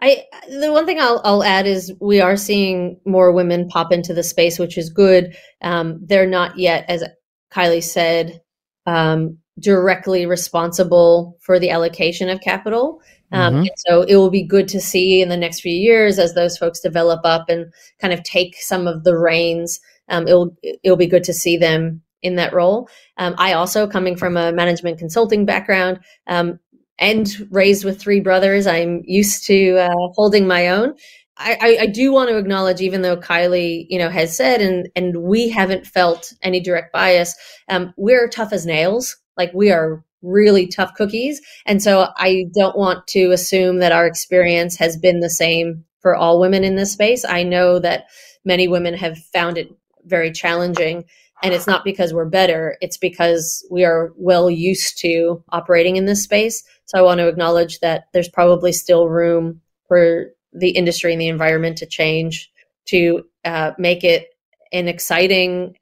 I 0.00 0.24
the 0.48 0.72
one 0.72 0.86
thing 0.86 0.98
I'll, 0.98 1.20
I'll 1.22 1.44
add 1.44 1.66
is 1.66 1.92
we 2.00 2.22
are 2.22 2.38
seeing 2.38 2.98
more 3.04 3.30
women 3.30 3.68
pop 3.68 3.92
into 3.92 4.14
the 4.14 4.22
space, 4.22 4.58
which 4.58 4.78
is 4.78 4.88
good. 4.88 5.36
Um, 5.60 6.00
they're 6.02 6.26
not 6.26 6.58
yet, 6.58 6.86
as 6.88 7.04
Kylie 7.52 7.84
said, 7.84 8.40
um, 8.86 9.36
directly 9.58 10.24
responsible 10.24 11.36
for 11.42 11.58
the 11.58 11.72
allocation 11.72 12.30
of 12.30 12.40
capital. 12.40 13.02
Um, 13.32 13.54
mm-hmm. 13.54 13.66
so 13.76 14.02
it 14.02 14.16
will 14.16 14.30
be 14.30 14.42
good 14.42 14.68
to 14.68 14.80
see 14.80 15.20
in 15.22 15.28
the 15.28 15.36
next 15.36 15.60
few 15.60 15.72
years 15.72 16.18
as 16.18 16.34
those 16.34 16.58
folks 16.58 16.80
develop 16.80 17.20
up 17.24 17.48
and 17.48 17.72
kind 18.00 18.12
of 18.12 18.22
take 18.24 18.56
some 18.56 18.86
of 18.86 19.04
the 19.04 19.16
reins. 19.16 19.80
Um, 20.08 20.26
it'll 20.26 20.56
it'll 20.82 20.96
be 20.96 21.06
good 21.06 21.24
to 21.24 21.32
see 21.32 21.56
them 21.56 22.02
in 22.22 22.36
that 22.36 22.52
role. 22.52 22.88
Um, 23.16 23.34
I 23.38 23.52
also, 23.52 23.86
coming 23.86 24.16
from 24.16 24.36
a 24.36 24.52
management 24.52 24.98
consulting 24.98 25.46
background 25.46 26.00
um, 26.26 26.58
and 26.98 27.28
raised 27.50 27.84
with 27.84 28.00
three 28.00 28.20
brothers, 28.20 28.66
I'm 28.66 29.02
used 29.04 29.46
to 29.46 29.78
uh, 29.78 30.08
holding 30.14 30.46
my 30.46 30.68
own. 30.68 30.94
I, 31.36 31.56
I, 31.60 31.82
I, 31.82 31.86
do 31.86 32.12
want 32.12 32.28
to 32.28 32.36
acknowledge, 32.36 32.82
even 32.82 33.00
though 33.00 33.16
Kylie, 33.16 33.86
you 33.88 33.98
know, 33.98 34.10
has 34.10 34.36
said, 34.36 34.60
and 34.60 34.90
and 34.94 35.22
we 35.22 35.48
haven't 35.48 35.86
felt 35.86 36.34
any 36.42 36.60
direct 36.60 36.92
bias. 36.92 37.34
Um, 37.68 37.94
we're 37.96 38.28
tough 38.28 38.52
as 38.52 38.66
nails. 38.66 39.16
Like 39.38 39.50
we 39.54 39.70
are 39.70 40.04
really 40.22 40.66
tough 40.66 40.94
cookies. 40.94 41.40
And 41.66 41.82
so 41.82 42.08
I 42.16 42.44
don't 42.54 42.76
want 42.76 43.06
to 43.08 43.30
assume 43.30 43.78
that 43.78 43.92
our 43.92 44.06
experience 44.06 44.76
has 44.76 44.96
been 44.96 45.20
the 45.20 45.30
same 45.30 45.84
for 46.00 46.14
all 46.14 46.40
women 46.40 46.64
in 46.64 46.76
this 46.76 46.92
space. 46.92 47.24
I 47.24 47.42
know 47.42 47.78
that 47.78 48.06
many 48.44 48.68
women 48.68 48.94
have 48.94 49.18
found 49.32 49.58
it 49.58 49.68
very 50.04 50.32
challenging. 50.32 51.04
And 51.42 51.54
it's 51.54 51.66
not 51.66 51.84
because 51.84 52.12
we're 52.12 52.28
better, 52.28 52.76
it's 52.82 52.98
because 52.98 53.66
we 53.70 53.84
are 53.84 54.12
well 54.16 54.50
used 54.50 54.98
to 55.00 55.42
operating 55.50 55.96
in 55.96 56.04
this 56.04 56.22
space. 56.22 56.62
So 56.84 56.98
I 56.98 57.02
want 57.02 57.18
to 57.18 57.28
acknowledge 57.28 57.80
that 57.80 58.04
there's 58.12 58.28
probably 58.28 58.72
still 58.72 59.08
room 59.08 59.62
for 59.88 60.26
the 60.52 60.70
industry 60.70 61.12
and 61.12 61.20
the 61.20 61.28
environment 61.28 61.78
to 61.78 61.86
change 61.86 62.50
to 62.88 63.22
uh, 63.44 63.72
make 63.78 64.04
it 64.04 64.26
an 64.72 64.88
exciting 64.88 65.76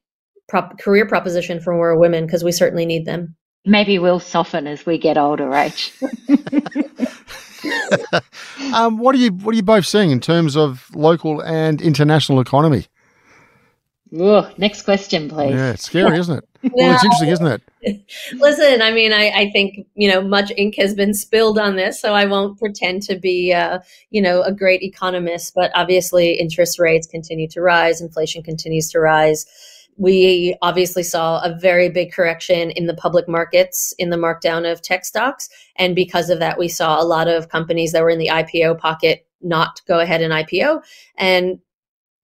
prop- 0.49 0.79
career 0.79 1.07
proposition 1.07 1.61
for 1.61 1.75
more 1.75 1.99
women 1.99 2.27
because 2.27 2.45
we 2.45 2.53
certainly 2.53 2.87
need 2.87 3.05
them 3.05 3.35
maybe 3.65 3.99
we'll 3.99 4.21
soften 4.21 4.67
as 4.67 4.87
we 4.87 4.99
get 4.99 5.17
older, 5.17 5.45
Rach. 5.45 5.93
um, 8.75 8.99
what 8.99 9.15
are 9.15 9.19
you 9.19 9.33
What 9.33 9.53
are 9.53 9.57
you 9.57 9.63
both 9.63 9.87
seeing 9.87 10.11
in 10.11 10.21
terms 10.21 10.57
of 10.57 10.91
local 10.95 11.41
and 11.41 11.81
international 11.81 12.41
economy? 12.41 12.87
Ooh, 14.15 14.43
next 14.57 14.83
question, 14.83 15.29
please. 15.29 15.55
Yeah, 15.55 15.73
it's 15.73 15.85
scary, 15.85 16.19
isn't 16.19 16.39
it? 16.39 16.45
Well, 16.73 16.93
it's 16.93 17.05
interesting, 17.05 17.29
isn't 17.29 17.47
it? 17.47 18.03
Listen, 18.33 18.83
I 18.83 18.91
mean, 18.91 19.13
I, 19.13 19.31
I, 19.31 19.51
think 19.51 19.87
you 19.95 20.11
know 20.11 20.21
much 20.21 20.51
ink 20.57 20.75
has 20.77 20.93
been 20.93 21.15
spilled 21.15 21.57
on 21.57 21.77
this, 21.77 22.01
so 22.01 22.15
I 22.15 22.25
won't 22.25 22.59
pretend 22.59 23.03
to 23.05 23.17
be, 23.17 23.53
uh, 23.53 23.79
you 24.11 24.21
know, 24.21 24.43
a 24.43 24.53
great 24.53 24.83
economist. 24.83 25.55
But 25.55 25.71
obviously, 25.77 26.33
interest 26.33 26.81
rates 26.81 27.07
continue 27.07 27.47
to 27.51 27.61
rise, 27.61 28.01
inflation 28.01 28.43
continues 28.43 28.91
to 28.91 28.99
rise 28.99 29.47
we 29.99 30.57
obviously 30.63 31.03
saw 31.03 31.41
a 31.43 31.59
very 31.61 31.89
big 31.89 32.13
correction 32.13 32.71
in 32.71 32.87
the 32.87 32.95
public 32.95 33.29
markets 33.29 33.93
in 33.99 34.11
the 34.11 34.17
markdown 34.17 34.71
of 34.71 34.81
tech 34.81 35.05
stocks. 35.05 35.49
And 35.77 35.95
because 35.95 36.31
of 36.31 36.39
that, 36.39 36.57
we 36.57 36.69
saw 36.69 37.03
a 37.03 37.05
lot 37.05 37.27
of 37.29 37.49
companies 37.49 37.93
that 37.93 38.03
were 38.03 38.11
in 38.11 38.21
the 38.21 38.29
IPO 38.29 38.79
pocket 38.79 39.27
not 39.43 39.81
go 39.87 39.99
ahead 39.99 40.23
and 40.23 40.33
IPO. 40.33 40.83
And 41.17 41.59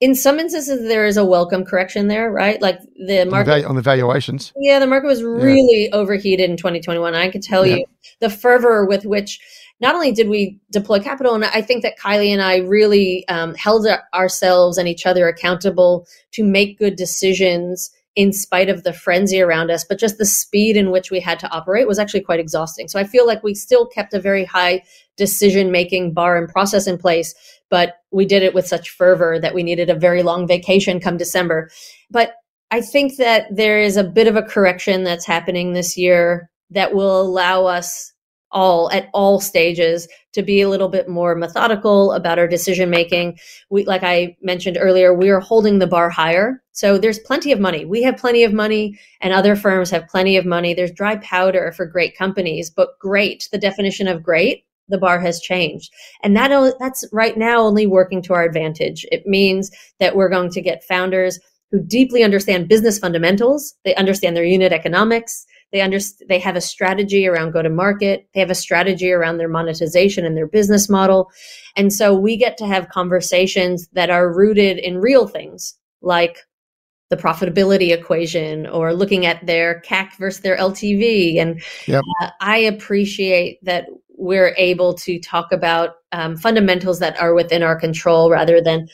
in 0.00 0.14
some 0.14 0.38
instances, 0.38 0.82
there 0.82 1.06
is 1.06 1.16
a 1.16 1.24
welcome 1.24 1.64
correction 1.64 2.08
there, 2.08 2.30
right? 2.30 2.60
Like 2.60 2.78
the 3.06 3.24
market 3.24 3.52
on 3.52 3.60
the, 3.60 3.68
on 3.68 3.76
the 3.76 3.82
valuations. 3.82 4.52
Yeah, 4.56 4.78
the 4.78 4.86
market 4.86 5.06
was 5.06 5.22
really 5.22 5.86
yeah. 5.86 5.96
overheated 5.96 6.50
in 6.50 6.56
2021. 6.56 7.14
I 7.14 7.28
can 7.28 7.40
tell 7.40 7.66
yeah. 7.66 7.76
you 7.76 7.84
the 8.20 8.30
fervor 8.30 8.86
with 8.86 9.04
which 9.04 9.40
not 9.80 9.94
only 9.94 10.12
did 10.12 10.28
we 10.28 10.60
deploy 10.70 11.00
capital, 11.00 11.34
and 11.34 11.44
I 11.44 11.60
think 11.60 11.82
that 11.82 11.98
Kylie 11.98 12.32
and 12.32 12.42
I 12.42 12.58
really 12.58 13.26
um, 13.28 13.54
held 13.54 13.86
ourselves 14.14 14.78
and 14.78 14.88
each 14.88 15.06
other 15.06 15.28
accountable 15.28 16.06
to 16.32 16.44
make 16.44 16.78
good 16.78 16.96
decisions 16.96 17.90
in 18.16 18.32
spite 18.32 18.68
of 18.68 18.84
the 18.84 18.92
frenzy 18.92 19.40
around 19.40 19.70
us, 19.70 19.84
but 19.84 19.98
just 19.98 20.18
the 20.18 20.24
speed 20.24 20.76
in 20.76 20.92
which 20.92 21.10
we 21.10 21.18
had 21.18 21.40
to 21.40 21.50
operate 21.50 21.88
was 21.88 21.98
actually 21.98 22.20
quite 22.20 22.38
exhausting. 22.38 22.86
So 22.86 22.98
I 23.00 23.04
feel 23.04 23.26
like 23.26 23.42
we 23.42 23.54
still 23.54 23.86
kept 23.86 24.14
a 24.14 24.20
very 24.20 24.44
high 24.44 24.82
decision 25.16 25.72
making 25.72 26.14
bar 26.14 26.36
and 26.36 26.48
process 26.48 26.86
in 26.86 26.96
place, 26.96 27.34
but 27.70 27.96
we 28.12 28.24
did 28.24 28.44
it 28.44 28.54
with 28.54 28.68
such 28.68 28.90
fervor 28.90 29.40
that 29.40 29.54
we 29.54 29.64
needed 29.64 29.90
a 29.90 29.94
very 29.94 30.22
long 30.22 30.46
vacation 30.46 31.00
come 31.00 31.16
December. 31.16 31.70
But 32.08 32.34
I 32.70 32.80
think 32.80 33.16
that 33.16 33.46
there 33.50 33.80
is 33.80 33.96
a 33.96 34.04
bit 34.04 34.28
of 34.28 34.36
a 34.36 34.42
correction 34.42 35.02
that's 35.02 35.26
happening 35.26 35.72
this 35.72 35.96
year 35.96 36.50
that 36.70 36.94
will 36.94 37.20
allow 37.20 37.66
us 37.66 38.12
all 38.54 38.90
at 38.92 39.10
all 39.12 39.40
stages 39.40 40.08
to 40.32 40.42
be 40.42 40.62
a 40.62 40.68
little 40.68 40.88
bit 40.88 41.08
more 41.08 41.34
methodical 41.34 42.12
about 42.12 42.38
our 42.38 42.48
decision 42.48 42.88
making. 42.88 43.38
We, 43.68 43.84
like 43.84 44.02
I 44.02 44.36
mentioned 44.40 44.78
earlier, 44.80 45.12
we 45.12 45.28
are 45.28 45.40
holding 45.40 45.78
the 45.78 45.86
bar 45.86 46.08
higher. 46.08 46.62
So 46.72 46.96
there's 46.96 47.18
plenty 47.18 47.52
of 47.52 47.60
money. 47.60 47.84
We 47.84 48.02
have 48.04 48.16
plenty 48.16 48.44
of 48.44 48.52
money, 48.52 48.98
and 49.20 49.32
other 49.32 49.54
firms 49.54 49.90
have 49.90 50.08
plenty 50.08 50.36
of 50.36 50.46
money. 50.46 50.72
There's 50.72 50.92
dry 50.92 51.16
powder 51.16 51.72
for 51.72 51.84
great 51.84 52.16
companies, 52.16 52.70
but 52.70 52.98
great, 52.98 53.48
the 53.52 53.58
definition 53.58 54.08
of 54.08 54.22
great, 54.22 54.64
the 54.88 54.98
bar 54.98 55.20
has 55.20 55.40
changed. 55.40 55.92
And 56.22 56.36
that 56.36 56.50
that's 56.80 57.04
right 57.12 57.36
now 57.36 57.60
only 57.60 57.86
working 57.86 58.22
to 58.22 58.34
our 58.34 58.44
advantage. 58.44 59.04
It 59.12 59.26
means 59.26 59.70
that 60.00 60.16
we're 60.16 60.28
going 60.28 60.50
to 60.50 60.62
get 60.62 60.84
founders 60.84 61.38
who 61.70 61.80
deeply 61.80 62.22
understand 62.22 62.68
business 62.68 62.98
fundamentals. 62.98 63.74
They 63.84 63.94
understand 63.96 64.36
their 64.36 64.44
unit 64.44 64.72
economics. 64.72 65.46
They 65.74 65.80
understand, 65.80 66.28
they 66.28 66.38
have 66.38 66.54
a 66.54 66.60
strategy 66.60 67.26
around 67.26 67.50
go 67.50 67.60
to 67.60 67.68
market. 67.68 68.28
They 68.32 68.38
have 68.38 68.48
a 68.48 68.54
strategy 68.54 69.10
around 69.10 69.38
their 69.38 69.48
monetization 69.48 70.24
and 70.24 70.36
their 70.36 70.46
business 70.46 70.88
model. 70.88 71.32
And 71.74 71.92
so 71.92 72.14
we 72.14 72.36
get 72.36 72.56
to 72.58 72.66
have 72.66 72.90
conversations 72.90 73.88
that 73.88 74.08
are 74.08 74.32
rooted 74.32 74.78
in 74.78 74.98
real 74.98 75.26
things 75.26 75.74
like 76.00 76.38
the 77.10 77.16
profitability 77.16 77.92
equation 77.92 78.68
or 78.68 78.94
looking 78.94 79.26
at 79.26 79.44
their 79.44 79.82
CAC 79.84 80.16
versus 80.16 80.42
their 80.42 80.56
LTV. 80.56 81.40
And 81.40 81.60
yep. 81.88 82.04
uh, 82.22 82.30
I 82.40 82.58
appreciate 82.58 83.58
that 83.64 83.88
we're 84.16 84.54
able 84.56 84.94
to 84.94 85.18
talk 85.18 85.50
about 85.50 85.96
um, 86.12 86.36
fundamentals 86.36 87.00
that 87.00 87.20
are 87.20 87.34
within 87.34 87.64
our 87.64 87.74
control 87.74 88.30
rather 88.30 88.60
than 88.60 88.86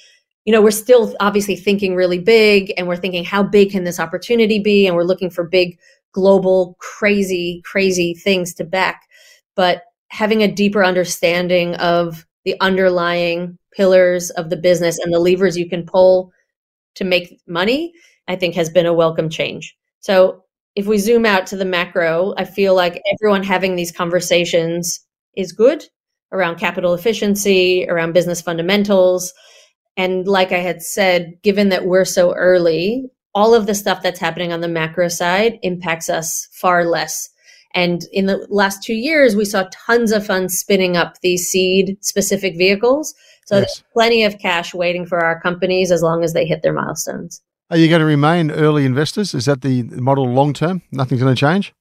you 0.47 0.52
know 0.52 0.62
we're 0.62 0.70
still 0.70 1.15
obviously 1.20 1.57
thinking 1.57 1.94
really 1.94 2.19
big 2.19 2.73
and 2.78 2.89
we're 2.89 2.97
thinking 2.97 3.23
how 3.23 3.43
big 3.43 3.70
can 3.70 3.85
this 3.85 4.01
opportunity 4.01 4.59
be 4.59 4.86
and 4.86 4.97
we're 4.97 5.05
looking 5.05 5.28
for 5.28 5.44
big 5.44 5.78
global, 6.12 6.77
crazy, 6.81 7.62
crazy 7.65 8.15
things 8.15 8.55
to 8.55 8.65
back, 8.65 9.03
but 9.57 9.82
having 10.09 10.43
a 10.43 10.53
deeper 10.53 10.85
understanding 10.85 11.74
of 11.77 12.27
the 12.45 12.57
underlying 12.61 13.59
pillars 13.73 14.31
of 14.31 14.51
the 14.51 14.57
business 14.57 14.99
and 14.99 15.12
the 15.12 15.20
levers 15.20 15.57
you 15.57 15.69
can 15.69 15.85
pull 15.87 16.32
to 16.97 17.05
make 17.05 17.41
money, 17.47 17.93
I 18.28 18.37
think 18.37 18.55
has 18.55 18.69
been 18.69 18.87
a 18.87 18.95
welcome 18.95 19.31
change. 19.31 19.77
So 20.01 20.45
if 20.74 20.87
we 20.87 20.99
zoom 20.99 21.27
out 21.27 21.47
to 21.49 21.57
the 21.57 21.65
macro, 21.65 22.35
I 22.37 22.45
feel 22.45 22.74
like 22.74 23.03
everyone 23.12 23.43
having 23.43 23.77
these 23.77 23.93
conversations 23.93 25.01
is 25.37 25.53
good 25.53 25.85
around 26.32 26.57
capital 26.59 26.95
efficiency, 26.95 27.87
around 27.89 28.12
business 28.12 28.41
fundamentals. 28.41 29.32
And 29.97 30.27
like 30.27 30.53
I 30.53 30.59
had 30.59 30.82
said, 30.82 31.35
given 31.43 31.70
that 31.70 31.85
we're 31.85 32.05
so 32.05 32.32
early, 32.35 33.11
all 33.35 33.55
of 33.55 33.66
the 33.66 33.74
stuff 33.74 34.02
that's 34.02 34.20
happening 34.20 34.52
on 34.52 34.61
the 34.61 34.69
macro 34.69 35.09
side 35.09 35.59
impacts 35.62 36.11
us 36.11 36.48
far 36.52 36.85
less. 36.85 37.28
And 37.74 38.02
in 38.12 38.27
the 38.27 38.47
last 38.51 38.82
two 38.82 38.94
years, 38.94 39.36
we 39.36 39.44
saw 39.44 39.69
tons 39.70 40.11
of 40.11 40.27
funds 40.27 40.59
spinning 40.59 40.97
up 40.97 41.20
these 41.20 41.48
seed 41.48 41.97
specific 42.01 42.57
vehicles. 42.57 43.15
So 43.47 43.57
yes. 43.57 43.61
there's 43.61 43.85
plenty 43.93 44.24
of 44.24 44.39
cash 44.39 44.74
waiting 44.74 45.07
for 45.07 45.24
our 45.24 45.40
companies 45.40 45.93
as 45.93 46.02
long 46.02 46.24
as 46.24 46.32
they 46.32 46.47
hit 46.47 46.62
their 46.62 46.73
milestones. 46.73 47.40
Are 47.70 47.77
you 47.77 47.89
going 47.89 48.01
to 48.01 48.07
remain 48.07 48.51
early 48.51 48.85
investors? 48.85 49.35
Is 49.35 49.44
that 49.44 49.62
the 49.62 49.85
model 49.85 50.28
long 50.28 50.52
term? 50.52 50.82
Nothing's 50.90 51.23
going 51.23 51.35
to 51.35 51.40
change? 51.40 51.73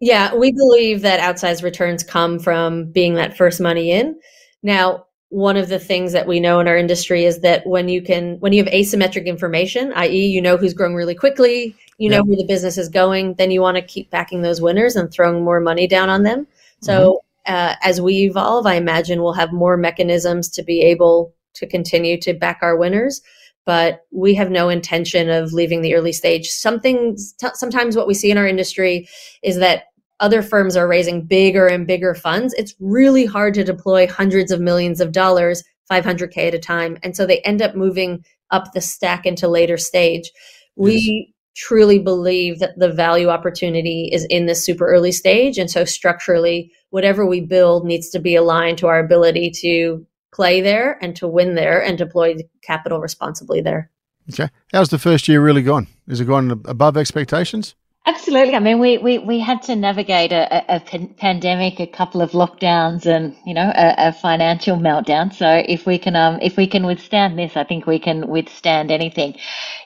Yeah, 0.00 0.34
we 0.34 0.52
believe 0.52 1.00
that 1.00 1.20
outsized 1.20 1.62
returns 1.62 2.04
come 2.04 2.38
from 2.38 2.92
being 2.92 3.14
that 3.14 3.36
first 3.36 3.60
money 3.60 3.90
in. 3.90 4.18
Now, 4.62 5.06
one 5.34 5.56
of 5.56 5.68
the 5.68 5.80
things 5.80 6.12
that 6.12 6.28
we 6.28 6.38
know 6.38 6.60
in 6.60 6.68
our 6.68 6.76
industry 6.76 7.24
is 7.24 7.40
that 7.40 7.66
when 7.66 7.88
you 7.88 8.00
can 8.00 8.38
when 8.38 8.52
you 8.52 8.62
have 8.62 8.72
asymmetric 8.72 9.26
information 9.26 9.92
i.e 9.96 10.26
you 10.26 10.40
know 10.40 10.56
who's 10.56 10.72
growing 10.72 10.94
really 10.94 11.14
quickly 11.14 11.74
you 11.98 12.08
know 12.08 12.22
where 12.22 12.36
the 12.36 12.46
business 12.46 12.78
is 12.78 12.88
going 12.88 13.34
then 13.34 13.50
you 13.50 13.60
want 13.60 13.76
to 13.76 13.82
keep 13.82 14.08
backing 14.10 14.42
those 14.42 14.60
winners 14.60 14.94
and 14.94 15.10
throwing 15.10 15.42
more 15.42 15.58
money 15.60 15.88
down 15.88 16.08
on 16.08 16.22
them. 16.22 16.46
So 16.82 17.20
mm-hmm. 17.46 17.52
uh, 17.52 17.74
as 17.82 18.00
we 18.00 18.26
evolve 18.26 18.64
i 18.64 18.74
imagine 18.74 19.22
we'll 19.22 19.32
have 19.32 19.52
more 19.52 19.76
mechanisms 19.76 20.48
to 20.50 20.62
be 20.62 20.82
able 20.82 21.34
to 21.54 21.66
continue 21.66 22.16
to 22.20 22.32
back 22.32 22.60
our 22.62 22.76
winners 22.76 23.20
but 23.66 24.04
we 24.12 24.34
have 24.34 24.50
no 24.50 24.68
intention 24.68 25.30
of 25.30 25.54
leaving 25.54 25.80
the 25.80 25.94
early 25.94 26.12
stage. 26.12 26.48
Something 26.48 27.16
t- 27.16 27.48
sometimes 27.54 27.96
what 27.96 28.06
we 28.06 28.12
see 28.12 28.30
in 28.30 28.36
our 28.36 28.46
industry 28.46 29.08
is 29.42 29.56
that 29.56 29.84
other 30.24 30.40
firms 30.40 30.74
are 30.74 30.88
raising 30.88 31.20
bigger 31.20 31.66
and 31.66 31.86
bigger 31.86 32.14
funds, 32.14 32.54
it's 32.54 32.74
really 32.80 33.26
hard 33.26 33.52
to 33.52 33.62
deploy 33.62 34.06
hundreds 34.06 34.50
of 34.50 34.58
millions 34.58 34.98
of 34.98 35.12
dollars, 35.12 35.62
500K 35.92 36.48
at 36.48 36.54
a 36.54 36.58
time. 36.58 36.96
And 37.02 37.14
so 37.14 37.26
they 37.26 37.40
end 37.40 37.60
up 37.60 37.76
moving 37.76 38.24
up 38.50 38.72
the 38.72 38.80
stack 38.80 39.26
into 39.26 39.48
later 39.48 39.76
stage. 39.76 40.30
We 40.76 41.28
yes. 41.28 41.34
truly 41.54 41.98
believe 41.98 42.58
that 42.60 42.78
the 42.78 42.90
value 42.90 43.28
opportunity 43.28 44.08
is 44.10 44.24
in 44.30 44.46
this 44.46 44.64
super 44.64 44.86
early 44.86 45.12
stage. 45.12 45.58
And 45.58 45.70
so 45.70 45.84
structurally, 45.84 46.72
whatever 46.88 47.26
we 47.26 47.42
build 47.42 47.84
needs 47.84 48.08
to 48.08 48.18
be 48.18 48.34
aligned 48.34 48.78
to 48.78 48.86
our 48.86 48.98
ability 48.98 49.52
to 49.60 50.06
play 50.32 50.62
there 50.62 50.98
and 51.02 51.14
to 51.16 51.28
win 51.28 51.54
there 51.54 51.84
and 51.84 51.98
deploy 51.98 52.36
capital 52.62 52.98
responsibly 52.98 53.60
there. 53.60 53.90
Okay. 54.32 54.48
How's 54.72 54.88
the 54.88 54.98
first 54.98 55.28
year 55.28 55.42
really 55.42 55.62
gone? 55.62 55.86
Is 56.08 56.18
it 56.18 56.24
gone 56.24 56.50
above 56.64 56.96
expectations? 56.96 57.74
Absolutely. 58.04 58.56
I 58.56 58.58
mean, 58.58 58.80
we, 58.80 58.98
we, 58.98 59.18
we 59.18 59.38
had 59.38 59.62
to 59.62 59.76
navigate 59.76 60.32
a, 60.32 60.76
a, 60.76 60.80
pandemic, 61.18 61.80
a 61.80 61.86
couple 61.86 62.20
of 62.20 62.32
lockdowns, 62.32 63.06
and 63.06 63.36
you 63.46 63.54
know, 63.54 63.72
a, 63.74 64.08
a, 64.08 64.12
financial 64.12 64.76
meltdown. 64.76 65.32
So 65.32 65.48
if 65.48 65.86
we 65.86 65.98
can 65.98 66.16
um 66.16 66.40
if 66.42 66.56
we 66.56 66.66
can 66.66 66.84
withstand 66.84 67.38
this, 67.38 67.56
I 67.56 67.62
think 67.64 67.86
we 67.86 68.00
can 68.00 68.26
withstand 68.26 68.90
anything. 68.90 69.36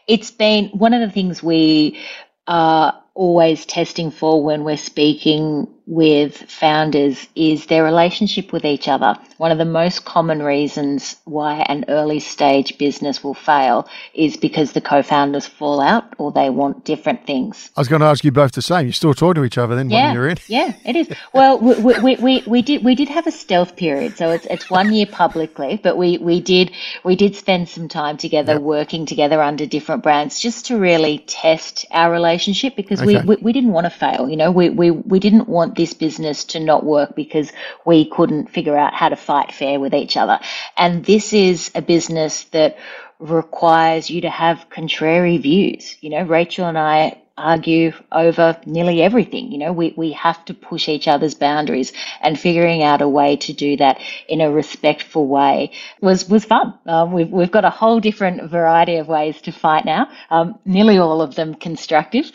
It's 0.08 0.30
been 0.30 0.70
one 0.70 0.94
of 0.94 1.00
the 1.02 1.12
things 1.12 1.42
we 1.42 2.00
are 2.48 3.02
always 3.14 3.66
testing 3.66 4.10
for 4.10 4.42
when 4.42 4.64
we're 4.64 4.78
speaking 4.78 5.68
with 5.88 6.36
founders 6.36 7.26
is 7.34 7.64
their 7.66 7.82
relationship 7.82 8.52
with 8.52 8.66
each 8.66 8.88
other. 8.88 9.16
One 9.38 9.50
of 9.50 9.56
the 9.56 9.64
most 9.64 10.04
common 10.04 10.42
reasons 10.42 11.16
why 11.24 11.64
an 11.66 11.86
early 11.88 12.20
stage 12.20 12.76
business 12.76 13.24
will 13.24 13.32
fail 13.32 13.88
is 14.12 14.36
because 14.36 14.72
the 14.72 14.82
co-founders 14.82 15.46
fall 15.46 15.80
out 15.80 16.04
or 16.18 16.30
they 16.30 16.50
want 16.50 16.84
different 16.84 17.26
things. 17.26 17.70
I 17.74 17.80
was 17.80 17.88
going 17.88 18.00
to 18.00 18.06
ask 18.06 18.22
you 18.22 18.30
both 18.30 18.52
the 18.52 18.60
same. 18.60 18.84
You 18.86 18.92
still 18.92 19.14
talk 19.14 19.36
to 19.36 19.44
each 19.44 19.56
other 19.56 19.76
then 19.76 19.88
yeah, 19.88 20.08
when 20.08 20.14
you're 20.14 20.28
in? 20.28 20.36
Yeah, 20.46 20.74
it 20.84 20.94
is. 20.94 21.08
Well, 21.32 21.58
we, 21.58 21.98
we, 22.00 22.16
we, 22.16 22.42
we, 22.46 22.62
did 22.62 22.84
we 22.84 22.94
did 22.94 23.08
have 23.08 23.26
a 23.26 23.30
stealth 23.30 23.76
period, 23.76 24.16
so 24.16 24.30
it's 24.30 24.46
it's 24.46 24.70
one 24.70 24.92
year 24.92 25.06
publicly, 25.06 25.80
but 25.82 25.96
we, 25.96 26.18
we 26.18 26.40
did 26.40 26.70
we 27.04 27.16
did 27.16 27.34
spend 27.36 27.68
some 27.68 27.88
time 27.88 28.16
together 28.16 28.54
yep. 28.54 28.62
working 28.62 29.06
together 29.06 29.40
under 29.42 29.66
different 29.66 30.02
brands 30.02 30.38
just 30.40 30.66
to 30.66 30.78
really 30.78 31.18
test 31.26 31.86
our 31.90 32.10
relationship 32.10 32.76
because 32.76 33.00
okay. 33.00 33.20
we, 33.20 33.36
we, 33.36 33.36
we 33.42 33.52
didn't 33.52 33.72
want 33.72 33.84
to 33.84 33.90
fail. 33.90 34.28
You 34.28 34.36
know, 34.36 34.50
we, 34.50 34.70
we, 34.70 34.90
we 34.90 35.18
didn't 35.18 35.48
want 35.48 35.77
this 35.78 35.94
business 35.94 36.44
to 36.44 36.60
not 36.60 36.84
work 36.84 37.16
because 37.16 37.50
we 37.86 38.10
couldn't 38.10 38.50
figure 38.50 38.76
out 38.76 38.92
how 38.92 39.08
to 39.08 39.16
fight 39.16 39.52
fair 39.52 39.80
with 39.80 39.94
each 39.94 40.18
other. 40.18 40.38
And 40.76 41.06
this 41.06 41.32
is 41.32 41.70
a 41.74 41.80
business 41.80 42.44
that 42.56 42.76
requires 43.18 44.10
you 44.10 44.20
to 44.22 44.30
have 44.30 44.68
contrary 44.68 45.38
views. 45.38 45.96
You 46.02 46.10
know, 46.10 46.24
Rachel 46.24 46.66
and 46.66 46.78
I 46.78 47.22
argue 47.38 47.92
over 48.12 48.60
nearly 48.66 49.02
everything. 49.02 49.52
You 49.52 49.58
know, 49.58 49.72
we, 49.72 49.94
we 49.96 50.12
have 50.12 50.44
to 50.46 50.54
push 50.54 50.88
each 50.88 51.08
other's 51.08 51.34
boundaries 51.34 51.92
and 52.20 52.38
figuring 52.38 52.82
out 52.82 53.00
a 53.00 53.08
way 53.08 53.36
to 53.36 53.52
do 53.52 53.76
that 53.76 54.00
in 54.28 54.40
a 54.40 54.50
respectful 54.50 55.26
way 55.26 55.72
was, 56.00 56.28
was 56.28 56.44
fun. 56.44 56.74
Um, 56.86 57.12
we've, 57.12 57.30
we've 57.30 57.50
got 57.50 57.64
a 57.64 57.70
whole 57.70 58.00
different 58.00 58.50
variety 58.50 58.96
of 58.96 59.08
ways 59.08 59.40
to 59.42 59.52
fight 59.52 59.84
now, 59.84 60.08
um, 60.30 60.58
nearly 60.64 60.98
all 60.98 61.22
of 61.22 61.36
them 61.36 61.54
constructive. 61.54 62.30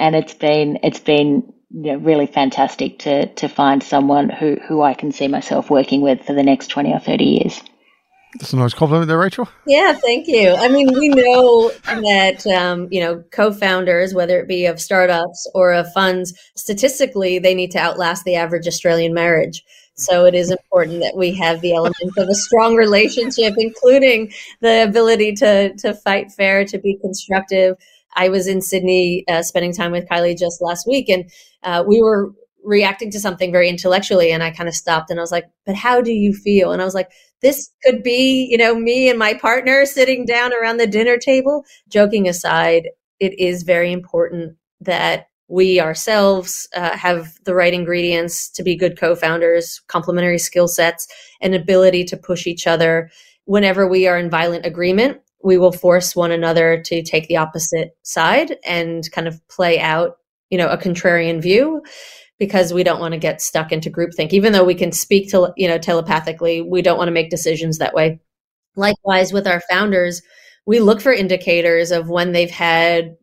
And 0.00 0.16
it's 0.16 0.34
been, 0.34 0.78
it's 0.82 1.00
been, 1.00 1.52
you 1.70 1.92
know, 1.92 1.98
really 1.98 2.26
fantastic 2.26 2.98
to, 3.00 3.26
to 3.34 3.48
find 3.48 3.82
someone 3.82 4.30
who, 4.30 4.56
who 4.66 4.82
I 4.82 4.94
can 4.94 5.12
see 5.12 5.28
myself 5.28 5.70
working 5.70 6.00
with 6.00 6.24
for 6.24 6.32
the 6.32 6.42
next 6.42 6.68
20 6.68 6.92
or 6.92 7.00
30 7.00 7.24
years. 7.24 7.60
That's 8.38 8.52
a 8.52 8.56
nice 8.56 8.74
compliment 8.74 9.08
there, 9.08 9.18
Rachel. 9.18 9.48
Yeah, 9.66 9.94
thank 9.94 10.26
you. 10.26 10.50
I 10.50 10.68
mean, 10.68 10.92
we 10.92 11.08
know 11.08 11.70
that 11.86 12.46
um, 12.48 12.88
you 12.90 13.00
know 13.00 13.22
co-founders, 13.30 14.12
whether 14.12 14.38
it 14.38 14.48
be 14.48 14.66
of 14.66 14.80
startups 14.80 15.48
or 15.54 15.72
of 15.72 15.90
funds, 15.92 16.34
statistically 16.54 17.38
they 17.38 17.54
need 17.54 17.70
to 17.70 17.78
outlast 17.78 18.24
the 18.24 18.34
average 18.34 18.66
Australian 18.66 19.14
marriage. 19.14 19.62
So 19.94 20.26
it 20.26 20.34
is 20.34 20.50
important 20.50 21.00
that 21.00 21.16
we 21.16 21.34
have 21.36 21.62
the 21.62 21.72
elements 21.72 22.18
of 22.18 22.28
a 22.28 22.34
strong 22.34 22.74
relationship, 22.76 23.54
including 23.56 24.32
the 24.60 24.82
ability 24.82 25.32
to 25.36 25.74
to 25.76 25.94
fight 25.94 26.30
fair, 26.30 26.66
to 26.66 26.78
be 26.78 26.98
constructive. 27.00 27.76
I 28.14 28.28
was 28.28 28.46
in 28.46 28.62
Sydney 28.62 29.24
uh, 29.28 29.42
spending 29.42 29.72
time 29.72 29.92
with 29.92 30.08
Kylie 30.08 30.38
just 30.38 30.62
last 30.62 30.86
week, 30.86 31.08
and 31.08 31.30
uh, 31.62 31.84
we 31.86 32.00
were 32.00 32.32
reacting 32.66 33.10
to 33.12 33.20
something 33.20 33.52
very 33.52 33.68
intellectually 33.68 34.32
and 34.32 34.42
I 34.42 34.50
kind 34.50 34.68
of 34.68 34.74
stopped 34.74 35.08
and 35.08 35.20
I 35.20 35.22
was 35.22 35.30
like, 35.30 35.44
but 35.64 35.76
how 35.76 36.00
do 36.00 36.12
you 36.12 36.34
feel? 36.34 36.72
And 36.72 36.82
I 36.82 36.84
was 36.84 36.96
like, 36.96 37.10
this 37.40 37.70
could 37.84 38.02
be, 38.02 38.48
you 38.50 38.58
know, 38.58 38.74
me 38.74 39.08
and 39.08 39.18
my 39.18 39.34
partner 39.34 39.86
sitting 39.86 40.26
down 40.26 40.52
around 40.52 40.78
the 40.78 40.86
dinner 40.86 41.16
table. 41.16 41.64
Joking 41.88 42.28
aside, 42.28 42.88
it 43.20 43.38
is 43.38 43.62
very 43.62 43.92
important 43.92 44.56
that 44.80 45.28
we 45.48 45.80
ourselves 45.80 46.68
uh, 46.74 46.96
have 46.96 47.34
the 47.44 47.54
right 47.54 47.72
ingredients 47.72 48.50
to 48.50 48.64
be 48.64 48.76
good 48.76 48.98
co-founders 48.98 49.80
complementary 49.86 50.38
skill 50.38 50.66
sets 50.66 51.06
and 51.40 51.54
ability 51.54 52.04
to 52.04 52.16
push 52.16 52.48
each 52.48 52.66
other 52.66 53.10
whenever 53.44 53.86
we 53.86 54.08
are 54.08 54.18
in 54.18 54.28
violent 54.28 54.66
agreement 54.66 55.20
we 55.42 55.58
will 55.58 55.72
force 55.72 56.16
one 56.16 56.32
another 56.32 56.80
to 56.82 57.02
take 57.02 57.28
the 57.28 57.36
opposite 57.36 57.96
side 58.02 58.56
and 58.64 59.10
kind 59.12 59.28
of 59.28 59.40
play 59.48 59.78
out 59.80 60.16
you 60.50 60.58
know 60.58 60.68
a 60.68 60.78
contrarian 60.78 61.40
view 61.40 61.82
because 62.38 62.72
we 62.72 62.84
don't 62.84 63.00
want 63.00 63.12
to 63.12 63.18
get 63.18 63.40
stuck 63.40 63.72
into 63.72 63.90
groupthink. 63.90 64.32
Even 64.32 64.52
though 64.52 64.64
we 64.64 64.74
can 64.74 64.92
speak 64.92 65.30
to 65.30 65.52
you 65.56 65.68
know 65.68 65.78
telepathically 65.78 66.62
we 66.62 66.82
don't 66.82 66.98
want 66.98 67.08
to 67.08 67.12
make 67.12 67.30
decisions 67.30 67.78
that 67.78 67.94
way. 67.94 68.20
Likewise 68.76 69.32
with 69.32 69.46
our 69.46 69.62
founders 69.70 70.22
we 70.66 70.80
look 70.80 71.00
for 71.00 71.12
indicators 71.12 71.92
of 71.92 72.08
when 72.08 72.32
they've 72.32 72.50
had 72.50 73.16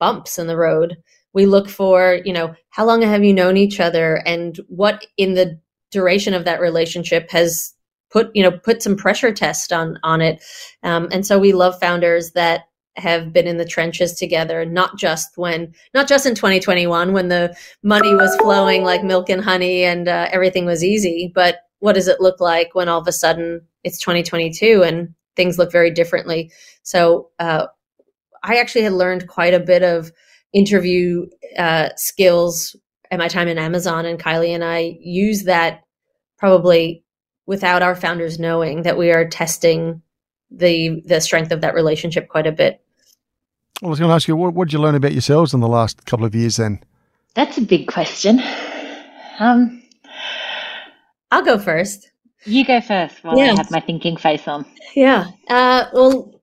bumps 0.00 0.38
in 0.38 0.48
the 0.48 0.56
road. 0.56 0.96
We 1.32 1.46
look 1.46 1.68
for 1.68 2.20
you 2.24 2.32
know 2.32 2.54
how 2.70 2.84
long 2.84 3.02
have 3.02 3.24
you 3.24 3.32
known 3.32 3.56
each 3.56 3.80
other 3.80 4.16
and 4.26 4.56
what 4.68 5.06
in 5.16 5.34
the 5.34 5.60
duration 5.90 6.34
of 6.34 6.44
that 6.44 6.60
relationship 6.60 7.30
has 7.30 7.72
put 8.10 8.34
you 8.34 8.42
know 8.42 8.50
put 8.50 8.82
some 8.82 8.96
pressure 8.96 9.32
test 9.32 9.72
on 9.72 9.98
on 10.02 10.20
it. 10.20 10.42
Um, 10.82 11.08
and 11.12 11.26
so 11.26 11.38
we 11.38 11.52
love 11.52 11.78
founders 11.80 12.32
that 12.32 12.64
have 12.96 13.32
been 13.32 13.46
in 13.46 13.58
the 13.58 13.64
trenches 13.64 14.14
together 14.14 14.64
not 14.64 14.98
just 14.98 15.38
when 15.38 15.72
not 15.94 16.08
just 16.08 16.26
in 16.26 16.34
2021 16.34 17.12
when 17.12 17.28
the 17.28 17.56
money 17.84 18.12
was 18.12 18.34
flowing 18.38 18.82
like 18.82 19.04
milk 19.04 19.30
and 19.30 19.44
honey 19.44 19.84
and 19.84 20.08
uh, 20.08 20.28
everything 20.32 20.66
was 20.66 20.82
easy 20.82 21.30
but 21.32 21.60
what 21.78 21.92
does 21.92 22.08
it 22.08 22.20
look 22.20 22.40
like 22.40 22.74
when 22.74 22.88
all 22.88 23.00
of 23.00 23.06
a 23.06 23.12
sudden 23.12 23.60
it's 23.84 24.00
2022 24.00 24.82
and 24.82 25.14
things 25.36 25.58
look 25.58 25.70
very 25.70 25.92
differently? 25.92 26.50
So 26.82 27.30
uh, 27.38 27.66
i 28.42 28.56
actually 28.56 28.82
had 28.82 28.92
learned 28.92 29.28
quite 29.28 29.54
a 29.54 29.60
bit 29.60 29.82
of 29.82 30.10
interview 30.52 31.26
uh, 31.56 31.90
skills 31.96 32.74
at 33.10 33.18
my 33.18 33.28
time 33.28 33.48
in 33.48 33.58
Amazon, 33.58 34.04
and 34.04 34.18
Kylie 34.18 34.54
and 34.54 34.64
I 34.64 34.96
use 35.00 35.44
that 35.44 35.82
probably 36.38 37.04
without 37.48 37.80
our 37.80 37.96
founders 37.96 38.38
knowing 38.38 38.82
that 38.82 38.98
we 38.98 39.10
are 39.10 39.26
testing 39.26 40.02
the 40.50 41.02
the 41.06 41.20
strength 41.20 41.50
of 41.50 41.62
that 41.62 41.74
relationship 41.74 42.28
quite 42.28 42.46
a 42.46 42.52
bit. 42.52 42.80
Well, 43.80 43.88
I 43.88 43.90
was 43.90 43.98
going 43.98 44.10
to 44.10 44.14
ask 44.14 44.28
you, 44.28 44.36
what, 44.36 44.54
what 44.54 44.68
did 44.68 44.74
you 44.74 44.80
learn 44.80 44.94
about 44.94 45.12
yourselves 45.12 45.54
in 45.54 45.60
the 45.60 45.68
last 45.68 46.04
couple 46.04 46.26
of 46.26 46.34
years 46.34 46.56
then? 46.56 46.82
That's 47.34 47.56
a 47.58 47.62
big 47.62 47.86
question. 47.86 48.40
Um, 49.38 49.82
I'll 51.30 51.44
go 51.44 51.58
first. 51.58 52.10
You 52.44 52.64
go 52.64 52.80
first 52.80 53.22
while 53.22 53.38
yeah. 53.38 53.52
I 53.52 53.56
have 53.56 53.70
my 53.70 53.80
thinking 53.80 54.16
face 54.16 54.48
on. 54.48 54.66
Yeah. 54.96 55.26
Uh, 55.48 55.84
well, 55.92 56.40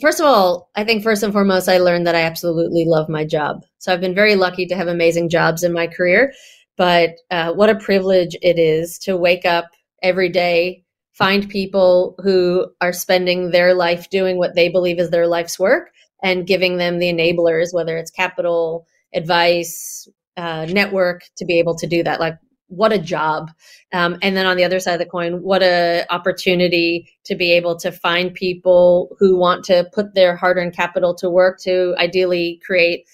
first 0.00 0.18
of 0.18 0.26
all, 0.26 0.70
I 0.76 0.84
think 0.84 1.02
first 1.02 1.22
and 1.22 1.32
foremost, 1.32 1.68
I 1.68 1.78
learned 1.78 2.06
that 2.06 2.14
I 2.14 2.22
absolutely 2.22 2.84
love 2.86 3.08
my 3.08 3.24
job. 3.24 3.64
So 3.78 3.92
I've 3.92 4.00
been 4.00 4.14
very 4.14 4.34
lucky 4.34 4.66
to 4.66 4.74
have 4.74 4.88
amazing 4.88 5.28
jobs 5.28 5.62
in 5.62 5.72
my 5.72 5.86
career. 5.86 6.32
But 6.76 7.16
uh, 7.30 7.52
what 7.52 7.70
a 7.70 7.74
privilege 7.74 8.34
it 8.40 8.58
is 8.58 8.98
to 9.00 9.16
wake 9.16 9.44
up 9.44 9.66
every 10.02 10.28
day, 10.28 10.84
find 11.12 11.48
people 11.48 12.14
who 12.22 12.66
are 12.80 12.92
spending 12.92 13.50
their 13.50 13.74
life 13.74 14.08
doing 14.10 14.38
what 14.38 14.54
they 14.54 14.68
believe 14.68 14.98
is 14.98 15.10
their 15.10 15.26
life's 15.26 15.58
work 15.58 15.90
and 16.22 16.46
giving 16.46 16.78
them 16.78 16.98
the 16.98 17.12
enablers, 17.12 17.72
whether 17.72 17.96
it's 17.96 18.10
capital, 18.10 18.86
advice, 19.14 20.08
uh, 20.36 20.66
network, 20.66 21.22
to 21.36 21.44
be 21.44 21.58
able 21.58 21.76
to 21.76 21.86
do 21.86 22.02
that. 22.02 22.20
Like 22.20 22.38
what 22.68 22.92
a 22.92 22.98
job 22.98 23.50
um, 23.92 24.18
and 24.22 24.36
then 24.36 24.46
on 24.46 24.56
the 24.56 24.64
other 24.64 24.78
side 24.78 24.92
of 24.92 24.98
the 24.98 25.06
coin 25.06 25.42
what 25.42 25.62
a 25.62 26.04
opportunity 26.10 27.10
to 27.24 27.34
be 27.34 27.52
able 27.52 27.76
to 27.76 27.90
find 27.90 28.34
people 28.34 29.16
who 29.18 29.36
want 29.36 29.64
to 29.64 29.88
put 29.92 30.14
their 30.14 30.36
hard-earned 30.36 30.76
capital 30.76 31.14
to 31.14 31.30
work 31.30 31.58
to 31.58 31.94
ideally 31.98 32.60
create 32.64 33.06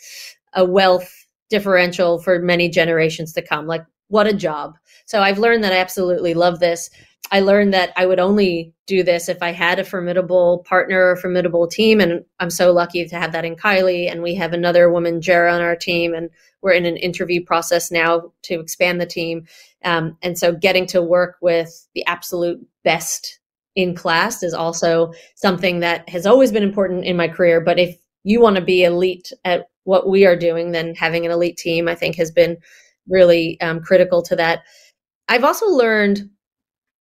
a 0.54 0.64
wealth 0.64 1.26
differential 1.50 2.20
for 2.20 2.40
many 2.40 2.68
generations 2.68 3.32
to 3.32 3.40
come 3.40 3.66
like 3.66 3.84
what 4.14 4.26
a 4.26 4.32
job 4.32 4.74
so 5.06 5.20
i've 5.20 5.38
learned 5.38 5.64
that 5.64 5.72
i 5.72 5.78
absolutely 5.78 6.34
love 6.34 6.60
this 6.60 6.88
i 7.32 7.40
learned 7.40 7.74
that 7.74 7.92
i 7.96 8.06
would 8.06 8.20
only 8.20 8.72
do 8.86 9.02
this 9.02 9.28
if 9.28 9.42
i 9.42 9.50
had 9.50 9.78
a 9.78 9.84
formidable 9.84 10.64
partner 10.66 11.10
or 11.10 11.16
formidable 11.16 11.66
team 11.66 12.00
and 12.00 12.24
i'm 12.40 12.50
so 12.50 12.72
lucky 12.72 13.04
to 13.04 13.16
have 13.16 13.32
that 13.32 13.44
in 13.44 13.56
kylie 13.56 14.10
and 14.10 14.22
we 14.22 14.34
have 14.34 14.52
another 14.52 14.90
woman 14.90 15.20
jera 15.20 15.52
on 15.52 15.60
our 15.60 15.76
team 15.76 16.14
and 16.14 16.30
we're 16.64 16.72
in 16.72 16.86
an 16.86 16.96
interview 16.96 17.44
process 17.44 17.90
now 17.90 18.32
to 18.42 18.58
expand 18.58 18.98
the 18.98 19.06
team. 19.06 19.46
Um, 19.84 20.16
and 20.22 20.36
so 20.36 20.50
getting 20.50 20.86
to 20.86 21.02
work 21.02 21.36
with 21.42 21.86
the 21.94 22.04
absolute 22.06 22.58
best 22.84 23.38
in 23.76 23.94
class 23.94 24.42
is 24.42 24.54
also 24.54 25.12
something 25.34 25.80
that 25.80 26.08
has 26.08 26.24
always 26.24 26.50
been 26.50 26.62
important 26.62 27.04
in 27.04 27.18
my 27.18 27.28
career. 27.28 27.60
But 27.60 27.78
if 27.78 27.98
you 28.24 28.40
want 28.40 28.56
to 28.56 28.62
be 28.62 28.82
elite 28.82 29.30
at 29.44 29.68
what 29.82 30.08
we 30.08 30.24
are 30.24 30.36
doing, 30.36 30.72
then 30.72 30.94
having 30.94 31.26
an 31.26 31.32
elite 31.32 31.58
team, 31.58 31.86
I 31.86 31.94
think, 31.94 32.16
has 32.16 32.30
been 32.30 32.56
really 33.08 33.60
um, 33.60 33.80
critical 33.80 34.22
to 34.22 34.36
that. 34.36 34.62
I've 35.28 35.44
also 35.44 35.66
learned 35.66 36.28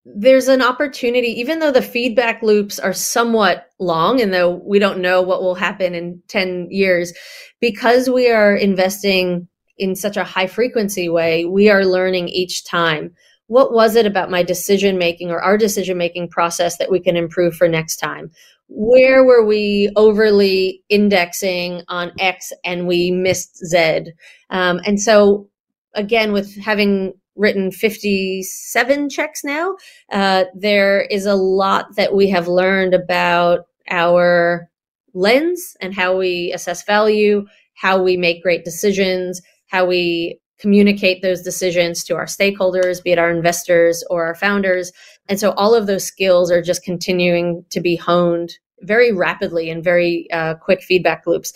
there's 0.06 0.48
an 0.48 0.62
opportunity, 0.62 1.28
even 1.28 1.60
though 1.60 1.72
the 1.72 1.82
feedback 1.82 2.42
loops 2.42 2.80
are 2.80 2.94
somewhat 2.94 3.68
long 3.80 4.20
and 4.20 4.34
though 4.34 4.62
we 4.66 4.80
don't 4.80 5.00
know 5.00 5.22
what 5.22 5.42
will 5.42 5.56
happen 5.56 5.94
in 5.94 6.22
10 6.28 6.68
years, 6.72 7.14
because 7.60 8.10
we 8.10 8.30
are 8.30 8.56
investing 8.56 9.48
in 9.78 9.96
such 9.96 10.18
a 10.18 10.24
high 10.24 10.48
frequency 10.48 11.08
way, 11.08 11.46
we 11.46 11.70
are 11.70 11.86
learning 11.86 12.30
each 12.30 12.66
time. 12.66 13.14
What 13.48 13.74
was 13.74 13.96
it 13.96 14.06
about 14.06 14.32
my 14.32 14.44
decision 14.44 14.98
making 14.98 15.30
or 15.30 15.42
our 15.42 15.58
decision 15.58 15.98
making 15.98 16.30
process 16.30 16.78
that 16.78 16.92
we 16.92 17.00
can 17.00 17.18
improve 17.18 17.56
for 17.56 17.68
next 17.68 17.98
time? 17.98 18.32
Where 18.70 19.24
were 19.26 19.46
we 19.46 19.92
overly 19.98 20.84
indexing 20.90 21.82
on 21.90 22.12
X 22.20 22.54
and 22.64 22.88
we 22.88 23.12
missed 23.12 23.58
Z? 23.66 24.14
Um, 24.50 24.80
and 24.86 25.02
so, 25.02 25.50
again, 25.94 26.32
with 26.32 26.58
having 26.58 27.14
written 27.36 27.72
57 27.72 29.10
checks 29.10 29.44
now, 29.44 29.76
uh, 30.12 30.46
there 30.54 31.02
is 31.02 31.26
a 31.26 31.36
lot 31.36 31.96
that 31.96 32.14
we 32.14 32.30
have 32.30 32.48
learned 32.48 32.94
about 32.94 33.62
our 33.90 34.70
lens 35.14 35.76
and 35.82 35.94
how 35.94 36.18
we 36.18 36.52
assess 36.54 36.84
value, 36.84 37.46
how 37.74 38.02
we 38.02 38.18
make 38.18 38.44
great 38.44 38.64
decisions, 38.64 39.42
how 39.68 39.86
we 39.86 40.40
communicate 40.60 41.22
those 41.22 41.42
decisions 41.42 42.04
to 42.04 42.16
our 42.16 42.26
stakeholders, 42.26 43.04
be 43.04 43.12
it 43.12 43.18
our 43.18 43.32
investors 43.32 44.04
or 44.10 44.26
our 44.26 44.36
founders. 44.36 44.92
And 45.28 45.40
so 45.40 45.52
all 45.52 45.74
of 45.74 45.88
those 45.88 46.06
skills 46.06 46.52
are 46.52 46.62
just 46.62 46.84
continuing 46.84 47.66
to 47.72 47.82
be 47.82 47.96
honed 47.96 48.54
very 48.82 49.12
rapidly 49.12 49.70
in 49.70 49.82
very 49.82 50.28
uh, 50.32 50.56
quick 50.56 50.84
feedback 50.84 51.26
loops. 51.26 51.52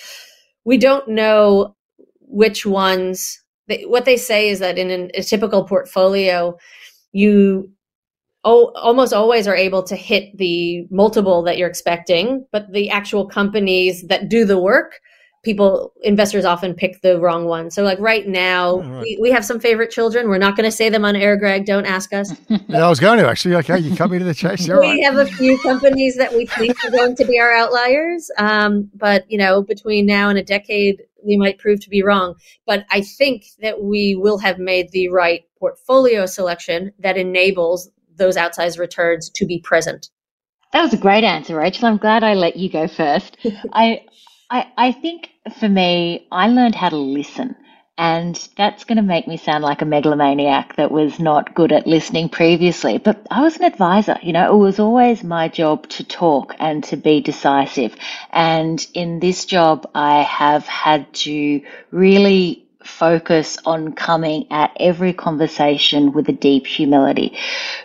We 0.64 0.78
don't 0.78 1.08
know 1.08 1.76
which 2.22 2.66
ones, 2.66 3.44
they, 3.68 3.84
what 3.84 4.06
they 4.06 4.18
say 4.18 4.50
is 4.50 4.60
that 4.60 4.78
in 4.78 4.90
an, 4.90 5.12
a 5.14 5.24
typical 5.24 5.64
portfolio, 5.64 6.58
you 7.12 7.72
oh, 8.44 8.72
almost 8.76 9.14
always 9.14 9.48
are 9.48 9.56
able 9.56 9.84
to 9.84 9.96
hit 9.96 10.38
the 10.38 10.86
multiple 10.92 11.42
that 11.44 11.58
you're 11.58 11.70
expecting, 11.70 12.46
but 12.52 12.72
the 12.72 12.90
actual 12.90 13.26
companies 13.26 14.04
that 14.04 14.30
do 14.30 14.46
the 14.46 14.60
work 14.60 15.00
people 15.46 15.94
investors 16.02 16.44
often 16.44 16.74
pick 16.74 17.02
the 17.02 17.20
wrong 17.22 17.46
one. 17.46 17.72
So 17.72 17.84
like 17.84 18.00
right 18.00 18.28
now 18.28 18.82
right. 18.82 19.02
We, 19.04 19.18
we 19.22 19.32
have 19.32 19.46
some 19.46 19.60
favorite 19.60 19.92
children. 19.92 20.28
We're 20.28 20.40
not 20.40 20.58
going 20.58 20.70
to 20.70 20.76
say 20.76 20.90
them 20.90 21.06
on 21.06 21.16
air 21.16 21.38
greg. 21.38 21.66
Don't 21.66 21.86
ask 21.86 22.12
us. 22.12 22.34
Yeah, 22.68 22.88
i 22.88 22.90
was 22.90 23.00
going 23.00 23.20
to 23.20 23.30
actually 23.30 23.56
okay 23.56 23.78
you 23.78 23.96
cut 23.96 24.10
me 24.10 24.18
to 24.18 24.26
the 24.26 24.34
chase. 24.34 24.68
You're 24.68 24.80
we 24.80 24.88
right. 24.88 25.04
have 25.04 25.18
a 25.18 25.26
few 25.26 25.60
companies 25.60 26.16
that 26.16 26.34
we 26.34 26.48
think 26.48 26.84
are 26.84 26.90
going 26.90 27.16
to 27.16 27.26
be 27.26 27.40
our 27.40 27.54
outliers. 27.54 28.32
Um, 28.40 28.90
but 28.96 29.30
you 29.30 29.38
know 29.38 29.62
between 29.62 30.08
now 30.08 30.30
and 30.30 30.40
a 30.40 30.44
decade 30.44 31.04
we 31.26 31.38
might 31.38 31.58
prove 31.58 31.80
to 31.80 31.90
be 31.90 32.04
wrong 32.04 32.36
but 32.66 32.86
i 32.92 33.02
think 33.02 33.46
that 33.62 33.82
we 33.82 34.16
will 34.16 34.38
have 34.38 34.60
made 34.60 34.90
the 34.92 35.10
right 35.10 35.42
portfolio 35.60 36.26
selection 36.26 36.92
that 37.00 37.18
enables 37.18 37.90
those 38.16 38.38
outsized 38.38 38.80
returns 38.80 39.30
to 39.30 39.46
be 39.46 39.60
present 39.60 40.10
that 40.74 40.82
was 40.82 40.94
a 40.94 40.98
great 40.98 41.24
answer, 41.24 41.56
Rachel. 41.56 41.86
I'm 41.86 41.96
glad 41.96 42.22
I 42.22 42.34
let 42.34 42.58
you 42.58 42.70
go 42.70 42.86
first. 42.90 43.38
I 43.72 44.02
I, 44.50 44.72
I 44.78 44.92
think 44.92 45.30
for 45.60 45.70
me, 45.70 46.28
I 46.32 46.48
learned 46.48 46.76
how 46.76 46.90
to 46.90 46.98
listen. 46.98 47.56
And 47.98 48.36
that's 48.58 48.84
going 48.84 48.98
to 48.98 49.02
make 49.02 49.26
me 49.26 49.38
sound 49.38 49.64
like 49.64 49.82
a 49.82 49.86
megalomaniac 49.86 50.76
that 50.76 50.92
was 50.92 51.18
not 51.18 51.56
good 51.56 51.72
at 51.72 51.88
listening 51.88 52.28
previously. 52.28 52.98
But 52.98 53.26
I 53.32 53.42
was 53.42 53.56
an 53.56 53.64
advisor. 53.64 54.18
You 54.22 54.34
know, 54.34 54.54
it 54.54 54.58
was 54.58 54.80
always 54.80 55.24
my 55.24 55.48
job 55.48 55.88
to 55.90 56.04
talk 56.04 56.56
and 56.60 56.84
to 56.86 56.98
be 56.98 57.22
decisive. 57.22 57.96
And 58.32 58.86
in 58.94 59.20
this 59.22 59.46
job, 59.46 59.90
I 59.96 60.24
have 60.24 60.68
had 60.68 61.12
to 61.26 61.62
really 61.92 62.66
focus 62.84 63.58
on 63.66 63.94
coming 63.94 64.48
at 64.52 64.76
every 64.80 65.14
conversation 65.14 66.12
with 66.12 66.30
a 66.30 66.34
deep 66.34 66.68
humility 66.68 67.38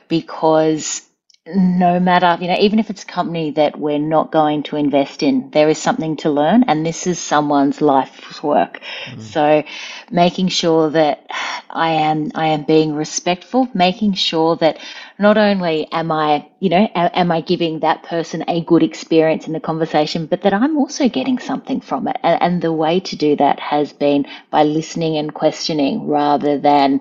because 0.08 1.02
no 1.46 1.98
matter, 1.98 2.36
you 2.42 2.48
know, 2.48 2.56
even 2.60 2.78
if 2.78 2.90
it's 2.90 3.02
a 3.02 3.06
company 3.06 3.52
that 3.52 3.78
we're 3.78 3.98
not 3.98 4.30
going 4.30 4.62
to 4.64 4.76
invest 4.76 5.22
in, 5.22 5.50
there 5.52 5.70
is 5.70 5.78
something 5.78 6.16
to 6.18 6.30
learn, 6.30 6.64
and 6.64 6.84
this 6.84 7.06
is 7.06 7.18
someone's 7.18 7.80
life's 7.80 8.42
work. 8.42 8.80
Mm. 9.06 9.22
So, 9.22 9.62
making 10.10 10.48
sure 10.48 10.90
that 10.90 11.26
I 11.70 11.92
am 11.92 12.30
I 12.34 12.48
am 12.48 12.64
being 12.64 12.94
respectful, 12.94 13.68
making 13.72 14.14
sure 14.14 14.56
that 14.56 14.78
not 15.18 15.38
only 15.38 15.90
am 15.90 16.12
I, 16.12 16.46
you 16.58 16.68
know, 16.68 16.86
am 16.94 17.32
I 17.32 17.40
giving 17.40 17.80
that 17.80 18.02
person 18.02 18.44
a 18.46 18.62
good 18.62 18.82
experience 18.82 19.46
in 19.46 19.54
the 19.54 19.60
conversation, 19.60 20.26
but 20.26 20.42
that 20.42 20.52
I'm 20.52 20.76
also 20.76 21.08
getting 21.08 21.38
something 21.38 21.80
from 21.80 22.06
it. 22.06 22.18
And, 22.22 22.42
and 22.42 22.62
the 22.62 22.72
way 22.72 23.00
to 23.00 23.16
do 23.16 23.36
that 23.36 23.60
has 23.60 23.94
been 23.94 24.26
by 24.50 24.64
listening 24.64 25.16
and 25.16 25.32
questioning 25.32 26.06
rather 26.06 26.58
than 26.58 27.00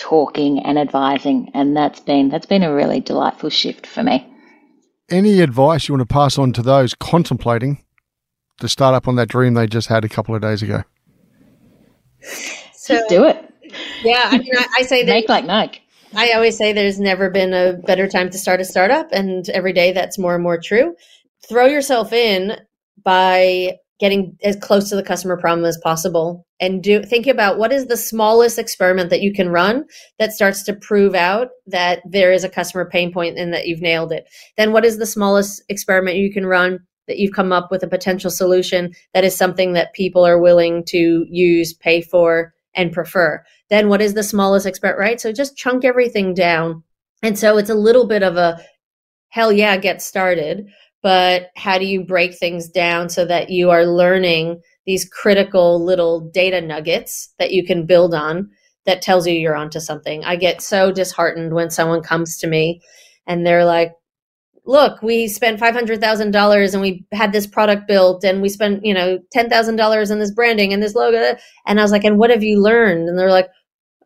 talking 0.00 0.64
and 0.64 0.78
advising, 0.78 1.50
and 1.52 1.76
that's 1.76 2.00
been 2.00 2.30
that's 2.30 2.46
been 2.46 2.62
a 2.62 2.74
really 2.74 3.00
delightful 3.00 3.50
shift 3.50 3.86
for 3.86 4.02
me. 4.02 4.26
Any 5.10 5.40
advice 5.40 5.88
you 5.88 5.94
want 5.94 6.08
to 6.08 6.12
pass 6.12 6.38
on 6.38 6.52
to 6.54 6.62
those 6.62 6.94
contemplating 6.94 7.84
to 8.60 8.68
start 8.68 8.94
up 8.94 9.06
on 9.06 9.16
that 9.16 9.28
dream 9.28 9.54
they 9.54 9.66
just 9.66 9.88
had 9.88 10.04
a 10.04 10.08
couple 10.08 10.34
of 10.34 10.40
days 10.40 10.62
ago? 10.62 10.84
So, 12.72 12.94
just 12.94 13.08
do 13.08 13.24
it. 13.24 13.44
Yeah, 14.02 14.28
I 14.30 14.38
mean, 14.38 14.50
I, 14.56 14.66
I 14.78 14.82
say 14.82 15.04
that 15.04 15.12
make 15.12 15.28
like 15.28 15.44
Nike. 15.44 15.82
I 16.14 16.32
always 16.32 16.56
say 16.56 16.72
there's 16.72 16.98
never 16.98 17.30
been 17.30 17.52
a 17.52 17.74
better 17.74 18.08
time 18.08 18.30
to 18.30 18.38
start 18.38 18.60
a 18.60 18.64
startup, 18.64 19.08
and 19.12 19.48
every 19.50 19.72
day 19.72 19.92
that's 19.92 20.18
more 20.18 20.34
and 20.34 20.42
more 20.42 20.58
true. 20.58 20.96
Throw 21.48 21.66
yourself 21.66 22.12
in 22.12 22.56
by 23.04 23.76
getting 24.00 24.36
as 24.42 24.56
close 24.56 24.88
to 24.88 24.96
the 24.96 25.02
customer 25.02 25.36
problem 25.36 25.64
as 25.66 25.78
possible 25.78 26.46
and 26.58 26.82
do 26.82 27.02
think 27.02 27.26
about 27.26 27.58
what 27.58 27.72
is 27.72 27.86
the 27.86 27.96
smallest 27.96 28.58
experiment 28.58 29.10
that 29.10 29.20
you 29.20 29.32
can 29.32 29.50
run 29.50 29.84
that 30.18 30.32
starts 30.32 30.62
to 30.62 30.72
prove 30.72 31.14
out 31.14 31.48
that 31.66 32.00
there 32.08 32.32
is 32.32 32.42
a 32.42 32.48
customer 32.48 32.88
pain 32.88 33.12
point 33.12 33.38
and 33.38 33.52
that 33.52 33.66
you've 33.66 33.82
nailed 33.82 34.10
it. 34.10 34.26
Then 34.56 34.72
what 34.72 34.86
is 34.86 34.98
the 34.98 35.06
smallest 35.06 35.62
experiment 35.68 36.16
you 36.16 36.32
can 36.32 36.46
run 36.46 36.80
that 37.08 37.18
you've 37.18 37.34
come 37.34 37.52
up 37.52 37.70
with 37.70 37.82
a 37.82 37.88
potential 37.88 38.30
solution 38.30 38.92
that 39.12 39.24
is 39.24 39.36
something 39.36 39.74
that 39.74 39.92
people 39.92 40.26
are 40.26 40.40
willing 40.40 40.82
to 40.86 41.26
use 41.28 41.74
pay 41.74 42.00
for 42.00 42.54
and 42.74 42.92
prefer? 42.92 43.44
Then 43.68 43.88
what 43.88 44.00
is 44.00 44.14
the 44.14 44.22
smallest 44.22 44.66
experiment 44.66 45.00
right? 45.00 45.20
So 45.20 45.32
just 45.32 45.58
chunk 45.58 45.84
everything 45.84 46.32
down. 46.32 46.82
And 47.22 47.38
so 47.38 47.58
it's 47.58 47.70
a 47.70 47.74
little 47.74 48.06
bit 48.06 48.22
of 48.22 48.38
a 48.38 48.60
hell 49.28 49.52
yeah 49.52 49.76
get 49.76 50.02
started 50.02 50.68
but 51.02 51.48
how 51.56 51.78
do 51.78 51.86
you 51.86 52.04
break 52.04 52.34
things 52.34 52.68
down 52.68 53.08
so 53.08 53.24
that 53.24 53.50
you 53.50 53.70
are 53.70 53.86
learning 53.86 54.60
these 54.86 55.08
critical 55.08 55.84
little 55.84 56.20
data 56.20 56.60
nuggets 56.60 57.32
that 57.38 57.52
you 57.52 57.64
can 57.64 57.86
build 57.86 58.14
on 58.14 58.50
that 58.86 59.02
tells 59.02 59.26
you 59.26 59.34
you're 59.34 59.56
onto 59.56 59.80
something. 59.80 60.24
I 60.24 60.36
get 60.36 60.62
so 60.62 60.90
disheartened 60.90 61.54
when 61.54 61.70
someone 61.70 62.02
comes 62.02 62.38
to 62.38 62.46
me 62.46 62.80
and 63.26 63.46
they're 63.46 63.64
like, 63.64 63.92
look, 64.64 65.02
we 65.02 65.28
spent 65.28 65.60
$500,000 65.60 66.72
and 66.72 66.82
we 66.82 67.04
had 67.12 67.32
this 67.32 67.46
product 67.46 67.88
built 67.88 68.24
and 68.24 68.40
we 68.42 68.48
spent, 68.48 68.84
you 68.84 68.94
know, 68.94 69.18
$10,000 69.34 70.10
in 70.10 70.18
this 70.18 70.32
branding 70.32 70.72
and 70.72 70.82
this 70.82 70.94
logo. 70.94 71.36
And 71.66 71.78
I 71.78 71.82
was 71.82 71.92
like, 71.92 72.04
and 72.04 72.18
what 72.18 72.30
have 72.30 72.42
you 72.42 72.60
learned? 72.60 73.08
And 73.08 73.18
they're 73.18 73.30
like, 73.30 73.48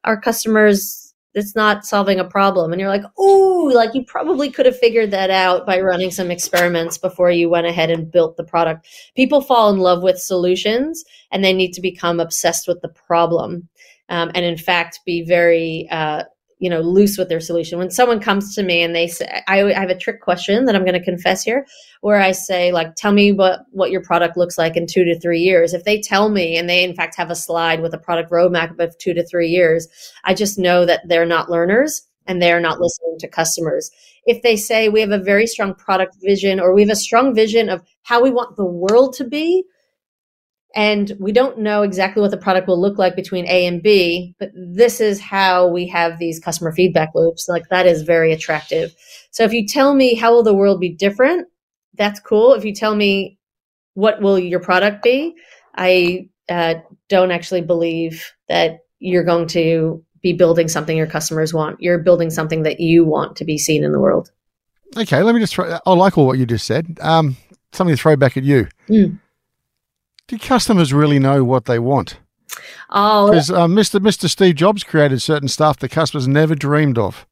our 0.04 0.20
customers 0.20 1.03
it's 1.34 1.54
not 1.54 1.84
solving 1.84 2.20
a 2.20 2.24
problem. 2.24 2.72
And 2.72 2.80
you're 2.80 2.90
like 2.90 3.04
oh 3.18 3.70
like 3.74 3.94
you 3.94 4.04
probably 4.04 4.50
could 4.50 4.66
have 4.66 4.78
figured 4.78 5.10
that 5.10 5.30
out 5.30 5.66
by 5.66 5.80
running 5.80 6.10
some 6.10 6.30
experiments 6.30 6.98
before 6.98 7.30
you 7.30 7.48
went 7.48 7.66
ahead 7.66 7.90
and 7.90 8.10
built 8.10 8.36
the 8.36 8.44
product. 8.44 8.86
People 9.16 9.40
fall 9.40 9.70
in 9.70 9.78
love 9.78 10.02
with 10.02 10.18
solutions 10.18 11.04
and 11.30 11.44
they 11.44 11.52
need 11.52 11.72
to 11.72 11.80
become 11.80 12.20
obsessed 12.20 12.68
with 12.68 12.80
the 12.80 12.88
problem 12.88 13.68
um, 14.08 14.30
and 14.34 14.44
in 14.44 14.56
fact 14.56 15.00
be 15.04 15.24
very 15.24 15.88
uh, 15.90 16.24
you 16.58 16.70
know 16.70 16.80
loose 16.80 17.18
with 17.18 17.28
their 17.28 17.40
solution. 17.40 17.78
When 17.78 17.90
someone 17.90 18.20
comes 18.20 18.54
to 18.54 18.62
me 18.62 18.82
and 18.82 18.94
they 18.94 19.08
say 19.08 19.42
I, 19.46 19.64
I 19.64 19.80
have 19.80 19.90
a 19.90 19.96
trick 19.96 20.20
question 20.20 20.64
that 20.64 20.76
i'm 20.76 20.84
going 20.84 20.98
to 20.98 21.04
confess 21.04 21.42
here 21.42 21.66
where 22.00 22.20
i 22.20 22.32
say 22.32 22.72
like 22.72 22.94
tell 22.96 23.12
me 23.12 23.32
what 23.32 23.60
what 23.70 23.90
your 23.90 24.02
product 24.02 24.36
looks 24.36 24.58
like 24.58 24.76
in 24.76 24.86
two 24.86 25.04
to 25.04 25.18
three 25.18 25.40
years. 25.40 25.74
If 25.74 25.84
they 25.84 26.00
tell 26.00 26.28
me 26.28 26.56
and 26.56 26.68
they 26.68 26.84
in 26.84 26.94
fact 26.94 27.16
have 27.16 27.30
a 27.30 27.36
slide 27.36 27.80
with 27.80 27.94
a 27.94 27.98
product 27.98 28.30
roadmap 28.30 28.78
of 28.78 28.96
two 28.98 29.14
to 29.14 29.26
three 29.26 29.48
years 29.48 29.88
i 30.24 30.34
just 30.34 30.58
know 30.58 30.84
that 30.86 31.00
they're 31.08 31.26
not 31.26 31.50
learners 31.50 32.06
and 32.26 32.40
they're 32.40 32.60
not 32.60 32.80
listening 32.80 33.16
to 33.18 33.28
customers. 33.28 33.90
If 34.26 34.42
they 34.42 34.56
say 34.56 34.88
we 34.88 35.00
have 35.00 35.10
a 35.10 35.18
very 35.18 35.46
strong 35.46 35.74
product 35.74 36.16
vision 36.22 36.60
or 36.60 36.74
we 36.74 36.82
have 36.82 36.90
a 36.90 36.96
strong 36.96 37.34
vision 37.34 37.68
of 37.68 37.82
how 38.02 38.22
we 38.22 38.30
want 38.30 38.56
the 38.56 38.64
world 38.64 39.14
to 39.14 39.24
be 39.24 39.64
and 40.74 41.12
we 41.20 41.30
don't 41.30 41.58
know 41.58 41.82
exactly 41.82 42.20
what 42.20 42.32
the 42.32 42.36
product 42.36 42.66
will 42.66 42.80
look 42.80 42.98
like 42.98 43.14
between 43.14 43.46
A 43.46 43.66
and 43.66 43.80
B, 43.80 44.34
but 44.40 44.50
this 44.54 45.00
is 45.00 45.20
how 45.20 45.68
we 45.68 45.86
have 45.86 46.18
these 46.18 46.40
customer 46.40 46.72
feedback 46.72 47.10
loops. 47.14 47.48
Like 47.48 47.68
that 47.70 47.86
is 47.86 48.02
very 48.02 48.32
attractive. 48.32 48.92
So 49.30 49.44
if 49.44 49.52
you 49.52 49.66
tell 49.66 49.94
me 49.94 50.14
how 50.14 50.32
will 50.32 50.42
the 50.42 50.54
world 50.54 50.80
be 50.80 50.92
different, 50.92 51.46
that's 51.94 52.18
cool. 52.18 52.54
If 52.54 52.64
you 52.64 52.74
tell 52.74 52.96
me 52.96 53.38
what 53.94 54.20
will 54.20 54.38
your 54.38 54.58
product 54.58 55.04
be, 55.04 55.34
I 55.76 56.28
uh, 56.48 56.74
don't 57.08 57.30
actually 57.30 57.62
believe 57.62 58.32
that 58.48 58.80
you're 58.98 59.24
going 59.24 59.46
to 59.48 60.04
be 60.22 60.32
building 60.32 60.66
something 60.66 60.96
your 60.96 61.06
customers 61.06 61.54
want. 61.54 61.80
You're 61.80 61.98
building 61.98 62.30
something 62.30 62.64
that 62.64 62.80
you 62.80 63.04
want 63.04 63.36
to 63.36 63.44
be 63.44 63.58
seen 63.58 63.84
in 63.84 63.92
the 63.92 64.00
world. 64.00 64.32
Okay, 64.96 65.22
let 65.22 65.34
me 65.34 65.40
just 65.40 65.54
throw. 65.54 65.78
I 65.86 65.92
like 65.92 66.18
all 66.18 66.26
what 66.26 66.38
you 66.38 66.46
just 66.46 66.66
said. 66.66 66.98
Um, 67.00 67.36
something 67.72 67.94
to 67.94 68.00
throw 68.00 68.16
back 68.16 68.36
at 68.36 68.42
you. 68.42 68.66
Mm 68.88 69.20
do 70.28 70.38
customers 70.38 70.92
really 70.92 71.18
know 71.18 71.44
what 71.44 71.66
they 71.66 71.78
want? 71.78 72.18
Oh, 72.90 73.30
because 73.30 73.50
uh, 73.50 73.66
Mr. 73.66 74.00
Mr. 74.00 74.28
Steve 74.28 74.54
Jobs 74.54 74.84
created 74.84 75.20
certain 75.20 75.48
stuff 75.48 75.78
the 75.78 75.88
customers 75.88 76.28
never 76.28 76.54
dreamed 76.54 76.98
of. 76.98 77.26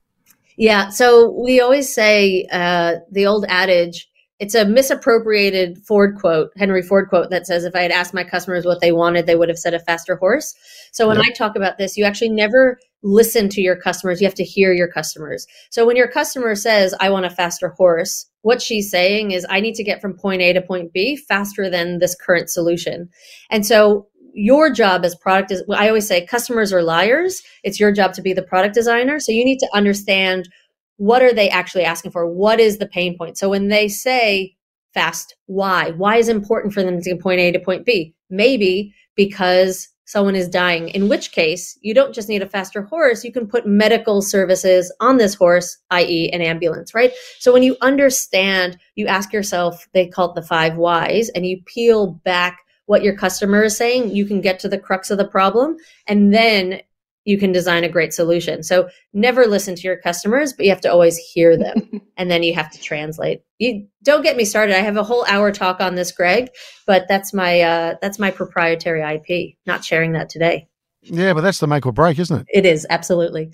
Yeah, 0.57 0.91
so 0.91 1.31
we 1.31 1.61
always 1.61 1.95
say 1.95 2.47
uh, 2.53 2.97
the 3.11 3.27
old 3.27 3.45
adage. 3.49 4.09
It's 4.43 4.57
a 4.57 4.65
misappropriated 4.65 5.79
Ford 5.87 6.19
quote, 6.19 6.51
Henry 6.57 6.83
Ford 6.83 7.09
quote, 7.09 7.31
that 7.31 7.47
says, 7.47 7.65
"If 7.65 7.77
I 7.77 7.83
had 7.83 7.93
asked 7.93 8.13
my 8.13 8.25
customers 8.25 8.65
what 8.65 8.81
they 8.81 8.91
wanted, 8.91 9.25
they 9.25 9.37
would 9.37 9.49
have 9.49 9.59
said 9.59 9.73
a 9.73 9.79
faster 9.79 10.17
horse." 10.17 10.53
So 10.91 11.07
when 11.07 11.19
yep. 11.19 11.27
I 11.29 11.33
talk 11.33 11.55
about 11.55 11.79
this, 11.79 11.97
you 11.97 12.05
actually 12.05 12.31
never 12.31 12.77
listen 13.05 13.49
to 13.51 13.61
your 13.61 13.77
customers. 13.77 14.21
You 14.21 14.27
have 14.27 14.35
to 14.35 14.45
hear 14.45 14.73
your 14.73 14.89
customers. 14.89 15.47
So 15.71 15.87
when 15.87 15.97
your 15.97 16.09
customer 16.09 16.57
says, 16.57 16.93
I 16.99 17.09
want 17.11 17.25
a 17.25 17.31
faster 17.31 17.69
horse, 17.69 18.27
what 18.43 18.61
she's 18.61 18.91
saying 18.91 19.31
is, 19.31 19.47
I 19.49 19.61
need 19.61 19.77
to 19.77 19.85
get 19.85 20.01
from 20.01 20.19
point 20.19 20.43
A 20.43 20.53
to 20.53 20.61
point 20.61 20.93
B 20.93 21.17
faster 21.17 21.71
than 21.71 22.01
this 22.01 22.17
current 22.17 22.51
solution. 22.51 23.09
And 23.49 23.65
so 23.65 24.09
your 24.35 24.71
job 24.73 25.05
as 25.05 25.15
product 25.15 25.53
is, 25.53 25.63
I 25.71 25.89
always 25.89 26.09
say 26.09 26.27
customers 26.27 26.73
are 26.73 26.83
liars. 26.83 27.43
It's 27.63 27.79
your 27.79 27.93
job 27.93 28.15
to 28.15 28.23
be 28.23 28.33
the 28.33 28.43
product 28.43 28.75
designer. 28.75 29.21
So 29.21 29.31
you 29.31 29.45
need 29.45 29.59
to 29.59 29.69
understand 29.73 30.49
what 31.03 31.21
are 31.21 31.35
they 31.35 31.51
actually 31.51 31.83
asking 31.83 32.13
for? 32.13 32.29
What 32.29 32.61
is 32.61 32.79
the 32.79 32.87
pain 32.87 33.19
point? 33.19 33.37
So 33.37 33.51
when 33.51 33.67
they 33.67 33.89
say 33.89 34.55
fast, 34.95 35.35
why? 35.47 35.91
Why 35.97 36.19
is 36.19 36.29
it 36.29 36.37
important 36.37 36.73
for 36.73 36.85
them 36.85 37.01
to 37.01 37.11
get 37.11 37.21
point 37.21 37.41
A 37.41 37.51
to 37.51 37.59
point 37.59 37.85
B? 37.85 38.15
Maybe 38.31 38.95
because 39.17 39.89
someone 40.05 40.37
is 40.37 40.49
dying, 40.49 40.91
in 40.91 41.09
which 41.09 41.33
case 41.33 41.77
you 41.81 41.93
don't 41.93 42.15
just 42.15 42.29
need 42.29 42.41
a 42.41 42.49
faster 42.49 42.83
horse, 42.83 43.25
you 43.25 43.33
can 43.33 43.49
put 43.49 43.67
medical 43.67 44.23
services 44.23 44.95
on 45.01 45.17
this 45.17 45.35
horse, 45.35 45.77
i.e., 45.91 46.31
an 46.33 46.41
ambulance, 46.41 46.95
right? 46.95 47.13
So 47.41 47.53
when 47.53 47.65
you 47.65 47.77
understand, 47.81 48.79
you 48.95 49.09
ask 49.09 49.33
yourself, 49.33 49.89
they 49.95 50.07
call 50.07 50.31
it 50.31 50.37
the 50.37 50.47
five 50.47 50.77
whys, 50.77 51.31
and 51.31 51.45
you 51.45 51.63
peel 51.67 52.13
back 52.25 52.61
what 52.87 53.03
your 53.03 53.17
customer 53.17 53.65
is 53.65 53.77
saying, 53.77 54.15
you 54.15 54.25
can 54.25 54.41
get 54.41 54.61
to 54.61 54.69
the 54.69 54.79
crux 54.79 55.11
of 55.11 55.19
the 55.19 55.27
problem. 55.27 55.77
And 56.07 56.33
then 56.33 56.81
you 57.25 57.39
can 57.39 57.53
design 57.53 57.85
a 57.85 57.89
great 57.89 58.13
solution. 58.13 58.63
So 58.63 58.89
never 59.13 59.47
listen 59.47 59.75
to 59.77 59.83
your 59.83 59.97
customers, 59.97 60.53
but 60.53 60.65
you 60.65 60.71
have 60.71 60.81
to 60.83 60.93
always 60.93 61.17
hear 61.17 61.57
them 61.57 62.01
and 62.17 62.31
then 62.31 62.43
you 62.43 62.55
have 62.55 62.71
to 62.73 62.81
translate. 62.81 63.43
You 63.59 63.87
don't 64.03 64.23
get 64.23 64.37
me 64.37 64.45
started. 64.45 64.77
I 64.77 64.81
have 64.81 64.97
a 64.97 65.05
whole 65.05 65.25
hour 65.27 65.53
talk 65.53 65.81
on 65.81 65.95
this, 65.95 66.13
Greg, 66.13 66.51
but 66.87 67.07
that's 67.09 67.33
my 67.33 67.61
uh, 67.61 67.95
that's 68.03 68.19
my 68.19 68.31
proprietary 68.31 69.03
IP. 69.03 69.57
Not 69.67 69.85
sharing 69.85 70.13
that 70.13 70.29
today. 70.29 70.69
Yeah, 71.05 71.33
but 71.33 71.41
that's 71.41 71.59
the 71.59 71.67
make 71.67 71.85
or 71.85 71.93
break, 71.93 72.19
isn't 72.21 72.43
it? 72.43 72.47
It 72.53 72.65
is 72.65 72.87
absolutely, 72.89 73.51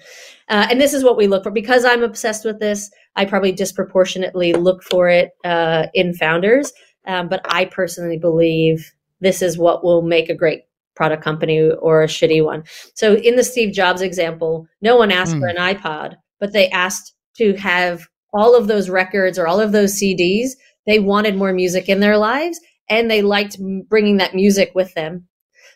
uh, 0.49 0.67
and 0.71 0.79
this 0.79 0.93
is 0.93 1.03
what 1.03 1.17
we 1.17 1.27
look 1.27 1.45
for. 1.45 1.51
Because 1.51 1.85
I'm 1.85 2.03
obsessed 2.03 2.45
with 2.45 2.59
this, 2.59 2.91
I 3.17 3.25
probably 3.25 3.53
disproportionately 3.53 4.53
look 4.53 4.83
for 4.83 5.09
it 5.09 5.31
uh, 5.45 5.87
in 5.95 6.15
founders. 6.15 6.73
Um, 7.07 7.29
but 7.29 7.41
I 7.49 7.65
personally 7.65 8.19
believe 8.19 8.93
this 9.21 9.41
is 9.41 9.59
what 9.59 9.83
will 9.83 10.03
make 10.03 10.29
a 10.29 10.35
great 10.35 10.68
product 10.99 11.23
company 11.23 11.61
or 11.61 12.03
a 12.03 12.09
shitty 12.09 12.45
one. 12.45 12.65
So 12.95 13.15
in 13.15 13.37
the 13.37 13.45
Steve 13.45 13.73
Jobs 13.73 14.03
example, 14.03 14.67
no 14.83 14.97
one 14.97 15.13
asked 15.13 15.37
mm. 15.37 15.41
for 15.41 15.49
hmm. 15.49 15.57
an 15.57 15.77
iPod, 15.77 16.17
but 16.41 16.53
they 16.53 16.69
asked 16.71 17.15
to 17.37 17.55
have 17.55 18.09
all 18.35 18.57
of 18.57 18.67
those 18.67 18.91
records 18.91 19.39
or 19.39 19.47
all 19.47 19.61
of 19.61 19.71
those 19.71 19.95
CDs. 19.95 20.51
They 20.89 20.99
wanted 20.99 21.37
more 21.37 21.53
music 21.53 21.89
in 21.89 22.01
their 22.01 22.19
lives 22.19 22.59
and 22.91 23.09
they 23.09 23.23
liked 23.23 23.57
bringing 23.89 24.17
that 24.17 24.35
music 24.35 24.73
with 24.75 24.93
them. 24.95 25.29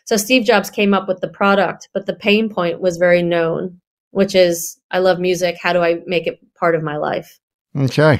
So 0.03 0.17
Steve 0.17 0.43
Jobs 0.43 0.69
came 0.69 0.93
up 0.93 1.07
with 1.07 1.21
the 1.21 1.29
product, 1.29 1.87
but 1.93 2.05
the 2.05 2.15
pain 2.15 2.49
point 2.49 2.81
was 2.81 2.97
very 2.97 3.23
known, 3.23 3.79
which 4.11 4.35
is 4.35 4.77
I 4.91 4.99
love 4.99 5.19
music. 5.19 5.55
How 5.61 5.71
do 5.71 5.79
I 5.79 6.01
make 6.05 6.27
it 6.27 6.39
part 6.59 6.75
of 6.75 6.83
my 6.83 6.97
life? 6.97 7.39
Okay. 7.77 8.19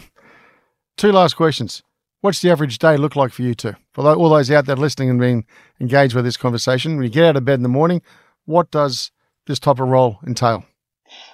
Two 0.95 1.11
last 1.11 1.33
questions. 1.33 1.83
What's 2.23 2.41
the 2.41 2.51
average 2.51 2.79
day 2.79 2.95
look 2.95 3.17
like 3.17 3.33
for 3.33 3.41
you 3.41 3.53
two? 3.53 3.73
For 3.91 4.07
all 4.07 4.29
those 4.29 4.49
out 4.49 4.65
there 4.65 4.77
listening 4.77 5.09
and 5.09 5.19
being 5.19 5.45
engaged 5.81 6.15
with 6.15 6.23
this 6.23 6.37
conversation, 6.37 6.95
when 6.95 7.03
you 7.03 7.09
get 7.11 7.25
out 7.25 7.35
of 7.35 7.43
bed 7.43 7.55
in 7.55 7.63
the 7.63 7.69
morning, 7.69 8.01
what 8.45 8.71
does 8.71 9.11
this 9.45 9.59
type 9.59 9.81
of 9.81 9.89
role 9.89 10.19
entail? 10.25 10.65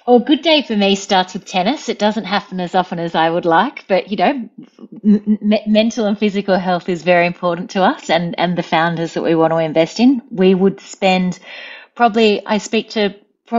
Well, 0.06 0.16
a 0.18 0.20
good 0.24 0.42
day 0.42 0.62
for 0.62 0.76
me 0.76 0.96
starts 0.96 1.34
with 1.34 1.46
tennis. 1.46 1.88
It 1.88 1.98
doesn't 2.00 2.24
happen 2.24 2.60
as 2.60 2.74
often 2.74 2.98
as 2.98 3.14
I 3.14 3.30
would 3.30 3.46
like, 3.46 3.86
but 3.88 4.10
you 4.10 4.16
know, 4.16 4.50
m- 5.04 5.38
mental 5.66 6.06
and 6.06 6.18
physical 6.18 6.58
health 6.58 6.88
is 6.88 7.02
very 7.04 7.26
important 7.26 7.70
to 7.70 7.82
us 7.84 8.10
and, 8.10 8.38
and 8.38 8.58
the 8.58 8.64
founders 8.64 9.14
that 9.14 9.22
we 9.22 9.36
want 9.36 9.52
to 9.52 9.58
invest 9.58 10.00
in. 10.00 10.22
We 10.30 10.54
would 10.54 10.80
spend 10.80 11.38
probably, 11.94 12.44
I 12.46 12.58
speak 12.58 12.90
to 12.90 13.14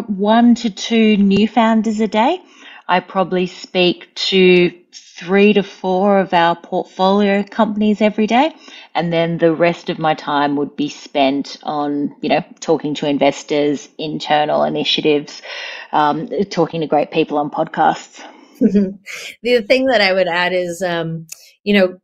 one 0.07 0.55
to 0.55 0.69
two 0.69 1.17
new 1.17 1.47
founders 1.47 2.01
a 2.01 2.09
day. 2.09 2.41
I 2.87 2.99
probably 2.99 3.47
speak 3.47 4.13
to 4.15 4.73
three 5.21 5.53
to 5.53 5.63
four 5.63 6.19
of 6.19 6.33
our 6.33 6.55
portfolio 6.55 7.43
companies 7.43 8.01
every 8.01 8.27
day. 8.27 8.53
And 8.95 9.13
then 9.13 9.37
the 9.37 9.53
rest 9.53 9.89
of 9.89 9.99
my 9.99 10.15
time 10.15 10.55
would 10.57 10.75
be 10.75 10.89
spent 10.89 11.57
on, 11.63 12.15
you 12.21 12.29
know, 12.29 12.43
talking 12.59 12.95
to 12.95 13.07
investors, 13.07 13.87
internal 13.99 14.63
initiatives, 14.63 15.41
um, 15.91 16.27
talking 16.49 16.81
to 16.81 16.87
great 16.87 17.11
people 17.11 17.37
on 17.37 17.51
podcasts. 17.51 18.23
the 18.59 19.61
thing 19.67 19.85
that 19.85 20.01
I 20.01 20.11
would 20.13 20.27
add 20.27 20.53
is, 20.53 20.81
um, 20.81 21.27
you 21.63 21.73
know, 21.75 21.99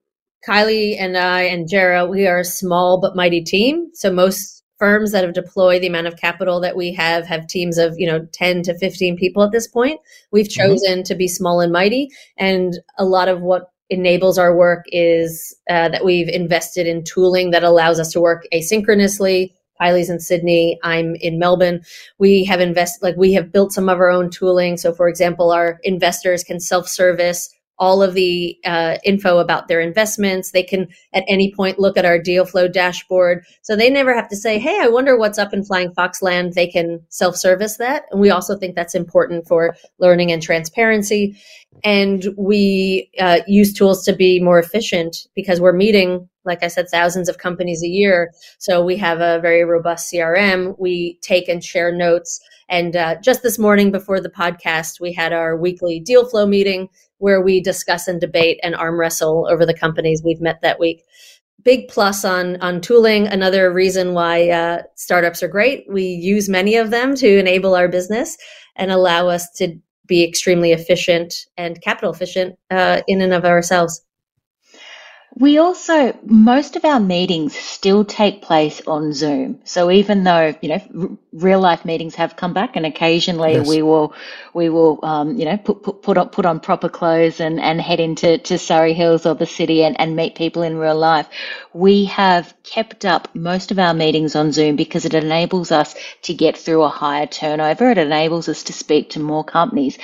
Kylie 0.47 0.95
and 0.99 1.17
I 1.17 1.43
and 1.43 1.67
Jara, 1.67 2.05
we 2.05 2.27
are 2.27 2.39
a 2.39 2.45
small 2.45 3.01
but 3.01 3.15
mighty 3.15 3.43
team. 3.43 3.89
So 3.93 4.11
most 4.13 4.56
firms 4.77 5.11
that 5.11 5.23
have 5.23 5.33
deployed 5.33 5.81
the 5.81 5.87
amount 5.87 6.07
of 6.07 6.17
capital 6.17 6.59
that 6.59 6.75
we 6.75 6.93
have 6.93 7.25
have 7.25 7.47
teams 7.47 7.77
of 7.77 7.95
you 7.97 8.07
know 8.07 8.27
10 8.31 8.63
to 8.63 8.77
15 8.77 9.17
people 9.17 9.43
at 9.43 9.51
this 9.51 9.67
point 9.67 9.99
we've 10.31 10.47
mm-hmm. 10.47 10.69
chosen 10.69 10.93
mm-hmm. 10.99 11.03
to 11.03 11.15
be 11.15 11.27
small 11.27 11.59
and 11.59 11.71
mighty 11.71 12.09
and 12.37 12.79
a 12.97 13.05
lot 13.05 13.27
of 13.27 13.41
what 13.41 13.71
enables 13.89 14.37
our 14.37 14.55
work 14.55 14.83
is 14.87 15.55
uh, 15.69 15.87
that 15.89 16.03
we've 16.03 16.27
invested 16.27 16.87
in 16.87 17.03
tooling 17.03 17.51
that 17.51 17.63
allows 17.63 17.99
us 17.99 18.11
to 18.11 18.19
work 18.19 18.45
asynchronously 18.53 19.51
Kylie's 19.79 20.09
in 20.09 20.19
Sydney. 20.19 20.79
I'm 20.83 21.15
in 21.15 21.39
Melbourne. 21.39 21.83
We 22.17 22.43
have 22.45 22.59
invested, 22.59 23.03
like 23.03 23.15
we 23.15 23.33
have 23.33 23.51
built 23.51 23.71
some 23.71 23.89
of 23.89 23.99
our 23.99 24.09
own 24.09 24.29
tooling. 24.29 24.77
So, 24.77 24.93
for 24.93 25.07
example, 25.07 25.51
our 25.51 25.79
investors 25.83 26.43
can 26.43 26.59
self-service 26.59 27.49
all 27.79 28.01
of 28.01 28.13
the 28.13 28.57
uh, 28.65 28.97
info 29.03 29.37
about 29.37 29.67
their 29.67 29.79
investments. 29.79 30.51
They 30.51 30.63
can 30.63 30.87
at 31.13 31.23
any 31.27 31.53
point 31.53 31.79
look 31.79 31.97
at 31.97 32.05
our 32.05 32.19
deal 32.19 32.45
flow 32.45 32.67
dashboard. 32.67 33.43
So 33.61 33.75
they 33.75 33.89
never 33.89 34.15
have 34.15 34.29
to 34.29 34.35
say, 34.35 34.57
Hey, 34.57 34.79
I 34.81 34.87
wonder 34.87 35.17
what's 35.17 35.37
up 35.37 35.53
in 35.53 35.63
Flying 35.63 35.93
Fox 35.93 36.21
land. 36.21 36.53
They 36.53 36.67
can 36.67 36.99
self 37.09 37.35
service 37.35 37.77
that. 37.77 38.05
And 38.11 38.19
we 38.19 38.29
also 38.29 38.57
think 38.57 38.75
that's 38.75 38.95
important 38.95 39.47
for 39.47 39.75
learning 39.99 40.31
and 40.31 40.41
transparency. 40.41 41.37
And 41.83 42.25
we 42.37 43.11
uh, 43.19 43.39
use 43.45 43.73
tools 43.73 44.03
to 44.05 44.13
be 44.13 44.39
more 44.39 44.57
efficient 44.57 45.27
because 45.35 45.61
we're 45.61 45.73
meeting, 45.73 46.27
like 46.43 46.63
I 46.63 46.67
said, 46.67 46.89
thousands 46.89 47.29
of 47.29 47.37
companies 47.37 47.83
a 47.83 47.87
year. 47.87 48.31
So 48.57 48.83
we 48.83 48.97
have 48.97 49.21
a 49.21 49.39
very 49.39 49.63
robust 49.63 50.11
CRM. 50.11 50.75
We 50.79 51.19
take 51.21 51.47
and 51.47 51.63
share 51.63 51.91
notes. 51.91 52.39
And 52.69 52.95
uh, 52.95 53.15
just 53.21 53.43
this 53.43 53.59
morning 53.59 53.91
before 53.91 54.19
the 54.19 54.29
podcast, 54.29 54.99
we 54.99 55.13
had 55.13 55.33
our 55.33 55.55
weekly 55.55 55.99
deal 55.99 56.27
flow 56.27 56.45
meeting 56.45 56.89
where 57.19 57.41
we 57.41 57.61
discuss 57.61 58.07
and 58.07 58.21
debate 58.21 58.59
and 58.63 58.75
arm 58.75 58.99
wrestle 58.99 59.47
over 59.49 59.65
the 59.65 59.73
companies 59.73 60.21
we've 60.23 60.41
met 60.41 60.61
that 60.61 60.79
week. 60.79 61.03
Big 61.63 61.87
plus 61.87 62.23
on 62.23 62.61
on 62.61 62.81
tooling. 62.81 63.27
Another 63.27 63.73
reason 63.73 64.13
why 64.13 64.49
uh, 64.49 64.83
startups 64.95 65.41
are 65.43 65.47
great. 65.47 65.85
We 65.89 66.03
use 66.03 66.47
many 66.47 66.75
of 66.75 66.91
them 66.91 67.15
to 67.15 67.37
enable 67.37 67.75
our 67.75 67.87
business 67.87 68.37
and 68.75 68.91
allow 68.91 69.27
us 69.27 69.49
to 69.57 69.77
be 70.05 70.23
extremely 70.23 70.71
efficient 70.71 71.33
and 71.57 71.81
capital 71.81 72.13
efficient 72.13 72.57
uh, 72.71 73.01
in 73.07 73.21
and 73.21 73.33
of 73.33 73.43
ourselves. 73.43 74.01
We 75.39 75.59
also, 75.59 76.17
most 76.25 76.77
of 76.77 76.83
our 76.83 76.99
meetings 76.99 77.55
still 77.55 78.03
take 78.03 78.41
place 78.41 78.81
on 78.87 79.13
Zoom. 79.13 79.59
So 79.65 79.91
even 79.91 80.23
though, 80.23 80.55
you 80.61 80.69
know, 80.69 80.81
r- 80.99 81.09
real 81.31 81.59
life 81.59 81.85
meetings 81.85 82.15
have 82.15 82.35
come 82.35 82.53
back 82.53 82.75
and 82.75 82.87
occasionally 82.87 83.53
yes. 83.53 83.67
we 83.67 83.83
will, 83.83 84.15
we 84.55 84.69
will, 84.69 84.99
um, 85.05 85.37
you 85.37 85.45
know, 85.45 85.57
put, 85.57 85.83
put, 85.83 86.01
put 86.01 86.17
on, 86.17 86.29
put 86.29 86.47
on 86.47 86.59
proper 86.59 86.89
clothes 86.89 87.39
and, 87.39 87.59
and 87.59 87.79
head 87.79 87.99
into 87.99 88.39
to 88.39 88.57
Surry 88.57 88.93
Hills 88.93 89.27
or 89.27 89.35
the 89.35 89.45
city 89.45 89.83
and, 89.83 89.99
and 90.01 90.15
meet 90.15 90.33
people 90.33 90.63
in 90.63 90.75
real 90.75 90.97
life. 90.97 91.27
We 91.71 92.05
have 92.05 92.55
kept 92.63 93.05
up 93.05 93.35
most 93.35 93.69
of 93.69 93.77
our 93.77 93.93
meetings 93.93 94.35
on 94.35 94.51
Zoom 94.51 94.75
because 94.75 95.05
it 95.05 95.13
enables 95.13 95.71
us 95.71 95.93
to 96.23 96.33
get 96.33 96.57
through 96.57 96.81
a 96.81 96.89
higher 96.89 97.27
turnover. 97.27 97.91
It 97.91 97.99
enables 97.99 98.49
us 98.49 98.63
to 98.63 98.73
speak 98.73 99.11
to 99.11 99.19
more 99.19 99.43
companies. 99.43 99.99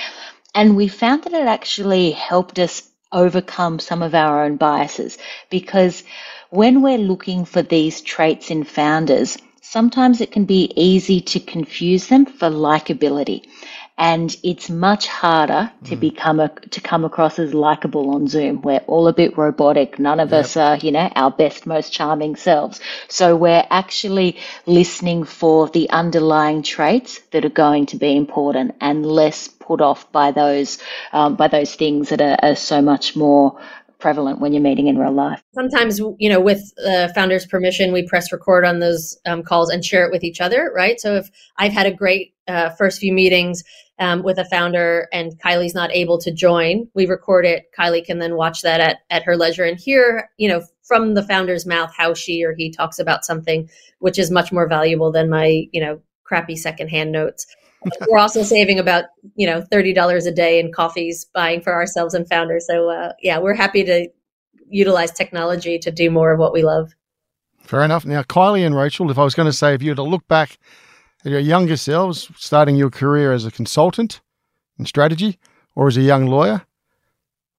And 0.54 0.76
we 0.76 0.88
found 0.90 1.24
that 1.24 1.34
it 1.34 1.48
actually 1.48 2.12
helped 2.12 2.60
us 2.60 2.88
overcome 3.14 3.80
some 3.80 4.02
of 4.02 4.14
our 4.14 4.44
own 4.44 4.58
biases 4.58 5.18
because 5.50 6.04
when 6.50 6.82
we're 6.82 6.98
looking 6.98 7.46
for 7.46 7.62
these 7.62 8.02
traits 8.02 8.52
in 8.52 8.64
founders, 8.64 9.38
sometimes 9.62 10.22
it 10.22 10.32
can 10.32 10.46
be 10.46 10.72
easy 10.76 11.20
to 11.20 11.40
confuse 11.40 12.08
them 12.08 12.28
for 12.28 12.48
likability. 12.50 13.44
And 13.98 14.36
it's 14.44 14.70
much 14.70 15.08
harder 15.08 15.72
to 15.86 15.96
mm. 15.96 16.00
become 16.00 16.40
a, 16.40 16.50
to 16.50 16.82
come 16.82 17.06
across 17.06 17.40
as 17.40 17.54
likable 17.54 18.10
on 18.12 18.28
Zoom. 18.28 18.62
We're 18.62 18.84
all 18.88 19.08
a 19.08 19.14
bit 19.14 19.38
robotic. 19.38 19.98
None 19.98 20.20
of 20.20 20.32
yep. 20.32 20.46
us 20.46 20.58
are, 20.58 20.78
you 20.78 20.92
know, 20.92 21.12
our 21.16 21.32
best, 21.32 21.66
most 21.66 21.94
charming 21.94 22.36
selves. 22.36 22.80
So 23.08 23.36
we're 23.36 23.66
actually 23.70 24.38
listening 24.66 25.24
for 25.24 25.70
the 25.70 25.90
underlying 25.90 26.64
traits 26.64 27.20
that 27.32 27.46
are 27.46 27.50
going 27.50 27.86
to 27.88 27.98
be 27.98 28.16
important 28.16 28.76
and 28.82 29.06
less 29.06 29.50
put 29.66 29.82
off 29.82 30.12
by 30.12 30.32
those 30.32 30.82
um, 31.12 31.36
by 31.36 31.48
those 31.48 31.76
things 31.76 32.10
that 32.10 32.22
are, 32.22 32.38
are 32.42 32.56
so 32.56 32.82
much 32.82 33.16
more 33.16 33.60
prevalent 34.04 34.42
when 34.42 34.52
you're 34.52 34.62
meeting 34.62 34.88
in 34.88 34.98
real 34.98 35.14
life. 35.14 35.42
Sometimes, 35.56 35.98
you 36.20 36.30
know, 36.30 36.42
with 36.42 36.62
the 36.76 37.10
founder's 37.16 37.46
permission, 37.46 37.94
we 37.94 38.06
press 38.06 38.34
record 38.34 38.66
on 38.66 38.80
those 38.80 39.18
um, 39.26 39.44
calls 39.44 39.70
and 39.70 39.84
share 39.84 40.06
it 40.06 40.12
with 40.12 40.26
each 40.26 40.42
other, 40.42 40.70
right? 40.76 41.00
So 41.00 41.16
if 41.16 41.32
I've 41.58 41.72
had 41.72 41.86
a 41.86 41.94
great 41.94 42.34
uh, 42.46 42.72
first 42.72 43.00
few 43.00 43.14
meetings 43.14 43.64
um, 44.00 44.22
with 44.22 44.38
a 44.38 44.46
founder 44.46 45.08
and 45.14 45.40
Kylie's 45.40 45.74
not 45.74 45.90
able 45.94 46.18
to 46.20 46.34
join, 46.34 46.90
we 46.94 47.06
record 47.06 47.46
it. 47.46 47.68
Kylie 47.80 48.04
can 48.06 48.20
then 48.20 48.36
watch 48.36 48.62
that 48.64 48.82
at, 48.82 48.98
at 49.10 49.24
her 49.24 49.38
leisure 49.38 49.64
and 49.64 49.80
hear, 49.80 50.30
you 50.38 50.50
know, 50.50 50.62
from 50.84 51.14
the 51.14 51.24
founder's 51.24 51.66
mouth 51.66 51.94
how 51.96 52.14
she 52.14 52.44
or 52.44 52.54
he 52.54 52.70
talks 52.70 53.00
about 53.00 53.24
something, 53.24 53.70
which 54.00 54.20
is 54.20 54.30
much 54.30 54.52
more 54.52 54.68
valuable 54.68 55.14
than 55.14 55.30
my, 55.30 55.64
you 55.72 55.80
know, 55.80 56.02
crappy 56.26 56.58
secondhand 56.58 57.14
notes. 57.14 57.48
We're 58.10 58.18
also 58.18 58.44
saving 58.44 58.80
about 58.80 59.06
you 59.36 59.48
know 59.48 59.62
thirty 59.72 59.94
dollars 59.94 60.26
a 60.26 60.32
day 60.32 60.60
in 60.60 60.72
coffees 60.72 61.26
buying 61.34 61.62
for 61.62 61.74
ourselves 61.74 62.14
and 62.14 62.28
founders. 62.28 62.68
So 62.68 62.90
uh, 62.90 63.14
yeah, 63.22 63.40
we're 63.40 63.54
happy 63.54 63.84
to 63.84 64.08
utilize 64.70 65.12
technology 65.12 65.78
to 65.80 65.92
do 65.92 66.10
more 66.10 66.32
of 66.32 66.40
what 66.40 66.54
we 66.54 66.64
love. 66.64 66.94
Fair 67.62 67.84
enough. 67.84 68.06
Now, 68.06 68.24
Kylie 68.24 68.66
and 68.66 68.76
Rachel, 68.76 69.10
if 69.10 69.18
I 69.18 69.24
was 69.24 69.36
going 69.36 69.46
to 69.46 69.54
say, 69.54 69.74
if 69.74 69.82
you 69.82 69.92
were 69.92 69.96
to 69.96 70.04
look 70.04 70.28
back 70.28 70.58
at 71.24 71.32
your 71.32 71.40
younger 71.40 71.78
selves, 71.78 72.30
starting 72.36 72.76
your 72.76 72.90
career 72.90 73.32
as 73.32 73.46
a 73.46 73.52
consultant 73.52 74.22
in 74.78 74.86
strategy 74.86 75.40
or 75.76 75.88
as 75.88 75.96
a 75.96 76.02
young 76.02 76.28
lawyer, 76.28 76.66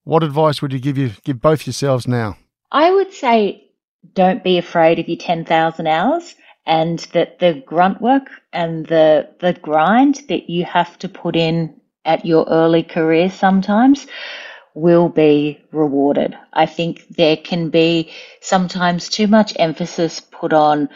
what 0.04 0.22
advice 0.22 0.60
would 0.60 0.72
you 0.72 0.78
give 0.78 0.98
you 0.98 1.12
give 1.24 1.40
both 1.40 1.66
yourselves 1.66 2.06
now? 2.06 2.36
I 2.70 2.90
would 2.90 3.12
say, 3.12 3.70
don't 4.12 4.44
be 4.44 4.58
afraid 4.58 4.98
of 4.98 5.08
your 5.08 5.16
ten 5.16 5.44
thousand 5.44 5.86
hours 5.86 6.34
and 6.66 7.00
that 7.12 7.38
the 7.38 7.62
grunt 7.66 8.00
work 8.00 8.28
and 8.52 8.86
the 8.86 9.28
the 9.40 9.52
grind 9.54 10.22
that 10.28 10.48
you 10.48 10.64
have 10.64 10.98
to 10.98 11.08
put 11.08 11.36
in 11.36 11.74
at 12.04 12.24
your 12.24 12.46
early 12.48 12.82
career 12.82 13.30
sometimes 13.30 14.06
will 14.74 15.08
be 15.08 15.60
rewarded. 15.72 16.36
I 16.52 16.66
think 16.66 17.06
there 17.16 17.36
can 17.36 17.70
be 17.70 18.10
sometimes 18.40 19.08
too 19.08 19.28
much 19.28 19.54
emphasis 19.58 20.20
put 20.20 20.52
on 20.52 20.88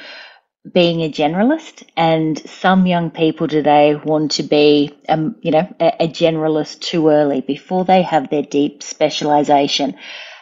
being 0.72 1.02
a 1.02 1.10
generalist 1.10 1.84
and 1.96 2.38
some 2.48 2.86
young 2.86 3.10
people 3.10 3.48
today 3.48 3.94
want 3.94 4.32
to 4.32 4.42
be 4.42 4.94
um, 5.08 5.36
you 5.40 5.50
know 5.50 5.66
a, 5.80 6.04
a 6.04 6.08
generalist 6.08 6.80
too 6.80 7.08
early 7.08 7.40
before 7.40 7.84
they 7.84 8.02
have 8.02 8.28
their 8.28 8.42
deep 8.42 8.82
specialization 8.82 9.94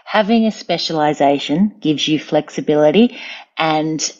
having 0.04 0.46
a 0.46 0.50
specialization 0.50 1.74
gives 1.80 2.08
you 2.08 2.18
flexibility 2.18 3.16
and 3.58 4.12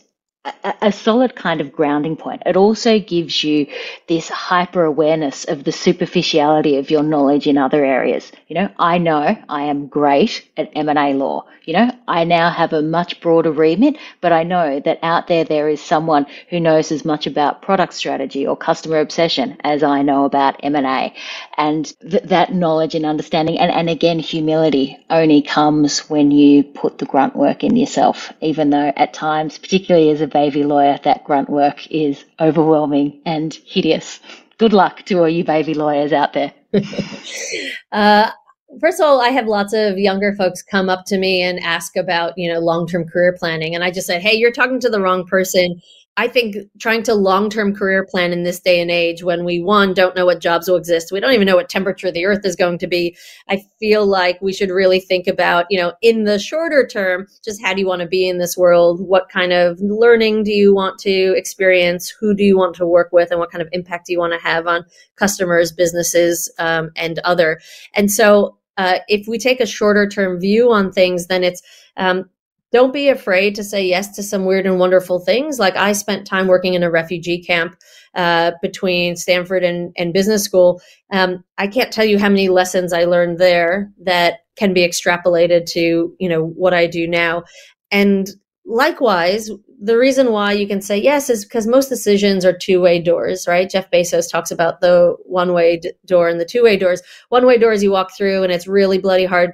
a, 0.83 0.93
solid 0.93 1.35
kind 1.35 1.61
of 1.61 1.73
grounding 1.73 2.17
point. 2.17 2.43
It 2.47 2.57
also 2.57 2.99
gives 2.99 3.43
you 3.43 3.67
this 4.09 4.29
hyper 4.29 4.85
awareness 4.85 5.45
of 5.45 5.65
the 5.65 5.73
superficiality 5.73 6.77
of 6.77 6.91
your 6.91 7.03
knowledge 7.03 7.47
in 7.47 7.59
other 7.59 7.85
areas. 7.85 8.33
You 8.49 8.55
know, 8.55 8.69
I 8.79 8.99
know 8.99 9.37
I 9.49 9.63
am 9.65 9.87
great 9.89 10.49
at 10.57 10.71
M&A 10.75 11.15
law. 11.15 11.47
You 11.65 11.73
know, 11.73 11.91
I 12.07 12.23
now 12.25 12.51
have 12.51 12.73
a 12.73 12.83
much 12.83 13.21
broader 13.21 13.51
remit, 13.51 13.97
but 14.21 14.33
I 14.33 14.45
know 14.45 14.79
that 14.81 15.01
out 15.03 15.27
there 15.27 15.45
there 15.45 15.69
is 15.69 15.81
someone 15.81 16.27
who 16.49 16.61
knows 16.61 16.93
as 16.93 17.05
much 17.05 17.27
about 17.27 17.63
product 17.63 17.95
strategy 17.95 18.47
or 18.47 18.57
customer 18.57 19.01
obsession 19.01 19.57
as 19.65 19.83
I 19.83 20.03
know 20.03 20.25
about 20.25 20.61
M&A. 20.63 21.13
And 21.57 21.93
th- 22.09 22.23
that 22.25 22.55
knowledge 22.55 22.95
and 22.95 23.05
understanding 23.05 23.59
and, 23.59 23.73
and 23.73 23.91
again 23.91 24.21
humility 24.21 24.97
only 25.11 25.43
comes 25.43 26.09
when 26.09 26.31
you 26.31 26.63
put 26.63 26.99
the 26.99 27.07
grunt 27.07 27.35
work 27.35 27.65
in 27.65 27.77
yourself, 27.77 28.33
even 28.41 28.71
though 28.71 28.93
at 28.97 29.13
times, 29.13 29.59
particularly 29.59 30.11
as 30.11 30.21
a 30.21 30.27
baby 30.37 30.65
lawyer, 30.65 30.99
that 31.03 31.25
grunt 31.25 31.49
work 31.49 31.91
is 31.91 32.27
overwhelming 32.41 33.23
and 33.25 33.55
hideous. 33.65 34.21
Good 34.59 34.75
luck 34.75 35.03
to 35.07 35.21
all 35.21 35.29
you 35.31 35.45
baby 35.45 35.73
lawyers 35.73 36.13
out 36.13 36.35
there. 36.35 36.53
uh, 37.93 38.31
first 38.79 39.01
of 39.01 39.07
all, 39.07 39.23
I 39.23 39.31
have 39.31 39.47
lots 39.47 39.73
of 39.73 39.97
younger 39.97 40.35
folks 40.37 40.61
come 40.61 40.91
up 40.91 41.07
to 41.07 41.17
me 41.17 41.41
and 41.41 41.59
ask 41.61 41.97
about, 41.97 42.35
you 42.37 42.53
know, 42.53 42.61
long-term 42.61 43.09
career 43.09 43.35
planning. 43.39 43.75
And 43.75 43.83
I 43.83 43.91
just 43.91 44.07
said, 44.07 44.21
hey, 44.21 44.35
you're 44.35 44.53
talking 44.53 44.79
to 44.81 44.91
the 44.91 45.01
wrong 45.01 45.27
person. 45.27 45.81
I 46.19 46.29
think 46.29 46.57
trying 46.79 47.03
to 47.05 47.15
long 47.15 47.51
term 47.51 47.75
career 47.75 48.05
plan 48.05 48.33
in 48.33 48.43
this 48.43 48.59
day 48.59 48.81
and 48.81 48.91
age 48.91 49.23
when 49.23 49.45
we, 49.45 49.61
one, 49.61 49.93
don't 49.93 50.17
know 50.17 50.25
what 50.25 50.41
jobs 50.41 50.69
will 50.69 50.77
exist, 50.77 51.13
we 51.13 51.21
don't 51.21 51.33
even 51.33 51.47
know 51.47 51.57
what 51.57 51.69
temperature 51.69 52.11
the 52.11 52.25
earth 52.25 52.45
is 52.45 52.57
going 52.57 52.79
to 52.79 52.87
be. 52.87 53.17
I 53.49 53.63
feel 53.79 54.07
like 54.07 54.41
we 54.41 54.53
should 54.53 54.71
really 54.71 54.99
think 54.99 55.27
about, 55.27 55.67
you 55.69 55.79
know, 55.79 55.93
in 56.01 56.25
the 56.25 56.39
shorter 56.39 56.87
term, 56.87 57.27
just 57.45 57.63
how 57.63 57.75
do 57.75 57.81
you 57.81 57.87
want 57.87 58.01
to 58.01 58.09
be 58.09 58.29
in 58.29 58.39
this 58.39 58.57
world? 58.57 59.01
What 59.01 59.29
kind 59.29 59.53
of 59.53 59.79
learning 59.81 60.45
do 60.45 60.53
you 60.53 60.75
want 60.75 60.99
to 61.01 61.35
experience? 61.37 62.09
Who 62.19 62.35
do 62.35 62.45
you 62.45 62.57
want 62.57 62.75
to 62.77 62.87
work 62.87 63.13
with? 63.13 63.31
And 63.31 63.39
what 63.39 63.51
kind 63.51 63.63
of 63.63 63.69
impact 63.73 64.07
do 64.07 64.13
you 64.13 64.19
want 64.19 64.33
to 64.33 64.41
have 64.41 64.67
on 64.67 64.87
customers, 65.17 65.71
businesses, 65.71 66.51
um, 66.59 66.91
and 66.97 67.19
other? 67.21 67.61
And 67.95 68.11
so, 68.11 68.57
uh, 68.79 68.99
if 69.09 69.27
we 69.27 69.39
take 69.39 69.61
a 69.61 69.67
shorter 69.67 70.07
term 70.07 70.39
view 70.39 70.71
on 70.71 70.93
things, 70.93 71.29
then 71.29 71.43
it's 71.43 71.63
um, 71.97 72.29
don't 72.73 72.93
be 72.93 73.09
afraid 73.09 73.55
to 73.55 73.65
say 73.65 73.87
yes 73.87 74.15
to 74.17 74.23
some 74.23 74.45
weird 74.45 74.67
and 74.67 74.79
wonderful 74.79 75.21
things. 75.21 75.59
Like 75.59 75.77
I 75.77 75.93
spent 75.93 76.27
time 76.27 76.47
working 76.47 76.75
in 76.75 76.83
a 76.83 76.91
refugee 76.91 77.43
camp 77.43 77.77
uh, 78.15 78.53
between 78.61 79.17
Stanford 79.17 79.63
and, 79.63 79.93
and 79.97 80.13
business 80.13 80.43
school. 80.43 80.81
Um, 81.13 81.45
I 81.59 81.69
can't 81.69 81.93
tell 81.93 82.05
you 82.05 82.19
how 82.19 82.29
many 82.29 82.49
lessons 82.49 82.93
I 82.93 83.05
learned 83.05 83.39
there 83.39 83.93
that 84.03 84.41
can 84.57 84.73
be 84.73 84.87
extrapolated 84.87 85.67
to 85.67 86.15
you 86.19 86.29
know 86.29 86.45
what 86.45 86.75
I 86.75 86.87
do 86.87 87.07
now. 87.07 87.45
And 87.91 88.29
likewise, 88.65 89.51
the 89.81 89.97
reason 89.97 90.33
why 90.33 90.53
you 90.53 90.67
can 90.67 90.81
say 90.81 90.99
yes 90.99 91.31
is 91.31 91.45
because 91.45 91.67
most 91.67 91.89
decisions 91.89 92.45
are 92.45 92.57
two 92.57 92.81
way 92.81 93.01
doors, 93.01 93.47
right? 93.47 93.71
Jeff 93.71 93.91
Bezos 93.91 94.31
talks 94.31 94.51
about 94.51 94.81
the 94.81 95.15
one 95.25 95.53
way 95.53 95.79
d- 95.79 95.93
door 96.05 96.29
and 96.29 96.41
the 96.41 96.45
two 96.45 96.63
way 96.63 96.77
doors. 96.77 97.03
One 97.29 97.47
way 97.47 97.59
doors 97.59 97.83
you 97.83 97.93
walk 97.93 98.17
through 98.17 98.43
and 98.43 98.53
it's 98.53 98.67
really 98.67 98.99
bloody 98.99 99.27
hard 99.27 99.53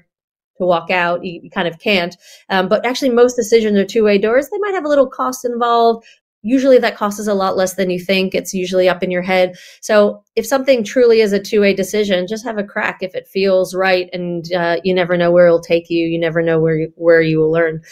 to 0.63 0.67
walk 0.67 0.91
out. 0.91 1.25
You, 1.25 1.41
you 1.43 1.51
kind 1.51 1.69
of 1.69 1.79
can't. 1.79 2.17
Um, 2.49 2.69
but 2.69 2.85
actually, 2.87 3.11
most 3.11 3.35
decisions 3.35 3.79
are 3.79 3.85
two 3.85 4.05
way 4.05 4.19
doors. 4.19 4.49
They 4.49 4.59
might 4.59 4.75
have 4.75 4.85
a 4.85 4.89
little 4.89 5.09
cost 5.09 5.45
involved. 5.45 6.07
Usually, 6.43 6.79
that 6.79 6.97
cost 6.97 7.21
is 7.21 7.29
a 7.29 7.35
lot 7.35 7.57
less 7.57 7.75
than 7.75 7.91
you 7.91 8.01
think. 8.01 8.35
It's 8.35 8.53
usually 8.53 8.89
up 8.89 9.03
in 9.03 9.11
your 9.11 9.23
head. 9.23 9.57
So, 9.81 10.23
if 10.35 10.47
something 10.47 10.83
truly 10.83 11.21
is 11.21 11.33
a 11.33 11.39
two 11.41 11.61
way 11.61 11.75
decision, 11.75 12.27
just 12.27 12.45
have 12.45 12.59
a 12.59 12.65
crack 12.65 12.99
if 13.03 13.15
it 13.15 13.29
feels 13.29 13.75
right, 13.75 14.09
and 14.13 14.53
uh, 14.53 14.79
you 14.83 14.95
never 14.95 15.17
know 15.17 15.31
where 15.31 15.47
it'll 15.47 15.61
take 15.61 15.89
you. 15.89 16.07
You 16.07 16.19
never 16.19 16.43
know 16.43 16.59
where 16.59 16.77
you, 16.77 16.93
where 16.97 17.23
you 17.23 17.39
will 17.39 17.53
learn. 17.53 17.83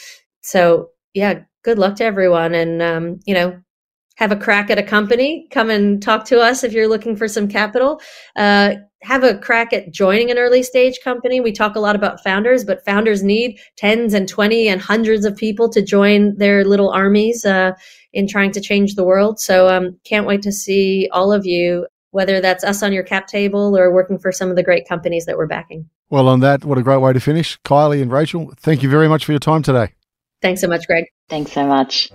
So, 0.42 0.90
yeah, 1.14 1.40
good 1.62 1.78
luck 1.78 1.96
to 1.96 2.04
everyone, 2.04 2.54
and 2.54 2.82
um, 2.82 3.20
you 3.24 3.34
know, 3.34 3.60
have 4.20 4.30
a 4.30 4.36
crack 4.36 4.70
at 4.70 4.78
a 4.78 4.82
company. 4.82 5.48
Come 5.50 5.70
and 5.70 6.00
talk 6.00 6.26
to 6.26 6.40
us 6.40 6.62
if 6.62 6.74
you're 6.74 6.86
looking 6.86 7.16
for 7.16 7.26
some 7.26 7.48
capital. 7.48 8.02
Uh, 8.36 8.74
have 9.02 9.24
a 9.24 9.38
crack 9.38 9.72
at 9.72 9.90
joining 9.90 10.30
an 10.30 10.36
early 10.36 10.62
stage 10.62 11.00
company. 11.02 11.40
We 11.40 11.52
talk 11.52 11.74
a 11.74 11.80
lot 11.80 11.96
about 11.96 12.22
founders, 12.22 12.62
but 12.62 12.84
founders 12.84 13.22
need 13.22 13.58
tens 13.78 14.12
and 14.12 14.28
20 14.28 14.68
and 14.68 14.78
hundreds 14.78 15.24
of 15.24 15.34
people 15.34 15.70
to 15.70 15.80
join 15.80 16.36
their 16.36 16.66
little 16.66 16.90
armies 16.90 17.46
uh, 17.46 17.72
in 18.12 18.28
trying 18.28 18.52
to 18.52 18.60
change 18.60 18.94
the 18.94 19.04
world. 19.04 19.40
So 19.40 19.68
um, 19.68 19.98
can't 20.04 20.26
wait 20.26 20.42
to 20.42 20.52
see 20.52 21.08
all 21.12 21.32
of 21.32 21.46
you, 21.46 21.86
whether 22.10 22.42
that's 22.42 22.62
us 22.62 22.82
on 22.82 22.92
your 22.92 23.04
cap 23.04 23.26
table 23.26 23.74
or 23.74 23.90
working 23.90 24.18
for 24.18 24.32
some 24.32 24.50
of 24.50 24.56
the 24.56 24.62
great 24.62 24.86
companies 24.86 25.24
that 25.24 25.38
we're 25.38 25.46
backing. 25.46 25.88
Well, 26.10 26.28
on 26.28 26.40
that, 26.40 26.62
what 26.66 26.76
a 26.76 26.82
great 26.82 26.98
way 26.98 27.14
to 27.14 27.20
finish. 27.20 27.58
Kylie 27.62 28.02
and 28.02 28.12
Rachel, 28.12 28.52
thank 28.58 28.82
you 28.82 28.90
very 28.90 29.08
much 29.08 29.24
for 29.24 29.32
your 29.32 29.38
time 29.38 29.62
today. 29.62 29.94
Thanks 30.42 30.60
so 30.60 30.68
much, 30.68 30.86
Greg. 30.86 31.06
Thanks 31.30 31.52
so 31.52 31.66
much. 31.66 32.10